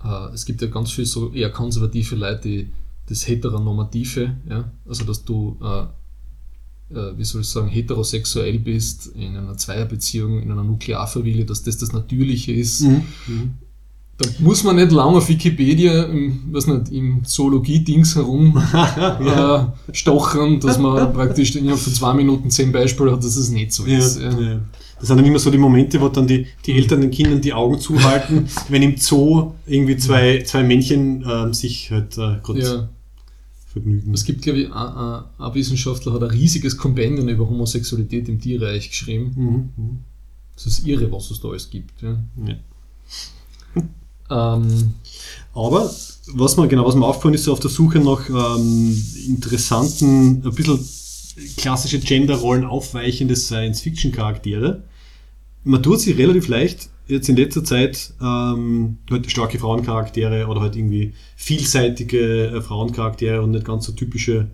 Ja. 0.04 0.28
Äh, 0.30 0.34
es 0.34 0.46
gibt 0.46 0.62
ja 0.62 0.68
ganz 0.68 0.92
viele 0.92 1.08
so 1.08 1.32
eher 1.34 1.50
konservative 1.50 2.16
Leute, 2.16 2.42
die 2.48 2.68
das 3.08 3.28
Heteronormative, 3.28 4.36
ja, 4.50 4.72
also 4.88 5.04
dass 5.04 5.24
du, 5.26 5.58
äh, 5.62 6.96
äh, 6.98 7.18
wie 7.18 7.24
soll 7.24 7.42
ich 7.42 7.48
sagen, 7.48 7.68
heterosexuell 7.68 8.60
bist 8.60 9.08
in 9.16 9.36
einer 9.36 9.58
Zweierbeziehung, 9.58 10.42
in 10.42 10.52
einer 10.52 10.64
Nuklearfamilie, 10.64 11.46
dass 11.46 11.64
das 11.64 11.78
das 11.78 11.92
Natürliche 11.94 12.52
ist. 12.54 12.82
Mhm. 12.82 13.02
Mhm. 13.28 13.54
Da 14.18 14.30
muss 14.39 14.63
man 14.63 14.78
nicht 14.78 14.91
lange 14.93 15.18
auf 15.18 15.28
Wikipedia 15.28 16.03
im, 16.03 16.43
was 16.51 16.68
nicht, 16.68 16.89
im 16.91 17.26
Zoologie-Dings 17.26 18.16
herum 18.16 18.61
Ja. 18.74 19.76
äh, 19.89 19.93
stochern, 19.93 20.59
dass 20.61 20.80
man 20.80 21.11
praktisch 21.11 21.55
innerhalb 21.55 21.80
von 21.82 21.93
zwei 21.93 22.13
Minuten 22.13 22.49
zehn 22.49 22.72
Beispiele 22.72 23.11
hat, 23.11 23.20
dass 23.24 23.36
es 23.36 23.49
nicht 23.49 23.74
so 23.74 23.86
Ja, 23.86 23.97
ist. 23.97 24.22
Ja. 24.22 24.61
Das 24.99 25.09
sind 25.09 25.18
dann 25.18 25.26
immer 25.26 25.39
so 25.39 25.51
die 25.51 25.57
Momente, 25.57 25.99
wo 25.99 26.07
dann 26.07 26.26
die, 26.28 26.47
die 26.66 26.72
Eltern 26.74 27.01
den 27.01 27.11
Kindern 27.11 27.41
die 27.41 27.51
Augen 27.51 27.78
zuhalten, 27.80 28.47
wenn 28.70 28.82
im 28.84 28.95
Zoo 28.95 29.51
irgendwie 29.66 29.97
zwei, 29.97 30.41
zwei 30.43 30.63
Männchen 30.63 31.26
ähm, 31.30 31.53
sich 31.53 31.91
halt 31.91 32.18
äh, 32.18 32.38
Ja. 32.57 32.88
vergnügen. 33.68 34.13
Es 34.13 34.24
gibt, 34.24 34.43
glaube 34.43 34.59
ich, 34.59 34.68
ein, 34.72 34.74
ein, 34.95 35.24
ein 35.39 35.53
Wissenschaftler 35.53 36.13
hat 36.13 36.24
ein 36.24 36.30
riesiges 36.30 36.78
Kompendium 36.78 37.28
über 37.28 37.49
Homosexualität 37.49 38.30
im 38.30 38.39
Tierreich 38.39 38.89
geschrieben. 38.89 39.34
Mhm. 39.36 39.84
mhm. 39.84 39.97
Das 40.55 40.68
ist 40.68 40.88
irre, 40.88 41.11
was 41.11 41.32
es 41.32 41.41
da 41.41 41.49
alles 41.49 41.70
gibt. 41.70 42.01
Ja. 42.01 42.18
Ähm, 44.30 44.94
Aber 45.54 45.92
was 46.34 46.58
mir 46.58 46.68
genau 46.68 46.86
was 46.86 46.96
mir 46.96 47.06
aufgefallen 47.06 47.36
ist, 47.36 47.44
so 47.44 47.54
auf 47.54 47.60
der 47.60 47.70
Suche 47.70 48.00
nach 48.00 48.30
ähm, 48.30 49.04
interessanten, 49.28 50.42
ein 50.44 50.56
bisschen 50.56 50.80
klassische 51.58 52.00
Genderrollen 52.00 52.66
aufweichende 52.66 53.36
Science-Fiction-Charaktere. 53.36 54.84
Man 55.64 55.84
tut 55.84 56.02
sich 56.02 56.18
relativ 56.18 56.48
leicht 56.48 56.90
jetzt 57.08 57.30
in 57.30 57.36
letzter 57.36 57.64
Zeit 57.64 58.14
ähm, 58.22 58.98
halt 59.10 59.30
starke 59.30 59.60
Frauencharaktere 59.60 60.48
oder 60.48 60.62
halt 60.62 60.76
irgendwie 60.76 61.14
vielseitige 61.36 62.48
äh, 62.48 62.62
Frauencharaktere 62.62 63.42
und 63.42 63.52
nicht 63.52 63.66
ganz 63.66 63.86
so 63.86 63.92
typische, 63.92 64.50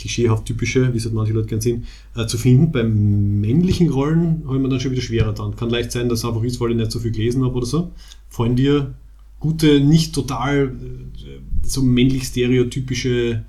klischeehaft 0.00 0.46
typische, 0.46 0.92
wie 0.92 0.98
es 0.98 1.04
halt 1.04 1.14
manche 1.14 1.32
Leute 1.32 1.48
gern 1.48 1.60
sehen, 1.60 1.84
äh, 2.16 2.26
zu 2.26 2.38
finden. 2.38 2.72
Bei 2.72 2.82
männlichen 2.82 3.90
Rollen 3.90 4.42
habe 4.46 4.56
ich 4.56 4.62
mir 4.62 4.68
dann 4.68 4.80
schon 4.80 4.92
wieder 4.92 5.02
schwerer 5.02 5.32
dann. 5.32 5.56
Kann 5.56 5.70
leicht 5.70 5.92
sein, 5.92 6.08
dass 6.08 6.20
es 6.20 6.24
einfach 6.24 6.42
ist, 6.42 6.60
weil 6.60 6.70
ich 6.70 6.76
nicht 6.76 6.92
so 6.92 6.98
viel 6.98 7.12
gelesen 7.12 7.44
habe 7.44 7.54
oder 7.54 7.66
so. 7.66 7.92
Fallen 8.28 8.56
dir 8.56 8.94
gute, 9.40 9.80
nicht 9.80 10.14
total 10.14 10.68
äh, 10.68 11.66
so 11.66 11.82
männlich 11.82 12.24
stereotypische, 12.24 13.44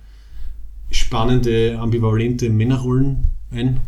spannende, 0.92 1.78
ambivalente 1.80 2.50
Männerrollen 2.50 3.28
ein? 3.52 3.80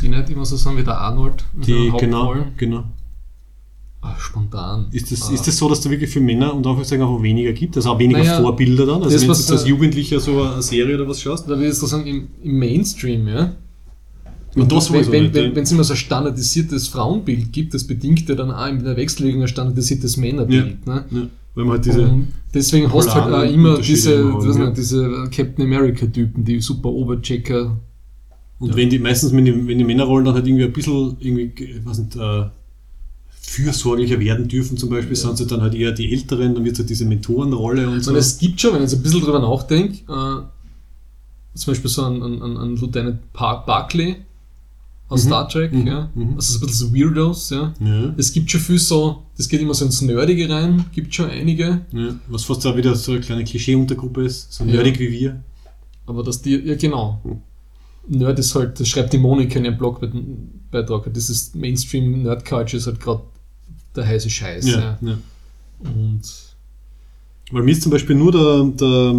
die 0.00 0.08
nicht 0.08 0.30
immer 0.30 0.44
so 0.44 0.56
sind 0.56 0.76
wie 0.76 0.84
der 0.84 0.98
Arnold. 0.98 1.44
Die, 1.54 1.92
genau, 1.98 2.34
genau. 2.56 2.84
Ah, 4.06 4.16
spontan. 4.18 4.86
Ist 4.92 5.10
das, 5.10 5.28
Ah. 5.28 5.32
ist 5.32 5.46
das 5.46 5.56
so, 5.56 5.68
dass 5.68 5.80
da 5.80 5.90
wirklich 5.90 6.10
für 6.10 6.20
Männer 6.20 6.54
und 6.54 6.66
auch 6.66 6.82
sagen 6.84 7.02
einfach 7.02 7.22
weniger 7.22 7.52
gibt? 7.52 7.76
Also 7.76 7.90
auch 7.90 7.98
weniger 7.98 8.20
Naja, 8.20 8.40
Vorbilder 8.40 8.86
dann? 8.86 9.02
Also 9.02 9.10
das, 9.10 9.22
wenn 9.22 9.28
du 9.28 9.32
was, 9.32 9.50
als 9.50 9.66
Jugendlicher 9.66 10.20
so 10.20 10.42
eine 10.42 10.62
Serie 10.62 10.94
oder 10.94 11.08
was 11.08 11.20
schaust? 11.20 11.48
Da 11.48 11.58
ich 11.60 11.74
so 11.74 11.86
sagen, 11.86 12.06
im, 12.06 12.28
im 12.42 12.58
Mainstream, 12.58 13.26
ja. 13.28 13.52
Und 14.54 14.72
das 14.72 14.90
wenn 14.90 15.04
sowieso 15.04 15.12
wenn, 15.12 15.34
wenn, 15.34 15.44
ja. 15.50 15.56
wenn 15.56 15.62
es 15.64 15.72
immer 15.72 15.84
so 15.84 15.92
ein 15.92 15.98
standardisiertes 15.98 16.88
Frauenbild 16.88 17.52
gibt, 17.52 17.74
das 17.74 17.84
bedingt 17.84 18.28
ja 18.28 18.34
dann 18.34 18.50
auch 18.50 18.68
in 18.68 18.82
der 18.82 18.96
Wechsellegung 18.96 19.42
ein 19.42 19.48
standardisiertes 19.48 20.16
Männerbild. 20.16 20.86
Ne? 20.86 21.04
Ja, 21.10 21.26
weil 21.54 21.64
man 21.64 21.74
halt 21.74 21.84
diese. 21.84 22.08
Und 22.08 22.28
deswegen 22.54 22.92
hast 22.92 23.08
du 23.08 23.14
halt 23.14 23.34
auch 23.34 23.52
immer 23.52 23.78
diese, 23.78 24.18
haben, 24.18 24.46
was 24.46 24.56
ja. 24.56 24.70
diese 24.70 25.28
Captain 25.30 25.64
America-Typen, 25.64 26.44
die 26.44 26.60
super 26.60 26.88
Oberchecker. 26.88 27.76
Und 28.58 28.76
wenn 28.76 28.88
die 28.88 28.98
meistens, 28.98 29.32
wenn 29.32 29.44
die, 29.44 29.66
wenn 29.66 29.76
die 29.76 29.84
Männerrollen 29.84 30.24
dann 30.24 30.34
halt 30.34 30.46
irgendwie 30.46 30.64
ein 30.64 30.72
bisschen 30.72 31.16
irgendwie, 31.20 31.52
weiß 31.84 31.98
nicht, 31.98 32.16
äh, 32.16 32.44
fürsorglicher 33.46 34.18
werden 34.20 34.48
dürfen, 34.48 34.76
zum 34.76 34.90
Beispiel, 34.90 35.16
sind 35.16 35.38
sie 35.38 35.46
dann 35.46 35.60
halt 35.62 35.74
eher 35.74 35.92
die 35.92 36.12
Älteren, 36.12 36.54
dann 36.54 36.64
wird 36.64 36.78
halt 36.78 36.90
diese 36.90 37.04
Mentorenrolle 37.04 37.88
und 37.88 38.02
so. 38.02 38.10
Und 38.10 38.16
es 38.16 38.38
gibt 38.38 38.60
schon, 38.60 38.72
wenn 38.74 38.82
ich 38.82 38.90
jetzt 38.90 38.98
ein 38.98 39.02
bisschen 39.02 39.20
drüber 39.22 39.38
nachdenke, 39.38 39.98
äh, 40.12 41.56
zum 41.58 41.72
Beispiel 41.72 41.90
so 41.90 42.04
ein, 42.04 42.22
ein, 42.22 42.56
ein, 42.56 42.76
Lieutenant 42.76 43.32
Par 43.32 43.64
Barclay 43.64 44.16
aus 45.08 45.24
Mhm. 45.24 45.28
Star 45.28 45.48
Trek, 45.48 45.72
Mhm. 45.72 45.86
ja. 45.86 46.10
Mhm. 46.14 46.34
Also 46.36 46.54
so 46.54 46.58
ein 46.58 46.66
bisschen 46.66 46.88
so 46.88 46.94
Weirdos, 46.94 47.50
ja. 47.50 47.72
ja, 47.80 48.14
Es 48.16 48.32
gibt 48.32 48.50
schon 48.50 48.60
viel 48.60 48.78
so, 48.78 49.22
das 49.36 49.48
geht 49.48 49.60
immer 49.60 49.72
so 49.74 49.84
ins 49.84 50.02
Nerdige 50.02 50.48
rein, 50.50 50.84
gibt 50.92 51.14
schon 51.14 51.30
einige, 51.30 51.82
ja, 51.92 52.14
was 52.28 52.44
fast 52.44 52.66
auch 52.66 52.76
wieder 52.76 52.94
so 52.96 53.12
eine 53.12 53.20
kleine 53.20 53.44
Klischee-Untergruppe 53.44 54.24
ist, 54.24 54.52
so 54.52 54.64
Ja. 54.64 54.72
nerdig 54.72 54.98
wie 54.98 55.10
wir. 55.12 55.42
aber 56.06 56.22
dass 56.22 56.42
die, 56.42 56.56
ja 56.56 56.74
genau. 56.76 57.20
Nerd 58.08 58.38
ist 58.38 58.54
halt, 58.54 58.78
das 58.78 58.86
schreibt 58.88 59.12
die 59.12 59.18
Monika 59.18 59.58
in 59.58 59.64
ihrem 59.64 59.78
Blogbeitrag, 59.78 61.12
das 61.12 61.28
ist 61.30 61.56
Mainstream 61.56 62.22
Nerd 62.22 62.44
Culture 62.44 62.76
ist 62.76 62.86
halt 62.86 63.00
gerade 63.00 63.22
der 63.96 64.06
heiße 64.06 64.30
Scheiß, 64.30 64.66
ja. 64.66 64.98
ja. 65.00 65.18
Und 65.80 66.22
Weil 67.50 67.62
mir 67.62 67.72
ist 67.72 67.82
zum 67.82 67.92
Beispiel 67.92 68.16
nur 68.16 68.32
der, 68.32 68.64
der 68.64 69.14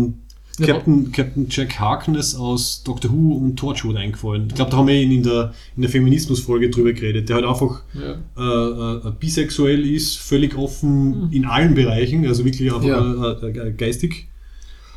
Captain, 0.65 1.11
Captain 1.11 1.47
Jack 1.49 1.79
Harkness 1.79 2.35
aus 2.35 2.83
Doctor 2.83 3.11
Who 3.11 3.35
und 3.35 3.57
Torchwood 3.57 3.95
eingefallen. 3.95 4.47
Ich 4.47 4.55
glaube, 4.55 4.71
da 4.71 4.77
haben 4.77 4.87
wir 4.87 4.95
ihn 4.95 5.11
in 5.11 5.23
der, 5.23 5.53
in 5.75 5.83
der 5.83 5.91
Feminismus-Folge 5.91 6.69
drüber 6.69 6.93
geredet, 6.93 7.29
der 7.29 7.37
halt 7.37 7.45
einfach 7.45 7.83
äh, 7.95 8.41
äh, 8.41 9.11
bisexuell 9.19 9.85
ist, 9.85 10.17
völlig 10.17 10.57
offen 10.57 11.29
in 11.31 11.45
allen 11.45 11.75
Bereichen, 11.75 12.25
also 12.25 12.43
wirklich 12.43 12.73
einfach 12.73 13.43
äh, 13.43 13.47
äh, 13.47 13.71
geistig. 13.73 14.27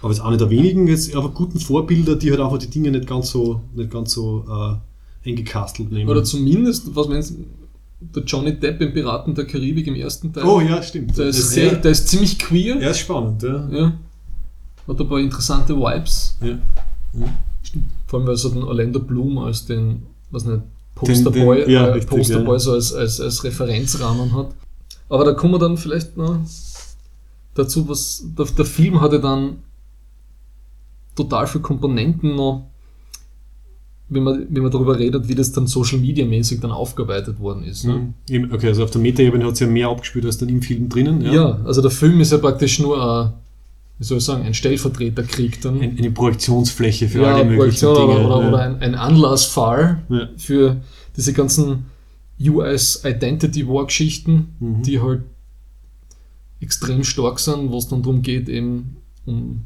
Aber 0.02 0.14
auch 0.14 0.30
nicht 0.30 0.40
der 0.40 0.48
wenigen, 0.48 0.88
jetzt 0.88 1.14
aber 1.14 1.28
guten 1.28 1.60
Vorbilder, 1.60 2.16
die 2.16 2.30
halt 2.30 2.40
einfach 2.40 2.56
die 2.56 2.70
Dinge 2.70 2.90
nicht 2.90 3.06
ganz 3.06 3.30
so, 3.30 3.60
nicht 3.74 3.90
ganz 3.90 4.12
so 4.12 4.46
äh, 4.48 5.28
eingekastelt 5.28 5.92
nehmen. 5.92 6.08
Oder 6.08 6.24
zumindest, 6.24 6.96
was 6.96 7.08
meinst 7.08 7.32
du, 7.32 7.44
der 8.00 8.22
Johnny 8.24 8.58
Depp 8.58 8.80
im 8.80 8.92
Piraten 8.92 9.34
der 9.34 9.46
Karibik 9.46 9.86
im 9.86 9.94
ersten 9.94 10.32
Teil. 10.32 10.44
oh 10.44 10.60
ja, 10.60 10.82
stimmt. 10.82 11.16
Der 11.18 11.26
ist, 11.26 11.50
sehr, 11.50 11.72
ja, 11.72 11.74
der 11.74 11.90
ist 11.90 12.08
ziemlich 12.08 12.38
queer. 12.38 12.80
er 12.80 12.90
ist 12.90 12.98
spannend, 13.00 13.42
ja. 13.42 13.68
Ja. 13.70 13.92
Hat 14.88 15.00
ein 15.00 15.08
paar 15.08 15.18
interessante 15.20 15.76
Vibes. 15.76 16.36
ja. 16.42 16.58
Vor 18.06 18.18
allem, 18.20 18.28
weil 18.28 18.36
so 18.36 18.48
den 18.48 18.62
Orlando 18.64 18.98
Bloom 19.00 19.38
als 19.38 19.66
den, 19.66 20.02
was 20.30 20.44
nicht, 20.44 20.56
Den- 20.56 20.64
Posterboy, 20.94 21.60
den- 21.64 21.70
ja, 21.70 21.86
äh, 21.86 21.92
richtig, 21.92 22.10
Posterboy 22.10 22.54
ja. 22.54 22.58
so 22.58 22.72
als, 22.72 22.92
als, 22.92 23.20
als 23.20 23.44
Referenzrahmen 23.44 24.34
hat. 24.34 24.48
Aber 25.08 25.24
da 25.24 25.32
kommen 25.32 25.54
wir 25.54 25.58
dann 25.58 25.76
vielleicht 25.76 26.16
noch 26.16 26.38
dazu, 27.54 27.88
was 27.88 28.24
der, 28.36 28.46
der 28.46 28.64
Film 28.64 29.00
hatte 29.00 29.20
dann 29.20 29.58
total 31.14 31.46
viele 31.46 31.62
Komponenten 31.62 32.34
noch, 32.36 32.69
wenn 34.12 34.22
man, 34.24 34.46
wenn 34.50 34.62
man 34.62 34.72
darüber 34.72 34.98
redet, 34.98 35.28
wie 35.28 35.34
das 35.36 35.52
dann 35.52 35.66
Social 35.68 35.98
Media 35.98 36.26
mäßig 36.26 36.60
dann 36.60 36.72
aufgearbeitet 36.72 37.38
worden 37.40 37.62
ist. 37.64 37.84
Ne? 37.84 38.12
Mhm. 38.28 38.52
Okay, 38.52 38.66
also 38.68 38.82
auf 38.84 38.90
der 38.90 39.00
Metaebene 39.00 39.44
hat 39.44 39.52
es 39.54 39.60
ja 39.60 39.66
mehr 39.68 39.88
abgespielt 39.88 40.24
als 40.26 40.36
dann 40.38 40.48
im 40.48 40.60
Film 40.62 40.88
drinnen. 40.88 41.20
Ja. 41.22 41.60
also 41.64 41.80
der 41.80 41.90
Film 41.92 42.20
ist 42.20 42.32
ja 42.32 42.38
praktisch 42.38 42.80
nur 42.80 43.00
ein, 43.00 43.32
wie 43.98 44.04
soll 44.04 44.18
ich 44.18 44.24
sagen, 44.24 44.42
ein 44.44 44.54
Stellvertreterkrieg 44.54 45.60
dann. 45.62 45.80
Ein, 45.80 45.96
eine 45.96 46.10
Projektionsfläche 46.10 47.08
für 47.08 47.22
ja, 47.22 47.34
alle 47.36 47.44
möglichen 47.44 47.78
Dinge. 47.94 48.04
oder, 48.04 48.26
oder, 48.26 48.42
ja. 48.42 48.48
oder 48.48 48.58
ein, 48.58 48.80
ein 48.82 48.94
Anlassfall 48.94 50.02
Ja. 50.08 50.28
für 50.36 50.76
diese 51.16 51.32
ganzen 51.32 51.86
US 52.42 53.02
Identity 53.04 53.68
War 53.68 53.86
Geschichten, 53.86 54.54
Mhm. 54.58 54.82
die 54.82 55.00
halt 55.00 55.22
extrem 56.60 57.04
stark 57.04 57.38
sind, 57.38 57.70
wo 57.70 57.78
es 57.78 57.88
dann 57.88 58.02
darum 58.02 58.22
geht, 58.22 58.48
eben 58.48 58.96
um 59.26 59.62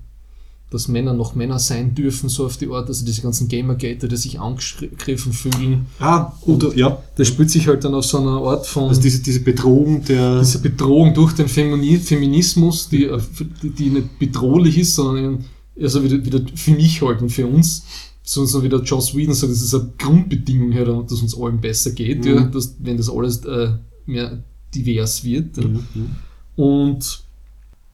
dass 0.75 0.89
Männer 0.89 1.15
noch 1.15 1.35
Männer 1.35 1.59
sein 1.59 1.95
dürfen, 1.95 2.29
so 2.29 2.45
auf 2.47 2.57
die 2.57 2.69
Art, 2.69 2.89
also 2.89 3.05
diese 3.07 3.23
ganzen 3.23 3.49
Gamergater, 3.49 4.09
die 4.09 4.17
sich 4.17 4.41
angegriffen 4.41 5.33
fühlen. 5.33 5.87
Ah, 6.01 6.33
oder, 6.43 6.77
ja. 6.77 7.03
Das 7.17 7.29
spielt 7.29 7.51
sich 7.51 7.67
halt 7.69 7.85
dann 7.85 7.95
auf 7.95 8.05
so 8.05 8.19
einer 8.19 8.43
Art 8.43 8.67
von 8.67 8.89
Also 8.89 9.01
diese, 9.01 9.23
diese 9.23 9.41
Bedrohung 9.41 10.05
der. 10.05 10.41
diese 10.41 10.59
Bedrohung 10.61 11.15
durch 11.15 11.33
den 11.33 11.49
Femini 11.49 11.97
Feminismus, 11.99 12.89
die, 12.89 13.05
äh, 13.05 13.21
die, 13.63 13.71
die 13.71 13.91
nicht 13.91 14.19
bedrohlich 14.19 14.77
ist, 14.79 14.95
sondern 14.97 15.45
also 15.81 16.03
wieder, 16.05 16.25
wieder 16.25 16.41
für 16.55 16.73
mich 16.73 17.01
halt 17.03 17.23
und 17.23 17.31
für 17.31 17.47
uns, 17.47 17.85
so, 18.23 18.45
so 18.45 18.63
wie 18.63 18.69
der 18.69 18.81
Joss 18.83 19.15
Whedon 19.15 19.35
sagt, 19.35 19.53
das 19.53 19.63
ist 19.63 19.75
eine 19.75 19.93
Grundbedingung 19.99 20.73
her, 20.73 21.05
es 21.07 21.23
uns 21.23 21.39
allen 21.39 21.61
besser 21.61 21.93
geht, 21.93 22.25
Mhm. 22.25 22.35
ja, 22.35 22.41
dass, 22.45 22.75
wenn 22.81 22.97
das 22.97 23.11
alles 23.11 23.45
äh, 23.45 23.73
mehr 24.07 24.43
divers 24.75 25.25
wird. 25.25 25.57
Mhm, 25.57 25.85
mhm. 25.95 26.11
Und 26.57 27.25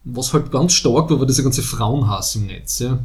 was 0.05 0.33
halt 0.33 0.51
ganz 0.51 0.73
stark 0.73 1.11
war, 1.11 1.19
war 1.21 1.27
dieser 1.27 1.43
ganze 1.43 1.63
Frauenhass 1.63 2.35
im 2.37 2.47
Netz. 2.47 2.79
Ja. 2.79 3.05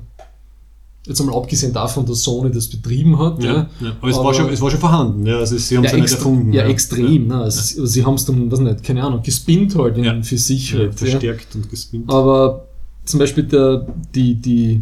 Jetzt 1.08 1.22
einmal 1.22 1.36
abgesehen 1.38 1.72
davon, 1.72 2.04
dass 2.08 2.24
Sony 2.24 2.50
das 2.52 2.68
betrieben 2.68 3.20
hat. 3.20 3.44
Ja, 3.44 3.54
Ja. 3.54 3.70
ja. 3.80 3.96
Aber, 4.02 4.10
es, 4.10 4.16
Aber- 4.16 4.26
war 4.26 4.34
schon, 4.34 4.50
es 4.50 4.60
war 4.62 4.72
schon 4.72 4.80
vorhanden. 4.80 5.26
Ja. 5.26 5.38
Also 5.38 5.56
sie 5.58 5.78
haben 5.78 5.84
es 5.86 5.92
ja, 5.92 5.98
nicht 6.00 6.12
erfunden. 6.14 6.52
ja, 6.52 6.64
extrem. 6.66 7.28
Ne? 7.28 7.36
Also, 7.42 7.86
Sie 7.86 8.04
haben 8.04 8.16
es 8.16 8.26
dann, 8.26 8.50
was 8.52 8.60
nicht, 8.60 8.84
keine 8.84 9.04
Ahnung, 9.04 9.22
gespinnt 9.22 9.76
halt 9.76 9.98
in, 9.98 10.24
für 10.24 10.38
sich. 10.38 10.74
Halt, 10.74 10.96
verstärkt 10.96 11.54
und 11.56 11.70
gespinnt. 11.70 12.10
Aber 12.12 12.66
zum 13.06 13.20
Beispiel 13.20 13.44
der, 13.44 13.86
die, 14.16 14.34
die, 14.36 14.82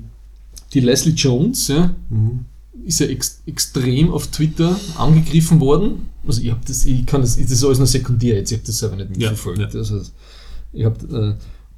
die 0.73 0.80
Leslie 0.80 1.14
Jones 1.14 1.68
ja, 1.68 1.94
Mhm. 2.10 2.45
ist 2.85 2.99
ja 3.02 3.07
ex, 3.07 3.41
extrem 3.45 4.11
auf 4.11 4.27
Twitter 4.27 4.80
angegriffen 4.98 5.60
worden. 5.60 6.07
Also 6.26 6.41
ich 6.41 6.52
habe 6.52 6.61
das, 6.65 6.85
ich 6.85 7.06
kann 7.06 7.19
das, 7.19 7.35
das 7.35 7.52
ist 7.52 7.65
alles 7.65 7.80
nur 7.80 7.88
sekundär 7.88 8.38
jetzt, 8.38 8.49
ich 8.52 8.60
habe 8.60 8.65
das 8.68 8.77
selber 8.80 8.95
nicht 8.95 9.10
mitverfolgt. 9.10 9.76
Also 9.76 9.99
ich 10.72 10.85
hab, 10.85 11.03
äh, 11.11 11.34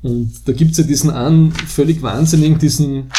und 0.06 0.32
da 0.46 0.54
gibt 0.54 0.72
es 0.72 0.78
ja 0.78 0.84
diesen 0.84 1.10
einen 1.10 1.52
völlig 1.52 2.02
wahnsinnigen, 2.02 2.60
diesen, 2.60 3.12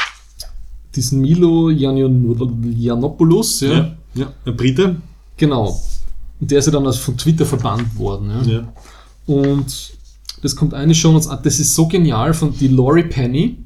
diesen 0.94 1.20
Milo 1.20 1.70
Yiannopoulos, 1.70 3.60
ja, 3.60 3.72
Ja. 3.72 3.96
ja. 4.14 4.32
Ein 4.44 4.56
Brite. 4.56 4.96
genau. 5.36 5.80
Und 6.40 6.50
der 6.50 6.58
ist 6.58 6.66
ja 6.66 6.72
dann 6.72 6.92
von 6.92 7.16
Twitter 7.16 7.46
verbannt 7.46 7.96
worden. 7.98 8.30
Ja. 8.30 8.42
Ja. 8.52 8.72
Und 9.26 9.92
das 10.42 10.54
kommt 10.54 10.74
eine 10.74 10.94
schon 10.94 11.14
uns 11.16 11.26
an. 11.26 11.38
Das 11.42 11.58
ist 11.58 11.74
so 11.74 11.88
genial 11.88 12.34
von 12.34 12.52
die 12.56 12.68
Laurie 12.68 13.04
Penny. 13.04 13.56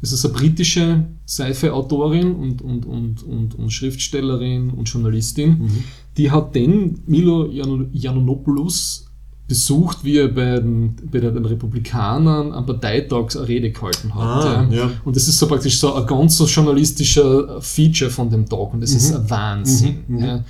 Das 0.00 0.10
ist 0.12 0.24
eine 0.24 0.34
britische 0.34 1.04
Sci-Fi-Autorin 1.28 2.32
und, 2.34 2.60
und, 2.62 2.86
und, 2.86 3.22
und, 3.22 3.54
und 3.54 3.70
Schriftstellerin 3.72 4.70
und 4.70 4.86
Journalistin. 4.88 5.50
Mhm. 5.50 5.84
Die 6.16 6.30
hat 6.30 6.54
den 6.54 7.00
Milo 7.06 7.46
Jan- 7.50 7.88
Yiannopoulos 7.92 9.03
besucht, 9.46 10.04
wie 10.04 10.16
er 10.18 10.28
bei 10.28 10.58
den, 10.58 10.96
bei 11.10 11.20
den 11.20 11.44
Republikanern 11.44 12.52
am 12.52 12.64
Parteitag 12.64 13.36
eine 13.36 13.46
Rede 13.48 13.70
gehalten 13.70 14.14
hat. 14.14 14.44
Ah, 14.46 14.66
ja. 14.70 14.90
Und 15.04 15.16
das 15.16 15.28
ist 15.28 15.38
so 15.38 15.46
praktisch 15.46 15.78
so 15.78 15.94
ein 15.94 16.06
ganz 16.06 16.36
so 16.38 16.46
journalistischer 16.46 17.60
Feature 17.60 18.10
von 18.10 18.30
dem 18.30 18.48
Tag 18.48 18.72
und 18.72 18.80
das 18.80 18.92
ist 18.92 19.14
ein 19.14 19.28
Wahnsinn. 19.28 19.98
Mhm, 20.08 20.16
mhm. 20.16 20.24
Ja. 20.24 20.44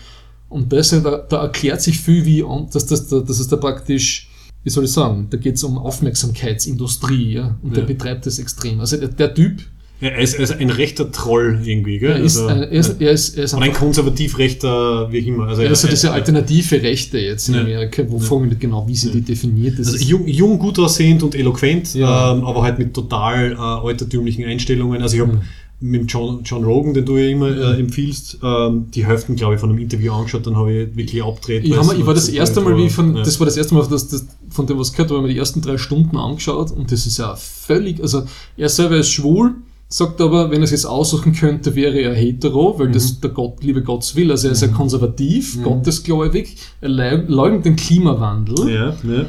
Und 0.49 0.73
das, 0.73 0.91
da, 0.91 1.01
da 1.29 1.43
erklärt 1.43 1.83
sich 1.83 1.99
viel, 1.99 2.25
wie, 2.25 2.45
dass, 2.73 2.87
das, 2.87 3.09
da- 3.09 3.19
dass 3.21 3.41
es 3.41 3.49
da 3.49 3.57
praktisch, 3.57 4.31
wie 4.63 4.71
soll 4.71 4.85
ich 4.85 4.93
sagen, 4.93 5.27
da 5.29 5.37
geht 5.39 5.57
es 5.57 5.65
um 5.65 5.77
Aufmerksamkeitsindustrie 5.77 7.33
ja? 7.35 7.57
und 7.63 7.75
der 7.75 7.83
Ja. 7.83 7.89
betreibt 7.89 8.27
das 8.27 8.39
extrem. 8.39 8.81
Also 8.81 8.97
der, 8.97 9.09
der 9.09 9.35
Typ, 9.35 9.61
Ja, 10.01 10.09
er, 10.09 10.19
ist, 10.19 10.35
er 10.35 10.41
ist 10.41 10.53
ein 10.53 10.71
rechter 10.71 11.11
Troll 11.13 11.61
irgendwie, 11.65 11.99
gell? 11.99 12.11
er 12.11 12.19
ist, 12.19 12.37
also, 12.37 12.49
ein, 12.49 12.63
er 12.65 12.71
ist, 12.73 13.01
er 13.01 13.11
ist, 13.13 13.39
er 13.39 13.45
ist 13.45 13.55
ein 13.55 13.63
einfach 13.63 13.79
konservativ 13.81 14.39
rechter, 14.39 15.11
wie 15.13 15.23
auch 15.23 15.27
immer. 15.27 15.47
Also, 15.49 15.63
Ja, 15.63 15.69
also 15.69 15.89
diese 15.89 16.09
er- 16.09 16.15
alternative 16.15 16.83
Rechte 16.83 17.19
jetzt 17.19 17.49
in 17.49 17.55
Ja. 17.55 17.61
Amerika, 17.61 18.03
wo 18.09 18.19
frage 18.19 18.45
ich 18.45 18.49
nicht 18.51 18.61
genau, 18.61 18.87
wie 18.89 18.97
sie 18.97 19.11
die 19.13 19.21
definiert. 19.23 19.79
Also 19.79 19.95
ist, 19.95 20.05
jung, 20.05 20.27
jung, 20.27 20.59
gut 20.59 20.79
aussehend 20.79 21.23
und 21.23 21.35
eloquent, 21.35 21.95
Ja. 21.95 22.33
ähm, 22.33 22.45
aber 22.45 22.63
halt 22.63 22.79
mit 22.79 22.93
total 22.93 23.53
äh, 23.53 23.57
altertümlichen 23.57 24.45
Einstellungen. 24.45 25.01
Also 25.01 25.15
ich 25.17 25.23
habe 25.23 25.41
mit 25.81 26.11
John, 26.11 26.41
John 26.45 26.65
Rogan, 26.65 26.95
den 26.95 27.05
du 27.05 27.17
ja 27.17 27.29
immer 27.29 27.49
äh, 27.57 27.81
empfiehlst, 27.81 28.39
ähm, 28.43 28.87
die 28.95 29.07
Hälften, 29.07 29.37
glaube 29.37 29.55
ich, 29.55 29.61
von 29.61 29.71
einem 29.71 29.79
Interview 29.79 30.13
angeschaut, 30.13 30.47
dann 30.47 30.57
habe 30.57 30.73
ich 30.73 30.97
wirklich 30.97 31.23
abgedreht. 31.23 31.65
ich, 31.65 31.77
hab, 31.77 31.97
ich 31.97 32.05
war 32.07 32.15
das 32.15 32.29
erste 32.29 32.61
Mal, 32.63 32.77
wie 32.77 32.87
ich 32.87 32.93
von, 32.93 33.17
ja. 33.17 33.23
das 33.23 33.39
war 33.39 33.45
das 33.45 33.57
erste 33.57 33.75
Mal, 33.75 33.87
dass 33.87 34.09
das, 34.09 34.27
von 34.51 34.67
dem 34.67 34.79
was 34.79 34.93
gehört 34.93 35.11
habe, 35.11 35.21
ich 35.21 35.27
mir 35.27 35.33
die 35.35 35.39
ersten 35.39 35.61
drei 35.61 35.77
Stunden 35.79 36.17
angeschaut 36.17 36.71
und 36.73 36.91
das 36.91 37.07
ist 37.07 37.19
ja 37.19 37.37
völlig, 37.37 38.01
also 38.01 38.23
er 38.57 38.69
selber 38.69 38.97
ist 38.97 39.11
schwul, 39.11 39.55
sagt 39.97 40.21
aber, 40.21 40.51
wenn 40.51 40.61
er 40.61 40.65
es 40.65 40.71
jetzt 40.73 40.87
aussuchen 40.87 41.33
könnte, 41.33 41.75
wäre 41.77 41.99
er 42.01 42.15
hetero, 42.15 42.77
weil 42.79 42.89
Mhm. 42.89 42.93
das 42.95 43.21
der 43.21 43.31
Gott, 43.31 43.63
liebe 43.63 43.83
Gottes 43.83 44.17
will, 44.17 44.31
also 44.31 44.49
er 44.49 44.53
ist 44.53 44.63
ja 44.63 44.69
konservativ, 44.69 45.63
gottesgläubig, 45.63 46.57
er 46.81 46.89
leug- 46.89 47.29
leugnet 47.29 47.65
den 47.65 47.77
Klimawandel. 47.77 48.69
Ja, 48.71 48.89
ja. 49.05 49.27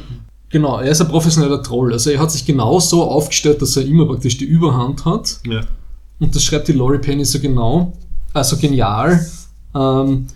Genau, 0.48 0.78
er 0.78 0.90
ist 0.90 1.00
ein 1.00 1.08
professioneller 1.08 1.62
Troll, 1.62 1.92
also 1.92 2.10
er 2.10 2.18
hat 2.18 2.32
sich 2.32 2.44
genau 2.44 2.80
so 2.80 3.04
aufgestellt, 3.04 3.62
dass 3.62 3.76
er 3.76 3.84
immer 3.84 4.06
praktisch 4.06 4.38
die 4.38 4.44
Überhand 4.44 5.04
hat. 5.04 5.38
ja. 5.46 5.60
Und 6.18 6.34
das 6.34 6.42
schreibt 6.44 6.66
die 6.68 6.72
Laurie 6.72 6.98
Penny 6.98 7.24
so 7.26 7.38
genau, 7.38 7.92
also 8.32 8.56
genial. 8.56 9.20
Ähm, 9.74 10.26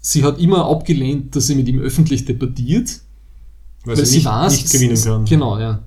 sie 0.00 0.24
hat 0.24 0.40
immer 0.40 0.64
abgelehnt, 0.68 1.36
dass 1.36 1.46
sie 1.48 1.54
mit 1.54 1.68
ihm 1.68 1.78
öffentlich 1.78 2.24
debattiert, 2.24 2.88
Weil, 3.84 3.96
sie 4.04 4.16
nicht, 4.16 4.30
nicht 4.50 4.72
gewinnen 4.72 4.96
kann. 5.04 5.24
Genau, 5.26 5.58
ja. 5.58 5.80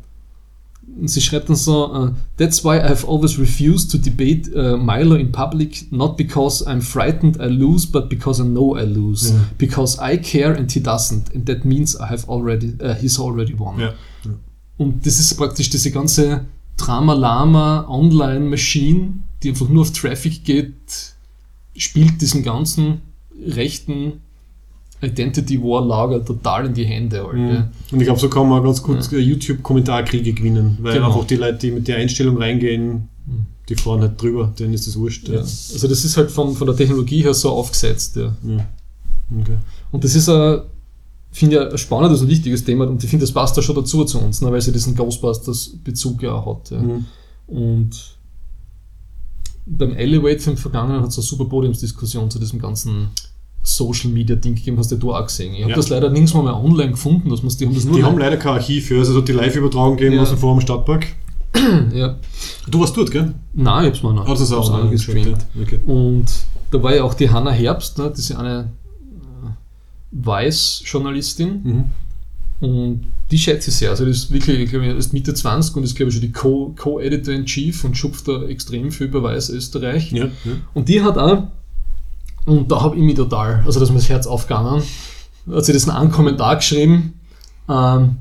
Sie 1.06 1.22
schreibt 1.22 1.50
dann 1.50 1.56
so, 1.56 1.94
äh, 1.94 2.12
That's 2.38 2.64
why 2.64 2.78
I 2.78 2.90
have 2.90 3.08
always 3.08 3.40
refused 3.40 3.92
to 3.92 3.98
debate 3.98 4.50
uh, 4.54 4.78
Milo 4.78 5.16
in 5.16 5.32
public, 5.32 5.92
not 5.92 6.18
because 6.18 6.66
I'm 6.66 6.82
frightened 6.82 7.40
I 7.40 7.48
lose, 7.48 7.88
but 7.88 8.10
because 8.10 8.42
I 8.42 8.46
know 8.46 8.76
I 8.76 8.84
lose. 8.84 9.30
Ja. 9.30 9.36
Because 9.58 9.98
I 10.02 10.18
care 10.18 10.56
and 10.56 10.72
he 10.72 10.82
doesn't, 10.82 11.34
and 11.34 11.46
that 11.48 11.64
means 11.64 12.00
I 12.00 12.08
have 12.08 12.28
already, 12.28 12.76
uh, 12.82 12.96
he's 12.96 13.20
already 13.20 13.58
won. 13.58 13.80
Ja. 13.80 13.94
ja. 14.26 14.32
Und 14.78 15.06
das 15.06 15.20
ist 15.20 15.36
praktisch 15.36 15.70
diese 15.70 15.92
ganze 15.92 16.46
Drama-Lama 16.78 17.86
Online-Machine, 17.88 19.20
die 19.44 19.50
einfach 19.50 19.70
nur 19.70 19.82
auf 19.82 19.92
Traffic 19.92 20.44
geht, 20.44 21.14
spielt 21.76 22.22
diesen 22.22 22.44
ganzen 22.44 23.02
rechten 23.46 24.22
Identity 25.02 25.62
War 25.62 25.86
Lager 25.86 26.24
total 26.26 26.66
in 26.68 26.74
die 26.74 26.86
Hände. 26.86 27.24
Halt, 27.26 27.34
Mhm. 27.34 27.48
ja. 27.50 27.72
Und 27.92 28.00
ich 28.00 28.06
glaube, 28.06 28.20
so 28.20 28.30
kann 28.30 28.50
man 28.50 28.62
ganz 28.64 28.82
gut 28.84 29.12
äh, 29.14 29.18
YouTube-Kommentarkriege 29.20 30.34
gewinnen, 30.34 30.78
weil 30.82 30.96
Genau. 30.96 31.08
einfach 31.08 31.26
die 31.26 31.36
Leute, 31.38 31.58
die 31.60 31.72
mit 31.72 31.88
der 31.88 31.98
Einstellung 31.98 32.38
reingehen, 32.38 33.08
die 33.70 33.76
fahren 33.76 34.02
halt 34.02 34.22
drüber, 34.22 34.52
denen 34.58 34.74
ist 34.74 34.88
das 34.88 34.98
wurscht. 34.98 35.30
Ja. 35.30 35.40
Also 35.40 35.88
das 35.88 36.04
ist 36.04 36.18
halt 36.18 36.32
von, 36.32 36.54
von 36.56 36.68
der 36.68 36.76
Technologie 36.76 37.22
her 37.24 37.34
so 37.34 37.50
aufgesetzt. 37.52 38.16
Ja. 38.16 38.36
Ja. 38.44 38.68
Okay. 39.42 39.58
Und 39.92 40.04
das 40.04 40.16
ist 40.16 40.28
ein, 40.28 40.62
finde 41.32 41.56
ich, 41.68 41.72
ein 41.74 41.78
spannendes 41.78 42.22
und 42.22 42.28
wichtiges 42.30 42.64
Thema 42.64 42.88
und 42.88 43.04
ich 43.04 43.10
finde, 43.10 43.24
das 43.26 43.32
passt 43.32 43.56
da 43.56 43.62
schon 43.62 43.76
dazu 43.76 44.04
zu 44.06 44.20
uns, 44.20 44.42
ne, 44.42 44.52
weil 44.52 44.60
sie 44.62 44.72
diesen 44.72 44.96
Ghostbusters-Bezug 44.96 46.24
ja 46.24 46.34
auch 46.34 46.58
hat. 46.58 46.72
Ja. 46.72 46.80
Mhm. 46.82 47.06
Und 47.48 48.18
beim 49.66 49.94
Elevate 49.94 50.50
im 50.50 50.58
Vergangenen 50.58 51.02
hat 51.04 51.10
es 51.10 51.18
eine 51.20 51.24
super 51.26 51.46
Podiumsdiskussion 51.46 52.32
zu 52.32 52.40
diesem 52.40 52.60
ganzen 52.60 53.10
Social 53.62 54.10
Media 54.12 54.36
Ding 54.36 54.56
gegeben, 54.56 54.78
hast 54.78 54.92
ja 54.92 54.98
du 54.98 55.14
auch 55.14 55.26
gesehen. 55.26 55.54
Ich 55.54 55.62
habe 55.62 55.72
Ja. 55.72 55.76
das 55.76 55.90
leider 55.90 56.10
nirgends 56.10 56.34
mal 56.34 56.44
mehr 56.44 56.56
online 56.58 56.92
gefunden, 56.92 57.30
dass 57.30 57.44
man 57.44 57.54
die 57.58 57.66
haben 57.66 57.76
das 57.76 57.86
nur 57.86 57.98
Die 57.98 58.04
haben 58.04 58.18
leider 58.18 58.38
kein 58.38 58.54
Archiv, 58.54 58.90
ja. 58.92 58.98
also 58.98 59.22
die 59.22 59.32
Live-Übertragung 59.34 59.98
gegeben 59.98 60.16
Ja. 60.16 60.22
aus 60.22 60.30
dem 60.30 60.38
Forum 60.38 60.62
Stadtpark. 60.62 61.08
ja. 61.94 62.16
Du 62.70 62.80
warst 62.80 62.96
dort, 62.96 63.12
gell? 63.12 63.34
Nein, 63.54 63.86
ich 63.86 63.90
hab's 63.92 64.04
mir 64.04 64.14
noch. 64.14 64.26
Ah, 64.28 64.32
das 64.32 64.42
ist 64.42 64.54
auch 64.54 64.70
auch 64.72 64.90
gestreamt. 64.90 65.38
Okay. 65.62 65.80
Und 65.86 66.26
da 66.72 66.82
war 66.84 66.96
ja 66.96 67.04
auch 67.04 67.14
die 67.16 67.30
Hanna 67.30 67.52
Herbst, 67.52 67.98
ne, 67.98 68.10
das 68.10 68.20
ist 68.20 68.30
ja 68.30 68.38
eine 68.38 68.70
äh, 69.44 69.48
Weiß-Journalistin. 70.12 71.62
Mhm. 71.64 71.84
Und 72.68 73.06
die 73.32 73.38
schätze 73.38 73.70
ich 73.70 73.78
sehr. 73.78 73.90
Also, 73.92 74.04
die 74.06 74.12
ist 74.12 74.32
wirklich, 74.32 74.60
ich 74.60 74.70
glaube, 74.70 74.86
ist 74.88 75.14
Mitte 75.14 75.34
20 75.34 75.76
und 75.78 75.84
ist, 75.84 75.96
glaube 75.96 76.10
ich, 76.10 76.16
schon 76.16 76.22
die 76.22 76.32
Co- 76.32 76.74
Co-Editor-in-Chief 76.78 77.84
und 77.86 77.96
schupft 77.98 78.28
da 78.28 78.44
extrem 78.44 78.92
viel 78.92 79.08
über 79.08 79.24
Weiß-Österreich. 79.24 80.12
Ja, 80.12 80.26
ja. 80.26 80.32
Und 80.74 80.90
die 80.90 81.02
hat 81.02 81.18
auch, 81.18 81.44
und 82.46 82.72
da 82.72 82.82
habe 82.82 82.96
ich 82.96 83.02
mich 83.02 83.16
total, 83.16 83.64
also 83.66 83.80
da 83.80 83.86
ist 83.86 83.92
mir 83.92 83.98
das 83.98 84.10
Herz 84.10 84.28
aufgegangen, 84.28 84.84
hat 85.52 85.66
sie 85.66 85.74
das 85.74 85.86
in 85.86 85.92
einem 85.92 86.12
Kommentar 86.12 86.56
geschrieben, 86.58 87.20
ähm, 87.70 88.18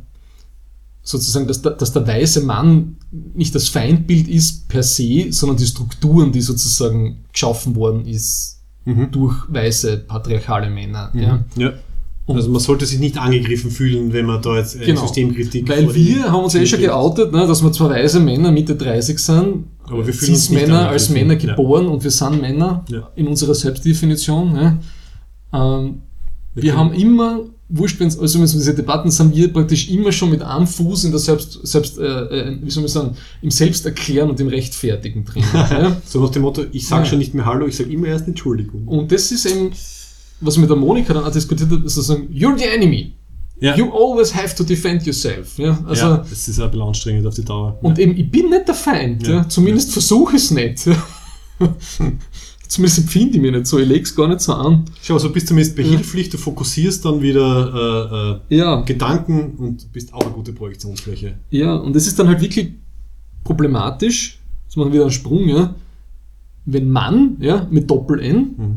sozusagen, 1.03 1.47
dass 1.47 1.63
der, 1.63 1.73
dass 1.73 1.93
der 1.93 2.07
weiße 2.07 2.43
Mann 2.43 2.97
nicht 3.11 3.55
das 3.55 3.69
Feindbild 3.69 4.29
ist 4.29 4.69
per 4.69 4.83
se, 4.83 5.33
sondern 5.33 5.57
die 5.57 5.67
Strukturen, 5.67 6.33
die 6.33 6.43
sozusagen 6.43 7.25
geschaffen 7.33 7.75
worden 7.77 8.07
ist 8.07 8.59
Mhm. 8.89 9.11
durch 9.11 9.37
weiße 9.49 9.99
patriarchale 9.99 10.71
Männer. 10.71 11.11
Ja. 11.13 11.45
ja. 11.57 11.73
Also 12.37 12.51
man 12.51 12.61
sollte 12.61 12.85
sich 12.87 12.99
nicht 12.99 13.17
angegriffen 13.17 13.71
fühlen, 13.71 14.13
wenn 14.13 14.27
man 14.27 14.43
da 14.43 14.57
jetzt 14.59 14.79
Genau. 14.81 15.01
Systemkritik 15.03 15.69
Weil 15.69 15.95
wir 15.95 16.31
haben 16.31 16.45
uns 16.45 16.55
eh 16.55 16.67
schon 16.67 16.81
geoutet, 16.81 17.33
ne, 17.33 17.47
dass 17.47 17.63
wir 17.63 17.73
zwei 17.73 17.89
weiße 17.91 18.21
Männer 18.21 18.53
Mitte 18.53 18.77
30 18.77 19.19
sind, 19.19 19.65
Aber 19.85 20.07
wir 20.07 20.13
fühlen 20.13 20.33
uns 20.35 20.47
Cis-Männer 20.47 20.89
als. 20.89 21.09
Männer 21.09 21.35
Ja. 21.39 21.51
geboren 21.55 21.87
und 21.87 22.05
wir 22.05 22.11
sind 22.11 22.41
Männer 22.41 22.85
Ja. 22.91 23.09
in 23.17 23.27
unserer 23.29 23.55
Selbstdefinition. 23.55 24.53
Ne? 24.53 24.79
Ähm, 25.55 26.03
wir 26.55 26.63
können- 26.63 26.77
haben 26.77 26.93
immer, 26.93 27.41
wurscht, 27.71 28.01
also 28.03 28.21
wenn 28.39 28.45
es 28.45 28.53
um 28.53 28.59
diese 28.61 28.75
Debatten 28.75 29.11
sind, 29.11 29.35
wir 29.35 29.53
praktisch 29.53 29.89
immer 29.91 30.13
schon 30.13 30.31
mit 30.31 30.43
einem 30.43 30.67
Fuß 30.67 31.05
in 31.05 31.11
der 31.11 31.21
Selbst, 31.21 31.67
Selbst 31.67 31.99
äh, 31.99 32.03
äh, 32.05 32.59
wie 32.63 32.71
soll 32.71 32.83
man 32.83 32.89
sagen, 32.91 33.17
im 33.43 33.51
Selbsterklären 33.51 34.29
und 34.31 34.39
im 34.41 34.49
Rechtfertigen 34.49 35.25
drin. 35.25 35.45
ja? 35.55 35.97
So 36.05 36.21
nach 36.23 36.31
dem 36.31 36.43
Motto, 36.43 36.63
ich 36.73 36.87
sage 36.87 37.05
Ja. 37.05 37.09
schon 37.11 37.19
nicht 37.19 37.33
mehr 37.35 37.47
Hallo, 37.47 37.67
ich 37.67 37.77
sage 37.77 37.91
immer 37.91 38.09
erst 38.09 38.27
Entschuldigung. 38.29 38.87
Und 38.87 39.13
das 39.13 39.31
ist 39.33 39.47
eben, 39.47 39.71
was 40.41 40.55
ich 40.55 40.61
mit 40.61 40.71
der 40.71 40.77
Monika 40.77 41.13
dann 41.15 41.25
auch 41.25 41.33
diskutiert 41.33 41.71
habe, 41.71 41.85
ist 41.87 41.95
sozusagen, 41.95 42.29
you're 42.33 42.57
the 42.59 42.65
enemy. 42.65 43.15
Ja, 43.61 43.77
You 43.77 43.91
always 43.93 44.33
have 44.33 44.55
to 44.55 44.63
defend 44.63 45.05
yourself. 45.05 45.59
Ja? 45.59 45.77
Also, 45.85 46.07
ja 46.07 46.17
das 46.19 46.47
ist 46.47 46.61
ein 46.61 46.71
bisschen 46.71 46.87
anstrengend 46.87 47.27
auf 47.27 47.35
die 47.35 47.45
Dauer. 47.45 47.77
Und 47.83 47.99
eben, 47.99 48.17
ich 48.17 48.31
bin 48.31 48.51
nicht 48.51 48.69
der 48.69 48.75
Feind. 48.75 49.27
Ja. 49.27 49.35
Ja. 49.39 49.49
Zumindest 49.49 49.93
versuche 49.93 50.37
ich 50.37 50.43
es 50.45 50.51
nicht. 50.53 50.89
Zumindest 52.69 52.99
empfinde 52.99 53.37
ich 53.37 53.43
mich 53.43 53.51
nicht 53.51 53.67
so. 53.67 53.79
Ich 53.79 53.89
lege 53.89 54.03
es 54.03 54.15
gar 54.15 54.29
nicht 54.29 54.41
so 54.43 54.53
an. 54.53 54.85
Schau, 55.03 55.15
also 55.15 55.31
bist 55.31 55.49
zumindest 55.49 55.75
behilflich, 55.75 56.29
du 56.29 56.37
fokussierst 56.39 57.05
dann 57.05 57.23
wieder 57.23 58.41
äh, 58.51 58.55
äh, 58.55 58.57
Ja, 58.59 58.83
Gedanken 58.83 59.55
und 59.59 59.91
bist 59.93 60.13
auch 60.13 60.21
eine 60.23 60.31
gute 60.33 60.53
Projektionsfläche. 60.53 61.39
ja. 61.51 61.75
Und 61.75 61.97
das 61.97 62.07
ist 62.07 62.19
dann 62.19 62.29
halt 62.29 62.41
wirklich 62.41 62.75
problematisch. 63.43 64.39
Jetzt 64.67 64.77
machen 64.77 64.89
wir 64.91 64.95
wieder 64.95 65.05
einen 65.05 65.13
Sprung, 65.13 65.49
ja. 65.49 65.75
Wenn 66.67 66.91
Mann, 66.91 67.39
ja, 67.41 67.67
mit 67.71 67.91
Doppel-N, 67.91 68.37
Mhm. 68.57 68.77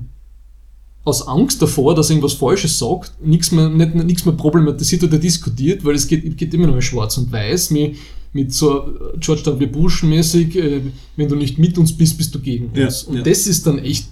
Aus 1.04 1.28
Angst 1.28 1.62
davor, 1.62 1.96
dass 1.96 2.10
er 2.10 2.16
irgendwas 2.16 2.34
Falsches 2.34 2.78
sagt, 2.78 3.14
nichts 3.24 3.52
mehr, 3.52 3.70
nicht, 3.70 3.96
nichts 3.96 4.26
mehr 4.26 4.36
problematisiert 4.36 5.04
oder 5.04 5.18
diskutiert, 5.18 5.84
weil 5.84 5.96
es 5.96 6.08
geht, 6.08 6.38
geht 6.38 6.54
immer 6.54 6.68
mal 6.68 6.82
schwarz 6.82 7.18
und 7.18 7.32
weiß, 7.32 7.72
mit, 7.72 7.96
mit 8.34 8.54
so 8.54 8.82
äh, 8.82 9.18
George 9.20 9.60
W. 9.60 9.66
Bush 9.66 10.04
mäßig, 10.04 10.56
äh, 10.56 10.82
wenn 11.16 11.28
du 11.28 11.36
nicht 11.36 11.58
mit 11.58 11.78
uns 11.78 11.96
bist, 11.96 12.18
bist 12.18 12.36
du 12.36 12.40
gegen 12.40 12.72
Ja, 12.76 12.86
uns. 12.86 13.04
Und 13.04 13.18
ja. 13.18 13.24
das 13.24 13.48
ist 13.48 13.66
dann 13.66 13.80
echt 13.80 14.10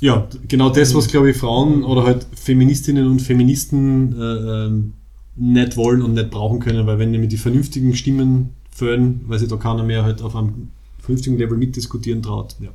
Ja, 0.00 0.26
genau 0.48 0.70
das, 0.70 0.94
was 0.94 1.08
glaube 1.08 1.30
ich 1.30 1.36
Frauen 1.36 1.84
oder 1.84 2.04
halt 2.04 2.26
Feministinnen 2.34 3.06
und 3.06 3.20
Feministen 3.20 4.18
äh, 4.18 4.66
ähm, 4.66 4.92
nicht 5.36 5.76
wollen 5.76 6.02
und 6.02 6.14
nicht 6.14 6.30
brauchen 6.30 6.60
können, 6.60 6.86
weil 6.86 6.98
wenn 6.98 7.10
nämlich 7.10 7.30
die 7.30 7.36
vernünftigen 7.36 7.94
Stimmen 7.94 8.50
fällen, 8.70 9.20
weil 9.26 9.38
sich 9.38 9.48
da 9.48 9.56
keiner 9.56 9.82
mehr 9.82 10.02
halt 10.02 10.22
auf 10.22 10.34
einem 10.34 10.68
vernünftigen 10.98 11.36
Level 11.36 11.58
mitdiskutieren 11.58 12.22
traut. 12.22 12.56
Ja. 12.60 12.70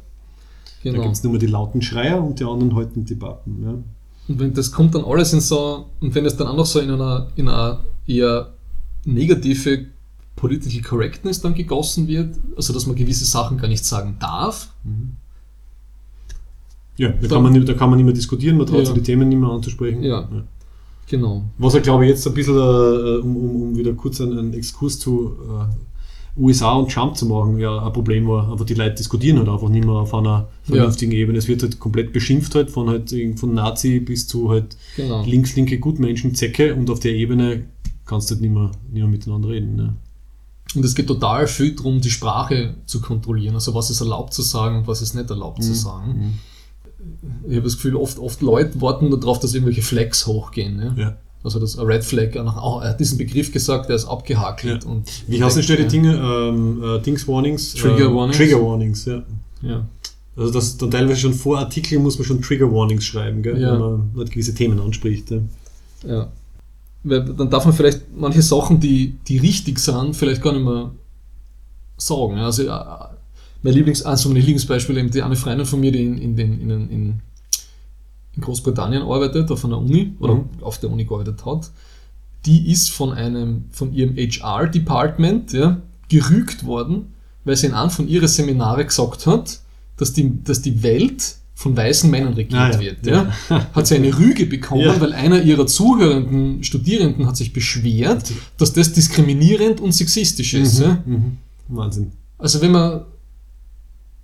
Da 0.86 0.92
genau. 0.92 1.04
gibt 1.04 1.16
es 1.16 1.24
nur 1.24 1.32
mehr 1.34 1.40
die 1.40 1.48
lauten 1.48 1.82
Schreier 1.82 2.24
und 2.24 2.40
die 2.40 2.44
anderen 2.44 2.76
halten 2.76 3.06
Debatten. 3.06 3.64
Ja. 3.64 3.72
Und 4.28 4.40
wenn 4.40 4.54
das 4.54 4.72
kommt 4.72 4.94
dann 4.96 5.04
alles 5.04 5.34
in 5.34 5.42
so, 5.42 5.88
und 6.00 6.14
wenn 6.16 6.26
es 6.26 6.38
dann 6.38 6.48
auch 6.48 6.56
noch 6.56 6.66
so 6.66 6.80
in 6.80 6.92
einer, 6.92 7.28
in 7.36 7.50
einer 7.50 7.82
eher 8.08 8.54
negative 9.04 9.86
Political 10.36 10.82
Correctness 10.82 11.42
dann 11.42 11.54
gegossen 11.56 12.08
wird, 12.08 12.36
also 12.56 12.72
dass 12.74 12.86
man 12.86 12.96
gewisse 12.96 13.26
Sachen 13.26 13.58
gar 13.58 13.68
nicht 13.68 13.84
sagen 13.84 14.18
darf, 14.20 14.70
Ja, 16.98 17.10
da 17.10 17.16
Dann- 17.20 17.30
kann, 17.30 17.44
man, 17.44 17.52
nicht- 17.54 17.68
da 17.68 17.74
kann 17.74 17.90
man 17.90 17.98
nicht 17.98 18.06
mehr 18.06 18.14
diskutieren, 18.14 18.56
man 18.58 18.66
traut 18.68 18.80
Ja. 18.80 18.86
sich 18.86 18.94
die 18.94 19.02
Themen 19.04 19.28
nicht 19.28 19.38
mehr 19.40 19.50
anzusprechen. 19.50 20.02
Ja. 20.04 20.30
genau. 21.10 21.44
Was 21.58 21.74
er, 21.74 21.82
glaube 21.82 22.06
ich, 22.06 22.10
jetzt 22.12 22.26
ein 22.26 22.34
bisschen, 22.34 22.56
äh, 22.56 23.18
um, 23.22 23.36
um, 23.36 23.62
um 23.64 23.76
wieder 23.78 23.92
kurz 23.94 24.22
einen, 24.22 24.38
einen 24.40 24.54
Exkurs 24.54 24.98
zu 25.00 25.34
äh, 25.42 25.66
USA 26.38 26.74
und 26.74 26.92
Trump 26.92 27.16
zu 27.16 27.26
machen, 27.26 27.58
ja, 27.60 27.86
ein 27.86 27.94
Problem 27.94 28.28
war. 28.28 28.50
Aber 28.50 28.66
die 28.66 28.74
Leute 28.74 28.96
diskutieren 28.96 29.38
halt 29.38 29.48
einfach 29.48 29.70
nicht 29.70 29.86
mehr 29.86 29.96
auf 29.96 30.14
einer 30.14 30.50
vernünftigen 30.64 31.14
Ebene. 31.14 31.38
Es 31.38 31.48
wird 31.48 31.64
halt 31.64 31.80
komplett 31.80 32.12
beschimpft 32.12 32.56
halt, 32.56 32.72
von 32.72 32.90
halt 32.90 33.14
von 33.38 33.54
Nazi 33.54 34.00
bis 34.00 34.28
zu 34.28 34.50
halt 34.50 34.76
genau. 34.96 35.24
links-linke 35.24 35.80
Gutmenschen, 35.80 36.36
Zecke 36.36 36.76
und 36.76 36.90
auf 36.90 37.00
der 37.00 37.14
Ebene 37.14 37.66
kannst 38.06 38.30
du 38.30 38.36
halt 38.36 38.42
nicht 38.42 38.54
mehr, 38.54 38.72
nicht 38.92 39.02
mehr 39.02 39.08
miteinander 39.08 39.50
reden. 39.50 39.76
Ne? 39.76 39.96
Und 40.76 40.84
es 40.84 40.94
geht 40.94 41.08
total 41.08 41.48
viel 41.48 41.74
darum, 41.74 42.02
die 42.02 42.10
Sprache 42.10 42.76
zu 42.86 43.00
kontrollieren. 43.00 43.56
Also 43.56 43.74
was 43.74 43.90
ist 43.90 44.02
erlaubt 44.02 44.34
zu 44.34 44.42
sagen 44.42 44.80
und 44.80 44.88
was 44.88 45.02
ist 45.02 45.16
nicht 45.16 45.30
erlaubt 45.30 45.64
zu 45.64 45.74
sagen. 45.74 46.40
Ich 47.48 47.56
habe 47.56 47.64
das 47.64 47.76
Gefühl, 47.76 47.96
oft, 47.96 48.20
oft 48.20 48.42
Leute 48.42 48.82
warten 48.82 49.10
darauf, 49.12 49.40
dass 49.40 49.54
irgendwelche 49.54 49.84
Flags 49.84 50.26
hochgehen. 50.28 50.76
Ne? 50.76 50.96
Ja. 50.98 51.18
Also 51.46 51.60
das 51.60 51.78
Red 51.78 52.04
Flag, 52.04 52.36
oh, 52.36 52.80
er 52.82 52.90
hat 52.90 53.00
diesen 53.00 53.20
Begriff 53.20 53.52
gesagt, 53.52 53.88
der 53.88 53.98
ist 53.98 54.06
abgehakelt. 54.06 54.84
Ja. 54.84 54.90
Und 54.90 55.04
Wie 55.28 55.44
heißen 55.44 55.62
schnell 55.62 55.78
die 55.78 55.88
Dinge? 55.88 56.16
Ähm, 56.16 56.84
äh, 56.84 57.00
Dings 57.00 57.28
Warnings? 57.28 57.76
Trigger 57.76 58.10
äh, 58.10 58.16
Warnings. 58.16 58.38
Trigger 58.38 58.62
Warnings, 58.66 59.06
ja. 59.06 59.22
Ja. 59.62 59.86
Also 60.36 60.52
das 60.52 60.76
dann 60.78 60.90
teilweise 60.90 61.20
schon 61.20 61.36
vor 61.36 61.60
Artikeln 61.60 62.02
muss 62.02 62.18
man 62.18 62.26
schon 62.26 62.42
Trigger 62.42 62.72
Warnings 62.72 63.06
schreiben, 63.06 63.44
gell? 63.44 63.62
Ja. 63.62 63.74
wenn 63.74 63.80
man 63.80 64.12
halt 64.18 64.32
gewisse 64.32 64.56
Themen 64.56 64.80
anspricht. 64.80 65.30
Ja. 65.30 65.42
Ja. 66.08 66.32
Weil 67.04 67.24
dann 67.24 67.52
darf 67.52 67.66
man 67.66 67.76
vielleicht 67.76 68.02
manche 68.18 68.42
Sachen, 68.42 68.80
die, 68.80 69.16
die 69.28 69.38
richtig 69.38 69.78
sind, 69.78 70.16
vielleicht 70.16 70.42
gar 70.42 70.52
nicht 70.52 70.66
mehr 70.66 70.90
sagen. 71.98 72.40
Also 72.40 72.64
äh, 72.64 72.70
mein 73.62 73.74
Lieblings, 73.74 74.02
also 74.02 74.30
mein 74.30 74.38
Lieblingsbeispiel 74.38 74.98
eben 74.98 75.12
die 75.12 75.22
eine 75.22 75.36
Freundin 75.36 75.68
von 75.68 75.80
mir, 75.80 75.92
die 75.92 76.04
in, 76.04 76.18
in, 76.18 76.36
den, 76.36 76.60
in, 76.60 76.90
in, 76.90 77.20
in 78.36 78.42
Großbritannien 78.44 79.02
arbeitet, 79.04 79.50
auf 79.52 79.64
einer 79.66 79.78
Uni 79.80 80.14
oder 80.20 80.36
Mhm. 80.36 80.44
auf 80.62 80.80
der 80.80 80.92
Uni 80.92 81.06
gearbeitet 81.06 81.46
hat, 81.46 81.72
die 82.46 82.70
ist 82.72 82.92
von 82.92 83.12
einem, 83.14 83.66
von 83.72 83.94
ihrem 83.94 84.16
HR-Department 84.16 85.54
ja, 85.54 85.82
gerügt 86.10 86.66
worden, 86.66 87.14
weil 87.44 87.56
sie 87.56 87.68
in 87.68 87.74
einem 87.74 87.90
von 87.90 88.08
ihren 88.08 88.28
Seminare 88.28 88.86
gesagt 88.86 89.26
hat, 89.28 89.60
dass 89.98 90.14
die, 90.14 90.44
dass 90.44 90.62
die 90.62 90.84
Welt 90.84 91.36
von 91.58 91.76
weißen 91.78 92.12
Männern 92.12 92.34
regiert 92.34 92.60
Ah, 92.60 92.72
ja. 92.72 92.80
wird. 92.80 93.06
Ja. 93.08 93.32
Hat 93.74 93.88
sie 93.88 93.96
eine 93.96 94.14
Rüge 94.18 94.46
bekommen, 94.46 94.82
Ja. 94.82 95.00
weil 95.00 95.14
einer 95.14 95.42
ihrer 95.42 95.66
zuhörenden 95.66 96.64
Studierenden 96.64 97.26
hat 97.28 97.38
sich 97.38 97.54
beschwert, 97.54 98.32
dass 98.58 98.74
das 98.74 98.92
diskriminierend 98.92 99.80
und 99.80 99.94
sexistisch 99.94 100.54
ist. 100.54 100.80
Ja. 100.82 101.02
Mhm. 101.06 101.38
Wahnsinn. 101.70 102.12
Also 102.38 102.60
wenn 102.62 102.72
man, 102.74 103.02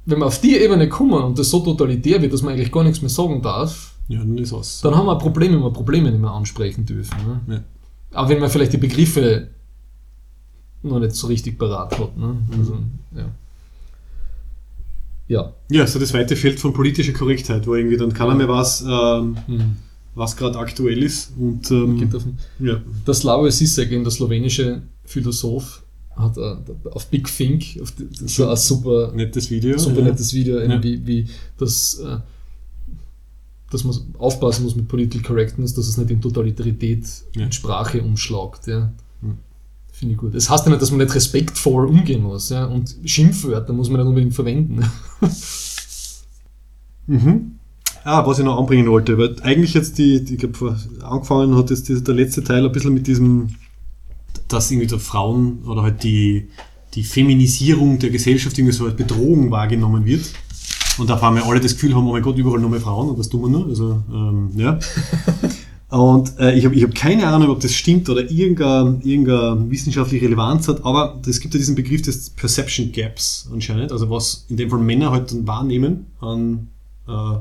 wenn 0.05 0.19
wir 0.19 0.25
auf 0.25 0.41
die 0.41 0.57
Ebene 0.57 0.89
kommen 0.89 1.23
und 1.23 1.39
das 1.39 1.49
so 1.49 1.61
totalitär 1.61 2.21
wird, 2.21 2.33
dass 2.33 2.41
man 2.41 2.53
eigentlich 2.53 2.71
gar 2.71 2.83
nichts 2.83 3.01
mehr 3.01 3.09
sagen 3.09 3.41
darf, 3.41 3.90
Ja, 4.11 4.19
dann 4.19 4.37
ist 4.37 4.53
aus. 4.53 4.81
dann 4.81 4.95
haben 4.95 5.05
wir 5.05 5.17
Probleme, 5.17 5.55
wenn 5.55 5.63
wir 5.63 5.71
Probleme 5.71 6.11
nicht 6.11 6.21
mehr 6.21 6.31
ansprechen 6.31 6.85
dürfen. 6.85 7.17
Ne? 7.47 7.55
Ja. 7.55 7.63
Aber 8.17 8.29
wenn 8.29 8.39
man 8.39 8.49
vielleicht 8.49 8.73
die 8.73 8.77
Begriffe 8.77 9.47
noch 10.83 10.99
nicht 10.99 11.15
so 11.15 11.27
richtig 11.27 11.57
parat 11.57 11.97
hat. 11.97 12.17
Ne? 12.17 12.37
Also, 12.57 12.77
ja. 13.15 13.25
Ja. 15.27 15.53
Ja, 15.69 15.87
so 15.87 15.97
das 15.99 16.13
weite 16.13 16.35
Feld 16.35 16.59
von 16.59 16.73
politischer 16.73 17.13
Korrektheit, 17.13 17.65
wo 17.67 17.75
irgendwie 17.75 17.97
dann 17.97 18.13
keiner 18.13 18.35
mehr 18.35 18.49
weiß, 18.49 18.81
ähm, 18.87 19.37
Hm. 19.45 19.77
was 20.15 20.35
gerade 20.35 20.59
aktuell 20.59 21.01
ist. 21.03 21.31
Und 21.39 21.71
ähm, 21.71 22.09
ja. 22.59 22.81
der 23.07 23.13
Slavoj 23.13 23.49
Zizek, 23.49 23.91
der 23.91 24.11
slowenische 24.11 24.81
Philosoph, 25.05 25.83
hat 26.17 26.37
äh, 26.37 26.55
auf 26.91 27.07
Big 27.07 27.27
Think, 27.33 27.79
auf 27.81 27.91
die, 27.91 28.09
war 28.39 28.51
ein 28.51 28.57
super, 28.57 29.13
nettes 29.15 29.49
Video. 29.49 29.77
super 29.77 29.99
ja. 29.99 30.05
nettes 30.05 30.33
Video, 30.33 30.59
Ja. 30.59 30.83
wie, 30.83 31.07
wie 31.07 31.27
das, 31.57 31.99
äh, 32.05 32.17
dass 33.71 33.83
man 33.83 33.95
aufpassen 34.19 34.63
muss 34.63 34.75
mit 34.75 34.87
Political 34.87 35.23
Correctness, 35.25 35.73
dass 35.73 35.87
es 35.87 35.97
nicht 35.97 36.11
in 36.11 36.21
Totalitarität 36.21 37.05
Ja. 37.35 37.43
in 37.45 37.51
Sprache 37.51 38.01
umschlagt. 38.03 38.67
Ja. 38.67 38.91
Hm. 39.21 39.37
Finde 39.91 40.13
ich 40.13 40.19
gut. 40.19 40.35
Das 40.35 40.49
heißt 40.49 40.65
ja 40.65 40.69
nicht, 40.71 40.81
dass 40.81 40.91
man 40.91 40.99
nicht 40.99 41.15
respektvoll 41.15 41.87
umgehen 41.87 42.21
muss. 42.23 42.49
Ja. 42.49 42.65
Und 42.65 42.95
Schimpfwörter 43.05 43.73
muss 43.73 43.89
man 43.89 44.01
nicht 44.01 44.07
unbedingt 44.09 44.33
verwenden. 44.35 44.83
Mhm. 47.07 47.53
Ah, 48.03 48.25
was 48.25 48.39
ich 48.39 48.45
noch 48.45 48.57
anbringen 48.57 48.89
wollte, 48.89 49.17
weil 49.17 49.35
eigentlich 49.41 49.73
jetzt 49.73 49.97
die, 49.97 50.23
die 50.23 50.33
ich 50.35 50.39
glaube, 50.39 50.77
angefangen 51.03 51.55
hat 51.55 51.69
jetzt 51.69 51.89
der 51.89 52.15
letzte 52.15 52.43
Teil 52.43 52.65
ein 52.65 52.71
bisschen 52.71 52.93
mit 52.93 53.05
diesem, 53.05 53.49
dass 54.47 54.71
irgendwie 54.71 54.87
der 54.87 54.99
Frauen 54.99 55.59
oder 55.65 55.83
halt 55.83 56.03
die, 56.03 56.47
die 56.93 57.03
Feminisierung 57.03 57.99
der 57.99 58.09
Gesellschaft 58.09 58.57
irgendwie 58.57 58.75
so 58.75 58.85
als 58.85 58.95
Bedrohung 58.95 59.51
wahrgenommen 59.51 60.05
wird. 60.05 60.25
Und 61.01 61.09
auf 61.09 61.23
einmal 61.23 61.41
alle 61.43 61.59
das 61.59 61.73
Gefühl 61.73 61.95
haben, 61.95 62.07
oh 62.07 62.11
mein 62.11 62.21
Gott, 62.21 62.37
überall 62.37 62.59
nur 62.59 62.69
mehr 62.69 62.79
Frauen 62.79 63.09
und 63.09 63.17
was 63.17 63.27
tun 63.27 63.41
wir 63.41 63.49
nur? 63.49 63.65
Also, 63.67 64.03
ähm, 64.13 64.51
ja. 64.55 64.77
Und 65.89 66.39
äh, 66.39 66.57
ich 66.57 66.63
habe 66.63 66.73
ich 66.73 66.83
hab 66.83 66.95
keine 66.95 67.27
Ahnung, 67.27 67.49
ob 67.49 67.59
das 67.59 67.73
stimmt 67.73 68.07
oder 68.07 68.31
irgendeine, 68.31 69.01
irgendeine 69.03 69.69
wissenschaftliche 69.69 70.23
Relevanz 70.23 70.69
hat, 70.69 70.85
aber 70.85 71.19
es 71.27 71.41
gibt 71.41 71.53
ja 71.53 71.57
diesen 71.57 71.75
Begriff 71.75 72.01
des 72.01 72.29
Perception 72.29 72.93
Gaps 72.93 73.49
anscheinend, 73.51 73.91
also 73.91 74.09
was 74.09 74.45
in 74.47 74.55
dem 74.55 74.69
Fall 74.69 74.79
Männer 74.79 75.11
halt 75.11 75.31
dann 75.33 75.45
wahrnehmen 75.45 76.05
an 76.21 76.69
äh, 77.09 77.39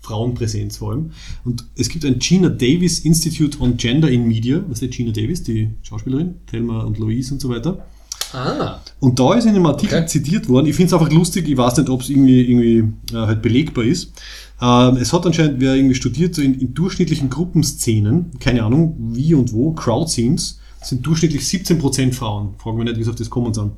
Frauenpräsenz 0.00 0.78
vor 0.78 0.92
allem. 0.92 1.10
Und 1.44 1.66
es 1.76 1.90
gibt 1.90 2.06
ein 2.06 2.20
Gina 2.20 2.48
Davis 2.48 3.00
Institute 3.00 3.60
on 3.60 3.76
Gender 3.76 4.08
in 4.08 4.26
Media, 4.26 4.64
was 4.68 4.80
ist 4.80 4.94
Gina 4.94 5.12
Davis, 5.12 5.42
die 5.42 5.68
Schauspielerin, 5.82 6.36
Thelma 6.46 6.84
und 6.84 6.98
Louise 6.98 7.34
und 7.34 7.40
so 7.40 7.50
weiter. 7.50 7.84
Ah. 8.32 8.80
Und 9.00 9.18
da 9.18 9.34
ist 9.34 9.44
in 9.44 9.50
einem 9.50 9.66
Artikel 9.66 9.98
Okay. 9.98 10.06
zitiert 10.06 10.48
worden, 10.48 10.66
ich 10.66 10.76
finde 10.76 10.88
es 10.88 10.92
einfach 11.00 11.12
lustig, 11.12 11.48
ich 11.48 11.56
weiß 11.56 11.78
nicht, 11.78 11.88
ob 11.88 12.02
es 12.02 12.10
irgendwie, 12.10 12.42
irgendwie 12.42 13.14
äh, 13.14 13.16
halt 13.16 13.42
belegbar 13.42 13.84
ist. 13.84 14.12
Ähm, 14.60 14.96
es 14.96 15.12
hat 15.12 15.26
anscheinend 15.26 15.60
wer 15.60 15.74
irgendwie 15.74 15.94
studiert, 15.94 16.34
so 16.34 16.42
in, 16.42 16.54
in 16.54 16.74
durchschnittlichen 16.74 17.30
Gruppenszenen, 17.30 18.38
keine 18.38 18.62
Ahnung 18.62 18.96
wie 19.12 19.34
und 19.34 19.52
wo, 19.52 19.72
Crowd-Scenes, 19.72 20.60
sind 20.82 21.06
durchschnittlich 21.06 21.42
17% 21.42 22.12
Frauen. 22.12 22.54
Fragen 22.58 22.78
wir 22.78 22.84
nicht, 22.84 22.98
wie 22.98 23.04
sie 23.04 23.10
auf 23.10 23.16
das 23.16 23.30
kommen 23.30 23.54
sind. 23.54 23.72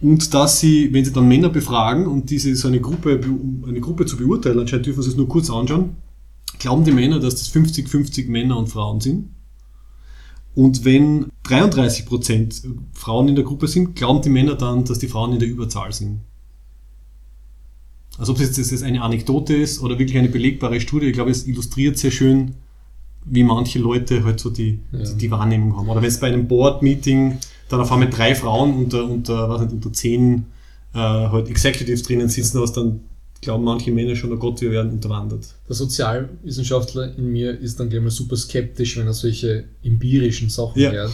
Und 0.00 0.34
dass 0.34 0.60
sie, 0.60 0.92
wenn 0.92 1.04
sie 1.04 1.12
dann 1.12 1.28
Männer 1.28 1.48
befragen 1.48 2.06
und 2.06 2.30
diese 2.30 2.54
so 2.56 2.68
eine 2.68 2.80
Gruppe, 2.80 3.18
um 3.18 3.64
eine 3.66 3.80
Gruppe 3.80 4.06
zu 4.06 4.16
beurteilen, 4.16 4.58
anscheinend 4.58 4.86
dürfen 4.86 5.02
sie 5.02 5.10
es 5.10 5.16
nur 5.16 5.28
kurz 5.28 5.50
anschauen, 5.50 5.96
glauben 6.58 6.84
die 6.84 6.92
Männer, 6.92 7.20
dass 7.20 7.36
das 7.36 7.54
50-50 7.54 8.28
Männer 8.28 8.58
und 8.58 8.68
Frauen 8.68 9.00
sind. 9.00 9.30
Und 10.54 10.84
wenn 10.84 11.26
33% 11.46 12.64
Frauen 12.92 13.28
in 13.28 13.34
der 13.34 13.44
Gruppe 13.44 13.66
sind, 13.66 13.96
glauben 13.96 14.22
die 14.22 14.28
Männer 14.28 14.54
dann, 14.54 14.84
dass 14.84 14.98
die 14.98 15.08
Frauen 15.08 15.32
in 15.32 15.38
der 15.40 15.48
Überzahl 15.48 15.92
sind. 15.92 16.20
Also 18.18 18.32
ob 18.32 18.38
das 18.38 18.56
jetzt 18.56 18.82
eine 18.84 19.02
Anekdote 19.02 19.54
ist 19.56 19.80
oder 19.82 19.98
wirklich 19.98 20.16
eine 20.16 20.28
belegbare 20.28 20.80
Studie, 20.80 21.06
ich 21.06 21.12
glaube, 21.14 21.32
es 21.32 21.48
illustriert 21.48 21.98
sehr 21.98 22.12
schön, 22.12 22.54
wie 23.24 23.42
manche 23.42 23.78
Leute 23.80 24.22
halt 24.24 24.38
so 24.38 24.50
die, 24.50 24.78
Ja. 24.92 25.02
die, 25.02 25.14
die 25.16 25.30
Wahrnehmung 25.30 25.76
haben. 25.76 25.88
Oder 25.88 26.00
wenn 26.02 26.08
es 26.08 26.20
bei 26.20 26.28
einem 26.28 26.46
Board-Meeting 26.46 27.38
dann 27.68 27.80
auf 27.80 27.90
einmal 27.90 28.10
drei 28.10 28.34
Frauen 28.36 28.74
unter, 28.74 29.04
unter, 29.04 29.48
was 29.48 29.62
nicht, 29.62 29.72
unter 29.72 29.92
zehn 29.92 30.46
äh, 30.92 30.98
halt 30.98 31.48
Executives 31.48 32.02
drinnen 32.04 32.28
sitzen, 32.28 32.60
was 32.60 32.72
dann 32.72 33.00
glauben 33.44 33.64
manche 33.64 33.90
Männer 33.92 34.16
schon, 34.16 34.32
oh 34.32 34.36
Gott, 34.36 34.60
wir 34.60 34.70
werden 34.70 34.92
unterwandert. 34.92 35.46
Der 35.68 35.76
Sozialwissenschaftler 35.76 37.16
in 37.16 37.26
mir 37.32 37.58
ist 37.58 37.78
dann 37.80 37.88
gleich 37.90 38.02
mal 38.02 38.10
super 38.10 38.36
skeptisch, 38.36 38.96
wenn 38.96 39.06
er 39.06 39.12
solche 39.14 39.64
empirischen 39.82 40.48
Sachen 40.50 40.80
Ja. 40.82 40.90
hört. 40.92 41.12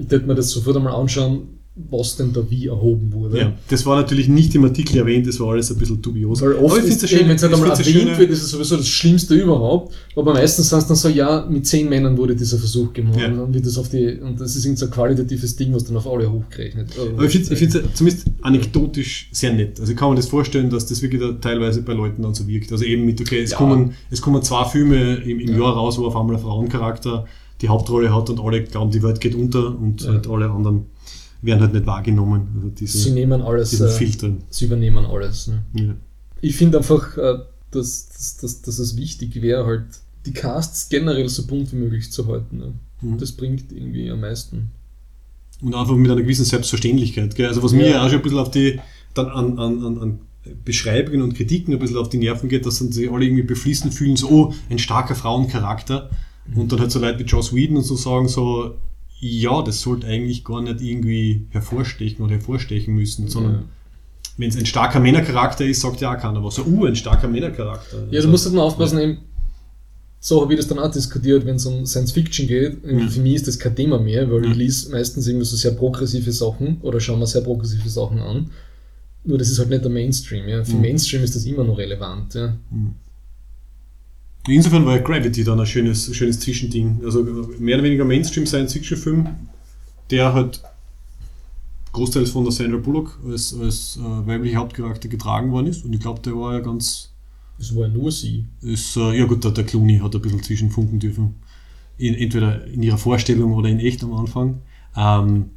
Ich 0.00 0.10
würde 0.10 0.26
mir 0.26 0.34
das 0.34 0.50
sofort 0.50 0.76
einmal 0.76 0.94
anschauen, 0.94 1.60
was 1.74 2.16
denn 2.16 2.34
da 2.34 2.42
wie 2.50 2.66
erhoben 2.66 3.12
wurde. 3.14 3.38
Ja, 3.38 3.52
das 3.68 3.86
war 3.86 3.96
natürlich 3.96 4.28
nicht 4.28 4.54
im 4.54 4.64
Artikel 4.64 4.98
erwähnt, 4.98 5.26
das 5.26 5.40
war 5.40 5.52
alles 5.52 5.70
ein 5.72 5.78
bisschen 5.78 6.02
dubios. 6.02 6.42
Weil 6.42 6.52
oft 6.52 6.76
Aber 6.76 6.76
ist, 6.82 7.00
find's 7.00 7.02
wenn 7.12 7.30
es 7.30 7.42
ich 7.42 7.50
einmal 7.50 7.70
erwähnt 7.70 8.18
wird, 8.18 8.30
ist 8.30 8.42
es 8.42 8.50
sowieso 8.50 8.76
das 8.76 8.88
Schlimmste 8.88 9.34
überhaupt. 9.34 9.94
Aber 10.14 10.34
meistens 10.34 10.68
sind 10.68 10.78
es 10.80 10.86
dann 10.86 10.96
so, 10.98 11.08
ja, 11.08 11.46
mit 11.48 11.66
zehn 11.66 11.88
Männern 11.88 12.18
wurde 12.18 12.36
dieser 12.36 12.58
Versuch 12.58 12.92
gemacht. 12.92 13.18
Ja. 13.18 13.28
Und 13.28 13.38
dann 13.38 13.54
wird 13.54 13.64
das 13.64 13.78
auf 13.78 13.88
die, 13.88 14.18
und 14.20 14.38
das 14.38 14.54
ist 14.54 14.78
so 14.78 14.84
ein 14.84 14.90
qualitatives 14.90 15.56
Ding, 15.56 15.72
was 15.72 15.84
dann 15.84 15.96
auf 15.96 16.06
alle 16.06 16.30
hochgerechnet 16.30 16.90
Aber 16.98 17.24
ich 17.24 17.38
finde 17.38 17.78
es 17.78 17.94
zumindest 17.94 18.26
anekdotisch 18.42 19.30
sehr 19.32 19.54
nett. 19.54 19.80
Also 19.80 19.94
kann 19.94 20.10
mir 20.10 20.16
das 20.16 20.28
vorstellen, 20.28 20.68
dass 20.68 20.84
das 20.84 21.00
wirklich 21.00 21.22
da 21.22 21.32
teilweise 21.32 21.80
bei 21.80 21.94
Leuten 21.94 22.20
dann 22.20 22.34
so 22.34 22.46
wirkt. 22.46 22.70
Also 22.70 22.84
eben 22.84 23.06
mit, 23.06 23.18
okay, 23.18 23.40
es, 23.40 23.52
Ja. 23.52 23.56
kommen, 23.56 23.94
es 24.10 24.20
kommen 24.20 24.42
zwei 24.42 24.64
Filme 24.66 25.14
im, 25.24 25.40
im 25.40 25.48
Ja. 25.54 25.60
Jahr 25.60 25.72
raus, 25.72 25.96
wo 25.98 26.04
auf 26.04 26.16
einmal 26.16 26.36
ein 26.36 26.42
Frauencharakter 26.42 27.24
die 27.62 27.68
Hauptrolle 27.68 28.14
hat 28.14 28.28
und 28.28 28.40
alle 28.40 28.62
glauben, 28.62 28.90
die 28.90 29.02
Welt 29.02 29.20
geht 29.20 29.34
unter 29.34 29.78
und 29.78 30.06
halt 30.06 30.28
alle 30.28 30.50
anderen 30.50 30.86
werden 31.42 31.60
halt 31.60 31.72
nicht 31.74 31.86
wahrgenommen. 31.86 32.48
Also 32.54 32.68
Sie 32.68 32.74
diese, 32.86 33.12
nehmen 33.12 33.42
alles, 33.42 33.78
äh, 33.80 34.10
sie 34.48 34.64
übernehmen 34.64 35.04
alles. 35.04 35.48
Ne? 35.48 35.62
Ja. 35.74 35.94
Ich 36.40 36.56
finde 36.56 36.78
einfach, 36.78 37.16
äh, 37.18 37.38
dass, 37.70 38.08
dass, 38.08 38.36
dass, 38.38 38.62
dass 38.62 38.78
es 38.78 38.96
wichtig 38.96 39.40
wäre, 39.42 39.66
halt 39.66 39.84
die 40.26 40.32
Casts 40.32 40.88
generell 40.88 41.28
so 41.28 41.46
bunt 41.46 41.72
wie 41.72 41.76
möglich 41.76 42.10
zu 42.12 42.26
halten. 42.28 42.58
Ne? 42.58 42.72
Mhm. 43.00 43.18
Das 43.18 43.32
bringt 43.32 43.72
irgendwie 43.72 44.10
am 44.10 44.20
meisten. 44.20 44.70
Und 45.60 45.74
einfach 45.74 45.94
mit 45.94 46.10
einer 46.10 46.20
gewissen 46.22 46.44
Selbstverständlichkeit. 46.44 47.34
Gell? 47.34 47.46
Also 47.46 47.62
was 47.62 47.72
Ja. 47.72 47.78
mir 47.78 47.90
ja 47.90 48.04
auch 48.04 48.08
schon 48.08 48.18
ein 48.18 48.22
bisschen 48.22 48.38
auf 48.38 48.50
die, 48.50 48.80
dann 49.14 49.26
an, 49.26 49.58
an, 49.58 49.84
an, 49.84 49.98
an 49.98 50.18
Beschreibungen 50.64 51.22
und 51.22 51.34
Kritiken 51.34 51.72
ein 51.72 51.78
bisschen 51.78 51.98
auf 51.98 52.08
die 52.08 52.18
Nerven 52.18 52.48
geht, 52.48 52.66
dass 52.66 52.78
dann 52.80 52.90
sie 52.90 53.08
alle 53.08 53.24
irgendwie 53.24 53.44
beflissen 53.44 53.92
fühlen, 53.92 54.16
so, 54.16 54.28
oh, 54.28 54.54
ein 54.70 54.78
starker 54.78 55.14
Frauencharakter. 55.14 56.10
Und 56.54 56.72
dann 56.72 56.80
halt 56.80 56.90
so 56.90 56.98
Leute 56.98 57.20
wie 57.20 57.24
Joss 57.24 57.54
Whedon 57.54 57.76
und 57.76 57.84
so 57.84 57.94
sagen 57.94 58.26
so, 58.26 58.74
ja, 59.24 59.62
das 59.62 59.80
sollte 59.82 60.08
eigentlich 60.08 60.44
gar 60.44 60.60
nicht 60.62 60.80
irgendwie 60.80 61.46
hervorstechen 61.50 62.24
oder 62.24 62.34
hervorstechen 62.34 62.92
müssen, 62.94 63.28
sondern 63.28 63.52
Ja. 63.54 63.62
wenn 64.36 64.48
es 64.48 64.56
ein 64.56 64.66
starker 64.66 64.98
Männercharakter 64.98 65.64
ist, 65.64 65.80
sagt 65.80 66.00
ja 66.00 66.12
auch 66.12 66.20
keiner 66.20 66.42
was. 66.42 66.56
So, 66.56 66.64
uh, 66.64 66.86
ein 66.86 66.96
starker 66.96 67.28
Männercharakter. 67.28 67.98
Ja, 68.10 68.16
Also, 68.16 68.22
du 68.26 68.32
musst 68.32 68.46
halt 68.46 68.56
mal 68.56 68.62
aufpassen, 68.62 68.98
eben, 68.98 69.18
so 70.18 70.40
habe 70.42 70.52
ich 70.54 70.58
das 70.58 70.66
dann 70.66 70.80
auch 70.80 70.90
diskutiert, 70.90 71.46
wenn 71.46 71.54
es 71.54 71.66
um 71.66 71.86
Science 71.86 72.10
Fiction 72.10 72.48
geht. 72.48 72.78
Ja. 72.84 73.08
Für 73.08 73.20
mich 73.20 73.34
ist 73.36 73.46
das 73.46 73.60
kein 73.60 73.76
Thema 73.76 74.00
mehr, 74.00 74.28
weil 74.28 74.44
Ja. 74.44 74.50
ich 74.50 74.56
lese 74.56 74.90
meistens 74.90 75.28
irgendwie 75.28 75.46
so 75.46 75.54
sehr 75.56 75.72
progressive 75.72 76.32
Sachen 76.32 76.78
oder 76.82 76.98
schaue 76.98 77.18
mir 77.18 77.26
sehr 77.28 77.42
progressive 77.42 77.88
Sachen 77.88 78.18
an. 78.18 78.50
Nur 79.24 79.38
das 79.38 79.50
ist 79.50 79.60
halt 79.60 79.70
nicht 79.70 79.84
der 79.84 79.90
Mainstream. 79.92 80.48
Ja. 80.48 80.64
Für 80.64 80.74
Mhm. 80.74 80.80
Mainstream 80.80 81.22
ist 81.22 81.36
das 81.36 81.44
immer 81.44 81.62
noch 81.62 81.78
relevant. 81.78 82.34
Ja. 82.34 82.56
Insofern 84.48 84.84
war 84.84 84.98
Gravity 84.98 85.44
dann 85.44 85.60
ein 85.60 85.66
schönes, 85.66 86.14
schönes 86.14 86.40
Zwischending. 86.40 87.00
Also 87.04 87.22
mehr 87.58 87.76
oder 87.76 87.84
weniger 87.84 88.04
Mainstream-Science-Fiction-Film, 88.04 89.28
der 90.10 90.34
halt 90.34 90.62
großteils 91.92 92.30
von 92.30 92.44
der 92.44 92.52
Sandra 92.52 92.78
Bullock 92.78 93.18
als, 93.28 93.54
als 93.58 93.98
äh, 93.98 94.26
weibliche 94.26 94.56
Hauptcharakter 94.56 95.08
getragen 95.08 95.52
worden 95.52 95.68
ist. 95.68 95.84
Und 95.84 95.92
ich 95.92 96.00
glaube, 96.00 96.20
der 96.20 96.34
war 96.34 96.54
ja 96.54 96.60
ganz. 96.60 97.10
Es 97.58 97.76
war 97.76 97.86
nur 97.86 98.10
sie. 98.10 98.46
Ist, 98.62 98.96
äh, 98.96 99.16
ja 99.16 99.26
gut, 99.26 99.44
der, 99.44 99.52
der 99.52 99.64
Clooney 99.64 99.98
hat 99.98 100.14
ein 100.14 100.22
bisschen 100.22 100.42
zwischenfunken 100.42 100.98
dürfen. 100.98 101.36
In, 101.98 102.14
entweder 102.14 102.66
in 102.66 102.82
ihrer 102.82 102.98
Vorstellung 102.98 103.52
oder 103.52 103.68
in 103.68 103.78
echt 103.78 104.02
am 104.02 104.14
Anfang. 104.14 104.62
Ähm, 104.96 105.50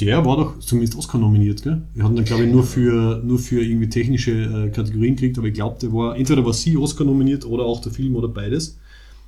der 0.00 0.24
war 0.24 0.36
doch 0.36 0.58
zumindest 0.60 0.96
Oscar 0.96 1.18
nominiert, 1.18 1.62
gell? 1.62 1.82
Wir 1.94 2.04
hatten 2.04 2.16
dann, 2.16 2.24
glaube 2.24 2.44
ich, 2.44 2.52
nur 2.52 2.64
für, 2.64 3.20
nur 3.24 3.38
für 3.38 3.62
irgendwie 3.62 3.88
technische 3.88 4.32
äh, 4.32 4.70
Kategorien 4.70 5.16
gekriegt, 5.16 5.38
aber 5.38 5.48
ich 5.48 5.54
glaube, 5.54 5.78
der 5.80 5.92
war, 5.92 6.16
entweder 6.16 6.44
war 6.44 6.52
sie 6.52 6.76
Oscar 6.76 7.04
nominiert 7.04 7.44
oder 7.44 7.64
auch 7.64 7.80
der 7.80 7.92
Film 7.92 8.14
oder 8.16 8.28
beides. 8.28 8.78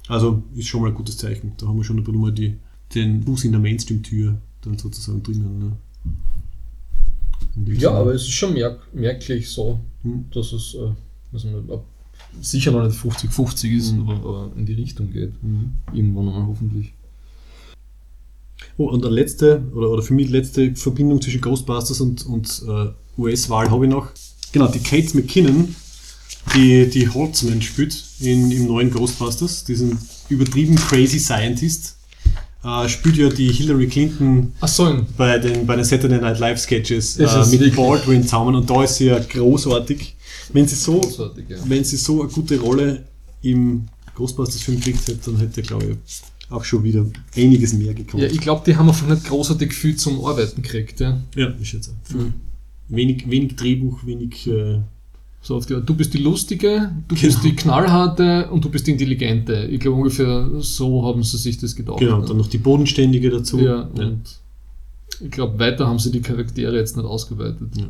Also 0.08 0.42
ist 0.54 0.68
schon 0.68 0.82
mal 0.82 0.88
ein 0.88 0.94
gutes 0.94 1.16
Zeichen. 1.16 1.52
Da 1.56 1.66
haben 1.66 1.76
wir 1.76 1.84
schon 1.84 1.96
ein 1.98 2.04
bisschen 2.04 2.20
mal 2.20 2.32
die, 2.32 2.56
den 2.94 3.22
Fuß 3.22 3.44
in 3.44 3.52
der 3.52 3.60
Mainstream-Tür 3.60 4.38
dann 4.62 4.78
sozusagen 4.78 5.22
drinnen. 5.22 5.58
Ne? 5.58 5.76
Ja, 7.78 7.92
aber 7.92 8.14
es 8.14 8.22
ist 8.22 8.30
schon 8.30 8.54
merk 8.54 8.80
merklich 8.92 9.48
so, 9.48 9.80
hm. 10.02 10.26
dass 10.32 10.52
es 10.52 10.74
äh, 10.74 10.90
also 11.32 11.84
sicher 12.40 12.70
noch 12.70 12.84
nicht 12.84 12.98
50-50 12.98 13.76
ist, 13.76 13.92
hm. 13.92 14.08
aber, 14.08 14.14
aber, 14.14 14.50
in 14.56 14.66
die 14.66 14.74
Richtung 14.74 15.10
geht. 15.10 15.32
Hm. 15.42 15.72
Irgendwann 15.92 16.26
mal 16.26 16.46
hoffentlich. 16.46 16.92
Oh, 18.80 18.86
und 18.88 19.04
eine 19.04 19.14
letzte, 19.14 19.62
oder, 19.74 19.90
oder 19.90 20.02
für 20.02 20.14
mich 20.14 20.30
letzte 20.30 20.74
Verbindung 20.74 21.20
zwischen 21.20 21.42
Ghostbusters 21.42 22.00
und, 22.00 22.24
und 22.24 22.62
äh, 22.66 23.20
US-Wahl 23.20 23.70
habe 23.70 23.84
ich 23.84 23.90
noch. 23.90 24.08
Genau, 24.52 24.68
die 24.68 24.78
Kate 24.78 25.14
McKinnon, 25.14 25.74
die, 26.54 26.88
die 26.88 27.06
Holtzman 27.06 27.60
spielt 27.60 28.02
in, 28.20 28.50
im 28.50 28.68
neuen 28.68 28.90
Ghostbusters, 28.90 29.64
diesen 29.64 29.98
übertrieben 30.30 30.76
crazy 30.76 31.18
Scientist, 31.18 31.96
äh, 32.64 32.88
spielt 32.88 33.18
ja 33.18 33.28
die 33.28 33.52
Hillary 33.52 33.86
Clinton 33.86 34.54
so, 34.66 35.04
bei, 35.14 35.38
den, 35.38 35.66
bei 35.66 35.76
den 35.76 35.84
Saturday 35.84 36.18
Night 36.18 36.38
Live 36.38 36.60
Sketches 36.60 37.18
äh, 37.18 37.24
mit 37.24 37.50
wirklich? 37.52 37.76
Baldwin 37.76 38.22
zusammen 38.22 38.54
und 38.54 38.70
da 38.70 38.82
ist 38.84 38.96
sie 38.96 39.08
ja 39.08 39.18
großartig. 39.18 40.16
Wenn 40.54 40.66
sie 40.66 40.76
so, 40.76 41.02
ja. 41.50 41.58
wenn 41.66 41.84
sie 41.84 41.98
so 41.98 42.22
eine 42.22 42.30
gute 42.30 42.58
Rolle 42.58 43.04
im 43.42 43.88
Ghostbusters-Film 44.14 44.80
kriegt 44.80 45.06
hätte, 45.06 45.30
dann 45.30 45.36
hätte, 45.36 45.60
glaube 45.60 45.84
ich, 45.84 46.22
auch 46.50 46.64
schon 46.64 46.84
wieder 46.84 47.06
einiges 47.36 47.72
mehr 47.72 47.94
gekommen. 47.94 48.22
Ja, 48.22 48.28
ich 48.28 48.40
glaube, 48.40 48.62
die 48.66 48.76
haben 48.76 48.88
einfach 48.88 49.08
nicht 49.08 49.24
großartig 49.24 49.72
viel 49.72 49.96
zum 49.96 50.24
Arbeiten 50.24 50.62
gekriegt. 50.62 51.00
Ja, 51.00 51.20
ja 51.36 51.54
ich 51.60 51.70
schätze. 51.70 51.92
Mhm. 52.12 52.34
Wenig, 52.88 53.30
wenig 53.30 53.56
Drehbuch, 53.56 54.04
wenig. 54.04 54.46
Äh, 54.46 54.80
so 55.42 55.56
auf 55.56 55.64
die 55.64 55.74
Art, 55.74 55.88
du 55.88 55.94
bist 55.94 56.12
die 56.12 56.18
Lustige, 56.18 56.92
du 57.08 57.14
genau. 57.14 57.26
bist 57.26 57.44
die 57.44 57.56
Knallharte 57.56 58.50
und 58.50 58.62
du 58.62 58.68
bist 58.68 58.86
die 58.86 58.90
Intelligente. 58.90 59.68
Ich 59.70 59.80
glaube 59.80 59.96
ungefähr 59.96 60.50
so 60.58 61.06
haben 61.06 61.22
sie 61.22 61.38
sich 61.38 61.56
das 61.56 61.74
gedacht. 61.74 61.98
Genau, 61.98 62.18
ne? 62.18 62.26
dann 62.26 62.36
noch 62.36 62.48
die 62.48 62.58
Bodenständige 62.58 63.30
dazu. 63.30 63.58
Ja, 63.58 63.88
ja. 63.94 64.04
und 64.04 64.22
ich 65.18 65.30
glaube, 65.30 65.58
weiter 65.58 65.86
haben 65.86 65.98
sie 65.98 66.10
die 66.10 66.20
Charaktere 66.20 66.76
jetzt 66.76 66.96
nicht 66.96 67.06
ausgeweitet. 67.06 67.68
Ja. 67.74 67.88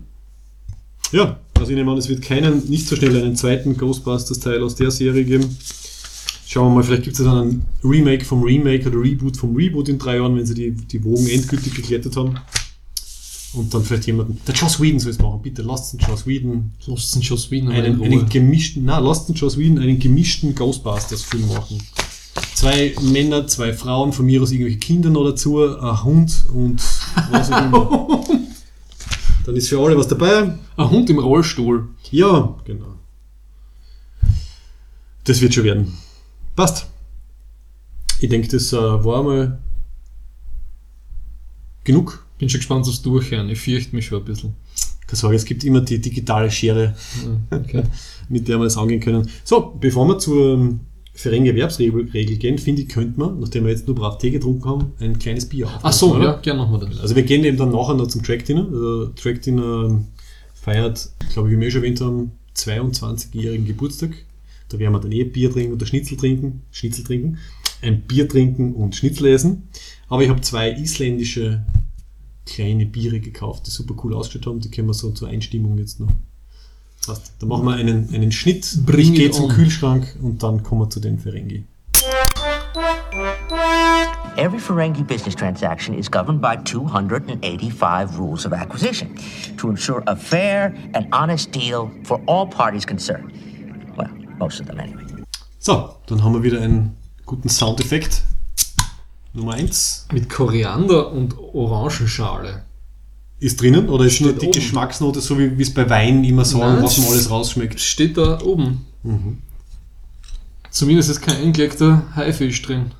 Ja, 1.12 1.41
also 1.59 1.70
ich 1.73 1.77
nehme 1.77 1.91
an, 1.91 1.99
es 1.99 2.09
wird 2.09 2.23
keinen, 2.23 2.69
nicht 2.69 2.87
so 2.87 2.95
schnell 2.95 3.16
einen 3.16 3.35
zweiten 3.35 3.77
Ghostbusters-Teil 3.77 4.62
aus 4.62 4.77
der 4.77 4.93
Serie 4.93 5.24
geben. 5.24 5.57
Schauen 6.52 6.72
wir 6.72 6.74
mal, 6.74 6.82
vielleicht 6.82 7.05
gibt 7.05 7.16
es 7.16 7.24
ja 7.24 7.32
dann 7.32 7.48
ein 7.48 7.64
Remake 7.85 8.24
vom 8.24 8.43
Remake 8.43 8.89
oder 8.89 9.01
Reboot 9.01 9.36
vom 9.36 9.55
Reboot 9.55 9.89
in 9.89 10.01
drei 10.01 10.16
Jahren, 10.16 10.35
wenn 10.35 10.44
sie 10.44 10.55
die, 10.55 10.72
die 10.72 11.05
Wogen 11.05 11.28
endgültig 11.28 11.72
geklettet 11.72 12.16
haben. 12.16 12.40
Und 13.52 13.72
dann 13.72 13.85
vielleicht 13.85 14.09
jemanden. 14.09 14.40
Der 14.48 14.55
Joss 14.56 14.81
Whedon 14.81 14.98
soll 14.98 15.12
es 15.12 15.20
machen, 15.20 15.43
bitte 15.43 15.62
lasst 15.62 15.93
den 15.93 16.01
Joss 16.01 16.27
Whedon. 16.27 16.72
Lasst 16.86 17.14
den 17.14 17.22
Joss 17.22 17.52
Whedon 17.52 17.68
einen, 17.68 18.02
einen 18.02 18.28
gemischten, 18.28 18.85
na, 18.85 18.98
lasst 18.98 19.28
den 19.28 19.36
Joss 19.36 19.59
Whedon 19.59 19.78
einen 19.78 20.01
gemischten 20.01 20.56
Ghostbusters-Film 20.56 21.47
machen. 21.47 21.78
Zwei 22.56 22.97
Männer, 23.01 23.47
zwei 23.47 23.72
Frauen, 23.72 24.12
von 24.12 24.27
mir 24.27 24.43
aus 24.43 24.51
irgendwelche 24.51 24.81
Kinder 24.81 25.09
noch 25.10 25.22
dazu, 25.22 25.60
ein 25.60 26.02
Hund 26.02 26.47
und 26.52 26.82
was 27.31 27.52
auch 27.52 27.64
immer. 27.64 28.24
dann 29.47 29.55
ist 29.55 29.68
für 29.68 29.78
alle 29.78 29.97
was 29.97 30.09
dabei. 30.09 30.59
Ein 30.77 30.90
Hund 30.90 31.10
im 31.10 31.20
Rollstuhl. 31.20 31.90
Ja, 32.10 32.56
genau. 32.64 32.97
Das 35.22 35.40
wird 35.40 35.55
schon 35.55 35.62
werden. 35.62 35.93
Passt. 36.56 36.86
Ich 38.20 38.28
denke, 38.28 38.48
das 38.48 38.72
äh, 38.72 38.77
war 38.77 39.22
mal 39.22 39.59
genug. 41.85 42.24
Bin 42.39 42.48
schon 42.48 42.60
gespannt 42.60 42.86
aufs 42.86 43.02
Durchhören. 43.02 43.48
Ich 43.51 43.60
fürchte 43.60 43.94
mich 43.94 44.06
schon 44.06 44.18
ein 44.18 44.24
bisschen. 44.24 44.55
Keine 45.06 45.18
Sorge, 45.18 45.36
es 45.36 45.44
gibt 45.44 45.64
immer 45.64 45.81
die 45.81 46.01
digitale 46.01 46.51
Schere, 46.51 46.94
okay. 47.51 47.82
mit 48.28 48.47
der 48.47 48.59
wir 48.59 48.66
es 48.66 48.77
angehen 48.77 49.01
können. 49.01 49.28
So, 49.44 49.77
bevor 49.81 50.06
wir 50.06 50.18
zur 50.18 50.55
ähm, 50.55 50.81
Ferengi-Erwerbsregel 51.14 52.36
gehen, 52.36 52.59
finde 52.59 52.82
ich, 52.82 52.89
könnte 52.89 53.18
man, 53.18 53.40
nachdem 53.40 53.64
wir 53.64 53.72
jetzt 53.72 53.86
nur 53.86 53.97
brav 53.97 54.18
Tee 54.18 54.31
getrunken 54.31 54.64
haben, 54.68 54.93
ein 55.01 55.18
kleines 55.18 55.48
Bier 55.48 55.66
aufmachen. 55.66 55.85
Ach 55.85 55.93
so, 55.93 56.14
oder? 56.14 56.24
ja, 56.24 56.36
gerne 56.36 56.60
machen 56.60 56.81
wir 56.81 56.86
das. 56.86 57.01
Also 57.01 57.16
wir 57.16 57.24
gehen 57.24 57.44
eben 57.44 57.56
dann 57.56 57.72
nachher 57.72 57.94
noch 57.94 58.06
zum 58.06 58.22
Track-Dinner. 58.22 58.68
Also 58.70 59.06
Track-Dinner 59.09 59.86
ähm, 59.86 60.06
feiert, 60.55 61.10
glaube 61.32 61.51
ich, 61.51 61.56
wie 61.56 61.60
wir 61.60 61.70
schon 61.70 61.82
erwähnt 61.82 62.01
haben, 62.01 62.32
22-jährigen 62.56 63.66
Geburtstag. 63.66 64.10
Da 64.70 64.78
werden 64.78 64.92
wir 64.92 65.01
dann 65.01 65.12
eh 65.12 65.24
Bier 65.24 65.52
trinken 65.52 65.74
oder 65.74 65.84
Schnitzel 65.84 66.16
trinken, 66.16 66.62
Schnitzel 66.70 67.05
trinken, 67.05 67.38
ein 67.82 68.02
Bier 68.02 68.28
trinken 68.28 68.74
und 68.74 68.94
Schnitzel 68.94 69.26
essen. 69.26 69.68
Aber 70.09 70.22
ich 70.22 70.30
habe 70.30 70.40
zwei 70.40 70.70
isländische 70.72 71.64
kleine 72.47 72.86
Biere 72.86 73.20
gekauft, 73.20 73.66
die 73.66 73.70
super 73.70 73.94
cool 74.02 74.14
ausgeschaut 74.14 74.47
haben. 74.47 74.60
Die 74.60 74.70
können 74.70 74.88
wir 74.88 74.94
so 74.94 75.10
zur 75.10 75.28
Einstimmung 75.28 75.76
jetzt 75.78 76.01
noch. 76.01 76.09
Passt. 77.05 77.32
Dann 77.38 77.48
machen 77.48 77.64
wir 77.64 77.74
einen, 77.74 78.12
einen 78.14 78.32
Schnitt, 78.32 78.78
Bring 78.86 79.01
ich 79.01 79.14
gehe 79.14 79.30
zum 79.30 79.48
Kühlschrank 79.48 80.16
und 80.22 80.42
dann 80.42 80.62
kommen 80.62 80.82
wir 80.82 80.90
zu 80.90 81.01
den 81.01 81.18
Ferengi. 81.18 81.64
Every 84.36 84.59
Ferengi 84.59 85.02
business 85.02 85.34
transaction 85.34 85.94
is 85.94 86.09
governed 86.09 86.40
by 86.40 86.56
285 86.56 88.16
rules 88.18 88.47
of 88.47 88.52
acquisition 88.52 89.14
to 89.56 89.68
ensure 89.68 90.02
a 90.06 90.14
fair 90.14 90.74
and 90.94 91.09
honest 91.12 91.52
deal 91.52 91.90
for 92.05 92.20
all 92.26 92.47
parties 92.47 92.86
concerned. 92.86 93.32
Most 94.41 94.59
of 94.62 94.67
them 94.67 94.81
anyway. 94.81 95.05
So, 95.59 95.97
dann 96.07 96.25
haben 96.25 96.33
wir 96.33 96.43
wieder 96.43 96.62
einen 96.62 96.97
guten 97.27 97.51
Soundeffekt. 97.51 98.23
Nummer 99.35 99.53
1. 99.53 100.07
Mit 100.12 100.31
Koriander 100.31 101.12
und 101.12 101.39
Orangenschale. 101.39 102.65
Ist 103.39 103.61
drinnen 103.61 103.91
oder 103.91 104.07
ist 104.07 104.23
nur 104.23 104.33
die 104.33 104.47
oben. 104.47 104.53
Geschmacksnote, 104.53 105.21
so 105.21 105.39
wie 105.39 105.61
es 105.61 105.75
bei 105.75 105.89
Wein 105.91 106.25
immer 106.25 106.47
sagen, 106.47 106.83
was 106.83 106.97
man 106.97 107.09
alles 107.09 107.31
rausschmeckt? 107.31 107.79
Steht 107.81 108.17
da 108.17 108.41
oben. 108.41 108.87
Mhm. 109.03 109.43
Zumindest 110.71 111.11
ist 111.11 111.21
kein 111.21 111.37
eingelegter 111.37 112.05
Haifisch 112.17 112.62
drin. 112.62 112.93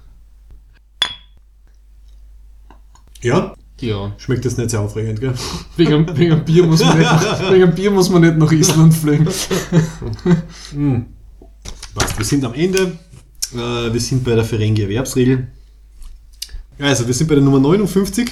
Ja? 3.23 3.55
Ja. 3.81 4.13
Schmeckt 4.19 4.45
das 4.45 4.59
nicht 4.59 4.71
sehr 4.71 4.81
aufregend, 4.81 5.21
gell? 5.21 5.33
Wegen, 5.79 6.19
wegen, 6.19 6.45
Bier, 6.45 6.67
muss 6.67 6.85
man 6.85 6.99
nicht, 6.99 7.11
wegen 7.51 7.75
Bier 7.75 7.91
muss 7.91 8.11
man 8.11 8.21
nicht 8.21 8.37
nach 8.37 8.53
Island 8.53 8.93
fliegen. 8.93 9.27
mm. 10.75 11.20
Passt, 11.95 12.19
wir 12.19 12.25
sind 12.25 12.45
am 12.45 12.55
Ende. 12.55 12.99
Äh, 13.53 13.93
wir 13.93 14.01
sind 14.01 14.25
bei 14.25 14.35
der 14.35 14.45
Ferengi-Erwerbsregel. 14.45 15.49
Also, 16.79 17.07
wir 17.07 17.15
sind 17.15 17.29
bei 17.29 17.35
der 17.35 17.45
Nummer 17.45 17.61
59, 17.61 18.31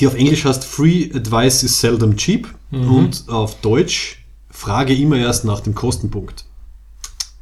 die 0.00 0.06
auf 0.06 0.14
Englisch 0.14 0.44
heißt 0.44 0.64
Free 0.64 1.10
Advice 1.14 1.62
is 1.62 1.80
seldom 1.80 2.16
cheap 2.16 2.48
mhm. 2.70 2.94
und 2.94 3.24
auf 3.28 3.60
Deutsch 3.60 4.24
Frage 4.50 4.94
immer 4.94 5.16
erst 5.16 5.44
nach 5.44 5.60
dem 5.60 5.74
Kostenpunkt. 5.74 6.44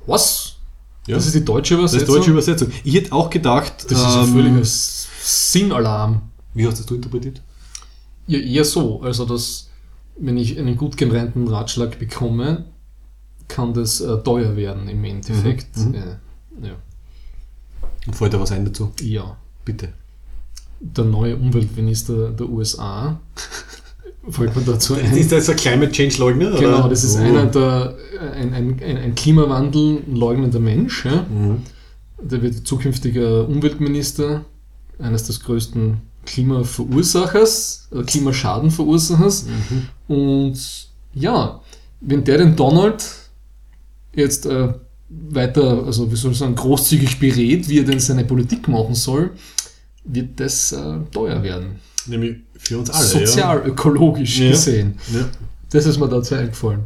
Was? 0.07 0.57
Ja. 1.07 1.17
Das 1.17 1.27
ist 1.27 1.35
die 1.35 1.45
deutsche 1.45 1.75
Übersetzung? 1.75 1.99
Das 1.99 2.03
ist 2.03 2.09
die 2.09 2.19
deutsche 2.19 2.31
Übersetzung. 2.31 2.71
Ich 2.85 2.95
hätte 2.95 3.13
auch 3.13 3.31
gedacht... 3.31 3.87
Das 3.89 3.99
ist 3.99 4.05
ein 4.05 4.25
ähm, 4.25 4.33
völliger 4.33 4.65
Sinnalarm. 4.65 6.23
Wie 6.55 6.67
hast 6.67 6.79
du 6.79 6.83
das 6.83 6.93
interpretiert? 6.93 7.43
Ja, 8.27 8.39
eher 8.39 8.65
so. 8.65 9.01
Also, 9.03 9.25
dass 9.25 9.71
wenn 10.19 10.37
ich 10.37 10.59
einen 10.59 10.77
gut 10.77 10.97
gereimten 10.97 11.49
Ratschlag 11.49 11.99
bekomme, 11.99 12.65
kann 13.49 13.75
das 13.75 14.01
äh, 14.01 14.19
teuer 14.19 14.57
werden 14.57 14.89
im 14.89 15.03
Endeffekt. 15.05 15.77
Mhm. 15.77 15.95
Äh, 15.95 16.67
ja. 16.67 16.75
Und 18.07 18.15
fällt 18.15 18.35
da 18.35 18.41
was 18.41 18.53
ein 18.53 18.65
dazu? 18.65 18.93
Ja. 19.01 19.37
Bitte. 19.65 19.89
Der 20.81 21.05
neue 21.05 21.37
Umweltminister 21.37 22.31
der 22.31 22.49
USA 22.49 23.21
fällt 24.31 24.55
mir 24.55 24.63
dazu 24.63 24.95
ein. 24.95 25.17
Ist 25.17 25.33
das 25.33 25.49
ein 25.49 25.57
Climate 25.57 25.93
Change 25.93 26.19
Leugner? 26.19 26.51
Genau, 26.53 26.81
oder? 26.81 26.89
das 26.89 27.05
ist 27.05 27.17
oh. 27.17 27.23
einer 27.23 27.47
der, 27.47 27.97
ein, 28.35 28.53
ein, 28.53 28.81
ein, 28.83 28.97
ein 28.99 29.15
Klimawandel 29.15 30.03
leugnender 30.07 30.61
Mensch. 30.61 31.05
Ja? 31.05 31.23
Mhm. 31.23 31.63
Der 32.21 32.43
wird 32.43 32.67
zukünftiger 32.67 33.49
Umweltminister 33.49 34.45
eines 34.99 35.25
des 35.25 35.41
größten 35.41 35.99
Klimaverursachers, 36.25 37.89
äh, 37.93 38.03
Klimaschadenverursachers. 38.03 39.47
Mhm. 39.47 40.15
Und 40.15 40.89
ja, 41.15 41.61
wenn 42.01 42.25
der 42.25 42.39
den 42.39 42.57
Donald 42.57 43.05
jetzt 44.17 44.47
äh, 44.47 44.73
weiter, 45.09 45.85
also 45.85 46.11
wie 46.11 46.17
soll 46.17 46.33
ich 46.33 46.39
sagen, 46.39 46.55
großzügig 46.55 47.19
berät, 47.19 47.69
wie 47.69 47.79
er 47.79 47.85
denn 47.85 48.01
seine 48.01 48.25
Politik 48.25 48.67
machen 48.69 48.95
soll, 48.95 49.31
wird 50.05 50.41
das 50.41 50.73
äh, 50.73 50.99
teuer 51.13 51.43
werden. 51.43 51.77
Nämlich 52.07 52.39
für 52.59 52.79
uns 52.79 52.91
alle. 52.91 53.05
Sozial-ökologisch 53.05 54.39
ja. 54.41 54.51
gesehen. 54.51 54.99
Ja. 55.13 55.29
Das 55.71 55.87
ist 55.87 55.99
mir 55.99 56.09
dazu 56.09 56.35
eingefallen. 56.35 56.81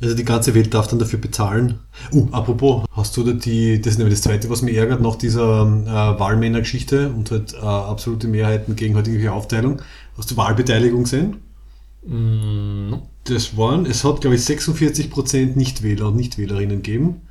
Also 0.00 0.16
die 0.16 0.24
ganze 0.24 0.54
Welt 0.54 0.74
darf 0.74 0.88
dann 0.88 0.98
dafür 0.98 1.18
bezahlen. 1.18 1.78
Uh, 2.12 2.28
apropos, 2.32 2.84
hast 2.92 3.16
du 3.16 3.22
da 3.22 3.32
die, 3.32 3.80
das 3.80 3.92
ist 3.92 3.98
nämlich 3.98 4.14
das 4.14 4.22
Zweite, 4.22 4.50
was 4.50 4.60
mich 4.60 4.76
ärgert, 4.76 5.00
nach 5.00 5.14
dieser 5.14 5.62
äh, 5.62 6.20
Wahlmännergeschichte 6.20 7.08
und 7.10 7.30
halt 7.30 7.54
äh, 7.54 7.58
absolute 7.58 8.26
Mehrheiten 8.26 8.76
gegen 8.76 8.96
halt 8.96 9.06
irgendwelche 9.06 9.32
Aufteilung. 9.32 9.80
Hast 10.18 10.30
du 10.30 10.36
Wahlbeteiligung 10.36 11.04
gesehen? 11.04 11.36
Mm. 12.06 12.94
Das 13.24 13.56
waren, 13.56 13.86
es 13.86 14.04
hat 14.04 14.20
glaube 14.20 14.36
ich 14.36 14.42
46% 14.42 15.56
Nichtwähler 15.56 16.08
und 16.08 16.16
Nichtwählerinnen 16.16 16.82
gegeben. 16.82 17.22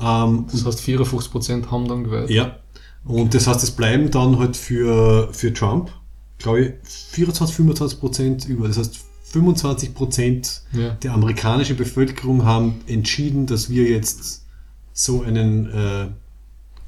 Ähm, 0.00 0.46
Das 0.50 0.64
heißt, 0.64 0.80
54% 0.80 1.70
haben 1.70 1.88
dann 1.88 2.04
gewählt. 2.04 2.30
ja. 2.30 2.56
Und 3.04 3.34
das 3.34 3.48
heißt, 3.48 3.64
es 3.64 3.72
bleiben 3.72 4.12
dann 4.12 4.38
halt 4.38 4.56
für, 4.56 5.28
für 5.32 5.52
Trump, 5.52 5.90
glaube 6.38 6.60
ich, 6.60 6.72
24, 6.84 7.56
25 7.56 7.98
Prozent 7.98 8.48
über. 8.48 8.68
Das 8.68 8.78
heißt, 8.78 8.96
25 9.24 9.92
Prozent 9.92 10.62
Ja. 10.72 10.90
der 10.90 11.12
amerikanischen 11.12 11.76
Bevölkerung 11.76 12.44
haben 12.44 12.80
entschieden, 12.86 13.46
dass 13.46 13.68
wir 13.70 13.88
jetzt 13.90 14.44
so 14.92 15.22
einen 15.22 15.66
äh, 15.72 16.06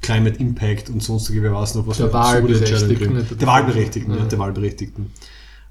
Climate 0.01 0.39
Impact 0.39 0.89
und 0.89 1.03
sonstige, 1.03 1.43
wer 1.43 1.53
weiß 1.53 1.75
noch, 1.75 1.85
was 1.87 1.97
Der 1.97 2.13
Wahlberechtigten, 2.13 3.37
der 3.37 3.47
Wahlberechtigten, 3.47 4.15
ja, 4.15 4.23
der 4.23 4.39
Wahlberechtigten. 4.39 5.11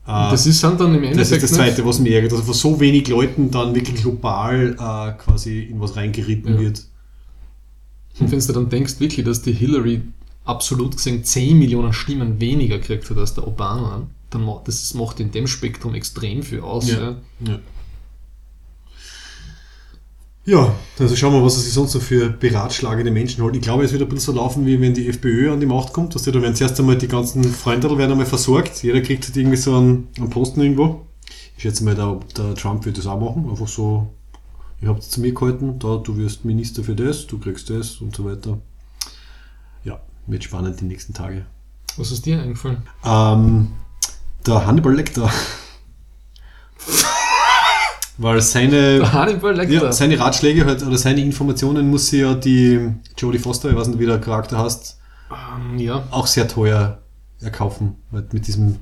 Äh, 0.07 0.31
Das 0.31 0.47
ist 0.47 0.63
dann, 0.63 0.77
dann 0.77 0.95
im 0.95 1.03
das 1.03 1.11
Endeffekt 1.13 1.43
ist 1.45 1.51
das 1.53 1.59
Zweite, 1.59 1.85
was 1.87 1.99
mich 1.99 2.13
ärgert, 2.13 2.33
dass 2.33 2.41
von 2.43 2.55
so 2.55 2.79
wenig 2.81 3.09
Leuten 3.09 3.51
dann 3.51 3.75
wirklich 3.75 4.03
global 4.03 4.73
äh, 4.79 5.13
quasi 5.23 5.61
in 5.63 5.81
was 5.81 5.97
reingeritten 5.97 6.55
Ja. 6.55 6.61
wird. 6.61 6.85
Und 8.21 8.31
wenn 8.31 8.39
du 8.39 8.53
dann 8.53 8.69
denkst, 8.69 9.01
wirklich, 9.01 9.25
dass 9.25 9.43
die 9.43 9.53
Hillary 9.53 10.03
absolut 10.45 10.97
gesehen 10.97 11.25
10 11.25 11.59
Millionen 11.59 11.93
Stimmen 11.93 12.39
weniger 12.41 12.79
kriegt 12.79 13.09
hat 13.11 13.17
als 13.19 13.35
der 13.35 13.47
Obama, 13.47 14.07
dann 14.31 14.45
macht 14.45 14.69
das 14.69 14.93
macht 14.95 15.21
in 15.21 15.31
dem 15.31 15.47
Spektrum 15.47 15.95
extrem 15.95 16.43
viel 16.43 16.61
aus. 16.61 16.89
Ja. 16.91 17.17
Ja. 17.47 17.59
Ja. 20.47 20.75
Also 20.99 21.17
schauen 21.17 21.33
wir, 21.33 21.43
was 21.43 21.57
er 21.57 21.63
sich 21.63 21.73
sonst 21.73 21.95
noch 21.95 22.03
für 22.03 22.29
beratschlagende 22.29 23.11
Menschen 23.11 23.43
holt. 23.43 23.57
Ich 23.57 23.63
glaube, 23.63 23.85
es 23.85 23.93
wird 23.93 24.03
ein 24.03 24.09
bisschen 24.09 24.35
so 24.35 24.41
laufen, 24.41 24.67
wie 24.67 24.81
wenn 24.81 24.95
die 24.95 25.09
FPÖ 25.09 25.53
an 25.53 25.61
die 25.61 25.67
Macht 25.67 25.93
kommt. 25.93 26.15
Dass 26.15 26.23
die, 26.23 26.33
da 26.33 26.41
werden 26.43 26.55
zuerst 26.55 26.79
einmal 26.79 26.97
die 26.97 27.09
ganzen 27.09 27.45
Freunde 27.45 27.97
werden 27.97 28.13
einmal 28.13 28.27
versorgt. 28.27 28.83
Jeder 28.83 29.01
kriegt 29.01 29.25
halt 29.25 29.37
irgendwie 29.37 29.57
so 29.57 29.75
einen, 29.75 30.09
einen 30.19 30.31
Posten 30.31 30.61
irgendwo. 30.61 31.07
Ich 31.57 31.63
schätze 31.63 31.85
mal, 31.85 31.95
der, 31.95 32.21
der 32.37 32.55
Trump 32.55 32.85
wird 32.85 32.99
das 32.99 33.07
auch 33.07 33.19
machen. 33.19 33.49
Einfach 33.49 33.69
so, 33.69 34.13
ihr 34.83 34.89
habt 34.89 35.03
es 35.03 35.11
zu 35.11 35.21
mir 35.21 35.33
gehalten, 35.33 35.79
da, 35.79 35.97
du 35.97 36.17
wirst 36.17 36.45
Minister 36.45 36.85
für 36.85 36.95
das, 36.95 37.27
du 37.27 37.39
kriegst 37.39 37.71
das 37.71 37.97
und 38.01 38.15
so 38.15 38.25
weiter. 38.25 38.59
Ja, 39.85 40.01
wird 40.27 40.45
spannend 40.45 40.81
die 40.81 40.85
nächsten 40.85 41.15
Tage. 41.15 41.47
Was 41.97 42.11
ist 42.11 42.27
dir 42.27 42.43
eingefallen? 42.43 42.83
Ähm, 43.05 43.69
der 44.47 44.67
Hannibal 44.67 44.95
Lecter. 44.95 45.31
Weil 48.19 48.41
seine, 48.41 49.01
Hannibal 49.13 49.55
Lecter. 49.57 49.75
ja, 49.87 49.93
seine 49.93 50.19
Ratschläge 50.19 50.65
halt, 50.67 50.83
oder 50.87 50.97
seine 50.99 51.21
Informationen 51.21 51.91
muss 51.91 52.09
sie 52.09 52.21
ja 52.21 52.35
die 52.35 52.91
Jodie 53.19 53.39
Foster, 53.39 53.71
ich 53.71 53.77
weiß 53.77 53.89
nicht, 53.89 53.99
wie 53.99 54.07
der 54.07 54.21
Charakter 54.21 54.59
heißt, 54.59 54.99
Ähm, 55.31 55.79
ja. 55.79 56.07
auch 56.11 56.27
sehr 56.27 56.47
teuer 56.47 56.99
erkaufen. 57.41 57.97
Halt 58.13 58.33
mit 58.33 58.47
diesem 58.47 58.77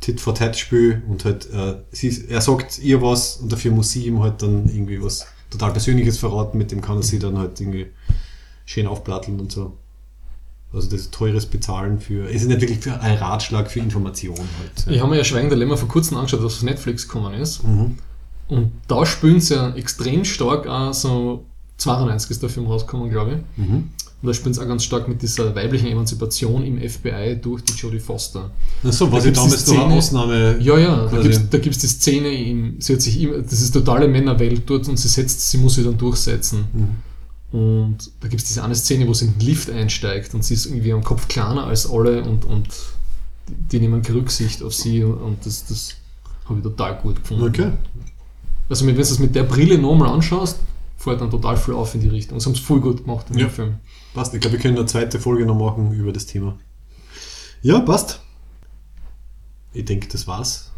Tit-for-Tat-Spiel 0.00 1.02
und 1.08 1.24
halt, 1.24 1.50
äh, 1.50 1.76
sie, 1.90 2.26
er 2.28 2.40
sagt 2.42 2.78
ihr 2.80 3.00
was 3.00 3.36
und 3.38 3.50
dafür 3.50 3.70
muss 3.72 3.90
sie 3.90 4.04
ihm 4.06 4.22
halt 4.22 4.42
dann 4.42 4.66
irgendwie 4.68 5.02
was 5.02 5.26
total 5.50 5.72
Persönliches 5.72 6.18
verraten, 6.18 6.58
mit 6.58 6.70
dem 6.72 6.82
kann 6.82 6.98
er 6.98 7.02
sie 7.02 7.18
dann 7.18 7.38
halt 7.38 7.58
irgendwie 7.60 7.86
schön 8.66 8.86
aufplatteln 8.86 9.40
und 9.40 9.52
so. 9.52 9.78
Also 10.72 10.90
das 10.90 11.10
teures 11.10 11.46
Bezahlen 11.46 12.00
für, 12.00 12.28
es 12.28 12.42
ist 12.42 12.48
nicht 12.48 12.60
wirklich 12.60 12.80
für 12.80 13.00
ein 13.00 13.16
Ratschlag 13.16 13.70
für 13.70 13.78
Information 13.78 14.36
halt. 14.36 14.92
Ich 14.94 15.00
habe 15.00 15.10
mir 15.10 15.16
ja 15.18 15.24
Schweigen 15.24 15.48
der 15.48 15.56
Lämmer 15.56 15.76
vor 15.76 15.88
kurzem 15.88 16.16
angeschaut, 16.18 16.42
was 16.42 16.54
auf 16.56 16.62
Netflix 16.64 17.06
gekommen 17.06 17.32
ist. 17.34 17.62
Mhm. 17.64 17.96
Und 18.48 18.72
da 18.88 19.06
spielen 19.06 19.40
sie 19.40 19.54
ja 19.54 19.74
extrem 19.74 20.24
stark 20.24 20.66
auch 20.66 20.92
so 20.92 21.44
92 21.78 22.30
ist 22.30 22.42
der 22.42 22.50
Film 22.50 22.66
rausgekommen, 22.66 23.10
glaube 23.10 23.40
ich. 23.56 23.64
Mhm. 23.66 23.74
Und 24.22 24.28
da 24.28 24.32
spielen 24.32 24.54
sie 24.54 24.62
auch 24.62 24.68
ganz 24.68 24.84
stark 24.84 25.06
mit 25.08 25.20
dieser 25.20 25.54
weiblichen 25.54 25.86
Emanzipation 25.88 26.64
im 26.64 26.78
FBI 26.78 27.36
durch 27.42 27.62
die 27.62 27.72
Jodie 27.74 27.98
Foster. 27.98 28.50
Achso, 28.82 29.06
Da 29.06 29.12
was 29.12 29.18
ich 29.26 29.34
gibt's 29.34 29.40
damals 29.40 29.64
die 29.64 29.72
noch 29.74 29.84
eine 29.84 30.02
Szene- 30.02 30.20
Ausnahme. 30.22 30.58
Ja, 30.60 30.78
ja, 30.78 31.06
da 31.06 31.20
gibt 31.20 31.34
es 31.34 31.50
da 31.50 31.58
die 31.58 31.72
Szene, 31.88 32.28
im, 32.32 32.80
sie 32.80 32.94
hat 32.94 33.02
sich 33.02 33.20
immer, 33.20 33.38
das 33.38 33.60
ist 33.60 33.72
totale 33.72 34.08
Männerwelt 34.08 34.62
dort 34.66 34.88
und 34.88 34.96
sie 34.98 35.08
setzt, 35.08 35.50
sie 35.50 35.58
muss 35.58 35.74
sich 35.74 35.84
dann 35.84 35.98
durchsetzen. 35.98 36.64
Mhm. 36.72 37.58
Und 37.58 37.98
da 38.20 38.28
gibt 38.28 38.42
es 38.42 38.48
diese 38.48 38.64
eine 38.64 38.74
Szene, 38.74 39.06
wo 39.06 39.14
sie 39.14 39.26
in 39.26 39.32
den 39.38 39.46
Lift 39.46 39.70
einsteigt 39.70 40.34
und 40.34 40.42
sie 40.44 40.54
ist 40.54 40.66
irgendwie 40.66 40.92
am 40.92 41.04
Kopf 41.04 41.28
kleiner 41.28 41.66
als 41.66 41.88
alle 41.88 42.24
und, 42.24 42.44
und 42.46 42.66
die 43.70 43.78
nehmen 43.78 44.02
Rücksicht 44.04 44.62
auf 44.62 44.74
sie 44.74 45.04
und 45.04 45.44
das, 45.44 45.66
das 45.66 45.94
habe 46.46 46.58
ich 46.58 46.64
total 46.64 46.96
gut 46.96 47.16
gefunden. 47.16 47.44
Okay. 47.44 47.72
Also 48.68 48.86
wenn 48.86 48.94
du 48.94 49.00
es 49.00 49.18
mit 49.18 49.34
der 49.34 49.42
Brille 49.44 49.78
nochmal 49.78 50.08
anschaust, 50.10 50.60
fällt 50.96 51.20
dann 51.20 51.30
total 51.30 51.56
viel 51.56 51.74
auf 51.74 51.94
in 51.94 52.00
die 52.00 52.08
Richtung. 52.08 52.38
Das 52.38 52.46
haben 52.46 52.54
sie 52.54 52.62
voll 52.62 52.80
gut 52.80 53.04
gemacht 53.04 53.26
in 53.30 53.38
Ja. 53.38 53.46
dem 53.46 53.50
Film. 53.52 53.74
Passt, 54.14 54.32
ich 54.34 54.40
glaube, 54.40 54.56
wir 54.56 54.60
können 54.62 54.76
eine 54.78 54.86
zweite 54.86 55.18
Folge 55.20 55.44
noch 55.44 55.56
machen 55.58 55.92
über 55.92 56.12
das 56.12 56.26
Thema. 56.26 56.56
Ja, 57.62 57.80
passt. 57.80 58.20
Ich 59.72 59.84
denke, 59.84 60.08
das 60.08 60.26
war's. 60.26 60.70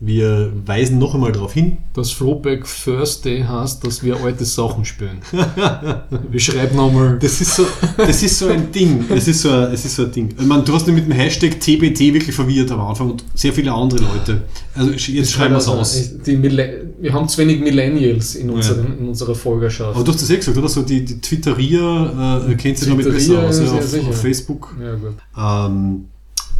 Wir 0.00 0.52
weisen 0.64 0.98
noch 0.98 1.14
einmal 1.14 1.32
darauf 1.32 1.52
hin. 1.54 1.78
Das 1.94 2.10
Throwback 2.10 2.64
Thursday 2.84 3.42
heißt, 3.42 3.84
dass 3.84 4.04
wir 4.04 4.16
alte 4.22 4.44
Sachen 4.44 4.84
spielen. 4.84 5.18
wir 6.30 6.38
schreiben 6.40 6.76
nochmal. 6.76 7.18
Das 7.20 7.40
ist 7.40 7.56
so, 7.56 7.66
das 7.96 8.22
ist 8.22 8.38
so 8.38 8.46
ein 8.46 8.70
Ding. 8.70 9.04
Es 9.08 9.26
ist 9.26 9.42
so, 9.42 9.50
ein- 9.50 9.72
es 9.72 9.84
ist 9.84 9.96
so 9.96 10.04
ein 10.04 10.12
Ding. 10.12 10.28
Ich 10.38 10.46
meine, 10.46 10.62
du 10.62 10.72
hast 10.72 10.86
mich 10.86 10.94
mit 10.94 11.06
dem 11.06 11.12
Hashtag 11.12 11.58
TBT 11.58 12.14
wirklich 12.14 12.34
verwirrt 12.34 12.70
am 12.70 12.80
Anfang 12.80 13.10
und 13.10 13.24
sehr 13.34 13.52
viele 13.52 13.72
andere 13.72 14.00
Leute. 14.00 14.42
Also 14.76 14.92
jetzt 14.92 15.32
schreiben 15.32 15.54
wir 15.54 15.58
es 15.58 15.66
aus. 15.66 16.10
Die 16.24 16.36
Millen- 16.36 16.94
wir 17.00 17.12
haben 17.12 17.28
zu 17.28 17.38
wenig 17.38 17.58
Millennials 17.60 18.36
in, 18.36 18.50
unseren, 18.50 18.98
in 19.00 19.08
unserer 19.08 19.34
Folgerschaft. 19.34 19.96
Aber 19.96 20.04
du 20.04 20.12
hast 20.12 20.22
das 20.22 20.30
eh 20.30 20.36
gesagt, 20.36 20.56
oder? 20.56 20.68
So 20.68 20.82
die, 20.82 21.04
die 21.04 21.20
Twitterier 21.20 22.44
äh, 22.48 22.54
kennt 22.54 22.78
sich 22.78 22.88
damit 22.88 23.04
besser 23.10 23.42
aus, 23.48 23.58
ja, 23.58 23.64
auf, 23.72 24.08
auf 24.08 24.20
Facebook. 24.20 24.76
ja, 24.80 24.94
gut. 24.94 25.14
Ähm, 25.36 26.04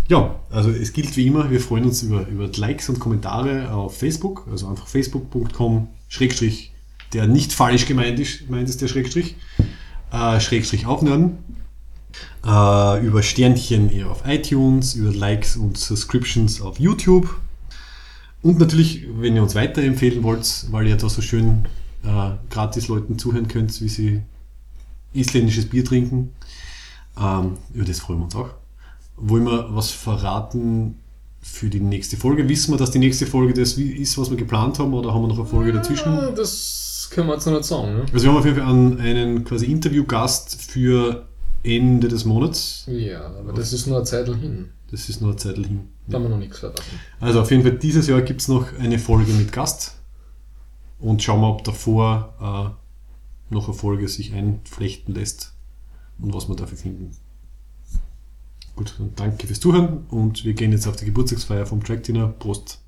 ja, 0.09 0.41
also 0.51 0.71
es 0.71 0.93
gilt 0.93 1.17
wie 1.17 1.27
immer, 1.27 1.51
wir 1.51 1.61
freuen 1.61 1.85
uns 1.85 2.03
über, 2.03 2.27
über 2.27 2.49
Likes 2.57 2.89
und 2.89 2.99
Kommentare 2.99 3.73
auf 3.73 3.97
Facebook, 3.97 4.47
also 4.51 4.67
einfach 4.69 4.87
facebook.com, 4.87 5.89
Schrägstrich, 6.09 6.73
der 7.13 7.27
nicht 7.27 7.53
falsch 7.53 7.87
gemeint 7.87 8.19
ist, 8.19 8.47
gemeint 8.47 8.69
ist 8.69 8.81
der 8.81 8.89
Schrägstrich, 8.89 9.37
äh, 10.11 10.41
Schrägstrich 10.41 10.87
aufnörden, 10.87 11.39
äh, 12.45 13.07
über 13.07 13.23
Sternchen 13.23 13.91
eher 13.91 14.11
auf 14.11 14.23
iTunes, 14.27 14.95
über 14.95 15.13
Likes 15.13 15.57
und 15.57 15.77
Subscriptions 15.77 16.63
auf 16.63 16.81
YouTube 16.81 17.39
und 18.43 18.59
natürlich, 18.59 19.07
wenn 19.19 19.37
ihr 19.37 19.43
uns 19.43 19.55
weiterempfehlen 19.55 20.23
wollt, 20.23 20.67
weil 20.71 20.87
ihr 20.87 20.97
da 20.97 21.09
so 21.09 21.21
schön 21.21 21.67
äh, 22.03 22.31
gratis 22.49 22.89
Leuten 22.89 23.19
zuhören 23.19 23.49
könnt, 23.49 23.79
wie 23.83 23.89
sie 23.89 24.23
isländisches 25.13 25.69
Bier 25.69 25.85
trinken, 25.85 26.33
ähm, 27.21 27.59
über 27.75 27.85
das 27.85 28.01
freuen 28.01 28.21
wir 28.21 28.25
uns 28.25 28.37
auch. 28.37 28.51
Wollen 29.21 29.45
wir 29.45 29.67
was 29.75 29.91
verraten 29.91 30.97
für 31.41 31.69
die 31.71 31.81
nächste 31.81 32.17
Folge? 32.17 32.49
Wissen 32.49 32.73
wir, 32.73 32.79
dass 32.79 32.91
die 32.91 32.99
nächste 32.99 33.27
Folge 33.27 33.55
das 33.55 33.77
wie- 33.77 33.93
ist, 33.93 34.17
was 34.19 34.31
wir 34.31 34.37
geplant 34.37 34.79
haben, 34.79 34.95
oder 34.95 35.13
haben 35.15 35.23
wir 35.23 35.29
noch 35.29 35.39
eine 35.39 35.47
Folge 35.47 35.73
dazwischen? 35.73 36.13
Das 36.37 37.09
können 37.11 37.29
wir 37.29 37.35
jetzt 37.35 37.47
noch 37.47 37.55
nicht 37.55 37.65
sagen. 37.65 37.95
Ne? 37.95 38.07
Also 38.13 38.25
wir 38.25 38.31
haben 38.31 38.39
auf 38.39 38.45
jeden 38.45 38.57
Fall 38.59 38.67
einen, 38.69 39.01
einen 39.01 39.45
quasi 39.45 39.67
Interviewgast 39.67 40.61
für 40.63 41.27
Ende 41.63 42.09
des 42.09 42.25
Monats. 42.25 42.85
Ja, 42.87 43.27
aber 43.27 43.53
das 43.53 43.73
ist 43.73 43.87
nur 43.87 43.97
eine 43.97 44.05
Zeit 44.05 44.27
hin. 44.29 44.71
Das 44.91 45.09
ist 45.09 45.21
nur 45.21 45.31
eine 45.31 45.39
Zeit 45.39 45.57
hin. 45.57 45.89
Da 46.07 46.17
haben 46.17 46.23
wir 46.25 46.29
noch 46.31 46.39
nichts 46.39 46.59
verraten. 46.61 46.83
Also 47.21 47.41
auf 47.41 47.51
jeden 47.51 47.63
Fall 47.63 47.73
dieses 47.79 48.07
Jahr 48.07 48.23
gibt 48.23 48.41
es 48.41 48.49
noch 48.49 48.67
eine 48.79 48.99
Folge 48.99 49.33
mit 49.33 49.53
Gast. 49.53 49.97
Und 51.01 51.23
schauen 51.23 51.41
wir, 51.41 51.49
ob 51.49 51.65
davor 51.65 52.35
äh, 53.51 53.55
noch 53.55 53.69
eine 53.69 53.77
Folge 53.77 54.09
sich 54.09 54.33
einflechten 54.33 55.15
lässt 55.15 55.53
und 56.21 56.33
was 56.35 56.49
wir 56.49 56.57
dafür 56.57 56.77
finden. 56.79 57.11
Gut, 58.79 58.95
danke 59.17 59.49
fürs 59.49 59.59
Zuhören 59.59 60.07
und 60.09 60.45
wir 60.45 60.55
gehen 60.55 60.71
jetzt 60.71 60.87
auf 60.87 60.95
die 60.95 61.05
Geburtstagsfeier 61.05 61.67
vom 61.67 61.83
Track 61.83 62.05
Dinner. 62.05 62.29
Prost! 62.29 62.79